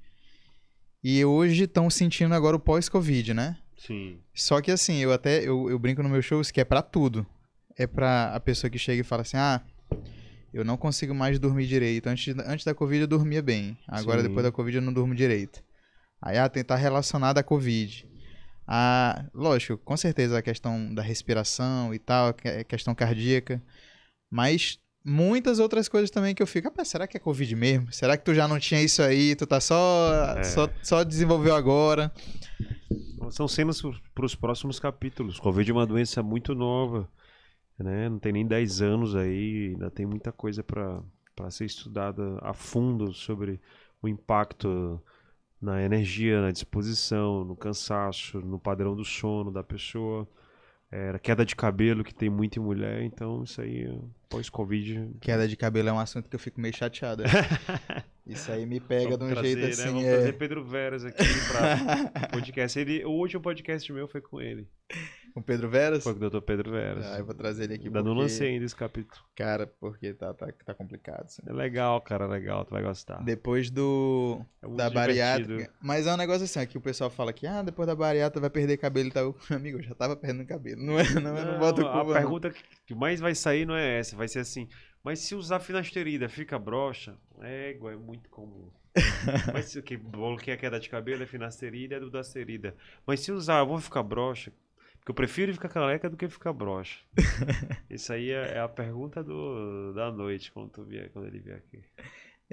E 1.03 1.23
hoje 1.25 1.63
estão 1.63 1.89
sentindo 1.89 2.33
agora 2.35 2.55
o 2.55 2.59
pós-Covid, 2.59 3.33
né? 3.33 3.57
Sim. 3.77 4.19
Só 4.35 4.61
que 4.61 4.69
assim, 4.71 4.97
eu 4.97 5.11
até 5.13 5.39
eu, 5.41 5.69
eu 5.69 5.79
brinco 5.79 6.03
no 6.03 6.09
meu 6.09 6.21
show 6.21 6.41
que 6.53 6.59
é 6.61 6.65
pra 6.65 6.81
tudo. 6.81 7.25
É 7.77 7.87
pra 7.87 8.35
a 8.35 8.39
pessoa 8.39 8.69
que 8.69 8.77
chega 8.77 9.01
e 9.01 9.05
fala 9.05 9.21
assim: 9.21 9.37
"Ah, 9.37 9.61
eu 10.53 10.65
não 10.65 10.75
consigo 10.75 11.15
mais 11.15 11.39
dormir 11.39 11.65
direito. 11.65 12.07
Antes, 12.07 12.35
antes 12.45 12.65
da 12.65 12.75
Covid 12.75 13.01
eu 13.01 13.07
dormia 13.07 13.41
bem. 13.41 13.77
Agora 13.87 14.21
Sim. 14.21 14.27
depois 14.27 14.43
da 14.43 14.51
Covid 14.51 14.75
eu 14.77 14.81
não 14.83 14.91
durmo 14.91 15.15
direito." 15.15 15.63
Aí 16.21 16.37
ah, 16.37 16.49
tentar 16.49 16.75
relacionar 16.75 17.37
à 17.37 17.41
Covid. 17.41 18.05
Ah, 18.71 19.25
lógico, 19.33 19.77
com 19.83 19.97
certeza 19.97 20.37
a 20.37 20.41
questão 20.43 20.93
da 20.93 21.01
respiração 21.01 21.91
e 21.91 21.97
tal, 21.97 22.27
a 22.27 22.33
que- 22.33 22.63
questão 22.65 22.93
cardíaca, 22.93 23.59
mas 24.29 24.79
muitas 25.03 25.57
outras 25.57 25.89
coisas 25.89 26.11
também 26.11 26.35
que 26.35 26.43
eu 26.43 26.45
fico, 26.45 26.67
"Rapaz, 26.67 26.87
será 26.89 27.07
que 27.07 27.17
é 27.17 27.19
Covid 27.19 27.55
mesmo? 27.55 27.91
Será 27.91 28.15
que 28.15 28.23
tu 28.23 28.33
já 28.35 28.47
não 28.47 28.59
tinha 28.59 28.79
isso 28.79 29.01
aí, 29.01 29.35
tu 29.35 29.47
tá 29.47 29.59
só 29.59 30.35
É. 30.37 30.43
só, 30.43 30.69
só 30.83 31.03
desenvolveu 31.03 31.55
agora? 31.55 32.11
São 33.31 33.47
cenas 33.47 33.81
para 34.13 34.25
os 34.25 34.35
próximos 34.35 34.79
capítulos. 34.79 35.39
Covid 35.39 35.69
é 35.69 35.73
uma 35.73 35.85
doença 35.87 36.21
muito 36.21 36.53
nova, 36.53 37.09
né? 37.77 38.07
Não 38.07 38.19
tem 38.19 38.31
nem 38.33 38.45
10 38.45 38.81
anos 38.81 39.15
aí, 39.15 39.69
ainda 39.73 39.89
tem 39.89 40.05
muita 40.05 40.31
coisa 40.31 40.63
para 40.63 41.01
ser 41.49 41.65
estudada 41.65 42.37
a 42.41 42.53
fundo 42.53 43.13
sobre 43.13 43.59
o 44.01 44.07
impacto 44.07 45.01
na 45.61 45.83
energia, 45.83 46.41
na 46.41 46.51
disposição, 46.51 47.43
no 47.43 47.55
cansaço, 47.55 48.39
no 48.39 48.59
padrão 48.59 48.95
do 48.95 49.03
sono 49.03 49.51
da 49.51 49.63
pessoa. 49.63 50.27
Era 50.91 51.19
queda 51.19 51.45
de 51.45 51.55
cabelo 51.55 52.03
que 52.03 52.13
tem 52.13 52.29
muito 52.29 52.59
em 52.59 52.63
mulher, 52.63 53.03
então 53.03 53.43
isso 53.43 53.61
aí 53.61 53.87
pós-Covid. 54.27 55.11
Queda 55.21 55.47
de 55.47 55.55
cabelo 55.55 55.89
é 55.89 55.93
um 55.93 55.99
assunto 55.99 56.27
que 56.27 56.35
eu 56.35 56.39
fico 56.39 56.59
meio 56.59 56.75
chateado. 56.75 57.23
Isso 58.29 58.51
aí 58.51 58.63
me 58.63 58.79
pega 58.79 59.17
de 59.17 59.23
um 59.23 59.27
Vamos 59.29 59.39
jeito 59.39 59.59
trazer, 59.59 59.77
né? 59.77 59.83
assim. 59.83 59.87
Vamos 59.87 60.03
é... 60.03 60.15
trazer 60.17 60.33
Pedro 60.33 60.63
Veras 60.63 61.03
aqui 61.03 61.23
para 61.51 62.27
podcast. 62.29 62.77
Ele, 62.77 63.03
o 63.03 63.09
último 63.09 63.41
podcast 63.41 63.91
meu 63.91 64.07
foi 64.07 64.21
com 64.21 64.39
ele. 64.39 64.67
Com 65.33 65.39
o 65.39 65.43
Pedro 65.43 65.69
Veras? 65.69 66.03
Foi 66.03 66.13
com 66.15 66.25
o 66.25 66.29
Dr. 66.29 66.41
Pedro 66.41 66.71
Veras. 66.71 67.05
Ah, 67.05 67.19
eu 67.19 67.25
vou 67.25 67.33
trazer 67.35 67.65
ele 67.65 67.75
aqui. 67.75 67.87
Ainda 67.87 67.99
não 68.03 68.11
porque- 68.11 68.21
lancei 68.23 68.49
ainda 68.49 68.65
esse 68.65 68.75
capítulo. 68.75 69.21
Cara, 69.35 69.67
porque 69.79 70.13
tá, 70.13 70.33
tá, 70.33 70.47
tá 70.65 70.73
complicado. 70.73 71.25
assim. 71.25 71.41
É 71.45 71.53
legal, 71.53 71.99
cara, 72.01 72.25
legal, 72.27 72.65
tu 72.65 72.71
vai 72.71 72.81
gostar. 72.83 73.23
Depois 73.23 73.69
do. 73.69 74.41
É 74.61 74.67
da 74.67 74.89
bariátrica. 74.89 75.71
Mas 75.81 76.07
é 76.07 76.13
um 76.13 76.17
negócio 76.17 76.43
assim, 76.43 76.59
aqui 76.59 76.77
o 76.77 76.81
pessoal 76.81 77.09
fala 77.09 77.31
que, 77.31 77.45
ah, 77.47 77.61
depois 77.61 77.87
da 77.87 77.95
bariátrica 77.95 78.41
vai 78.41 78.49
perder 78.49 78.77
cabelo 78.77 79.09
e 79.09 79.11
tal. 79.11 79.35
Amigo, 79.49 79.79
eu 79.79 79.83
já 79.83 79.95
tava 79.95 80.15
perdendo 80.15 80.45
cabelo. 80.45 80.81
Não 80.81 80.99
é, 80.99 81.03
não, 81.19 81.37
eu 81.37 81.45
não 81.45 81.59
boto 81.59 81.81
a 81.81 81.91
culpa. 81.91 82.05
não. 82.05 82.13
pergunta 82.13 82.53
que 82.85 82.95
mais 82.95 83.19
vai 83.19 83.35
sair 83.35 83.65
não 83.65 83.75
é 83.75 83.99
essa, 83.99 84.15
vai 84.15 84.27
ser 84.27 84.39
assim. 84.39 84.67
Mas 85.03 85.19
se 85.19 85.33
usar 85.35 85.59
finasterida, 85.59 86.27
fica 86.27 86.59
broxa? 86.59 87.15
É, 87.41 87.71
igual, 87.71 87.93
é 87.93 87.95
muito 87.95 88.29
comum. 88.29 88.69
Mas 89.53 89.65
se 89.65 89.79
o 89.79 89.83
que 89.83 89.95
bloqueia 89.95 90.55
a 90.55 90.59
queda 90.59 90.79
de 90.79 90.89
cabelo 90.89 91.23
é 91.23 91.25
finasterida 91.25 91.95
é 91.95 91.99
dudasterida. 91.99 92.75
Mas 93.05 93.21
se 93.21 93.31
usar, 93.31 93.59
eu 93.59 93.67
vou 93.67 93.79
ficar 93.79 94.03
broxa? 94.03 94.51
Porque 95.09 95.11
eu 95.11 95.13
prefiro 95.15 95.51
ficar 95.53 95.69
careca 95.69 96.07
do 96.09 96.15
que 96.15 96.29
ficar 96.29 96.53
broxa. 96.53 96.99
Isso 97.89 98.13
aí 98.13 98.29
é, 98.29 98.57
é 98.57 98.59
a 98.59 98.67
pergunta 98.67 99.23
do, 99.23 99.91
da 99.93 100.11
noite, 100.11 100.51
quando, 100.51 100.69
tu 100.69 100.83
vier, 100.83 101.09
quando 101.11 101.25
ele 101.27 101.39
vier 101.39 101.57
aqui. 101.57 101.81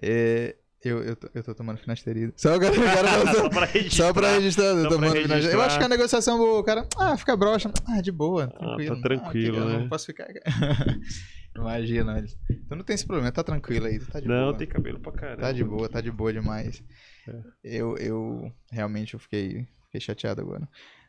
É, 0.03 0.57
eu, 0.83 1.03
eu, 1.03 1.16
tô, 1.16 1.28
eu 1.35 1.43
tô 1.43 1.55
tomando 1.55 1.78
finasterida. 1.78 2.33
Só, 2.35 2.55
Só 2.57 3.35
só, 3.35 3.49
pra 3.51 3.65
registrar. 3.66 4.07
só 4.07 4.12
pra 4.15 4.28
registrar, 4.37 4.65
eu 4.65 4.89
tomando 4.89 5.12
finasterida. 5.12 5.35
Eu 5.35 5.39
registrar. 5.41 5.65
acho 5.66 5.78
que 5.78 5.85
a 5.85 5.89
negociação 5.89 6.39
boa, 6.39 6.61
o 6.61 6.65
cara, 6.65 6.89
ah, 6.99 7.16
fica 7.19 7.37
broxa. 7.37 7.70
Ah, 7.87 8.01
de 8.01 8.11
boa, 8.11 8.49
tranquilo. 8.49 8.97
tá 8.97 9.03
tranquilo, 9.03 9.59
Ah, 9.62 9.65
né? 9.66 9.78
Não 9.81 9.89
posso 9.91 10.07
ficar. 10.07 10.27
Imagina, 11.55 12.24
tu 12.69 12.74
não 12.77 12.85
tem 12.85 12.95
esse 12.95 13.07
problema, 13.07 13.33
tá 13.33 13.43
tranquilo 13.43 13.87
aí, 13.87 13.99
tá 13.99 14.20
de 14.20 14.28
Não, 14.28 14.47
boa. 14.47 14.57
tem 14.59 14.66
cabelo 14.66 15.01
pra 15.01 15.12
caramba. 15.12 15.41
Tá 15.43 15.53
de 15.53 15.65
boa, 15.65 15.89
tá 15.89 16.01
de 16.01 16.11
boa 16.11 16.33
demais. 16.33 16.83
É. 17.28 17.41
Eu, 17.65 17.97
eu 17.99 18.53
realmente 18.70 19.15
eu 19.15 19.20
fiquei, 19.20 19.66
fiquei 19.87 20.01
chateado 20.01 20.41
agora. 20.41 20.66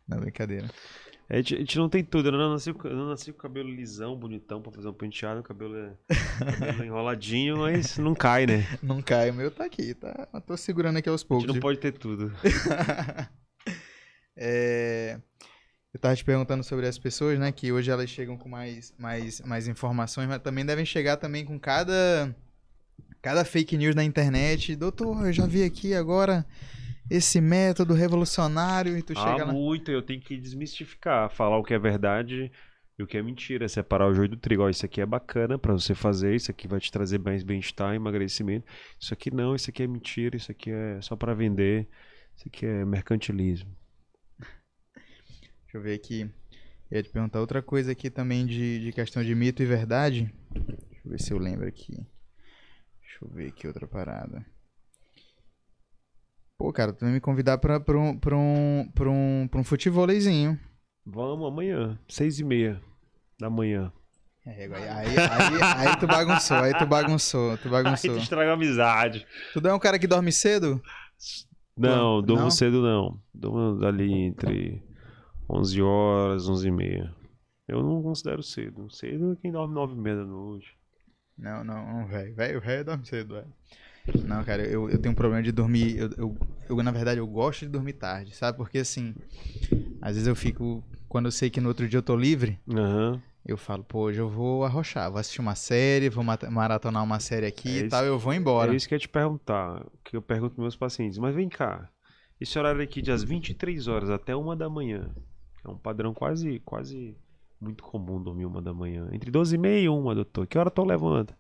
Não, 0.08 0.20
brincadeira. 0.22 0.70
A 1.30 1.36
gente, 1.38 1.56
a 1.56 1.58
gente 1.60 1.78
não 1.78 1.90
tem 1.90 2.04
tudo, 2.06 2.30
eu 2.30 2.32
não 2.32 2.52
nasci, 2.54 2.72
com- 2.74 2.88
eu 2.88 2.96
não 2.96 3.10
nasci 3.10 3.32
com 3.34 3.38
o 3.40 3.42
cabelo 3.42 3.70
lisão, 3.70 4.16
bonitão, 4.18 4.62
pra 4.62 4.72
fazer 4.72 4.88
um 4.88 4.94
penteado, 4.94 5.42
o 5.42 5.44
cabelo 5.44 5.76
é 5.76 5.92
cabelo 6.40 6.84
enroladinho, 6.86 7.58
mas 7.58 7.98
não 7.98 8.16
cai, 8.16 8.46
né? 8.46 8.66
Não 8.82 9.02
cai, 9.02 9.30
o 9.30 9.34
meu 9.34 9.52
tá 9.52 9.66
aqui, 9.66 9.94
tá? 9.94 10.28
Eu 10.34 10.40
tô 10.40 10.56
segurando 10.56 10.98
aqui 10.98 11.10
aos 11.10 11.24
A 11.24 11.26
poucos. 11.26 11.46
gente 11.46 11.56
não 11.56 11.62
pode 11.62 11.80
ter 11.80 11.92
tudo. 11.92 12.32
É, 14.36 15.20
Eu 15.94 16.00
tava 16.00 16.16
te 16.16 16.24
perguntando 16.24 16.64
sobre 16.64 16.88
as 16.88 16.98
pessoas, 17.00 17.40
né? 17.40 17.52
Que 17.52 17.72
hoje 17.72 17.90
elas 17.90 18.10
chegam 18.10 18.38
com 18.38 18.48
mais, 18.48 18.94
mais, 18.98 19.42
mais 19.42 19.68
informações, 19.68 20.28
mas 20.28 20.42
também 20.42 20.66
devem 20.66 20.86
chegar 20.86 21.18
também 21.18 21.44
com 21.44 21.60
cada, 21.60 22.36
cada 23.22 23.44
fake 23.44 23.76
news 23.78 23.96
na 23.96 24.04
internet. 24.04 24.76
Doutor, 24.76 25.26
eu 25.26 25.34
já 25.34 25.46
vi 25.48 25.64
aqui 25.64 25.94
agora 25.96 26.46
esse 27.10 27.40
método 27.42 27.94
revolucionário 27.94 28.98
e 28.98 29.02
tu 29.02 29.14
chega 29.14 29.44
Ah, 29.44 29.46
lá. 29.46 29.52
muito, 29.54 29.92
eu 29.92 30.02
tenho 30.02 30.22
que 30.22 30.38
desmistificar, 30.38 31.30
falar 31.30 31.58
o 31.58 31.64
que 31.64 31.74
é 31.74 31.80
verdade 31.80 32.52
e 33.00 33.04
o 33.04 33.08
que 33.08 33.18
é 33.18 33.22
mentira, 33.22 33.68
separar 33.70 34.08
o 34.08 34.14
joio 34.14 34.30
do 34.30 34.38
trigo. 34.38 34.64
Ó, 34.64 34.70
isso 34.70 34.86
aqui 34.86 35.00
é 35.02 35.06
bacana 35.06 35.58
pra 35.58 35.74
você 35.74 35.94
fazer, 35.96 36.36
isso 36.36 36.50
aqui 36.52 36.68
vai 36.68 36.80
te 36.80 36.92
trazer 36.92 37.20
mais 37.20 37.44
bem-estar, 37.44 37.94
emagrecimento. 37.96 38.66
Isso 39.00 39.14
aqui 39.14 39.30
não, 39.32 39.56
isso 39.56 39.70
aqui 39.70 39.84
é 39.84 39.88
mentira, 39.88 40.36
isso 40.36 40.52
aqui 40.52 40.72
é 40.72 41.00
só 41.02 41.16
pra 41.16 41.34
vender, 41.34 41.88
isso 42.36 42.48
aqui 42.48 42.66
é 42.66 42.84
mercantilismo. 42.86 43.70
Deixa 45.64 45.78
eu 45.78 45.82
ver 45.82 45.94
aqui. 45.96 46.22
Eu 46.90 46.98
ia 46.98 47.04
te 47.04 47.10
perguntar 47.10 47.40
outra 47.42 47.62
coisa 47.62 47.92
aqui 47.92 48.10
também 48.10 48.46
de, 48.46 48.80
de 48.80 48.92
questão 48.94 49.22
de 49.24 49.36
mito 49.36 49.62
e 49.62 49.66
verdade. 49.66 50.34
Deixa 50.54 51.02
eu 51.06 51.12
ver 51.12 51.20
se 51.22 51.34
eu 51.34 51.38
lembro 51.38 51.68
aqui. 51.68 51.94
Deixa 53.02 53.18
eu 53.22 53.28
ver 53.30 53.50
aqui 53.50 53.68
outra 53.68 53.86
parada. 53.86 54.46
Pô, 56.58 56.74
cara, 56.74 56.92
tu 56.92 57.02
vai 57.06 57.14
me 57.14 57.20
convidar 57.22 57.58
pra, 57.60 57.80
pra, 57.80 57.98
um, 57.98 58.18
pra, 58.18 58.36
um, 58.36 58.90
pra, 58.94 59.10
um, 59.10 59.48
pra 59.50 59.60
um 59.60 59.64
futevôleizinho. 59.64 60.60
Vamos 61.06 61.48
amanhã, 61.48 61.98
seis 62.10 62.40
e 62.40 62.44
meia 62.44 62.82
da 63.40 63.50
manhã. 63.50 63.92
É, 64.46 64.64
aí, 64.66 64.74
aí, 64.74 65.08
aí, 65.18 65.88
aí 65.90 65.98
tu 66.00 66.08
bagunçou, 66.08 66.58
aí 66.58 66.74
tu 66.74 66.86
bagunçou, 66.86 67.58
tu 67.58 67.66
Aí 67.66 67.84
bagunçou. 67.84 68.16
tu 68.16 68.22
estraga 68.22 68.52
a 68.52 68.54
amizade. 68.54 69.28
Tu 69.54 69.62
não 69.62 69.72
é 69.72 69.74
um 69.76 69.80
cara 69.80 70.00
que 70.00 70.08
dorme 70.08 70.32
cedo? 70.32 70.82
Não, 71.78 72.16
Não? 72.16 72.22
durmo 72.24 72.44
Não? 72.44 72.52
cedo 72.52 72.82
não. 72.82 73.20
Durmo 73.34 73.86
ali 73.86 74.12
entre 74.24 74.82
11 75.50 75.82
horas, 75.82 76.50
11 76.50 76.68
e 76.68 76.72
meia. 76.72 77.14
Eu 77.68 77.84
não 77.84 78.02
considero 78.02 78.42
cedo. 78.42 78.90
Cedo 78.90 79.34
é 79.34 79.36
quem 79.42 79.52
dorme 79.52 79.76
9 79.76 79.94
e 79.94 79.98
meia 79.98 80.16
da 80.16 80.24
noite. 80.26 80.76
Não, 81.38 81.64
não, 81.64 81.86
não, 81.86 82.08
velho. 82.08 82.34
Velho, 82.34 82.62
velho 82.62 82.86
dorme 82.86 83.06
cedo, 83.06 83.36
velho. 83.36 83.54
Não, 84.26 84.44
cara, 84.44 84.64
eu, 84.64 84.90
eu 84.90 85.00
tenho 85.00 85.12
um 85.14 85.16
problema 85.16 85.42
de 85.44 85.52
dormir. 85.52 85.98
Eu, 85.98 86.10
eu, 86.18 86.38
eu, 86.70 86.76
na 86.84 86.92
verdade, 86.92 87.20
eu 87.20 87.28
gosto 87.28 87.62
de 87.66 87.72
dormir 87.72 87.94
tarde, 87.94 88.36
sabe? 88.36 88.58
Porque 88.58 88.80
assim, 88.80 89.14
às 90.02 90.14
vezes 90.16 90.28
eu 90.28 90.36
fico. 90.36 90.84
Quando 91.08 91.26
eu 91.26 91.32
sei 91.32 91.50
que 91.50 91.62
no 91.62 91.70
outro 91.70 91.88
dia 91.88 91.98
eu 92.00 92.04
tô 92.04 92.16
livre, 92.16 92.60
Aham. 92.70 93.22
eu 93.46 93.58
falo, 93.58 93.84
pô, 93.84 94.02
hoje 94.02 94.20
eu 94.20 94.28
vou 94.30 94.66
arrochar, 94.66 95.10
vou 95.10 95.20
assistir 95.20 95.40
uma 95.40 95.56
série, 95.56 96.10
vou 96.10 96.24
maratonar 96.52 97.04
uma 97.04 97.20
série 97.20 97.46
aqui 97.46 97.70
É 97.70 97.72
e 97.72 97.78
isso- 97.82 97.90
tal, 97.90 98.04
eu 98.06 98.20
vou 98.20 98.34
embora. 98.34 98.74
É 98.74 98.76
isso 98.76 98.88
que 98.88 98.94
eu 98.94 98.98
ia 98.98 99.00
te 99.00 99.08
perguntar. 99.10 99.86
Que 100.04 100.18
eu 100.18 100.22
pergunto 100.22 100.56
pros 100.56 100.64
meus 100.64 100.76
pacientes. 100.76 101.18
Mas 101.18 101.34
vem 101.34 101.48
cá. 101.48 101.90
Esse 102.40 102.60
horário 102.60 102.82
aqui 102.82 103.02
das 103.02 103.24
23 103.24 103.88
horas 103.88 104.10
até 104.10 104.36
1 104.36 104.56
da 104.56 104.70
manhã. 104.70 105.10
É 105.66 105.70
um 105.70 105.78
padrão 105.78 106.14
quase, 106.14 106.60
quase 106.66 107.18
muito 107.60 107.84
comum 107.84 108.22
dormir 108.22 108.46
1 108.46 108.62
da 108.62 108.74
manhã. 108.74 109.08
Entre 109.12 109.32
12 109.32 109.56
e 109.56 109.58
meia 109.58 109.80
e 109.86 109.90
1, 109.90 110.14
doutor. 110.14 110.46
Que 110.46 110.58
hora 110.58 110.70
tu 110.70 110.84
levanta? 110.84 111.36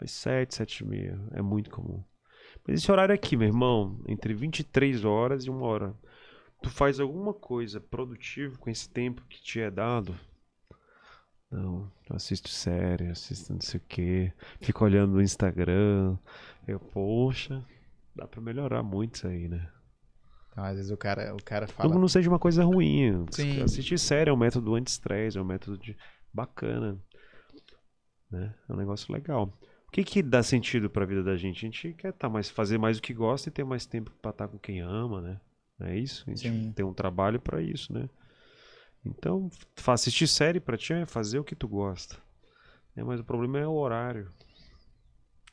Às 0.00 0.10
7, 0.12 0.54
7 0.54 0.78
e 0.78 0.86
meia. 0.86 1.20
É 1.32 1.42
muito 1.42 1.70
comum. 1.70 2.02
Mas 2.66 2.80
esse 2.80 2.90
horário 2.90 3.14
aqui, 3.14 3.36
meu 3.36 3.48
irmão, 3.48 4.00
entre 4.06 4.34
23 4.34 5.04
horas 5.04 5.44
e 5.44 5.50
1 5.50 5.62
hora. 5.62 5.94
Tu 6.62 6.68
faz 6.68 7.00
alguma 7.00 7.32
coisa 7.32 7.80
produtiva 7.80 8.58
com 8.58 8.68
esse 8.68 8.88
tempo 8.88 9.22
que 9.28 9.40
te 9.40 9.60
é 9.60 9.70
dado? 9.70 10.14
Não, 11.50 11.90
eu 12.08 12.16
assisto 12.16 12.48
série, 12.48 13.08
assisto 13.08 13.52
não 13.52 13.60
sei 13.60 13.80
o 13.80 13.82
que, 13.88 14.32
fico 14.60 14.84
olhando 14.84 15.14
no 15.14 15.22
Instagram. 15.22 16.16
Eu, 16.68 16.78
poxa, 16.78 17.64
dá 18.14 18.28
pra 18.28 18.40
melhorar 18.40 18.82
muito 18.82 19.16
isso 19.16 19.26
aí, 19.26 19.48
né? 19.48 19.68
Então, 20.52 20.64
às 20.64 20.76
vezes 20.76 20.90
o 20.90 20.96
cara, 20.96 21.34
o 21.34 21.42
cara 21.42 21.66
Como 21.66 21.88
fala. 21.88 22.00
não 22.00 22.08
seja 22.08 22.28
uma 22.28 22.38
coisa 22.38 22.62
ruim. 22.62 23.24
Sim. 23.30 23.62
Assistir 23.62 23.98
série 23.98 24.30
é 24.30 24.32
um 24.32 24.36
método 24.36 24.74
anti-estresse, 24.74 25.38
é 25.38 25.40
um 25.40 25.44
método 25.44 25.78
de... 25.78 25.96
bacana. 26.32 27.00
Né? 28.30 28.54
É 28.68 28.72
um 28.72 28.76
negócio 28.76 29.12
legal. 29.12 29.52
O 29.90 29.92
que 29.92 30.04
que 30.04 30.22
dá 30.22 30.40
sentido 30.40 30.88
pra 30.88 31.04
vida 31.04 31.20
da 31.20 31.36
gente? 31.36 31.58
A 31.58 31.68
gente 31.68 31.92
quer 31.94 32.12
tá 32.12 32.28
mais, 32.28 32.48
fazer 32.48 32.78
mais 32.78 32.98
o 32.98 33.02
que 33.02 33.12
gosta 33.12 33.48
e 33.48 33.52
ter 33.52 33.64
mais 33.64 33.84
tempo 33.84 34.12
pra 34.22 34.30
estar 34.30 34.46
com 34.46 34.56
quem 34.56 34.80
ama, 34.80 35.20
né? 35.20 35.40
Não 35.76 35.88
é 35.88 35.98
isso? 35.98 36.22
A 36.28 36.30
gente 36.30 36.48
Sim. 36.48 36.72
tem 36.72 36.86
um 36.86 36.94
trabalho 36.94 37.40
pra 37.40 37.60
isso, 37.60 37.92
né? 37.92 38.08
Então, 39.04 39.50
assistir 39.88 40.28
série 40.28 40.60
pra 40.60 40.76
ti 40.76 40.92
é 40.92 41.04
fazer 41.06 41.40
o 41.40 41.44
que 41.44 41.56
tu 41.56 41.66
gosta. 41.66 42.16
É, 42.94 43.02
mas 43.02 43.18
o 43.18 43.24
problema 43.24 43.58
é 43.58 43.66
o 43.66 43.72
horário. 43.72 44.30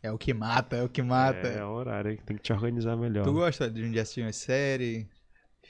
É 0.03 0.11
o 0.11 0.19
que 0.19 0.35
mata, 0.35 0.75
é 0.75 0.83
o 0.83 0.89
que 0.89 1.01
mata. 1.01 1.47
É, 1.47 1.65
o 1.65 1.69
horário 1.69 2.15
tem 2.23 2.37
que 2.37 2.43
te 2.43 2.53
organizar 2.53 2.95
melhor. 2.95 3.23
Tu 3.23 3.33
gosta 3.33 3.71
de 3.71 3.89
de 3.89 3.99
assistir 3.99 4.21
uma 4.21 4.31
série, 4.31 5.09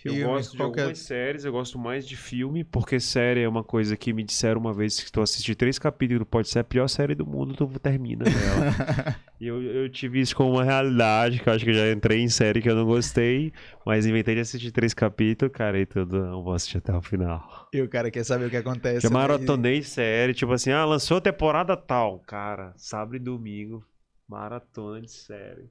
Eu 0.05 0.27
gosto 0.27 0.51
de 0.51 0.57
qual 0.57 0.71
que 0.71 0.79
é- 0.79 0.83
algumas 0.83 0.99
séries, 0.99 1.45
eu 1.45 1.51
gosto 1.51 1.79
mais 1.79 2.07
de 2.07 2.15
filme, 2.15 2.63
porque 2.63 2.99
série 2.99 3.41
é 3.41 3.49
uma 3.49 3.63
coisa 3.63 3.97
que 3.97 4.13
me 4.13 4.23
disseram 4.23 4.61
uma 4.61 4.73
vez 4.73 4.99
que 4.99 5.11
tu 5.11 5.21
assistir 5.21 5.55
três 5.55 5.79
capítulos, 5.79 6.27
pode 6.29 6.49
ser 6.49 6.59
a 6.59 6.63
pior 6.63 6.87
série 6.87 7.15
do 7.15 7.25
mundo, 7.25 7.55
tu 7.55 7.67
termina 7.79 8.23
dela. 8.23 9.15
e 9.39 9.47
eu, 9.47 9.61
eu 9.61 9.89
tive 9.89 10.19
isso 10.19 10.35
como 10.35 10.51
uma 10.51 10.63
realidade, 10.63 11.39
que 11.39 11.49
eu 11.49 11.53
acho 11.53 11.65
que 11.65 11.71
eu 11.71 11.75
já 11.75 11.91
entrei 11.91 12.21
em 12.21 12.29
série 12.29 12.61
que 12.61 12.69
eu 12.69 12.75
não 12.75 12.85
gostei, 12.85 13.51
mas 13.85 14.05
inventei 14.05 14.35
de 14.35 14.41
assistir 14.41 14.71
três 14.71 14.93
capítulos, 14.93 15.53
cara, 15.53 15.79
e 15.79 15.85
tudo, 15.85 16.25
não 16.25 16.43
vou 16.43 16.53
assistir 16.53 16.77
até 16.77 16.93
o 16.93 17.01
final. 17.01 17.67
E 17.73 17.81
o 17.81 17.89
cara 17.89 18.09
quer 18.11 18.23
saber 18.23 18.45
o 18.45 18.49
que 18.49 18.57
acontece. 18.57 19.01
Já 19.01 19.09
né? 19.09 19.13
maratonei 19.13 19.81
série, 19.83 20.33
tipo 20.33 20.51
assim, 20.51 20.71
ah, 20.71 20.85
lançou 20.85 21.19
temporada 21.19 21.75
tal, 21.75 22.19
cara, 22.19 22.73
sábado 22.77 23.15
e 23.15 23.19
domingo, 23.19 23.83
maratona 24.27 25.01
de 25.01 25.11
série. 25.11 25.69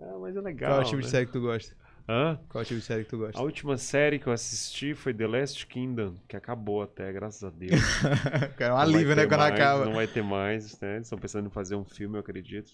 Ah, 0.00 0.16
mas 0.20 0.36
é 0.36 0.40
legal. 0.40 0.70
Qual 0.70 0.80
é 0.80 0.84
o 0.84 0.84
tipo 0.84 0.96
né? 0.96 1.02
de 1.02 1.10
série 1.10 1.26
que 1.26 1.32
tu 1.32 1.40
gosta? 1.40 1.76
Hã? 2.08 2.40
Qual 2.48 2.64
tipo 2.64 2.80
de 2.80 2.86
série 2.86 3.04
que 3.04 3.10
tu 3.10 3.18
gosta? 3.18 3.38
A 3.38 3.42
última 3.42 3.76
série 3.76 4.18
que 4.18 4.26
eu 4.26 4.32
assisti 4.32 4.94
foi 4.94 5.12
The 5.12 5.26
Last 5.26 5.66
Kingdom, 5.66 6.16
que 6.26 6.36
acabou 6.36 6.80
até, 6.80 7.12
graças 7.12 7.44
a 7.44 7.50
Deus. 7.50 7.72
É 8.58 8.72
um 8.72 8.76
alívio, 8.76 9.14
né, 9.14 9.26
quando 9.26 9.40
mais, 9.40 9.54
acaba. 9.54 9.84
Não 9.84 9.94
vai 9.94 10.06
ter 10.06 10.22
mais, 10.22 10.80
né? 10.80 10.94
Eles 10.94 11.06
estão 11.06 11.18
pensando 11.18 11.46
em 11.46 11.50
fazer 11.50 11.76
um 11.76 11.84
filme, 11.84 12.16
eu 12.16 12.20
acredito. 12.20 12.72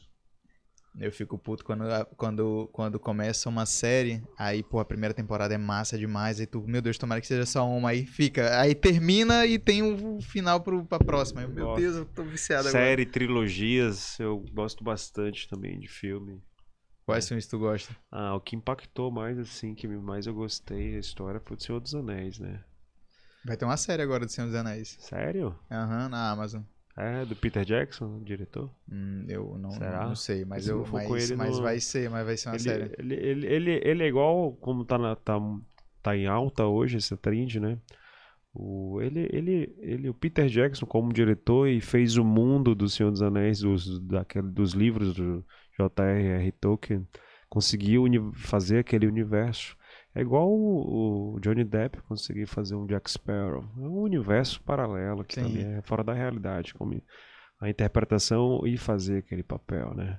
Eu 0.99 1.11
fico 1.11 1.37
puto 1.37 1.65
quando, 1.65 1.85
quando, 2.17 2.71
quando 2.73 3.01
começa 3.01 3.49
uma 3.49 3.67
série, 3.67 4.23
aí, 4.39 4.63
pô, 4.63 4.79
a 4.79 4.85
primeira 4.85 5.13
temporada 5.13 5.53
é 5.53 5.59
massa 5.59 5.99
demais, 5.99 6.39
aí 6.39 6.47
tu, 6.47 6.63
meu 6.67 6.81
Deus, 6.81 6.97
tomara 6.97 7.21
que 7.21 7.27
seja 7.27 7.45
só 7.45 7.69
uma, 7.69 7.91
aí 7.91 8.07
fica, 8.07 8.61
aí 8.61 8.75
termina 8.75 9.45
e 9.45 9.59
tem 9.59 9.83
um 9.83 10.21
final 10.21 10.61
pro, 10.61 10.85
pra 10.85 11.01
próxima. 11.01 11.47
Meu. 11.47 11.75
Deus, 11.75 11.97
eu 11.97 12.07
tô 12.07 12.23
viciado 12.23 12.69
agora. 12.69 12.85
série, 12.85 13.05
trilogias, 13.05 14.19
eu 14.21 14.39
gosto 14.53 14.85
bastante 14.85 15.49
também 15.49 15.81
de 15.81 15.89
filme. 15.89 16.41
Quais 17.07 17.27
filmes 17.29 17.47
tu 17.47 17.59
gosta? 17.59 17.95
Ah, 18.11 18.35
o 18.35 18.41
que 18.41 18.57
impactou 18.57 19.11
mais, 19.11 19.39
assim, 19.39 19.75
que 19.75 19.87
mais 19.87 20.27
eu 20.27 20.33
gostei 20.35 20.97
a 20.97 21.01
história 21.01 21.39
foi 21.41 21.57
o 21.57 21.61
Senhor 21.61 21.79
dos 21.81 21.95
Anéis, 21.95 22.39
né? 22.39 22.65
Vai 23.45 23.57
ter 23.57 23.65
uma 23.65 23.77
série 23.77 24.03
agora 24.03 24.25
do 24.27 24.33
Senhor 24.33 24.47
dos 24.47 24.57
Anéis. 24.57 24.99
Sério? 24.99 25.57
Aham, 25.71 26.09
na 26.09 26.31
Amazon. 26.31 26.63
É, 26.97 27.25
do 27.27 27.35
Peter 27.37 27.65
Jackson, 27.65 28.19
o 28.19 28.25
diretor? 28.25 28.71
Hum, 28.91 29.25
eu 29.29 29.59
não, 29.59 29.79
Será? 29.79 30.07
não 30.07 30.15
sei, 30.15 30.45
mas, 30.45 30.69
eu, 30.69 30.87
mas, 30.87 31.11
ele, 31.11 31.37
mas 31.37 31.57
não- 31.57 31.63
vai 31.63 31.81
ser, 31.81 32.09
mas 32.11 32.25
vai 32.25 32.37
ser 32.37 32.49
uma 32.49 32.59
série. 32.59 32.91
Ele, 32.91 32.95
ele, 32.99 33.15
ele, 33.15 33.47
ele, 33.47 33.81
ele 33.85 34.03
é 34.05 34.07
igual, 34.07 34.53
como 34.57 34.85
tá, 34.85 34.97
na, 34.97 35.17
tá, 35.17 35.35
tá 36.03 36.17
em 36.17 36.27
alta 36.27 36.67
hoje 36.67 36.97
essa 36.99 37.17
trend, 37.17 37.59
né? 37.61 37.79
O, 38.55 39.01
ele, 39.03 39.29
ele, 39.33 39.75
ele, 39.81 40.09
o 40.11 40.15
Peter 40.15 40.49
Jackson, 40.49 40.87
como 40.87 41.13
diretor, 41.13 41.69
e 41.69 41.81
fez 41.81 42.17
o 42.17 42.25
mundo 42.25 42.75
do 42.75 42.89
Senhor 42.89 43.11
dos 43.11 43.23
Anéis, 43.23 43.61
dos, 43.61 44.01
daquele, 44.01 44.49
dos 44.49 44.73
livros 44.73 45.15
do 45.15 45.45
J.R.R. 45.79 46.53
Tolkien, 46.53 47.07
conseguiu 47.49 48.05
fazer 48.35 48.79
aquele 48.79 49.07
universo. 49.07 49.77
É 50.15 50.21
igual 50.21 50.49
o, 50.49 51.35
o 51.35 51.41
Johnny 51.41 51.65
Depp 51.65 52.01
conseguir 52.03 52.47
fazer 52.47 52.75
um 52.75 52.87
Jack 52.87 53.11
Sparrow. 53.11 53.65
É 53.77 53.81
um 53.81 53.99
universo 53.99 54.63
paralelo 54.63 55.25
que 55.25 55.35
Sim. 55.35 55.43
também 55.43 55.75
é 55.75 55.83
fora 55.83 56.05
da 56.05 56.13
realidade, 56.13 56.75
como 56.75 57.01
a 57.61 57.69
interpretação 57.69 58.61
e 58.65 58.77
fazer 58.77 59.19
aquele 59.19 59.43
papel, 59.43 59.95
né? 59.95 60.19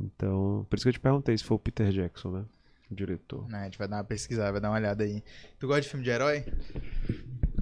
Então, 0.00 0.66
por 0.68 0.76
isso 0.76 0.84
que 0.84 0.88
eu 0.88 0.92
te 0.94 1.00
perguntei 1.00 1.36
se 1.36 1.44
foi 1.44 1.56
o 1.56 1.60
Peter 1.60 1.90
Jackson, 1.90 2.30
né? 2.30 2.44
O 2.90 2.94
diretor. 2.94 3.48
Né, 3.48 3.58
a 3.60 3.64
gente 3.64 3.78
vai 3.78 3.88
dar 3.88 3.96
uma 3.96 4.04
pesquisada, 4.04 4.52
vai 4.52 4.60
dar 4.60 4.70
uma 4.70 4.76
olhada 4.76 5.04
aí. 5.04 5.22
Tu 5.58 5.66
gosta 5.66 5.82
de 5.82 5.88
filme 5.88 6.04
de 6.04 6.10
herói? 6.10 6.44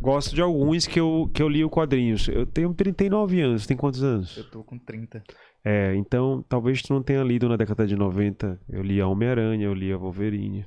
Gosto 0.01 0.35
de 0.35 0.43
alguns 0.43 0.87
que 0.87 0.99
eu, 0.99 1.31
que 1.33 1.43
eu 1.43 1.49
li 1.49 1.65
o 1.65 1.70
quadrinhos. 1.70 2.27
Eu 2.29 2.45
tenho 2.45 2.74
39 2.74 3.41
anos, 3.41 3.66
tem 3.66 3.77
quantos 3.77 4.03
anos? 4.03 4.37
Eu 4.37 4.51
tô 4.51 4.65
com 4.65 4.77
30. 4.77 5.23
É, 5.64 5.94
então 5.94 6.44
talvez 6.48 6.82
tu 6.82 6.93
não 6.93 7.02
tenha 7.02 7.22
lido 7.22 7.48
na 7.48 7.56
década 7.56 7.86
de 7.86 7.94
90. 7.97 8.60
Eu 8.68 8.82
li 8.82 9.01
a 9.01 9.06
Homem-Aranha, 9.06 9.64
eu 9.66 9.74
li 9.74 9.93
a 9.93 9.97
Wolverine. 9.97 10.66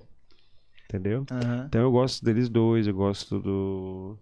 Entendeu? 0.85 1.25
Aham. 1.31 1.65
Então 1.67 1.81
eu 1.81 1.91
gosto 1.91 2.23
deles 2.23 2.47
dois, 2.49 2.87
eu 2.87 2.93
gosto 2.93 3.39
do. 3.39 4.17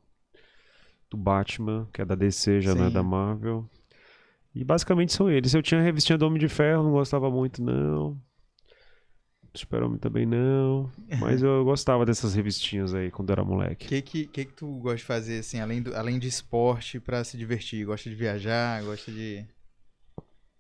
Do 1.10 1.18
Batman, 1.18 1.88
que 1.94 2.02
é 2.02 2.06
da 2.06 2.16
DC, 2.16 2.60
já 2.62 2.74
não 2.74 2.86
é 2.86 2.88
Sim. 2.88 2.94
da 2.94 3.04
Marvel. 3.04 3.70
E 4.56 4.64
basicamente 4.64 5.14
são 5.14 5.30
eles. 5.30 5.54
Eu 5.54 5.62
tinha 5.62 5.80
a 5.80 5.84
revistinha 5.84 6.18
do 6.18 6.26
Homem 6.26 6.40
de 6.40 6.48
Ferro, 6.48 6.84
não 6.84 6.92
gostava 6.92 7.30
muito, 7.30 7.62
não. 7.62 8.20
Super-Homem 9.54 10.00
também 10.00 10.26
não. 10.26 10.92
Mas 11.20 11.44
eu 11.44 11.64
gostava 11.66 12.04
dessas 12.06 12.34
revistinhas 12.34 12.96
aí 12.96 13.12
quando 13.12 13.30
era 13.32 13.44
O 13.44 13.46
moleque. 13.46 13.88
que, 13.88 14.02
que, 14.02 14.26
que 14.28 14.46
que 14.46 14.54
tu 14.54 14.68
gosta 14.80 14.98
de 14.98 15.04
fazer, 15.04 15.40
assim, 15.40 15.60
além, 15.60 15.82
do, 15.84 15.96
além 15.96 16.18
de 16.18 16.28
esporte, 16.28 17.00
pra 17.00 17.24
se 17.24 17.38
divertir? 17.38 17.86
Gosta 17.86 18.10
de 18.10 18.16
viajar? 18.16 18.84
Gosta 18.84 19.12
de... 19.12 19.46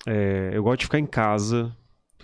É, 0.06 0.52
eu 0.54 0.64
gosto 0.64 0.80
de 0.80 0.86
ficar 0.86 1.00
em 1.00 1.06
casa. 1.06 1.76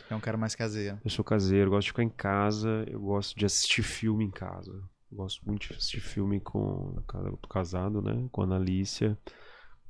É 0.09 0.15
um 0.15 0.19
cara 0.19 0.37
mais 0.37 0.55
caseiro. 0.55 0.97
Eu 1.03 1.09
sou 1.09 1.23
caseiro, 1.23 1.69
gosto 1.69 1.85
de 1.85 1.91
ficar 1.91 2.03
em 2.03 2.09
casa. 2.09 2.83
Eu 2.87 2.99
gosto 2.99 3.37
de 3.37 3.45
assistir 3.45 3.83
filme 3.83 4.25
em 4.25 4.31
casa. 4.31 4.71
Eu 5.11 5.17
gosto 5.17 5.45
muito 5.45 5.67
de 5.67 5.73
assistir 5.73 5.99
filme 5.99 6.39
com. 6.39 6.95
Tô 7.41 7.47
casado, 7.47 8.01
né? 8.01 8.27
Com 8.31 8.41
a 8.41 8.45
Analícia. 8.45 9.17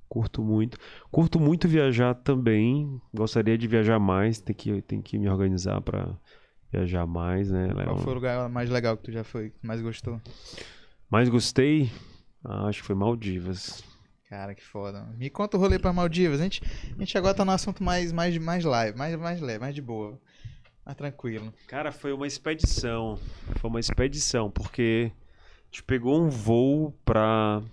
Curto 0.07 0.41
muito. 0.44 0.78
Curto 1.11 1.40
muito 1.40 1.68
viajar 1.68 2.16
também. 2.16 2.99
Gostaria 3.14 3.57
de 3.57 3.68
viajar 3.68 3.99
mais. 3.99 4.40
Tem 4.40 4.56
que, 4.56 4.82
tem 4.82 5.02
que 5.02 5.18
me 5.18 5.30
organizar 5.30 5.82
pra 5.82 6.18
viajar 6.72 7.06
mais, 7.06 7.49
né? 7.49 7.70
Qual 7.84 7.98
foi 7.98 8.11
o 8.11 8.16
lugar 8.16 8.49
mais 8.49 8.70
legal 8.70 8.98
que 8.98 9.03
tu 9.03 9.11
já 9.11 9.24
foi, 9.24 9.53
mais 9.61 9.82
gostou? 9.82 10.22
Mais 11.10 11.30
gostei? 11.30 11.91
Ah, 12.44 12.68
acho 12.68 12.82
que 12.82 12.88
foi 12.88 12.95
Maldivas. 12.95 13.84
Cara, 14.30 14.53
que 14.53 14.64
foda. 14.64 15.06
Me 15.18 15.27
conta 15.27 15.57
o 15.57 15.60
rolê 15.60 15.80
pra 15.80 15.91
Maldivas. 15.91 16.39
A 16.39 16.43
gente, 16.43 16.61
a 16.64 16.99
gente 16.99 17.18
agora 17.18 17.34
tá 17.34 17.43
no 17.43 17.51
assunto 17.51 17.84
mais, 17.84 18.11
mais, 18.11 18.38
mais 18.38 18.64
live, 18.64 18.95
mais, 18.95 19.15
mais 19.15 19.41
leve, 19.41 19.60
mais 19.60 19.73
de 19.73 19.81
boa. 19.81 20.22
Mais 20.85 20.95
tranquilo. 20.95 21.51
Cara, 21.68 21.91
foi 21.91 22.14
uma 22.14 22.27
expedição. 22.27 23.18
Foi 23.56 23.72
uma 23.72 23.80
expedição, 23.80 24.51
porque 24.51 25.11
a 25.11 25.65
gente 25.65 25.84
pegou 25.84 26.22
um 26.22 26.30
voo 26.30 26.91
pra. 27.03 27.64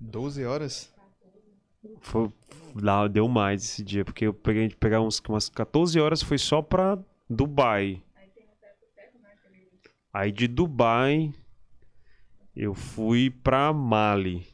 12 0.00 0.46
horas? 0.46 0.90
Foi, 2.00 2.32
lá 2.74 3.06
deu 3.06 3.28
mais 3.28 3.62
esse 3.62 3.84
dia, 3.84 4.06
porque 4.06 4.26
eu 4.26 4.32
peguei 4.32 4.66
de 4.66 4.76
pegar 4.76 5.02
uns, 5.02 5.20
umas 5.28 5.50
14 5.50 6.00
horas 6.00 6.22
foi 6.22 6.38
só 6.38 6.62
pra 6.62 6.98
Dubai. 7.28 8.02
Aí 10.10 10.32
de 10.32 10.48
Dubai 10.48 11.34
eu 12.56 12.74
fui 12.74 13.30
pra 13.30 13.72
Mali, 13.72 14.46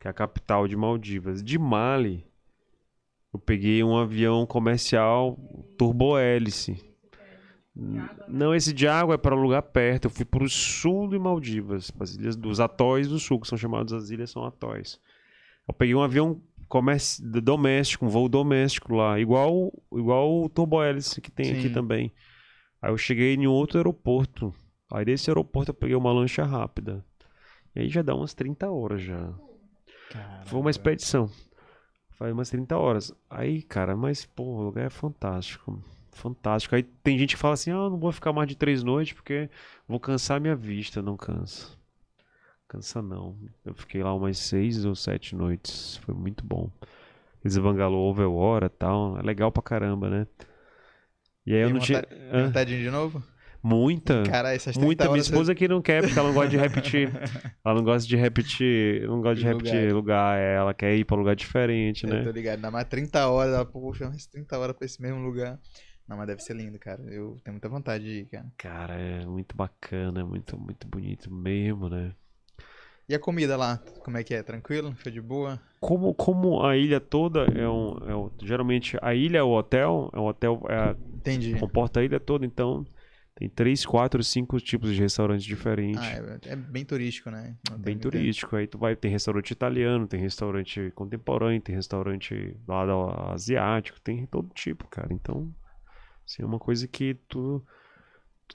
que 0.00 0.08
é 0.08 0.10
a 0.10 0.14
capital 0.14 0.66
de 0.66 0.76
Maldivas. 0.76 1.44
De 1.44 1.58
Mali 1.58 2.26
eu 3.32 3.38
peguei 3.38 3.84
um 3.84 3.96
avião 3.96 4.44
comercial 4.44 5.38
turbohélice. 5.78 6.82
Não, 8.28 8.54
esse 8.54 8.72
de 8.72 8.88
água 8.88 9.14
é 9.14 9.18
para 9.18 9.36
lugar 9.36 9.62
perto. 9.62 10.06
Eu 10.06 10.10
fui 10.10 10.24
pro 10.24 10.48
sul 10.48 11.08
de 11.08 11.18
Maldivas, 11.18 11.90
para 11.90 12.04
as 12.04 12.14
ilhas 12.14 12.34
dos 12.34 12.58
atóis 12.58 13.08
do 13.08 13.18
sul, 13.18 13.38
que 13.38 13.46
são 13.46 13.56
chamados 13.56 13.92
as 13.92 14.10
ilhas 14.10 14.30
são 14.30 14.44
atóis. 14.44 15.00
Eu 15.66 15.72
peguei 15.72 15.94
um 15.94 16.02
avião 16.02 16.42
comerci... 16.68 17.22
doméstico, 17.22 18.04
um 18.04 18.08
voo 18.08 18.28
doméstico 18.28 18.94
lá, 18.94 19.20
igual 19.20 19.72
igual 19.92 20.42
o 20.42 20.48
turbohélice 20.48 21.20
que 21.20 21.30
tem 21.30 21.52
aqui 21.52 21.68
Sim. 21.68 21.72
também. 21.72 22.12
Aí 22.82 22.90
eu 22.90 22.98
cheguei 22.98 23.34
em 23.34 23.46
outro 23.46 23.78
aeroporto. 23.78 24.52
Aí 24.92 25.04
desse 25.04 25.30
aeroporto 25.30 25.70
eu 25.70 25.74
peguei 25.74 25.94
uma 25.94 26.12
lancha 26.12 26.44
rápida. 26.44 27.04
E 27.76 27.80
aí 27.80 27.88
já 27.88 28.02
dá 28.02 28.14
umas 28.14 28.34
30 28.34 28.68
horas 28.68 29.00
já. 29.00 29.32
Foi 30.44 30.58
uma 30.60 30.70
expedição. 30.70 31.30
Foi 32.10 32.32
umas 32.32 32.50
30 32.50 32.76
horas. 32.76 33.12
Aí, 33.28 33.62
cara, 33.62 33.96
mas, 33.96 34.24
pô, 34.26 34.44
o 34.44 34.62
lugar 34.62 34.86
é 34.86 34.90
fantástico. 34.90 35.82
Fantástico. 36.12 36.74
Aí 36.74 36.82
tem 36.82 37.18
gente 37.18 37.34
que 37.34 37.40
fala 37.40 37.54
assim: 37.54 37.70
ah, 37.70 37.88
não 37.90 37.98
vou 37.98 38.12
ficar 38.12 38.32
mais 38.32 38.48
de 38.48 38.56
três 38.56 38.82
noites 38.82 39.14
porque 39.14 39.48
vou 39.88 40.00
cansar 40.00 40.40
minha 40.40 40.56
vista. 40.56 41.00
Não 41.00 41.16
cansa. 41.16 41.68
Cansa 42.68 43.02
não. 43.02 43.36
Eu 43.64 43.74
fiquei 43.74 44.02
lá 44.02 44.14
umas 44.14 44.38
seis 44.38 44.84
ou 44.84 44.94
sete 44.94 45.34
noites. 45.34 45.96
Foi 45.98 46.14
muito 46.14 46.44
bom. 46.44 46.70
Eles 47.44 47.56
bangalô 47.58 47.98
over 47.98 48.28
hora 48.28 48.66
e 48.66 48.70
tal. 48.70 49.18
É 49.18 49.22
legal 49.22 49.50
pra 49.50 49.62
caramba, 49.62 50.10
né? 50.10 50.26
E 51.46 51.54
aí 51.54 51.60
eu 51.60 51.66
Tem 51.66 51.74
não 51.74 51.80
tinha. 51.80 52.02
vontade, 52.46 52.74
ir 52.74 52.82
de 52.82 52.90
novo? 52.90 53.22
Muita. 53.62 54.22
Cara, 54.22 54.54
essas 54.54 54.72
30 54.74 54.86
Muita. 54.86 55.04
Minha 55.08 55.18
esposa 55.20 55.54
que 55.54 55.68
não 55.68 55.82
quer, 55.82 56.02
porque 56.02 56.18
ela 56.18 56.28
não 56.28 56.34
gosta 56.34 56.50
de 56.50 56.56
repetir. 56.56 57.10
ela 57.64 57.74
não 57.74 57.84
gosta 57.84 58.08
de 58.08 58.16
repetir. 58.16 59.06
Não 59.06 59.20
gosta 59.20 59.34
de 59.36 59.40
De 59.42 59.46
repetir 59.46 59.92
lugar. 59.92 60.38
é, 60.38 60.54
Ela 60.56 60.72
quer 60.72 60.94
ir 60.96 61.04
pra 61.04 61.16
lugar 61.16 61.36
diferente, 61.36 62.04
Eu 62.04 62.10
né? 62.10 62.22
tô 62.24 62.30
ligado, 62.30 62.56
ainda 62.56 62.70
mais 62.70 62.86
30 62.88 63.28
horas, 63.28 63.52
ela, 63.54 63.66
poxa, 63.66 64.08
mais 64.08 64.26
30 64.26 64.58
horas 64.58 64.74
pra 64.76 64.86
esse 64.86 65.00
mesmo 65.02 65.20
lugar. 65.20 65.58
Não, 66.08 66.16
mas 66.16 66.26
deve 66.26 66.40
ser 66.42 66.56
lindo, 66.56 66.78
cara. 66.78 67.02
Eu 67.04 67.36
tenho 67.44 67.52
muita 67.54 67.68
vontade 67.68 68.02
de 68.04 68.10
ir, 68.20 68.26
cara. 68.26 68.46
Cara, 68.56 68.94
é 68.94 69.24
muito 69.26 69.54
bacana, 69.56 70.24
muito, 70.24 70.58
muito 70.58 70.88
bonito 70.88 71.32
mesmo, 71.32 71.88
né? 71.88 72.12
E 73.08 73.14
a 73.14 73.18
comida 73.18 73.56
lá, 73.56 73.80
como 74.04 74.16
é 74.16 74.24
que 74.24 74.32
é? 74.34 74.42
Tranquilo? 74.42 74.94
Foi 74.96 75.10
de 75.12 75.20
boa? 75.20 75.60
Como, 75.80 76.14
como 76.14 76.64
a 76.64 76.76
ilha 76.76 77.00
toda 77.00 77.40
é 77.54 77.68
um, 77.68 77.96
é 78.08 78.14
um- 78.16 78.30
Geralmente 78.42 78.96
a 79.02 79.14
ilha 79.14 79.38
é 79.38 79.42
o 79.42 79.50
hotel, 79.50 80.10
é 80.14 80.18
um 80.18 80.26
hotel. 80.26 80.62
É, 80.68 80.96
Entendi. 81.16 81.54
comporta 81.58 82.00
a 82.00 82.04
ilha 82.04 82.18
toda, 82.20 82.46
então 82.46 82.84
tem 83.40 83.48
três, 83.48 83.86
quatro, 83.86 84.22
cinco 84.22 84.60
tipos 84.60 84.94
de 84.94 85.00
restaurantes 85.00 85.46
diferentes. 85.46 85.98
Ah, 85.98 86.38
é, 86.44 86.52
é 86.52 86.56
bem 86.56 86.84
turístico, 86.84 87.30
né? 87.30 87.56
Não 87.70 87.78
Bem 87.78 87.96
turístico. 87.98 88.54
Aí 88.54 88.66
tu 88.66 88.76
vai, 88.76 88.94
tem 88.94 89.10
restaurante 89.10 89.50
italiano, 89.52 90.06
tem 90.06 90.20
restaurante 90.20 90.90
contemporâneo, 90.94 91.58
tem 91.58 91.74
restaurante 91.74 92.54
lá 92.68 93.32
asiático, 93.32 93.98
tem 93.98 94.26
todo 94.26 94.50
tipo, 94.52 94.86
cara. 94.88 95.08
Então, 95.10 95.50
assim, 96.26 96.42
é 96.42 96.44
uma 96.44 96.58
coisa 96.58 96.86
que 96.86 97.14
tu, 97.30 97.64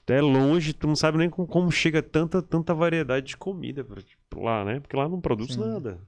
é 0.06 0.20
longe, 0.20 0.72
tu 0.72 0.86
não 0.86 0.94
sabe 0.94 1.18
nem 1.18 1.28
como, 1.28 1.48
como 1.48 1.68
chega 1.72 2.00
tanta, 2.00 2.40
tanta 2.40 2.72
variedade 2.72 3.26
de 3.26 3.36
comida 3.36 3.82
pra, 3.82 4.00
lá, 4.36 4.64
né? 4.64 4.78
Porque 4.78 4.96
lá 4.96 5.08
não 5.08 5.20
produz 5.20 5.56
Sim. 5.56 5.62
nada. 5.62 5.98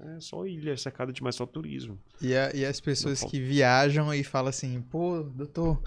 É 0.00 0.18
só 0.18 0.46
ilha, 0.46 0.74
cercada 0.78 1.12
de 1.12 1.22
mais 1.22 1.36
só 1.36 1.44
turismo. 1.44 1.98
E, 2.22 2.34
a- 2.34 2.50
e 2.54 2.64
as 2.64 2.80
pessoas 2.80 3.22
que 3.22 3.38
viajam 3.38 4.14
e 4.14 4.24
falam 4.24 4.48
assim, 4.48 4.80
pô, 4.80 5.22
doutor, 5.22 5.82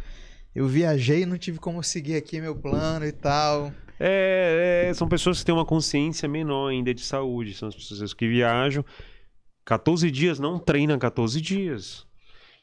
eu 0.55 0.67
viajei 0.67 1.21
e 1.21 1.25
não 1.25 1.37
tive 1.37 1.59
como 1.59 1.83
seguir 1.83 2.15
aqui 2.15 2.39
meu 2.41 2.55
plano 2.55 3.05
e 3.05 3.11
tal. 3.11 3.71
É, 3.99 4.87
é, 4.89 4.93
são 4.93 5.07
pessoas 5.07 5.39
que 5.39 5.45
têm 5.45 5.55
uma 5.55 5.65
consciência 5.65 6.27
menor 6.27 6.69
ainda 6.69 6.93
de 6.93 7.01
saúde. 7.01 7.53
São 7.53 7.67
as 7.67 7.75
pessoas 7.75 8.13
que 8.13 8.27
viajam 8.27 8.83
14 9.65 10.09
dias, 10.11 10.39
não 10.39 10.59
treina 10.59 10.97
14 10.97 11.41
dias. 11.41 12.05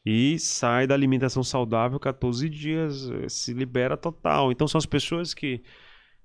E 0.06 0.38
sai 0.38 0.86
da 0.86 0.94
alimentação 0.94 1.42
saudável 1.42 1.98
14 1.98 2.48
dias, 2.48 3.10
eh, 3.10 3.28
se 3.28 3.54
libera 3.54 3.96
total. 3.96 4.52
Então 4.52 4.68
são 4.68 4.78
as 4.78 4.84
pessoas 4.84 5.32
que 5.32 5.62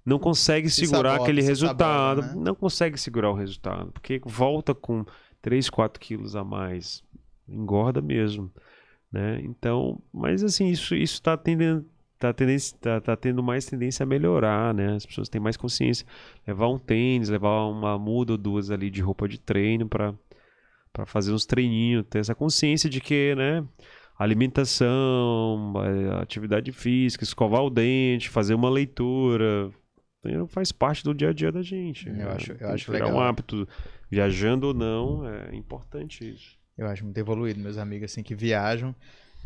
não 0.05 0.19
conseguem 0.19 0.69
Se 0.69 0.85
segurar 0.85 1.11
sabota, 1.11 1.23
aquele 1.23 1.41
resultado. 1.41 2.21
sabota, 2.21 2.35
né? 2.39 2.43
Não 2.43 2.55
consegue 2.55 2.97
segurar 2.97 3.31
o 3.31 3.35
resultado. 3.35 3.91
Porque 3.91 4.21
volta 4.25 4.75
com 4.75 5.05
3, 5.41 5.69
4 5.69 5.99
quilos 5.99 6.35
a 6.35 6.43
mais. 6.43 7.03
Engorda 7.47 8.01
mesmo. 8.01 8.51
Né? 9.11 9.41
Então, 9.43 10.01
mas 10.13 10.43
assim, 10.43 10.67
isso 10.69 10.95
está 10.95 11.35
tendendo. 11.37 11.85
Tá, 12.19 12.33
tendência, 12.33 12.77
tá, 12.81 12.99
tá 12.99 13.15
tendo 13.15 13.41
mais 13.41 13.65
tendência 13.65 14.03
a 14.03 14.05
melhorar, 14.05 14.73
né? 14.73 14.95
As 14.95 15.05
pessoas 15.05 15.29
têm 15.29 15.39
mais 15.39 15.55
consciência. 15.55 16.05
Levar 16.45 16.67
um 16.67 16.77
tênis, 16.77 17.29
levar 17.29 17.63
uma 17.67 17.97
muda 17.97 18.33
ou 18.33 18.37
duas 18.37 18.69
ali 18.69 18.89
de 18.89 18.99
roupa 19.01 19.27
de 19.27 19.39
treino 19.39 19.87
para 19.87 20.13
para 20.91 21.05
fazer 21.05 21.31
uns 21.31 21.45
treininhos, 21.45 22.03
ter 22.09 22.17
essa 22.19 22.33
consciência 22.35 22.89
de 22.89 22.99
que, 22.99 23.35
né, 23.35 23.63
alimentação, 24.17 25.73
eh, 25.83 26.21
atividade 26.21 26.71
física, 26.71 27.23
escovar 27.23 27.63
o 27.63 27.69
dente, 27.69 28.27
fazer 28.29 28.53
uma 28.53 28.69
leitura, 28.69 29.71
faz 30.49 30.71
parte 30.71 31.03
do 31.03 31.13
dia 31.13 31.29
a 31.29 31.33
dia 31.33 31.51
da 31.51 31.61
gente. 31.61 32.07
Eu 32.09 32.15
né? 32.15 32.25
acho- 32.31 32.51
eu 32.53 32.57
Tem 32.57 32.67
acho 32.67 32.91
legal. 32.91 33.13
um 33.13 33.19
hábito, 33.19 33.67
viajando 34.09 34.67
ou 34.67 34.73
não, 34.73 35.25
é 35.25 35.55
importante 35.55 36.27
isso. 36.27 36.57
Eu 36.79 36.87
acho 36.87 37.03
muito 37.03 37.17
evoluído, 37.17 37.59
meus 37.59 37.77
amigos 37.77 38.11
assim 38.11 38.23
que 38.23 38.33
viajam. 38.35 38.95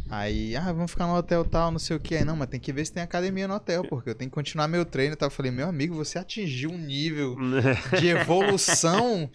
Aí, 0.10 0.56
ah, 0.56 0.72
vamos 0.72 0.92
ficar 0.92 1.08
no 1.08 1.16
hotel 1.16 1.44
tal, 1.44 1.72
não 1.72 1.80
sei 1.80 1.96
o 1.96 2.00
que. 2.00 2.16
Aí, 2.16 2.24
não, 2.24 2.36
mas 2.36 2.48
tem 2.48 2.60
que 2.60 2.72
ver 2.72 2.86
se 2.86 2.94
tem 2.94 3.02
academia 3.02 3.48
no 3.48 3.56
hotel, 3.56 3.84
porque 3.86 4.10
eu 4.10 4.16
tenho 4.16 4.30
que 4.30 4.36
continuar 4.36 4.68
meu 4.68 4.86
treino 4.86 5.14
e 5.14 5.16
tal. 5.16 5.28
Eu 5.28 5.32
falei, 5.32 5.52
meu 5.52 5.68
amigo, 5.68 5.96
você 5.96 6.20
atingiu 6.20 6.70
um 6.72 6.78
nível 6.78 7.36
de 8.00 8.08
evolução 8.10 9.30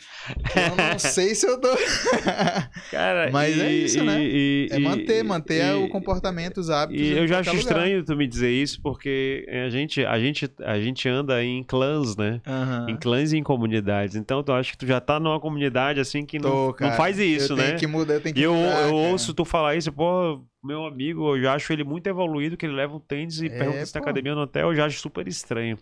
que 0.53 0.59
eu 0.59 0.77
não 0.77 0.99
sei 0.99 1.35
se 1.35 1.47
eu 1.47 1.59
dou. 1.61 1.77
Cara, 2.93 3.31
Mas 3.33 3.59
é 3.59 3.73
isso, 3.73 4.05
né? 4.05 4.23
e- 4.23 4.69
É 4.71 4.77
e- 4.77 4.81
manter, 4.81 5.25
manter 5.25 5.65
e- 5.65 5.73
o 5.73 5.89
comportamento, 5.89 6.59
os 6.59 6.71
hábitos. 6.71 7.03
E 7.05 7.13
eu 7.13 7.27
já 7.27 7.41
acho 7.41 7.51
lugar. 7.51 7.61
estranho 7.63 8.05
tu 8.05 8.15
me 8.17 8.27
dizer 8.27 8.51
isso, 8.51 8.81
porque 8.83 9.47
a 9.67 9.71
gente, 9.71 10.05
a 10.05 10.19
gente, 10.21 10.51
a 10.65 10.79
gente 10.81 11.09
anda 11.09 11.43
em 11.43 11.65
clãs, 11.65 12.17
né? 12.17 12.41
Aham. 12.47 12.87
Em 12.91 12.97
clãs 12.97 13.33
e 13.33 13.37
em 13.39 13.43
comunidades. 13.43 14.15
Então, 14.17 14.43
tu 14.43 14.53
acha 14.53 14.71
que 14.73 14.79
tu 14.79 14.87
já 14.87 15.01
tá 15.01 15.19
numa 15.19 15.41
comunidade 15.41 15.99
assim 15.99 16.25
que 16.25 16.39
não, 16.39 16.51
Tô, 16.51 16.67
não 16.67 16.75
cara. 16.75 16.93
faz 16.93 17.19
isso, 17.19 17.55
eu 17.55 17.57
né? 17.57 17.67
Tenho 17.69 17.79
que 17.79 17.87
mudar, 17.87 18.15
eu 18.15 18.21
tenho 18.21 18.35
que 18.35 18.41
E 18.41 18.45
eu, 18.45 18.55
mudar, 18.55 18.69
eu 18.69 18.75
cara. 18.77 18.93
ouço 18.95 19.35
tu 19.35 19.45
falar 19.45 19.75
isso, 19.77 19.93
pô, 19.93 20.45
meu 20.69 20.85
amigo, 20.85 21.35
eu 21.37 21.43
já 21.43 21.55
acho 21.55 21.73
ele 21.73 21.83
muito 21.83 22.07
evoluído, 22.07 22.57
que 22.57 22.67
ele 22.67 22.75
leva 22.75 22.95
um 22.95 23.01
tênis 23.01 23.41
e 23.41 23.47
É, 23.47 23.49
pergunta 23.49 23.87
se 23.87 23.93
tem 23.93 24.03
pô. 24.03 24.09
academia 24.09 24.35
no 24.35 24.43
hotel, 24.43 24.69
eu 24.69 24.75
já 24.75 24.85
acho 24.85 25.01
super 25.01 25.27
estranho. 25.27 25.79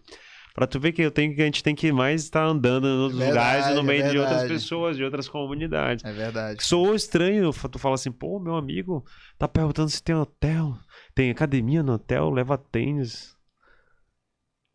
Pra 0.54 0.66
tu 0.66 0.80
ver 0.80 0.92
que 0.92 1.02
eu 1.02 1.10
tenho 1.10 1.34
que 1.34 1.42
a 1.42 1.44
gente 1.44 1.62
tem 1.62 1.74
que 1.74 1.92
mais 1.92 2.22
estar 2.22 2.44
andando 2.44 2.86
nos 2.86 3.00
outros 3.02 3.20
Verdade, 3.20 3.56
lugares 3.58 3.66
e 3.66 3.74
no 3.74 3.84
meio 3.84 4.10
de 4.10 4.18
outras 4.18 4.44
pessoas, 4.44 4.96
de 4.96 5.04
outras 5.04 5.28
comunidades. 5.28 6.02
É 6.04 6.12
verdade. 6.12 6.64
Sou 6.64 6.94
estranho, 6.94 7.52
tu 7.52 7.78
fala 7.78 7.96
assim, 7.96 8.10
pô, 8.10 8.40
meu 8.40 8.56
amigo 8.56 9.04
tá 9.36 9.46
perguntando 9.46 9.90
se 9.90 10.02
tem 10.02 10.14
hotel, 10.14 10.74
tem 11.14 11.30
academia 11.30 11.82
no 11.82 11.92
hotel, 11.94 12.30
leva 12.30 12.56
tênis. 12.56 13.36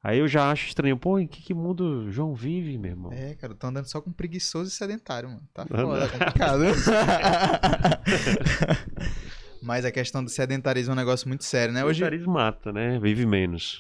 Aí 0.04 0.20
eu 0.20 0.28
já 0.28 0.52
acho 0.52 0.68
estranho, 0.68 0.98
pô, 0.98 1.18
em 1.20 1.28
que, 1.28 1.42
que 1.42 1.54
mundo 1.54 2.06
o 2.06 2.12
João 2.12 2.36
vive, 2.36 2.78
meu 2.78 2.92
irmão? 2.92 3.14
É, 3.14 3.34
cara, 3.36 3.54
eu 3.54 3.58
tô 3.58 3.68
andando 3.68 3.86
só 3.86 4.02
com 4.02 4.12
preguiçoso 4.12 4.70
e 4.70 4.74
sedentário, 4.74 5.30
mano. 5.30 5.48
Tá 5.54 5.66
foda, 5.66 6.06
é 6.06 6.08
complicado. 6.10 6.62
Mas 9.62 9.86
a 9.86 9.92
questão 9.92 10.24
do 10.24 10.30
sedentarismo 10.30 10.92
é 10.92 10.96
um 10.96 10.98
negócio 10.98 11.28
muito 11.28 11.44
sério, 11.44 11.74
né? 11.74 11.86
Hoje 11.86 12.02
nariz 12.02 12.26
mata, 12.26 12.72
né? 12.72 13.00
Vive 13.00 13.26
menos. 13.26 13.80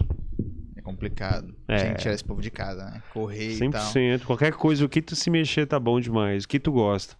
é 0.75 0.81
complicado. 0.81 1.55
É. 1.67 1.77
Tinha 1.77 1.93
que 1.93 1.99
tirar 2.01 2.13
esse 2.13 2.23
povo 2.23 2.41
de 2.41 2.51
casa, 2.51 2.83
né? 2.85 3.01
Correr 3.13 3.53
e 3.55 3.69
tal. 3.69 3.81
100%. 3.93 4.23
Qualquer 4.25 4.53
coisa, 4.53 4.85
o 4.85 4.89
que 4.89 5.01
tu 5.01 5.15
se 5.15 5.29
mexer 5.29 5.65
tá 5.65 5.79
bom 5.79 5.99
demais. 5.99 6.43
O 6.43 6.47
que 6.47 6.59
tu 6.59 6.71
gosta. 6.71 7.15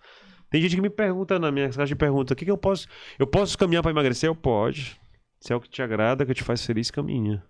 Tem 0.50 0.62
gente 0.62 0.76
que 0.76 0.82
me 0.82 0.90
pergunta 0.90 1.40
na 1.40 1.52
minha 1.52 1.68
caixa 1.70 1.86
de 1.86 1.96
pergunta, 1.96 2.34
o 2.34 2.36
que, 2.36 2.44
que 2.46 2.52
eu 2.52 2.58
posso... 2.58 2.86
Eu 3.18 3.26
posso 3.26 3.58
caminhar 3.58 3.82
pra 3.82 3.92
emagrecer? 3.92 4.28
Eu 4.30 4.36
pode. 4.36 5.00
Se 5.40 5.54
é 5.54 5.56
o 5.56 5.62
que 5.62 5.70
te 5.70 5.82
agrada, 5.82 6.26
que 6.26 6.34
te 6.34 6.44
faz 6.44 6.66
feliz, 6.66 6.92
caminha. 6.92 7.42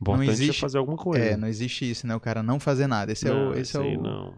Importante 0.00 0.30
existe- 0.30 0.58
é 0.58 0.60
fazer 0.60 0.78
alguma 0.78 0.96
coisa. 0.96 1.24
É, 1.24 1.36
não 1.36 1.46
existe 1.46 1.88
isso, 1.88 2.06
né? 2.06 2.14
O 2.16 2.20
cara 2.20 2.42
não 2.42 2.58
fazer 2.58 2.86
nada. 2.86 3.12
Esse 3.12 3.28
é 3.28 3.30
Não, 3.32 3.50
o. 3.50 3.54
Esse 3.54 3.76
é 3.76 3.80
o. 3.80 4.02
não. 4.02 4.34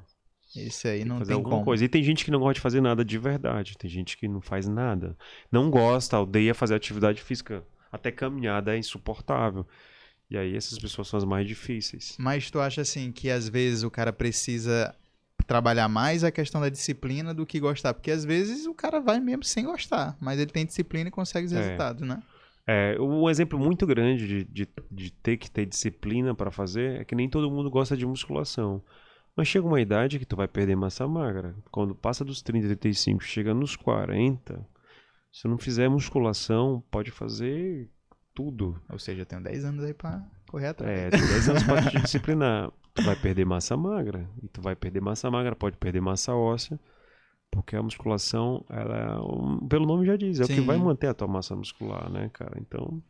Esse 0.55 0.87
aí 0.89 1.05
não 1.05 1.19
fazer 1.19 1.29
tem 1.29 1.35
alguma 1.37 1.57
como. 1.57 1.65
coisa. 1.65 1.85
E 1.85 1.89
tem 1.89 2.03
gente 2.03 2.24
que 2.24 2.31
não 2.31 2.39
gosta 2.41 2.55
de 2.55 2.61
fazer 2.61 2.81
nada 2.81 3.05
de 3.05 3.19
verdade. 3.19 3.77
Tem 3.79 3.91
gente 3.91 4.16
que 4.19 4.29
não 4.29 4.41
faz 4.41 4.69
nada. 4.69 5.16
Não 5.51 5.70
gosta, 5.70 6.19
odeia 6.20 6.55
fazer 6.55 6.74
atividade 6.74 7.23
física. 7.23 7.65
Até 7.91 8.11
caminhada 8.11 8.74
é 8.74 8.79
insuportável. 8.79 9.66
E 10.31 10.37
aí 10.37 10.57
essas 10.57 10.79
pessoas 10.79 11.09
são 11.09 11.19
as 11.19 11.24
mais 11.24 11.47
difíceis. 11.47 12.16
Mas 12.19 12.51
tu 12.51 12.59
acha 12.61 12.81
assim 12.83 13.12
que 13.12 13.31
às 13.31 13.49
vezes 13.49 13.83
o 13.83 13.91
cara 13.91 14.12
precisa 14.12 14.95
trabalhar 15.47 15.89
mais 15.89 16.23
a 16.24 16.31
questão 16.31 16.61
da 16.61 16.69
disciplina 16.69 17.35
do 17.35 17.45
que 17.45 17.59
gostar? 17.61 17.93
Porque 17.93 18.11
às 18.11 18.24
vezes 18.24 18.66
o 18.66 18.73
cara 18.74 19.01
vai 19.01 19.20
mesmo 19.20 19.45
sem 19.45 19.65
gostar, 19.65 20.16
mas 20.20 20.39
ele 20.39 20.51
tem 20.51 20.65
disciplina 20.65 21.09
e 21.09 21.11
consegue 21.12 21.47
os 21.47 21.53
É. 21.53 21.57
resultados, 21.59 22.07
né? 22.07 22.23
É, 22.66 22.97
um 23.01 23.29
exemplo 23.29 23.59
muito 23.59 23.85
grande 23.87 24.27
de, 24.27 24.45
de, 24.45 24.69
de 24.91 25.11
ter 25.11 25.37
que 25.37 25.51
ter 25.51 25.66
disciplina 25.66 26.33
para 26.35 26.51
fazer 26.51 27.01
é 27.01 27.05
que 27.05 27.15
nem 27.15 27.29
todo 27.29 27.51
mundo 27.51 27.69
gosta 27.70 27.97
de 27.97 28.07
musculação. 28.07 28.81
Mas 29.37 29.49
chega 29.49 29.67
uma 29.67 29.81
idade 29.81 30.19
que 30.19 30.27
tu 30.27 30.37
vai 30.37 30.47
perder 30.47 30.77
massa 30.77 31.09
magra. 31.09 31.55
Quando 31.71 31.95
passa 31.95 32.25
dos 32.25 32.43
30, 32.43 32.67
35, 32.69 33.23
chega 33.23 33.55
nos 33.55 33.77
40, 33.77 34.67
se 35.33 35.49
não 35.49 35.57
fizer 35.57 35.89
musculação, 35.89 36.83
pode 36.91 37.11
fazer 37.11 37.89
tudo. 38.35 38.81
Ou 38.91 38.99
seja, 38.99 39.23
eu 39.23 39.27
tenho 39.27 39.43
10 39.43 39.65
anos 39.65 39.85
aí 39.85 39.95
pra 39.95 40.23
correr 40.49 40.69
atrás. 40.69 40.99
É, 40.99 41.11
tem 41.11 41.21
10 41.21 41.49
anos 41.49 41.63
pra 41.63 41.83
te 41.83 41.97
disciplinar. 42.03 42.71
Tu 42.95 43.03
vai 43.03 43.17
perder 43.17 43.47
massa 43.47 43.75
magra. 43.75 44.29
E 44.43 44.49
tu 44.49 44.61
vai 44.61 44.77
perder 44.77 45.01
massa 45.01 45.31
magra, 45.31 45.57
pode 45.57 45.79
perder 45.79 46.03
massa 46.03 46.35
óssea. 46.35 46.79
Porque 47.51 47.77
a 47.77 47.83
musculação, 47.83 48.65
ela 48.69 48.97
é 48.97 49.69
pelo 49.69 49.87
nome 49.87 50.07
já 50.07 50.17
diz, 50.17 50.41
é 50.41 50.45
o 50.45 50.47
que 50.47 50.55
Sim. 50.55 50.67
vai 50.67 50.79
manter 50.79 51.09
a 51.09 51.15
tua 51.15 51.29
massa 51.29 51.55
muscular, 51.55 52.11
né, 52.11 52.31
cara? 52.33 52.59
Então, 52.59 53.03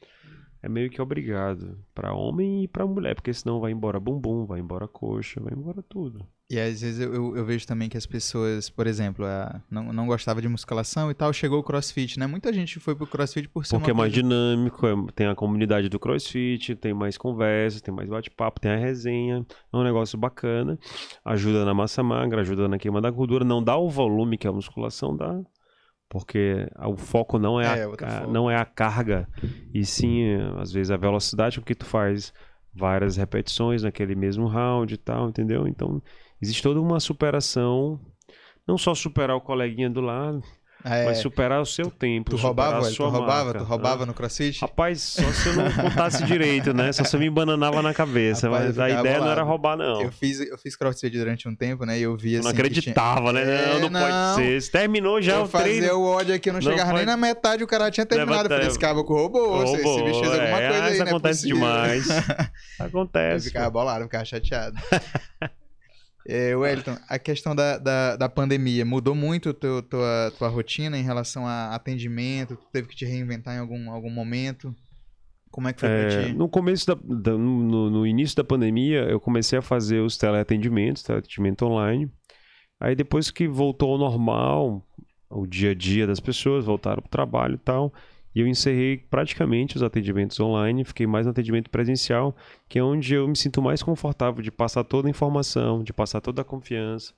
é 0.62 0.68
meio 0.68 0.88
que 0.90 1.02
obrigado. 1.02 1.76
Pra 1.94 2.14
homem 2.14 2.64
e 2.64 2.68
pra 2.68 2.86
mulher, 2.86 3.14
porque 3.14 3.32
senão 3.34 3.60
vai 3.60 3.72
embora 3.72 3.98
bumbum, 4.00 4.46
vai 4.46 4.60
embora 4.60 4.86
coxa, 4.88 5.40
vai 5.40 5.52
embora 5.52 5.82
tudo. 5.82 6.24
E 6.50 6.58
às 6.60 6.82
vezes 6.82 7.00
eu, 7.00 7.14
eu- 7.14 7.36
eu 7.36 7.44
vejo 7.46 7.66
também 7.66 7.88
que 7.88 7.96
as 7.96 8.04
pessoas, 8.04 8.68
por 8.68 8.86
exemplo, 8.86 9.24
a- 9.24 9.62
não, 9.70 9.90
não 9.90 10.06
gostava 10.06 10.42
de 10.42 10.48
musculação 10.48 11.10
e 11.10 11.14
tal, 11.14 11.32
chegou 11.32 11.58
o 11.58 11.62
crossfit, 11.62 12.18
né? 12.18 12.26
Muita 12.26 12.52
gente 12.52 12.78
foi 12.78 12.94
pro 12.94 13.06
crossfit 13.06 13.48
por 13.48 13.64
ser 13.64 13.76
Porque 13.76 13.90
é 13.90 13.94
mais 13.94 14.12
coisa- 14.12 14.22
dinâmico, 14.28 14.86
é- 14.86 15.12
tem 15.14 15.26
a 15.28 15.34
comunidade 15.34 15.88
do 15.88 15.98
crossfit, 15.98 16.74
tem 16.76 16.92
mais 16.92 17.16
conversa, 17.16 17.80
tem 17.80 17.94
mais 17.94 18.08
bate-papo, 18.08 18.60
tem 18.60 18.70
a 18.70 18.76
resenha. 18.76 19.46
É 19.72 19.76
um 19.76 19.82
negócio 19.82 20.18
bacana. 20.18 20.78
Ajuda 21.24 21.64
na 21.64 21.72
massa 21.72 22.02
magra, 22.02 22.42
ajuda 22.42 22.68
na 22.68 22.78
queima 22.78 23.00
da 23.00 23.10
gordura. 23.10 23.44
Não 23.46 23.62
dá 23.64 23.76
o 23.78 23.88
volume 23.88 24.36
que 24.36 24.46
a 24.46 24.52
musculação 24.52 25.16
dá. 25.16 25.40
Porque 26.12 26.68
o 26.86 26.94
foco 26.94 27.38
não 27.38 27.58
é, 27.58 27.64
É, 27.80 27.82
a, 28.04 28.24
a- 28.24 28.26
não 28.26 28.50
é 28.50 28.54
a 28.56 28.66
carga, 28.66 29.26
e 29.72 29.82
sim, 29.82 30.26
às 30.60 30.70
vezes, 30.70 30.90
a 30.90 30.96
velocidade 30.98 31.58
com 31.58 31.64
que 31.64 31.74
tu 31.74 31.86
faz 31.86 32.34
várias 32.74 33.16
repetições 33.16 33.82
naquele 33.82 34.14
mesmo 34.14 34.46
round 34.46 34.92
e 34.92 34.98
tal, 34.98 35.30
entendeu? 35.30 35.66
Então, 35.66 36.02
existe 36.40 36.62
toda 36.62 36.78
uma 36.78 37.00
superação. 37.00 37.98
Não 38.68 38.76
só 38.76 38.94
superar 38.94 39.34
o 39.36 39.40
coleguinha 39.40 39.88
do 39.88 40.02
lado, 40.02 40.42
É, 40.84 41.04
mas 41.04 41.18
superar 41.18 41.60
o 41.60 41.66
seu 41.66 41.90
tempo. 41.90 42.30
tu 42.30 42.36
roubava, 42.36 42.76
a 42.76 42.80
velho? 42.80 42.92
Tu 42.92 42.96
sua 42.96 43.08
roubava, 43.08 43.44
marca. 43.44 43.58
tu 43.60 43.64
roubava 43.64 44.02
Hã? 44.02 44.06
no 44.06 44.14
crossfit? 44.14 44.60
Rapaz, 44.60 45.00
só 45.00 45.22
se 45.32 45.48
eu 45.48 45.54
não 45.54 45.70
contasse 45.90 46.24
direito, 46.24 46.72
né? 46.74 46.90
Só 46.92 47.04
se 47.04 47.14
eu 47.14 47.20
me 47.20 47.26
embananava 47.26 47.80
na 47.82 47.94
cabeça. 47.94 48.48
Rapaz, 48.48 48.66
mas 48.66 48.76
eu 48.76 48.82
a 48.82 48.90
ideia 48.90 49.18
não 49.20 49.26
era 49.30 49.44
bolado. 49.44 49.48
roubar, 49.48 49.76
não. 49.76 50.02
Eu 50.02 50.10
fiz, 50.10 50.40
eu 50.40 50.58
fiz 50.58 50.74
crossfit 50.74 51.16
durante 51.16 51.48
um 51.48 51.54
tempo, 51.54 51.84
né? 51.86 51.98
E 51.98 52.02
eu 52.02 52.16
vi 52.16 52.34
Eu 52.34 52.40
assim. 52.40 52.48
não 52.48 52.52
acreditava, 52.52 53.32
né? 53.32 53.42
É, 53.42 53.72
não, 53.74 53.80
não, 53.82 53.90
não. 53.90 54.00
pode 54.00 54.44
ser. 54.44 54.60
Se 54.62 54.70
terminou 54.72 55.22
já 55.22 55.34
eu 55.36 55.42
o 55.44 55.48
treino. 55.48 55.94
o 55.94 56.04
ódio 56.04 56.34
aqui, 56.34 56.48
eu 56.48 56.54
não, 56.54 56.60
Não 56.60 56.70
chegava 56.70 56.88
nem 56.92 57.04
pode- 57.04 57.06
na 57.06 57.16
metade, 57.16 57.62
o 57.62 57.66
cara 57.66 57.90
tinha 57.90 58.04
terminado. 58.06 58.44
Eu 58.46 58.50
falei, 58.50 58.66
esse 58.66 58.78
caboclo 58.78 59.16
roubou, 59.16 59.62
esse- 59.64 59.76
esse 59.76 60.02
bicho 60.02 60.20
fez 60.20 60.32
alguma 60.32 60.60
é, 60.60 60.68
coisa 60.68 60.84
aí, 60.84 60.92
Isso 60.94 61.02
é 61.02 61.06
acontece 61.06 61.46
demais. 61.46 62.06
Eu 62.08 62.16
acontece. 62.86 63.46
ficava 63.46 63.70
bolado, 63.70 64.00
eu 64.00 64.04
ficava 64.06 64.24
chateado. 64.24 64.76
é, 66.26 66.54
Wellington, 66.56 66.96
a 67.08 67.18
questão 67.18 67.54
da, 67.54 67.78
da, 67.78 68.16
da 68.16 68.28
pandemia 68.28 68.84
mudou 68.84 69.14
muito 69.14 69.50
a 69.50 69.54
teu, 69.54 69.82
tua, 69.82 70.32
tua 70.38 70.48
rotina 70.48 70.96
em 70.98 71.02
relação 71.02 71.46
a 71.46 71.74
atendimento? 71.74 72.56
Tu 72.56 72.66
teve 72.72 72.88
que 72.88 72.96
te 72.96 73.04
reinventar 73.04 73.54
em 73.56 73.58
algum, 73.58 73.90
algum 73.90 74.10
momento? 74.10 74.74
Como 75.50 75.68
é 75.68 75.72
que 75.72 75.80
foi 75.80 75.90
pra 75.90 76.04
É, 76.04 76.06
ti? 76.06 76.34
no 76.34 76.48
começo 76.48 76.86
da, 76.86 76.94
da- 76.94 77.36
no, 77.36 77.90
no 77.90 78.06
início 78.06 78.36
da 78.36 78.44
pandemia, 78.44 79.00
eu 79.04 79.20
comecei 79.20 79.58
a 79.58 79.62
fazer 79.62 80.00
os 80.00 80.16
teleatendimentos, 80.16 81.02
teleatendimento 81.02 81.64
online. 81.66 82.10
Aí 82.80 82.94
depois 82.96 83.30
que 83.30 83.48
voltou 83.48 83.92
ao 83.92 83.98
normal, 83.98 84.86
o 85.30 85.46
dia 85.46 85.70
a 85.70 85.74
dia 85.74 86.06
das 86.06 86.20
pessoas 86.20 86.64
voltaram 86.64 87.02
para 87.02 87.08
o 87.08 87.10
trabalho 87.10 87.54
e 87.56 87.58
tal, 87.58 87.92
E 88.34 88.40
eu 88.40 88.46
encerrei 88.46 88.96
praticamente 88.96 89.76
os 89.76 89.82
atendimentos 89.82 90.38
online, 90.40 90.84
fiquei 90.84 91.06
mais 91.06 91.26
no 91.26 91.32
atendimento 91.32 91.68
presencial, 91.70 92.34
que 92.68 92.78
é 92.78 92.82
onde 92.82 93.14
eu 93.14 93.28
me 93.28 93.36
sinto 93.36 93.60
mais 93.60 93.82
confortável 93.82 94.42
de 94.42 94.50
passar 94.50 94.84
toda 94.84 95.08
a 95.08 95.10
informação, 95.10 95.82
de 95.82 95.92
passar 95.92 96.20
toda 96.20 96.40
a 96.40 96.44
confiança, 96.44 97.12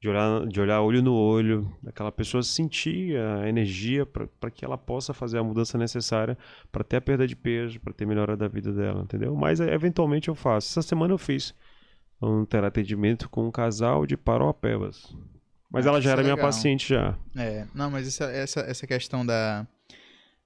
de 0.00 0.08
olhar, 0.08 0.46
de 0.46 0.60
olhar 0.60 0.80
olho 0.80 1.02
no 1.02 1.14
olho, 1.14 1.72
daquela 1.82 2.10
pessoa 2.10 2.42
sentir 2.42 3.16
a 3.16 3.48
energia 3.48 4.06
para 4.06 4.50
que 4.50 4.64
ela 4.64 4.78
possa 4.78 5.12
fazer 5.12 5.38
a 5.38 5.44
mudança 5.44 5.76
necessária 5.76 6.36
para 6.70 6.84
ter 6.84 6.96
a 6.96 7.00
perda 7.00 7.26
de 7.26 7.34
peso, 7.34 7.80
para 7.80 7.92
ter 7.92 8.06
melhora 8.06 8.36
da 8.36 8.48
vida 8.48 8.72
dela, 8.72 9.02
entendeu? 9.02 9.34
Mas 9.34 9.60
eventualmente 9.60 10.28
eu 10.28 10.34
faço. 10.34 10.68
Essa 10.68 10.82
semana 10.82 11.14
eu 11.14 11.18
fiz 11.18 11.54
um 12.20 12.44
atendimento 12.64 13.28
com 13.28 13.46
um 13.46 13.50
casal 13.50 14.06
de 14.06 14.16
Paropebas. 14.16 15.14
Mas 15.70 15.86
ah, 15.86 15.90
ela 15.90 16.00
já 16.00 16.12
era 16.12 16.22
é 16.22 16.24
minha 16.24 16.36
paciente 16.36 16.88
já. 16.88 17.16
É, 17.36 17.66
não, 17.74 17.90
mas 17.90 18.06
essa, 18.06 18.24
essa, 18.24 18.60
essa 18.60 18.86
questão 18.86 19.24
da, 19.24 19.66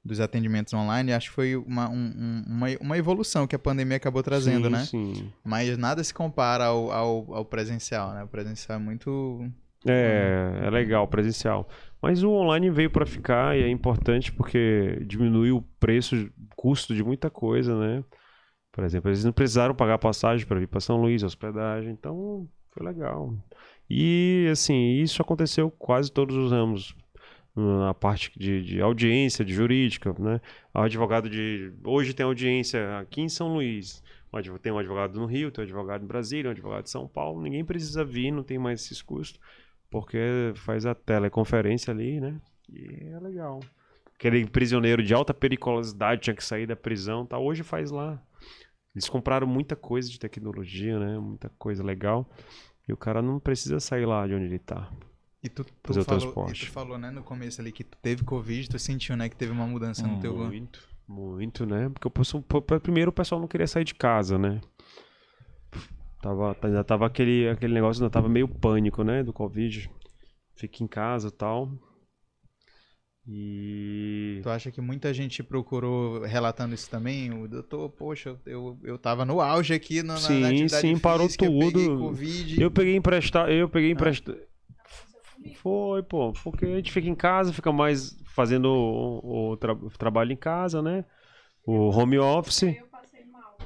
dos 0.05 0.21
atendimentos 0.21 0.75
online, 0.75 1.13
acho 1.13 1.29
que 1.29 1.35
foi 1.35 1.57
uma, 1.57 1.89
um, 1.89 2.45
uma, 2.47 2.67
uma 2.81 2.99
evolução 2.99 3.47
que 3.47 3.55
a 3.55 3.59
pandemia 3.59 3.97
acabou 3.97 4.23
trazendo, 4.23 4.67
sim, 4.67 4.73
né? 4.73 4.85
Sim. 4.85 5.33
Mas 5.45 5.79
nada 5.79 6.03
se 6.03 6.13
compara 6.13 6.65
ao, 6.65 6.91
ao, 6.91 7.35
ao, 7.35 7.45
presencial, 7.45 8.13
né? 8.13 8.25
O 8.25 8.29
presencial 8.29 8.79
é 8.79 8.83
muito. 8.83 9.49
É, 9.87 10.63
é 10.65 10.71
legal, 10.71 11.07
presencial. 11.07 11.69
Mas 12.01 12.23
o 12.23 12.31
online 12.31 12.69
veio 12.71 12.91
para 12.91 13.07
ficar 13.07 13.57
e 13.57 13.63
é 13.63 13.69
importante 13.69 14.33
porque 14.33 14.99
diminui 15.07 15.53
o 15.53 15.63
preço, 15.79 16.29
custo 16.57 16.95
de 16.95 17.05
muita 17.05 17.31
coisa, 17.31 17.79
né? 17.79 18.05
Por 18.73 18.83
exemplo, 18.85 19.09
eles 19.09 19.25
não 19.25 19.33
precisaram 19.33 19.75
pagar 19.75 19.99
passagem 19.99 20.47
para 20.47 20.59
vir 20.59 20.67
para 20.67 20.81
São 20.81 20.97
Luís, 20.97 21.23
hospedagem, 21.23 21.93
então 21.93 22.49
foi 22.73 22.85
legal. 22.85 23.33
E 23.89 24.49
assim, 24.51 24.95
isso 24.95 25.23
aconteceu 25.23 25.71
quase 25.71 26.11
todos 26.11 26.35
os 26.35 26.51
ramos 26.51 26.97
na 27.55 27.93
parte 27.93 28.33
de, 28.39 28.63
de, 28.63 28.81
audiência, 28.81 29.45
de 29.45 29.53
jurídica, 29.53 30.15
né? 30.19 30.41
O 30.75 30.81
advogado 30.81 31.29
de 31.29 31.73
hoje 31.85 32.15
tem 32.15 32.25
audiência 32.25 32.99
aqui 32.99 33.21
em 33.21 33.29
São 33.29 33.55
Luís, 33.55 34.03
tem 34.63 34.73
um 34.73 34.79
advogado 34.79 35.19
no 35.19 35.27
Rio, 35.27 35.51
tem 35.51 35.63
um 35.63 35.67
advogado 35.67 36.03
em 36.03 36.07
Brasília, 36.07 36.49
um 36.49 36.53
advogado 36.53 36.85
de 36.85 36.91
São 36.91 37.07
Paulo, 37.07 37.43
ninguém 37.43 37.65
precisa 37.65 38.05
vir, 38.05 38.31
não 38.31 38.43
tem 38.43 38.59
mais 38.59 38.83
esses 38.83 39.03
custos, 39.03 39.39
porque 39.91 40.53
faz 40.57 40.87
a 40.87 40.95
teleconferência 40.95 41.93
ali, 41.93 42.21
né? 42.21 42.41
E 42.73 43.09
é 43.13 43.21
legal. 43.21 43.61
Aquele 44.15 44.47
prisioneiro 44.47 45.03
de 45.03 45.13
alta 45.13 45.35
periculosidade 45.35 46.23
tinha 46.23 46.37
que 46.37 46.45
sair 46.45 46.67
da 46.67 46.77
prisão, 46.77 47.27
tá? 47.27 47.39
Hoje 47.39 47.63
faz 47.63 47.91
lá. 47.91 48.23
Eles 48.95 49.09
compraram 49.09 49.47
muita 49.47 49.75
coisa 49.75 50.09
de 50.09 50.19
tecnologia, 50.19 50.99
né? 50.99 51.19
Muita 51.19 51.51
coisa 51.59 51.83
legal. 51.83 52.27
E 52.89 52.93
o 52.93 52.97
cara 52.97 53.21
não 53.21 53.39
precisa 53.39 53.81
sair 53.81 54.07
lá 54.07 54.27
de 54.27 54.35
onde 54.35 54.45
ele 54.45 54.59
tá. 54.59 54.91
E 55.43 55.49
tu, 55.49 55.65
tu, 55.65 55.73
fazer 55.83 56.05
falou. 56.05 56.49
E 56.49 56.53
tu 56.53 56.71
falou, 56.71 56.99
né, 56.99 57.11
no 57.11 57.23
começo 57.23 57.61
ali 57.61 57.73
que 57.73 57.83
tu 57.83 57.99
teve 58.01 58.23
Covid, 58.23 58.69
tu 58.69 58.79
sentiu, 58.79 59.17
né, 59.17 59.29
que 59.29 59.37
teve 59.37 59.51
uma 59.51 59.67
mudança 59.67 60.07
no 60.07 60.21
teu... 60.21 60.37
Muito, 60.37 60.89
muito, 61.09 61.67
né? 61.67 61.89
Porque 61.89 62.07
o, 62.07 62.81
primeiro 62.81 63.11
o 63.11 63.15
pessoal 63.15 63.41
não 63.41 63.49
queria 63.49 63.67
sair 63.67 63.85
de 63.85 63.95
casa, 63.95 64.39
né? 64.39 64.61
Tava, 66.21 66.57
ainda 66.63 66.85
tava 66.85 67.07
aquele, 67.07 67.49
aquele 67.49 67.75
negócio, 67.75 68.01
ainda 68.01 68.13
tava 68.13 68.29
meio 68.29 68.47
pânico, 68.47 69.03
né, 69.03 69.25
do 69.25 69.33
Covid. 69.33 69.91
Fica 70.55 70.85
em 70.85 70.87
casa 70.87 71.29
e 71.29 71.33
tal. 71.33 71.73
E. 73.27 74.41
Tu 74.43 74.49
acha 74.49 74.71
que 74.71 74.81
muita 74.81 75.15
gente 75.15 75.43
procurou 75.43 76.23
relatando 76.23 76.75
isso 76.75 76.91
também? 76.91 77.33
O 77.33 77.49
doutor, 77.49 77.89
poxa, 77.91 78.37
eu, 78.45 78.79
eu 78.83 78.99
tava 78.99 79.25
no 79.25 79.41
auge 79.41 79.75
aqui 79.75 80.03
na, 80.03 80.17
sim, 80.17 80.41
na 80.41 80.49
atividade 80.49 80.83
Sim, 80.83 80.95
sim, 80.95 81.01
parou 81.01 81.29
tudo. 81.29 81.45
Eu 81.45 81.73
peguei 81.73 81.97
Covid. 81.97 82.63
Eu 82.63 82.71
peguei 82.71 82.97
emprestado. 82.97 83.51
Eu 83.51 83.69
peguei 83.69 83.91
emprestado. 83.93 84.39
Foi, 85.51 86.03
pô, 86.03 86.33
porque 86.43 86.65
a 86.65 86.77
gente 86.77 86.93
fica 86.93 87.09
em 87.09 87.15
casa, 87.15 87.53
fica 87.53 87.73
mais 87.73 88.17
fazendo 88.35 88.67
o, 88.67 89.51
o 89.53 89.57
tra 89.57 89.75
trabalho 89.99 90.33
em 90.33 90.37
casa, 90.37 90.83
né? 90.83 91.05
O 91.65 91.91
home 91.91 92.19
office. 92.19 92.63
Eu 92.63 92.87
passei 92.87 93.25
mal, 93.27 93.57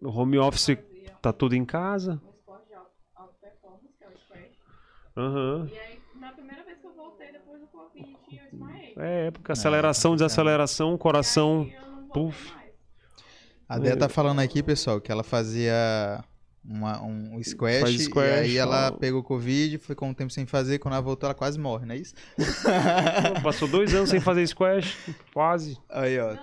O 0.00 0.08
home 0.08 0.38
office 0.38 0.78
tá 1.20 1.32
tudo 1.32 1.54
em 1.54 1.64
casa. 1.64 2.20
O 2.24 2.30
esporte 2.30 2.68
de 2.68 2.74
alta 2.74 3.34
performance, 3.40 3.88
que 3.98 4.04
é 4.04 4.08
o 4.08 4.18
squash. 4.18 4.58
Aham. 5.16 5.68
E 5.72 5.78
aí, 5.78 6.00
na 6.20 6.32
primeira 6.32 6.64
vez 6.64 6.78
que 6.78 6.86
eu 6.86 6.94
voltei 6.94 7.32
depois 7.32 7.60
do 7.60 7.66
Covid, 7.68 8.16
eu 8.32 8.50
desmaiei. 8.50 8.94
É, 8.96 9.30
porque 9.30 9.52
aceleração, 9.52 10.12
é, 10.12 10.16
desaceleração, 10.16 10.96
coração. 10.98 11.68
Puf. 12.12 12.54
A 13.68 13.78
Dé 13.78 13.96
tá 13.96 14.08
falando 14.08 14.40
aqui, 14.40 14.62
pessoal, 14.62 15.00
que 15.00 15.10
ela 15.10 15.24
fazia 15.24 16.24
uma, 16.68 17.02
um 17.02 17.42
squash, 17.42 18.04
squash, 18.04 18.26
e 18.26 18.40
aí 18.40 18.56
ela 18.56 18.88
ó. 18.88 18.96
pegou 18.96 19.22
Covid, 19.22 19.78
ficou 19.78 20.08
um 20.08 20.14
tempo 20.14 20.32
sem 20.32 20.46
fazer, 20.46 20.78
quando 20.78 20.94
ela 20.94 21.02
voltou 21.02 21.28
ela 21.28 21.34
quase 21.34 21.58
morre, 21.58 21.86
não 21.86 21.94
é 21.94 21.98
isso? 21.98 22.14
Passou 23.42 23.68
dois 23.68 23.94
anos 23.94 24.10
sem 24.10 24.20
fazer 24.20 24.46
squash, 24.46 24.96
quase. 25.32 25.78
Aí, 25.88 26.18
ó. 26.18 26.36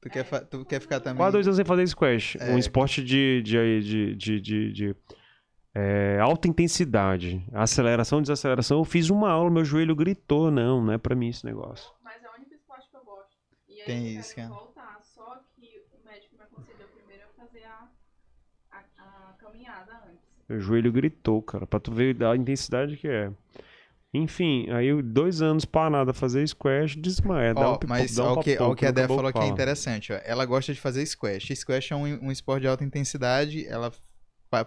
Tu 0.00 0.10
quer, 0.10 0.24
tu 0.24 0.64
quer 0.64 0.80
ficar 0.80 1.00
também... 1.00 1.16
Quase 1.16 1.32
dois 1.32 1.46
anos 1.46 1.56
sem 1.56 1.64
fazer 1.64 1.86
squash. 1.86 2.36
É. 2.38 2.52
Um 2.52 2.58
esporte 2.58 3.02
de, 3.02 3.42
de, 3.42 3.80
de, 3.80 4.14
de, 4.14 4.40
de, 4.40 4.72
de 4.72 4.96
é, 5.74 6.18
alta 6.20 6.48
intensidade. 6.48 7.44
Aceleração, 7.52 8.22
desaceleração. 8.22 8.78
Eu 8.78 8.84
fiz 8.84 9.10
uma 9.10 9.30
aula, 9.30 9.50
meu 9.50 9.64
joelho 9.64 9.94
gritou. 9.94 10.50
Não, 10.50 10.82
não 10.82 10.92
é 10.92 10.98
pra 10.98 11.14
mim 11.14 11.28
esse 11.28 11.44
negócio. 11.44 11.90
Mas 12.02 12.22
é 12.22 12.28
o 12.28 12.34
único 12.34 12.54
esporte 12.54 12.88
que 12.88 12.96
eu 12.96 13.04
gosto. 13.04 13.36
E 13.68 13.80
aí 13.80 13.86
Tem 13.86 14.16
isso, 14.16 14.34
cara. 14.34 14.50
Meu 20.48 20.60
joelho 20.60 20.92
gritou, 20.92 21.42
cara, 21.42 21.66
pra 21.66 21.80
tu 21.80 21.92
ver 21.92 22.22
a 22.24 22.36
intensidade 22.36 22.96
que 22.96 23.08
é. 23.08 23.30
Enfim, 24.14 24.70
aí 24.70 25.02
dois 25.02 25.42
anos 25.42 25.64
parado 25.64 26.10
a 26.10 26.14
fazer 26.14 26.46
squash, 26.46 26.96
desmaia. 26.96 27.52
Ó, 27.56 27.74
um 27.74 27.78
mas 27.88 28.18
olha 28.18 28.38
o 28.38 28.42
que, 28.42 28.56
ó, 28.58 28.70
o 28.70 28.74
que 28.74 28.86
a 28.86 28.90
Dé 28.90 29.06
falou 29.06 29.32
que 29.32 29.38
é 29.38 29.46
interessante. 29.46 30.12
Ó. 30.12 30.20
Ela 30.24 30.44
gosta 30.46 30.72
de 30.72 30.80
fazer 30.80 31.04
squash. 31.04 31.48
Squash 31.54 31.92
é 31.92 31.96
um, 31.96 32.26
um 32.26 32.32
esporte 32.32 32.62
de 32.62 32.68
alta 32.68 32.84
intensidade. 32.84 33.66
Ela 33.66 33.92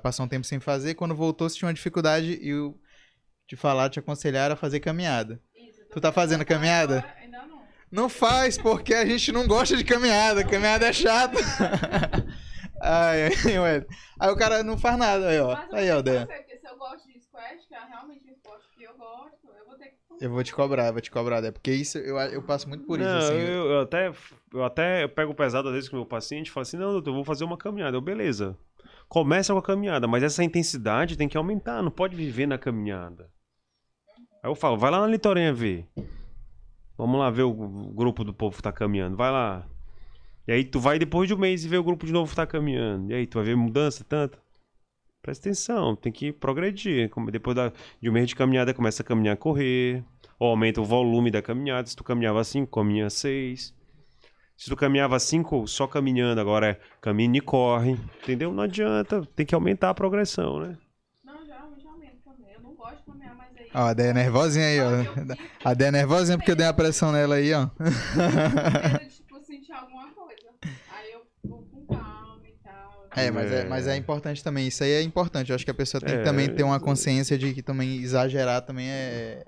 passou 0.04 0.26
um 0.26 0.30
tempo 0.30 0.46
sem 0.46 0.60
fazer. 0.60 0.94
Quando 0.96 1.16
voltou, 1.16 1.50
se 1.50 1.58
tinha 1.58 1.68
uma 1.68 1.74
dificuldade 1.74 2.38
e 2.42 2.54
o 2.54 2.78
te 3.48 3.56
falar, 3.56 3.90
te 3.90 3.98
aconselhar 4.00 4.52
a 4.52 4.56
fazer 4.56 4.80
caminhada. 4.80 5.42
Isso, 5.56 5.84
tu 5.92 6.00
tá 6.00 6.12
fazendo 6.12 6.46
caminhada? 6.46 7.04
Ainda 7.20 7.40
não. 7.48 7.60
Não 7.92 8.10
faz, 8.10 8.58
porque 8.58 8.94
a 8.94 9.04
gente 9.04 9.32
não 9.32 9.48
gosta 9.48 9.76
de 9.76 9.84
caminhada. 9.84 10.44
Caminhada 10.44 10.86
é 10.88 10.94
chata. 10.94 11.40
Ai, 12.82 13.26
ai, 13.26 13.60
ué. 13.60 13.86
Aí 14.20 14.32
o 14.32 14.36
cara 14.36 14.64
não 14.64 14.78
faz 14.78 14.98
nada, 14.98 15.28
aí, 15.28 15.40
ó. 15.40 15.56
Mas 15.56 15.74
aí, 15.74 15.92
ó. 15.92 16.02
Se 16.02 16.68
eu 16.68 16.78
gosto 16.78 17.08
de 17.08 17.20
squash, 17.20 17.66
que 17.68 17.76
é 17.76 17.86
realmente 17.86 18.28
um 18.28 18.32
esporte 18.32 18.68
que 18.78 18.84
eu 18.84 18.98
gosto, 18.98 19.48
eu 19.48 19.66
vou 19.66 19.76
ter 19.78 19.88
que. 19.88 20.00
Eu 20.22 20.30
vou 20.30 20.44
te 20.44 20.54
cobrar, 20.54 20.88
eu 20.88 20.94
vou 20.94 21.02
te 21.02 21.10
cobrar. 21.10 21.42
Porque 21.52 21.72
isso, 21.72 21.98
eu, 21.98 22.18
eu 22.18 22.44
passo 22.44 22.68
muito 22.68 22.86
por 22.86 23.00
isso, 23.00 23.10
não, 23.10 23.18
assim. 23.18 23.36
Eu, 23.36 23.70
eu, 23.70 23.80
até, 23.82 24.12
eu 24.54 24.64
até 24.64 25.08
pego 25.08 25.34
pesado 25.34 25.70
às 25.70 25.74
vezes 25.74 25.90
com 25.90 25.96
o 25.96 26.00
meu 26.00 26.06
paciente 26.06 26.48
e 26.48 26.52
falo 26.52 26.64
assim, 26.64 26.78
não, 26.78 26.92
doutor, 26.92 27.12
eu 27.12 27.16
vou 27.16 27.24
fazer 27.24 27.46
uma 27.46 27.58
caminhada. 27.58 27.96
Eu, 27.96 28.02
beleza. 28.02 28.58
Começa 29.08 29.54
com 29.54 29.60
a 29.60 29.64
caminhada, 29.64 30.08
mas 30.08 30.22
essa 30.22 30.44
intensidade 30.44 31.18
tem 31.18 31.28
que 31.28 31.38
aumentar, 31.38 31.82
não 31.82 31.90
pode 31.90 32.16
viver 32.16 32.48
na 32.48 32.58
caminhada. 32.58 33.30
Aí 34.44 34.50
eu 34.50 34.56
falo, 34.56 34.78
vai 34.78 34.92
lá 34.92 35.00
na 35.02 35.08
Litorinha 35.08 35.54
ver. 35.54 35.88
Vamos 36.98 37.18
lá 37.18 37.30
ver 37.30 37.44
o 37.44 37.54
grupo 37.94 38.26
do 38.26 38.34
povo 38.34 38.58
que 38.58 38.62
tá 38.62 38.74
caminhando. 38.74 39.16
Vai 39.16 39.32
lá. 39.32 39.66
E 40.50 40.52
aí 40.52 40.64
tu 40.64 40.80
vai 40.80 40.98
depois 40.98 41.28
de 41.28 41.36
um 41.36 41.38
mês 41.38 41.64
e 41.64 41.68
vê 41.68 41.78
o 41.78 41.84
grupo 41.84 42.08
de 42.08 42.12
novo 42.12 42.36
tá 42.36 42.44
caminhando. 42.44 43.12
E 43.12 43.14
aí 43.14 43.28
tu 43.28 43.38
vai 43.38 43.46
ver 43.46 43.56
mudança 43.56 44.04
tanto. 44.04 44.40
Presta 45.22 45.48
atenção, 45.48 45.96
tem 45.96 46.12
que 46.12 46.32
progredir. 46.32 47.08
Depois 47.32 47.56
de 48.02 48.10
um 48.10 48.12
mês 48.12 48.28
de 48.28 48.36
caminhada, 48.36 48.74
começa 48.74 49.04
a 49.04 49.06
caminhar, 49.06 49.38
correr. 49.38 50.04
Ou 50.40 50.50
aumenta 50.50 50.82
o 50.82 50.84
volume 50.84 51.30
da 51.30 51.40
caminhada. 51.40 51.88
Se 51.88 51.96
tu 51.96 52.04
caminhava 52.04 52.44
5, 52.44 52.76
caminha 52.76 53.12
6. 53.12 53.76
Se 54.58 54.70
tu 54.72 54.76
caminhava 54.76 55.20
5 55.20 55.68
só 55.68 55.86
caminhando, 55.86 56.42
agora 56.42 56.70
é 56.70 56.80
caminha 57.00 57.38
e 57.38 57.42
corre. 57.42 57.96
Entendeu? 58.24 58.52
Não 58.52 58.64
adianta. 58.64 59.22
Tem 59.36 59.46
que 59.46 59.54
aumentar 59.54 59.92
a 59.92 59.94
progressão, 59.94 60.62
né? 60.62 60.76
Não, 61.24 61.46
geralmente 61.46 61.86
aumenta 61.86 62.18
também. 62.26 62.56
Eu 62.56 62.62
não 62.62 62.74
gosto 62.74 62.98
de 62.98 63.04
caminhar, 63.06 63.36
mas 63.38 63.56
aí. 63.56 63.70
Ó, 63.72 63.86
a 63.86 63.94
Dé 63.94 64.10
é 64.10 64.14
nervosinha 64.16 64.66
aí, 64.66 64.80
ó. 64.82 64.90
A 65.64 65.74
Dé 65.76 65.90
é 65.90 65.92
nervosinha 65.92 66.40
porque 66.40 66.50
eu 66.50 66.56
dei 66.56 66.66
uma 66.66 66.74
pressão 66.74 67.12
nela 67.12 67.36
aí, 67.36 67.54
ó. 67.54 67.70
É, 73.26 73.32
mas 73.32 73.52
é, 73.52 73.66
mas 73.68 73.88
é 73.88 73.96
importante 73.96 74.44
também. 74.44 74.68
Isso 74.68 74.84
aí 74.84 74.92
é 74.92 75.02
importante. 75.02 75.50
Eu 75.50 75.56
acho 75.56 75.66
que 75.66 75.72
a 75.72 75.76
pessoa 75.76 76.02
tem 76.02 76.16
é, 76.16 76.18
que 76.20 76.24
também 76.24 76.50
ter 76.50 76.64
uma 76.64 76.80
consciência 76.80 77.38
de 77.38 77.54
que 77.54 77.62
também 77.62 77.98
exagerar 77.98 78.62
também 78.62 78.90
é. 78.90 79.46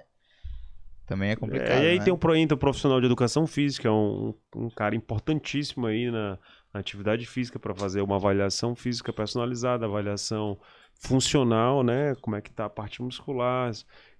Também 1.05 1.31
é 1.31 1.35
complicado. 1.35 1.69
É, 1.69 1.83
e 1.83 1.87
aí 1.89 1.99
né? 1.99 2.05
tem 2.05 2.13
o 2.13 2.35
entra 2.35 2.55
profissional 2.55 2.99
de 2.99 3.05
educação 3.05 3.45
física, 3.45 3.87
é 3.87 3.91
um, 3.91 4.33
um 4.55 4.69
cara 4.69 4.95
importantíssimo 4.95 5.87
aí 5.87 6.09
na, 6.09 6.37
na 6.73 6.79
atividade 6.79 7.25
física 7.25 7.59
para 7.59 7.75
fazer 7.75 8.01
uma 8.01 8.15
avaliação 8.15 8.75
física 8.75 9.11
personalizada, 9.11 9.85
avaliação 9.85 10.57
funcional, 11.01 11.83
né? 11.83 12.15
Como 12.21 12.35
é 12.35 12.41
que 12.41 12.51
tá 12.51 12.65
a 12.65 12.69
parte 12.69 13.01
muscular, 13.01 13.71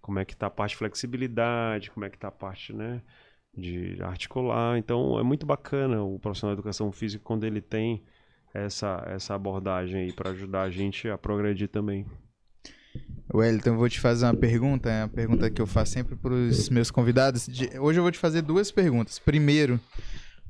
como 0.02 0.20
é 0.20 0.26
que 0.26 0.36
tá 0.36 0.48
a 0.48 0.50
parte 0.50 0.72
de 0.72 0.78
flexibilidade, 0.78 1.92
como 1.92 2.06
é 2.06 2.10
que 2.10 2.18
tá 2.18 2.28
a 2.28 2.32
parte, 2.32 2.74
né? 2.74 3.02
De 3.56 3.98
articular. 4.02 4.78
Então 4.78 5.20
é 5.20 5.24
muito 5.24 5.46
bacana 5.46 6.04
o 6.04 6.20
profissional 6.20 6.56
de 6.56 6.60
educação 6.60 6.92
física 6.92 7.24
quando 7.24 7.46
ele 7.46 7.62
tem 7.62 8.04
essa, 8.54 9.04
essa 9.08 9.34
abordagem 9.34 10.02
aí 10.02 10.14
para 10.14 10.32
ajudar 10.32 10.64
a 10.64 10.70
gente 10.70 11.10
a 11.10 11.18
progredir 11.18 11.68
também. 11.70 12.06
Wellington, 13.34 13.70
eu 13.70 13.78
vou 13.78 13.90
te 13.90 14.00
fazer 14.00 14.26
uma 14.26 14.34
pergunta, 14.34 14.90
é 14.90 15.04
uma 15.04 15.10
pergunta 15.10 15.50
que 15.50 15.62
eu 15.62 15.68
faço 15.68 15.94
sempre 15.94 16.16
para 16.16 16.34
os 16.34 16.70
meus 16.70 16.92
convidados. 16.92 17.48
Hoje 17.80 18.00
eu 18.00 18.04
vou 18.04 18.12
te 18.12 18.18
fazer 18.18 18.42
duas 18.42 18.72
perguntas. 18.72 19.20
Primeiro, 19.20 19.80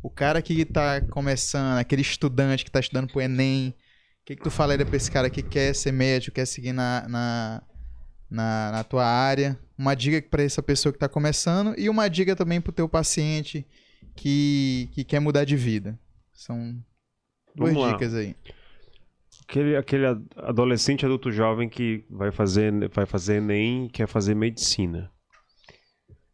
o 0.01 0.09
cara 0.09 0.41
que 0.41 0.65
tá 0.65 0.99
começando, 1.01 1.77
aquele 1.77 2.01
estudante 2.01 2.65
que 2.65 2.71
tá 2.71 2.79
estudando 2.79 3.11
pro 3.11 3.21
Enem, 3.21 3.69
o 3.69 4.25
que, 4.25 4.35
que 4.35 4.41
tu 4.41 4.49
falaria 4.49 4.85
pra 4.85 4.97
esse 4.97 5.11
cara 5.11 5.29
que 5.29 5.43
quer 5.43 5.75
ser 5.75 5.91
médico, 5.91 6.35
quer 6.35 6.45
seguir 6.45 6.73
na, 6.73 7.07
na, 7.07 7.63
na, 8.29 8.71
na 8.71 8.83
tua 8.83 9.05
área? 9.05 9.59
Uma 9.77 9.95
dica 9.95 10.27
para 10.27 10.41
essa 10.43 10.63
pessoa 10.63 10.91
que 10.91 10.99
tá 10.99 11.07
começando 11.07 11.75
e 11.77 11.87
uma 11.89 12.07
dica 12.07 12.35
também 12.35 12.59
pro 12.59 12.71
teu 12.71 12.89
paciente 12.89 13.65
que, 14.15 14.89
que 14.93 15.03
quer 15.03 15.19
mudar 15.19 15.43
de 15.43 15.55
vida. 15.55 15.99
São 16.33 16.83
duas 17.55 17.73
Vamos 17.73 17.87
lá. 17.87 17.93
dicas 17.93 18.13
aí. 18.13 18.35
Aquele, 19.47 19.75
aquele 19.75 20.05
ad- 20.05 20.25
adolescente 20.37 21.05
adulto 21.05 21.31
jovem 21.31 21.67
que 21.67 22.05
vai 22.09 22.31
fazer, 22.31 22.71
vai 22.89 23.05
fazer 23.05 23.35
Enem 23.37 23.85
e 23.85 23.89
quer 23.89 24.07
fazer 24.07 24.33
medicina. 24.35 25.11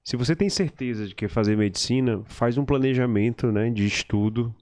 Se 0.03 0.15
você 0.15 0.35
tem 0.35 0.49
certeza 0.49 1.07
de 1.07 1.15
que 1.15 1.25
quer 1.25 1.29
fazer 1.29 1.57
medicina, 1.57 2.23
faz 2.25 2.57
um 2.57 2.63
planejamento 2.65 3.51
né, 3.51 3.69
de 3.69 3.85
estudo. 3.85 4.53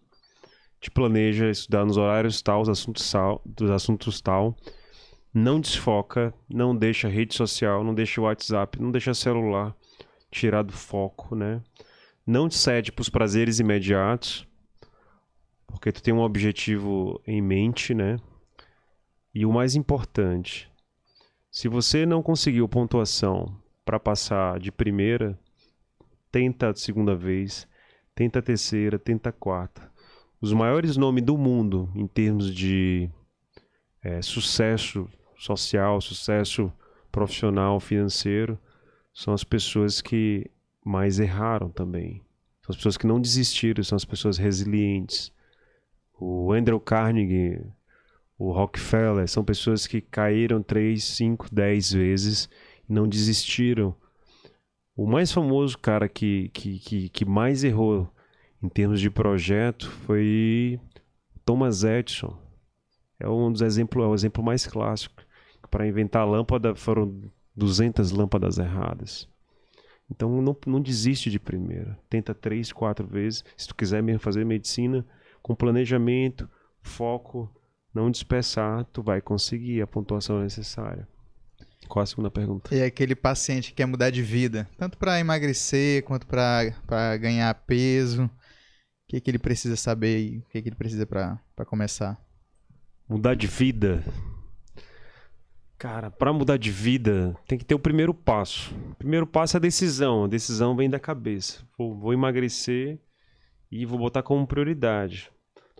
Te 0.79 0.89
planeja 0.89 1.49
estudar 1.49 1.85
nos 1.85 1.97
horários 1.97 2.41
tal, 2.41 2.61
os 2.61 2.69
assuntos 2.69 3.11
tal, 3.11 3.41
dos 3.45 3.69
assuntos 3.69 4.21
tal. 4.21 4.55
Não 5.33 5.59
desfoca, 5.59 6.33
não 6.49 6.75
deixa 6.75 7.09
rede 7.09 7.35
social, 7.35 7.83
não 7.83 7.93
deixa 7.93 8.21
o 8.21 8.23
WhatsApp, 8.23 8.81
não 8.81 8.89
deixa 8.89 9.13
celular 9.13 9.75
tirar 10.31 10.63
do 10.63 10.73
foco, 10.73 11.35
né? 11.35 11.61
Não 12.25 12.49
cede 12.49 12.91
para 12.91 13.01
os 13.01 13.09
prazeres 13.09 13.59
imediatos, 13.59 14.47
porque 15.75 15.91
tu 15.91 16.01
tem 16.01 16.13
um 16.13 16.21
objetivo 16.21 17.21
em 17.27 17.41
mente, 17.41 17.93
né? 17.93 18.17
E 19.33 19.45
o 19.45 19.51
mais 19.51 19.75
importante, 19.75 20.71
se 21.51 21.67
você 21.67 22.05
não 22.05 22.23
conseguiu 22.23 22.67
pontuação 22.67 23.55
para 23.83 23.99
passar 23.99 24.57
de 24.59 24.71
primeira, 24.71 25.37
tenta 26.31 26.69
a 26.69 26.75
segunda 26.75 27.15
vez, 27.15 27.67
tenta 28.15 28.39
a 28.39 28.41
terceira, 28.41 28.97
tenta 28.97 29.29
a 29.29 29.33
quarta. 29.33 29.91
Os 30.41 30.53
maiores 30.53 30.95
nomes 30.95 31.23
do 31.23 31.37
mundo 31.37 31.91
em 31.93 32.07
termos 32.07 32.53
de 32.53 33.09
eh, 34.01 34.21
sucesso 34.21 35.09
social, 35.37 35.99
sucesso 35.99 36.71
profissional, 37.11 37.79
financeiro, 37.79 38.57
são 39.13 39.33
as 39.33 39.43
pessoas 39.43 40.01
que 40.01 40.49
mais 40.85 41.19
erraram 41.19 41.69
também. 41.69 42.21
São 42.61 42.71
as 42.71 42.77
pessoas 42.77 42.97
que 42.97 43.07
não 43.07 43.19
desistiram, 43.19 43.83
são 43.83 43.95
as 43.95 44.05
pessoas 44.05 44.37
resilientes. 44.37 45.34
O 46.19 46.53
Andrew 46.53 46.79
Carnegie, 46.79 47.61
o 48.37 48.51
Rockefeller, 48.51 49.27
são 49.27 49.43
pessoas 49.43 49.85
que 49.85 50.01
caíram 50.01 50.61
3, 50.63 51.03
5, 51.03 51.47
10 51.53 51.91
vezes 51.93 52.49
e 52.89 52.93
não 52.93 53.07
desistiram. 53.07 53.95
O 54.95 55.05
mais 55.05 55.31
famoso 55.31 55.77
cara 55.77 56.07
que, 56.07 56.49
que, 56.49 56.79
que, 56.79 57.09
que 57.09 57.25
mais 57.25 57.63
errou 57.63 58.09
em 58.63 58.69
termos 58.69 59.01
de 59.01 59.09
projeto 59.09 59.89
foi 59.89 60.79
Thomas 61.45 61.83
Edison. 61.83 62.37
É 63.19 63.27
um 63.27 63.51
dos 63.51 63.61
exemplos, 63.61 64.03
é 64.03 64.07
o 64.07 64.15
exemplo 64.15 64.43
mais 64.43 64.65
clássico. 64.65 65.23
Para 65.69 65.87
inventar 65.87 66.21
a 66.21 66.25
lâmpada 66.25 66.73
foram 66.75 67.21
200 67.55 68.11
lâmpadas 68.11 68.57
erradas. 68.57 69.27
Então 70.09 70.41
não, 70.41 70.55
não 70.65 70.81
desiste 70.81 71.29
de 71.29 71.39
primeira. 71.39 71.97
Tenta 72.09 72.33
três, 72.33 72.71
quatro 72.71 73.05
vezes. 73.05 73.43
Se 73.57 73.67
tu 73.67 73.75
quiser 73.75 74.01
mesmo 74.01 74.19
fazer 74.19 74.45
medicina, 74.45 75.05
com 75.45 75.53
planejamento, 75.53 76.49
foco, 76.81 77.47
não 77.93 78.09
dispersar, 78.09 78.83
tu 78.85 79.03
vai 79.03 79.21
conseguir 79.21 79.79
a 79.79 79.85
pontuação 79.85 80.41
necessária. 80.41 81.07
Qual 81.87 82.01
a 82.01 82.05
segunda 82.07 82.31
pergunta? 82.31 82.73
E 82.73 82.81
aquele 82.81 83.13
paciente 83.13 83.69
que 83.69 83.75
quer 83.75 83.85
mudar 83.85 84.09
de 84.09 84.23
vida, 84.23 84.67
tanto 84.75 84.97
para 84.97 85.19
emagrecer 85.19 86.03
quanto 86.03 86.25
para 86.25 87.15
ganhar 87.17 87.53
peso, 87.67 88.23
o 88.25 88.29
que, 89.07 89.21
que 89.21 89.29
ele 89.29 89.37
precisa 89.37 89.75
saber 89.75 90.19
e 90.19 90.37
o 90.39 90.41
que, 90.49 90.63
que 90.63 90.69
ele 90.69 90.75
precisa 90.75 91.05
para 91.05 91.39
começar? 91.67 92.19
Mudar 93.07 93.35
de 93.35 93.45
vida. 93.45 94.03
Cara, 95.77 96.09
para 96.09 96.33
mudar 96.33 96.57
de 96.57 96.71
vida, 96.71 97.37
tem 97.47 97.55
que 97.55 97.65
ter 97.65 97.75
o 97.75 97.79
primeiro 97.79 98.15
passo. 98.15 98.73
O 98.93 98.95
primeiro 98.95 99.27
passo 99.27 99.57
é 99.57 99.59
a 99.59 99.61
decisão. 99.61 100.23
A 100.23 100.27
decisão 100.27 100.75
vem 100.75 100.89
da 100.89 100.99
cabeça. 100.99 101.61
Vou, 101.77 101.95
vou 101.95 102.13
emagrecer 102.13 102.99
e 103.71 103.85
vou 103.85 103.99
botar 103.99 104.23
como 104.23 104.47
prioridade. 104.47 105.34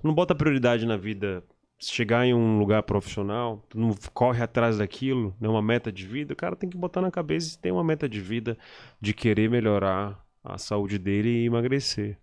Não 0.06 0.14
bota 0.14 0.36
prioridade 0.36 0.86
na 0.86 0.96
vida 0.96 1.44
chegar 1.80 2.28
em 2.28 2.34
um 2.36 2.60
lugar 2.60 2.84
profissional, 2.84 3.66
tu 3.68 3.80
não 3.80 3.90
corre 4.14 4.44
atrás 4.44 4.78
daquilo, 4.78 5.36
não 5.42 5.50
é 5.50 5.54
uma 5.54 5.64
meta 5.64 5.92
de 5.92 6.06
vida, 6.06 6.34
o 6.34 6.36
cara 6.36 6.56
tem 6.56 6.70
que 6.70 6.78
botar 6.78 7.02
na 7.02 7.10
cabeça 7.10 7.50
se 7.50 7.60
tem 7.60 7.72
uma 7.72 7.84
meta 7.84 8.08
de 8.08 8.22
vida 8.22 8.56
de 9.02 9.16
querer 9.16 9.50
melhorar 9.50 10.24
a 10.44 10.60
saúde 10.60 11.00
dele 11.00 11.30
e 11.30 11.46
emagrecer. 11.46 12.20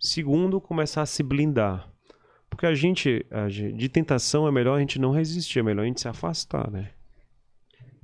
Segundo, 0.00 0.58
começar 0.58 1.02
a 1.02 1.06
se 1.06 1.22
blindar. 1.22 1.86
Porque 2.48 2.64
a 2.64 2.74
gente, 2.74 3.26
a 3.30 3.46
gente- 3.46 3.76
de 3.76 3.90
tentação 3.90 4.48
é 4.48 4.50
melhor 4.50 4.76
a 4.76 4.80
gente 4.80 4.98
não 4.98 5.10
resistir, 5.10 5.58
é 5.58 5.62
melhor 5.62 5.82
a 5.82 5.86
gente 5.86 6.00
se 6.00 6.08
afastar, 6.08 6.70
né? 6.70 6.92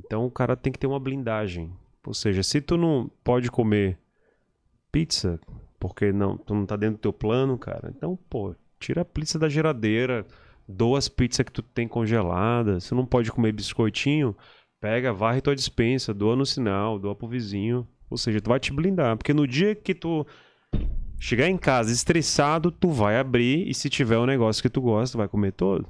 Então 0.04 0.26
o 0.26 0.30
cara 0.30 0.54
tem 0.54 0.70
que 0.70 0.78
ter 0.78 0.86
uma 0.86 1.00
blindagem. 1.00 1.72
Ou 2.06 2.12
seja, 2.12 2.42
se 2.42 2.60
tu 2.60 2.76
não 2.76 3.10
pode 3.24 3.50
comer 3.50 3.98
pizza, 4.90 5.40
porque 5.80 6.12
não, 6.12 6.36
tu 6.36 6.54
não 6.54 6.66
tá 6.66 6.76
dentro 6.76 6.98
do 6.98 7.00
teu 7.00 7.12
plano, 7.12 7.56
cara, 7.56 7.90
então, 7.96 8.18
pô, 8.28 8.54
tira 8.82 9.02
a 9.02 9.04
pizza 9.04 9.38
da 9.38 9.48
geladeira, 9.48 10.26
doa 10.68 10.98
as 10.98 11.08
pizzas 11.08 11.44
que 11.46 11.52
tu 11.52 11.62
tem 11.62 11.86
congeladas. 11.86 12.84
Se 12.84 12.94
não 12.94 13.06
pode 13.06 13.30
comer 13.30 13.52
biscoitinho, 13.52 14.36
pega, 14.80 15.12
varre 15.12 15.40
tua 15.40 15.54
dispensa, 15.54 16.12
doa 16.12 16.36
no 16.36 16.44
sinal, 16.44 16.98
doa 16.98 17.14
pro 17.14 17.28
vizinho. 17.28 17.86
Ou 18.10 18.18
seja, 18.18 18.40
tu 18.40 18.50
vai 18.50 18.60
te 18.60 18.72
blindar. 18.72 19.16
Porque 19.16 19.32
no 19.32 19.46
dia 19.46 19.74
que 19.74 19.94
tu 19.94 20.26
chegar 21.18 21.48
em 21.48 21.56
casa 21.56 21.92
estressado, 21.92 22.70
tu 22.70 22.90
vai 22.90 23.18
abrir 23.18 23.68
e 23.68 23.72
se 23.72 23.88
tiver 23.88 24.18
um 24.18 24.26
negócio 24.26 24.62
que 24.62 24.68
tu 24.68 24.80
gosta, 24.80 25.16
tu 25.16 25.18
vai 25.18 25.28
comer 25.28 25.52
todo. 25.52 25.86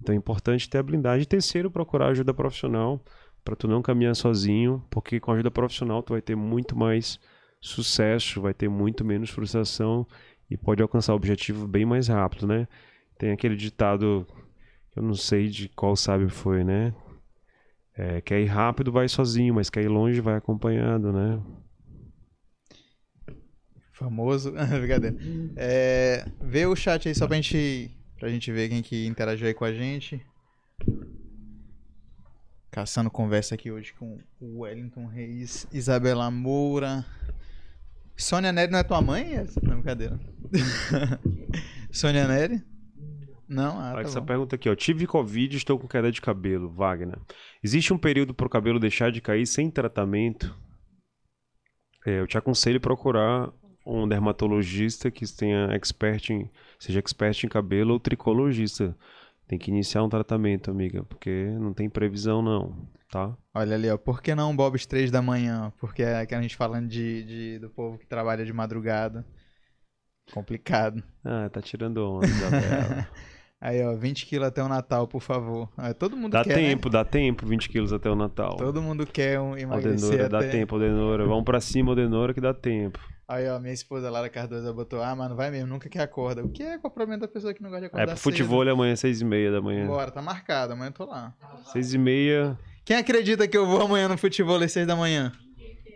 Então 0.00 0.14
é 0.14 0.18
importante 0.18 0.68
ter 0.68 0.78
a 0.78 0.82
blindagem. 0.82 1.26
Terceiro, 1.26 1.70
procurar 1.70 2.08
ajuda 2.08 2.34
profissional 2.34 3.00
para 3.44 3.54
tu 3.54 3.68
não 3.68 3.80
caminhar 3.80 4.16
sozinho, 4.16 4.84
porque 4.90 5.20
com 5.20 5.30
ajuda 5.30 5.50
profissional 5.50 6.02
tu 6.02 6.12
vai 6.12 6.20
ter 6.20 6.34
muito 6.34 6.76
mais 6.76 7.20
sucesso, 7.60 8.40
vai 8.40 8.52
ter 8.52 8.68
muito 8.68 9.04
menos 9.04 9.30
frustração 9.30 10.06
e 10.50 10.56
pode 10.56 10.82
alcançar 10.82 11.12
o 11.12 11.16
objetivo 11.16 11.66
bem 11.66 11.84
mais 11.84 12.08
rápido, 12.08 12.46
né? 12.46 12.68
Tem 13.18 13.32
aquele 13.32 13.56
ditado 13.56 14.26
eu 14.96 15.02
não 15.02 15.14
sei 15.14 15.48
de 15.48 15.68
qual 15.68 15.94
sábio 15.94 16.30
foi, 16.30 16.64
né? 16.64 16.94
É, 17.94 18.22
quer 18.22 18.40
ir 18.40 18.46
rápido, 18.46 18.90
vai 18.90 19.06
sozinho, 19.08 19.54
mas 19.54 19.68
quer 19.68 19.82
ir 19.82 19.88
longe, 19.88 20.22
vai 20.22 20.36
acompanhado, 20.36 21.12
né? 21.12 21.38
Famoso. 23.92 24.52
Brincadeira. 24.80 25.14
É, 25.54 26.26
vê 26.40 26.64
o 26.64 26.74
chat 26.74 27.08
aí 27.08 27.14
só 27.14 27.26
pra 27.26 27.36
gente, 27.36 27.90
pra 28.18 28.30
gente 28.30 28.50
ver 28.50 28.70
quem 28.70 28.82
que 28.82 29.06
interagiu 29.06 29.46
aí 29.46 29.54
com 29.54 29.66
a 29.66 29.72
gente. 29.72 30.24
Caçando 32.70 33.10
conversa 33.10 33.54
aqui 33.54 33.70
hoje 33.70 33.92
com 33.92 34.18
o 34.40 34.60
Wellington 34.60 35.06
Reis, 35.06 35.66
Isabela 35.72 36.30
Moura. 36.30 37.04
Sônia 38.16 38.52
Nery 38.52 38.72
não 38.72 38.78
é 38.78 38.82
tua 38.82 39.02
mãe? 39.02 39.36
Não, 39.62 39.74
brincadeira. 39.76 40.18
Sônia 41.92 42.26
Nery? 42.26 42.62
Não? 43.48 43.78
Ah, 43.78 43.94
tá 43.94 44.00
essa 44.00 44.20
bom. 44.20 44.26
pergunta 44.26 44.56
aqui, 44.56 44.68
ó. 44.68 44.74
Tive 44.74 45.06
Covid 45.06 45.54
e 45.54 45.58
estou 45.58 45.78
com 45.78 45.86
queda 45.86 46.10
de 46.10 46.20
cabelo, 46.20 46.68
Wagner. 46.70 47.18
Existe 47.62 47.92
um 47.92 47.98
período 47.98 48.34
para 48.34 48.46
o 48.46 48.50
cabelo 48.50 48.80
deixar 48.80 49.12
de 49.12 49.20
cair 49.20 49.46
sem 49.46 49.70
tratamento? 49.70 50.54
É, 52.04 52.20
eu 52.20 52.26
te 52.26 52.38
aconselho 52.38 52.80
procurar 52.80 53.52
um 53.86 54.08
dermatologista 54.08 55.10
que 55.10 55.24
tenha 55.32 55.68
expert 55.72 56.30
em, 56.30 56.50
seja 56.78 56.98
expert 56.98 57.44
em 57.44 57.48
cabelo 57.48 57.92
ou 57.92 58.00
tricologista. 58.00 58.96
Tem 59.48 59.58
que 59.58 59.70
iniciar 59.70 60.02
um 60.02 60.08
tratamento, 60.08 60.70
amiga, 60.70 61.04
porque 61.04 61.46
não 61.60 61.72
tem 61.72 61.88
previsão 61.88 62.42
não, 62.42 62.76
tá? 63.10 63.36
Olha 63.54 63.76
ali, 63.76 63.88
ó. 63.88 63.96
Por 63.96 64.20
que 64.20 64.34
não 64.34 64.54
Bob 64.56 64.76
3 64.86 65.10
da 65.10 65.22
manhã? 65.22 65.72
Porque 65.78 66.02
é 66.02 66.18
aquela 66.20 66.42
gente 66.42 66.56
falando 66.56 66.88
de, 66.88 67.22
de- 67.24 67.58
do 67.60 67.70
povo 67.70 67.96
que 67.96 68.06
trabalha 68.06 68.44
de 68.44 68.52
madrugada. 68.52 69.24
Complicado. 70.32 71.02
Ah, 71.24 71.48
tá 71.48 71.62
tirando 71.62 71.98
onda, 71.98 72.26
Isabela. 72.26 73.08
Aí, 73.60 73.82
ó, 73.82 73.94
20 73.96 74.26
quilos 74.26 74.48
até 74.48 74.62
o 74.62 74.68
Natal, 74.68 75.08
por 75.08 75.22
favor. 75.22 75.70
Ah, 75.76 75.94
todo 75.94 76.16
mundo 76.16 76.32
dá 76.32 76.44
quer, 76.44 76.56
né? 76.56 76.68
tempo, 76.68 76.90
dá 76.90 77.04
tempo, 77.04 77.46
20 77.46 77.68
quilos 77.68 77.92
até 77.92 78.10
o 78.10 78.14
Natal. 78.14 78.56
Todo 78.56 78.82
mundo 78.82 79.06
quer 79.06 79.40
um 79.40 79.56
emagrecer 79.56 80.10
Aldenora, 80.12 80.28
dá 80.28 80.38
até... 80.38 80.50
tempo, 80.50 80.74
Aldenora. 80.74 81.24
Vamos 81.24 81.44
pra 81.44 81.60
cima, 81.60 81.90
Aldenora, 81.92 82.34
que 82.34 82.40
dá 82.40 82.52
tempo. 82.52 83.00
Aí, 83.28 83.48
ó, 83.48 83.58
minha 83.58 83.74
esposa 83.74 84.08
Lara 84.08 84.28
Cardoso 84.28 84.72
botou, 84.72 85.02
ah, 85.02 85.14
mano, 85.16 85.34
vai 85.34 85.50
mesmo, 85.50 85.66
nunca 85.66 85.88
que 85.88 85.98
acorda. 85.98 86.44
O 86.44 86.48
que 86.48 86.62
é 86.62 86.78
qual 86.78 86.90
o 86.90 86.94
problema 86.94 87.20
da 87.20 87.26
pessoa 87.28 87.52
que 87.52 87.60
não 87.60 87.70
gosta 87.70 87.80
de 87.80 87.86
É 87.86 87.88
acordar 87.88 88.06
pro 88.14 88.16
futebol 88.22 88.66
é 88.66 88.70
amanhã, 88.70 88.94
seis 88.94 89.20
e 89.20 89.24
meia 89.24 89.50
da 89.50 89.60
manhã. 89.60 89.84
Bora, 89.84 90.12
tá 90.12 90.22
marcado, 90.22 90.74
amanhã 90.74 90.90
eu 90.90 90.92
tô 90.92 91.06
lá. 91.06 91.34
Seis 91.72 91.92
e 91.92 91.98
meia. 91.98 92.56
Quem 92.84 92.96
acredita 92.96 93.48
que 93.48 93.58
eu 93.58 93.66
vou 93.66 93.82
amanhã 93.82 94.06
no 94.06 94.16
futebol 94.16 94.62
às 94.62 94.70
6 94.70 94.86
da 94.86 94.94
manhã? 94.94 95.32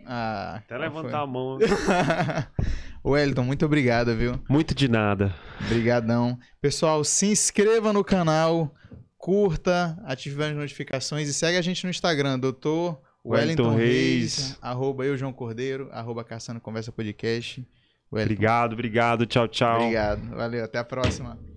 Ah, 0.04 0.56
Até 0.56 0.76
levantar 0.76 1.20
a 1.20 1.26
mão. 1.26 1.56
foi? 3.00 3.12
Wellington, 3.12 3.44
muito 3.44 3.64
obrigado, 3.64 4.16
viu? 4.16 4.40
Muito 4.48 4.74
de 4.74 4.88
nada. 4.88 5.32
Obrigadão. 5.66 6.36
Pessoal, 6.60 7.04
se 7.04 7.26
inscreva 7.26 7.92
no 7.92 8.02
canal, 8.02 8.74
curta, 9.16 9.96
ative 10.04 10.42
as 10.42 10.56
notificações 10.56 11.28
e 11.28 11.32
segue 11.32 11.56
a 11.56 11.62
gente 11.62 11.84
no 11.84 11.90
Instagram, 11.90 12.40
doutor 12.40 13.00
Wellington 13.24 13.70
Wellington 13.70 13.76
Reis, 13.76 14.38
Reis. 14.38 14.58
arroba 14.62 15.04
eu, 15.04 15.16
João 15.16 15.32
Cordeiro, 15.32 15.88
arroba 15.92 16.24
Caçando 16.24 16.60
Conversa 16.60 16.90
Podcast. 16.92 17.66
Wellington, 18.12 18.32
Obrigado, 18.32 18.72
obrigado. 18.72 19.26
Tchau, 19.26 19.46
tchau. 19.48 19.80
Obrigado. 19.82 20.28
Valeu, 20.30 20.64
até 20.64 20.78
a 20.78 20.84
próxima. 20.84 21.49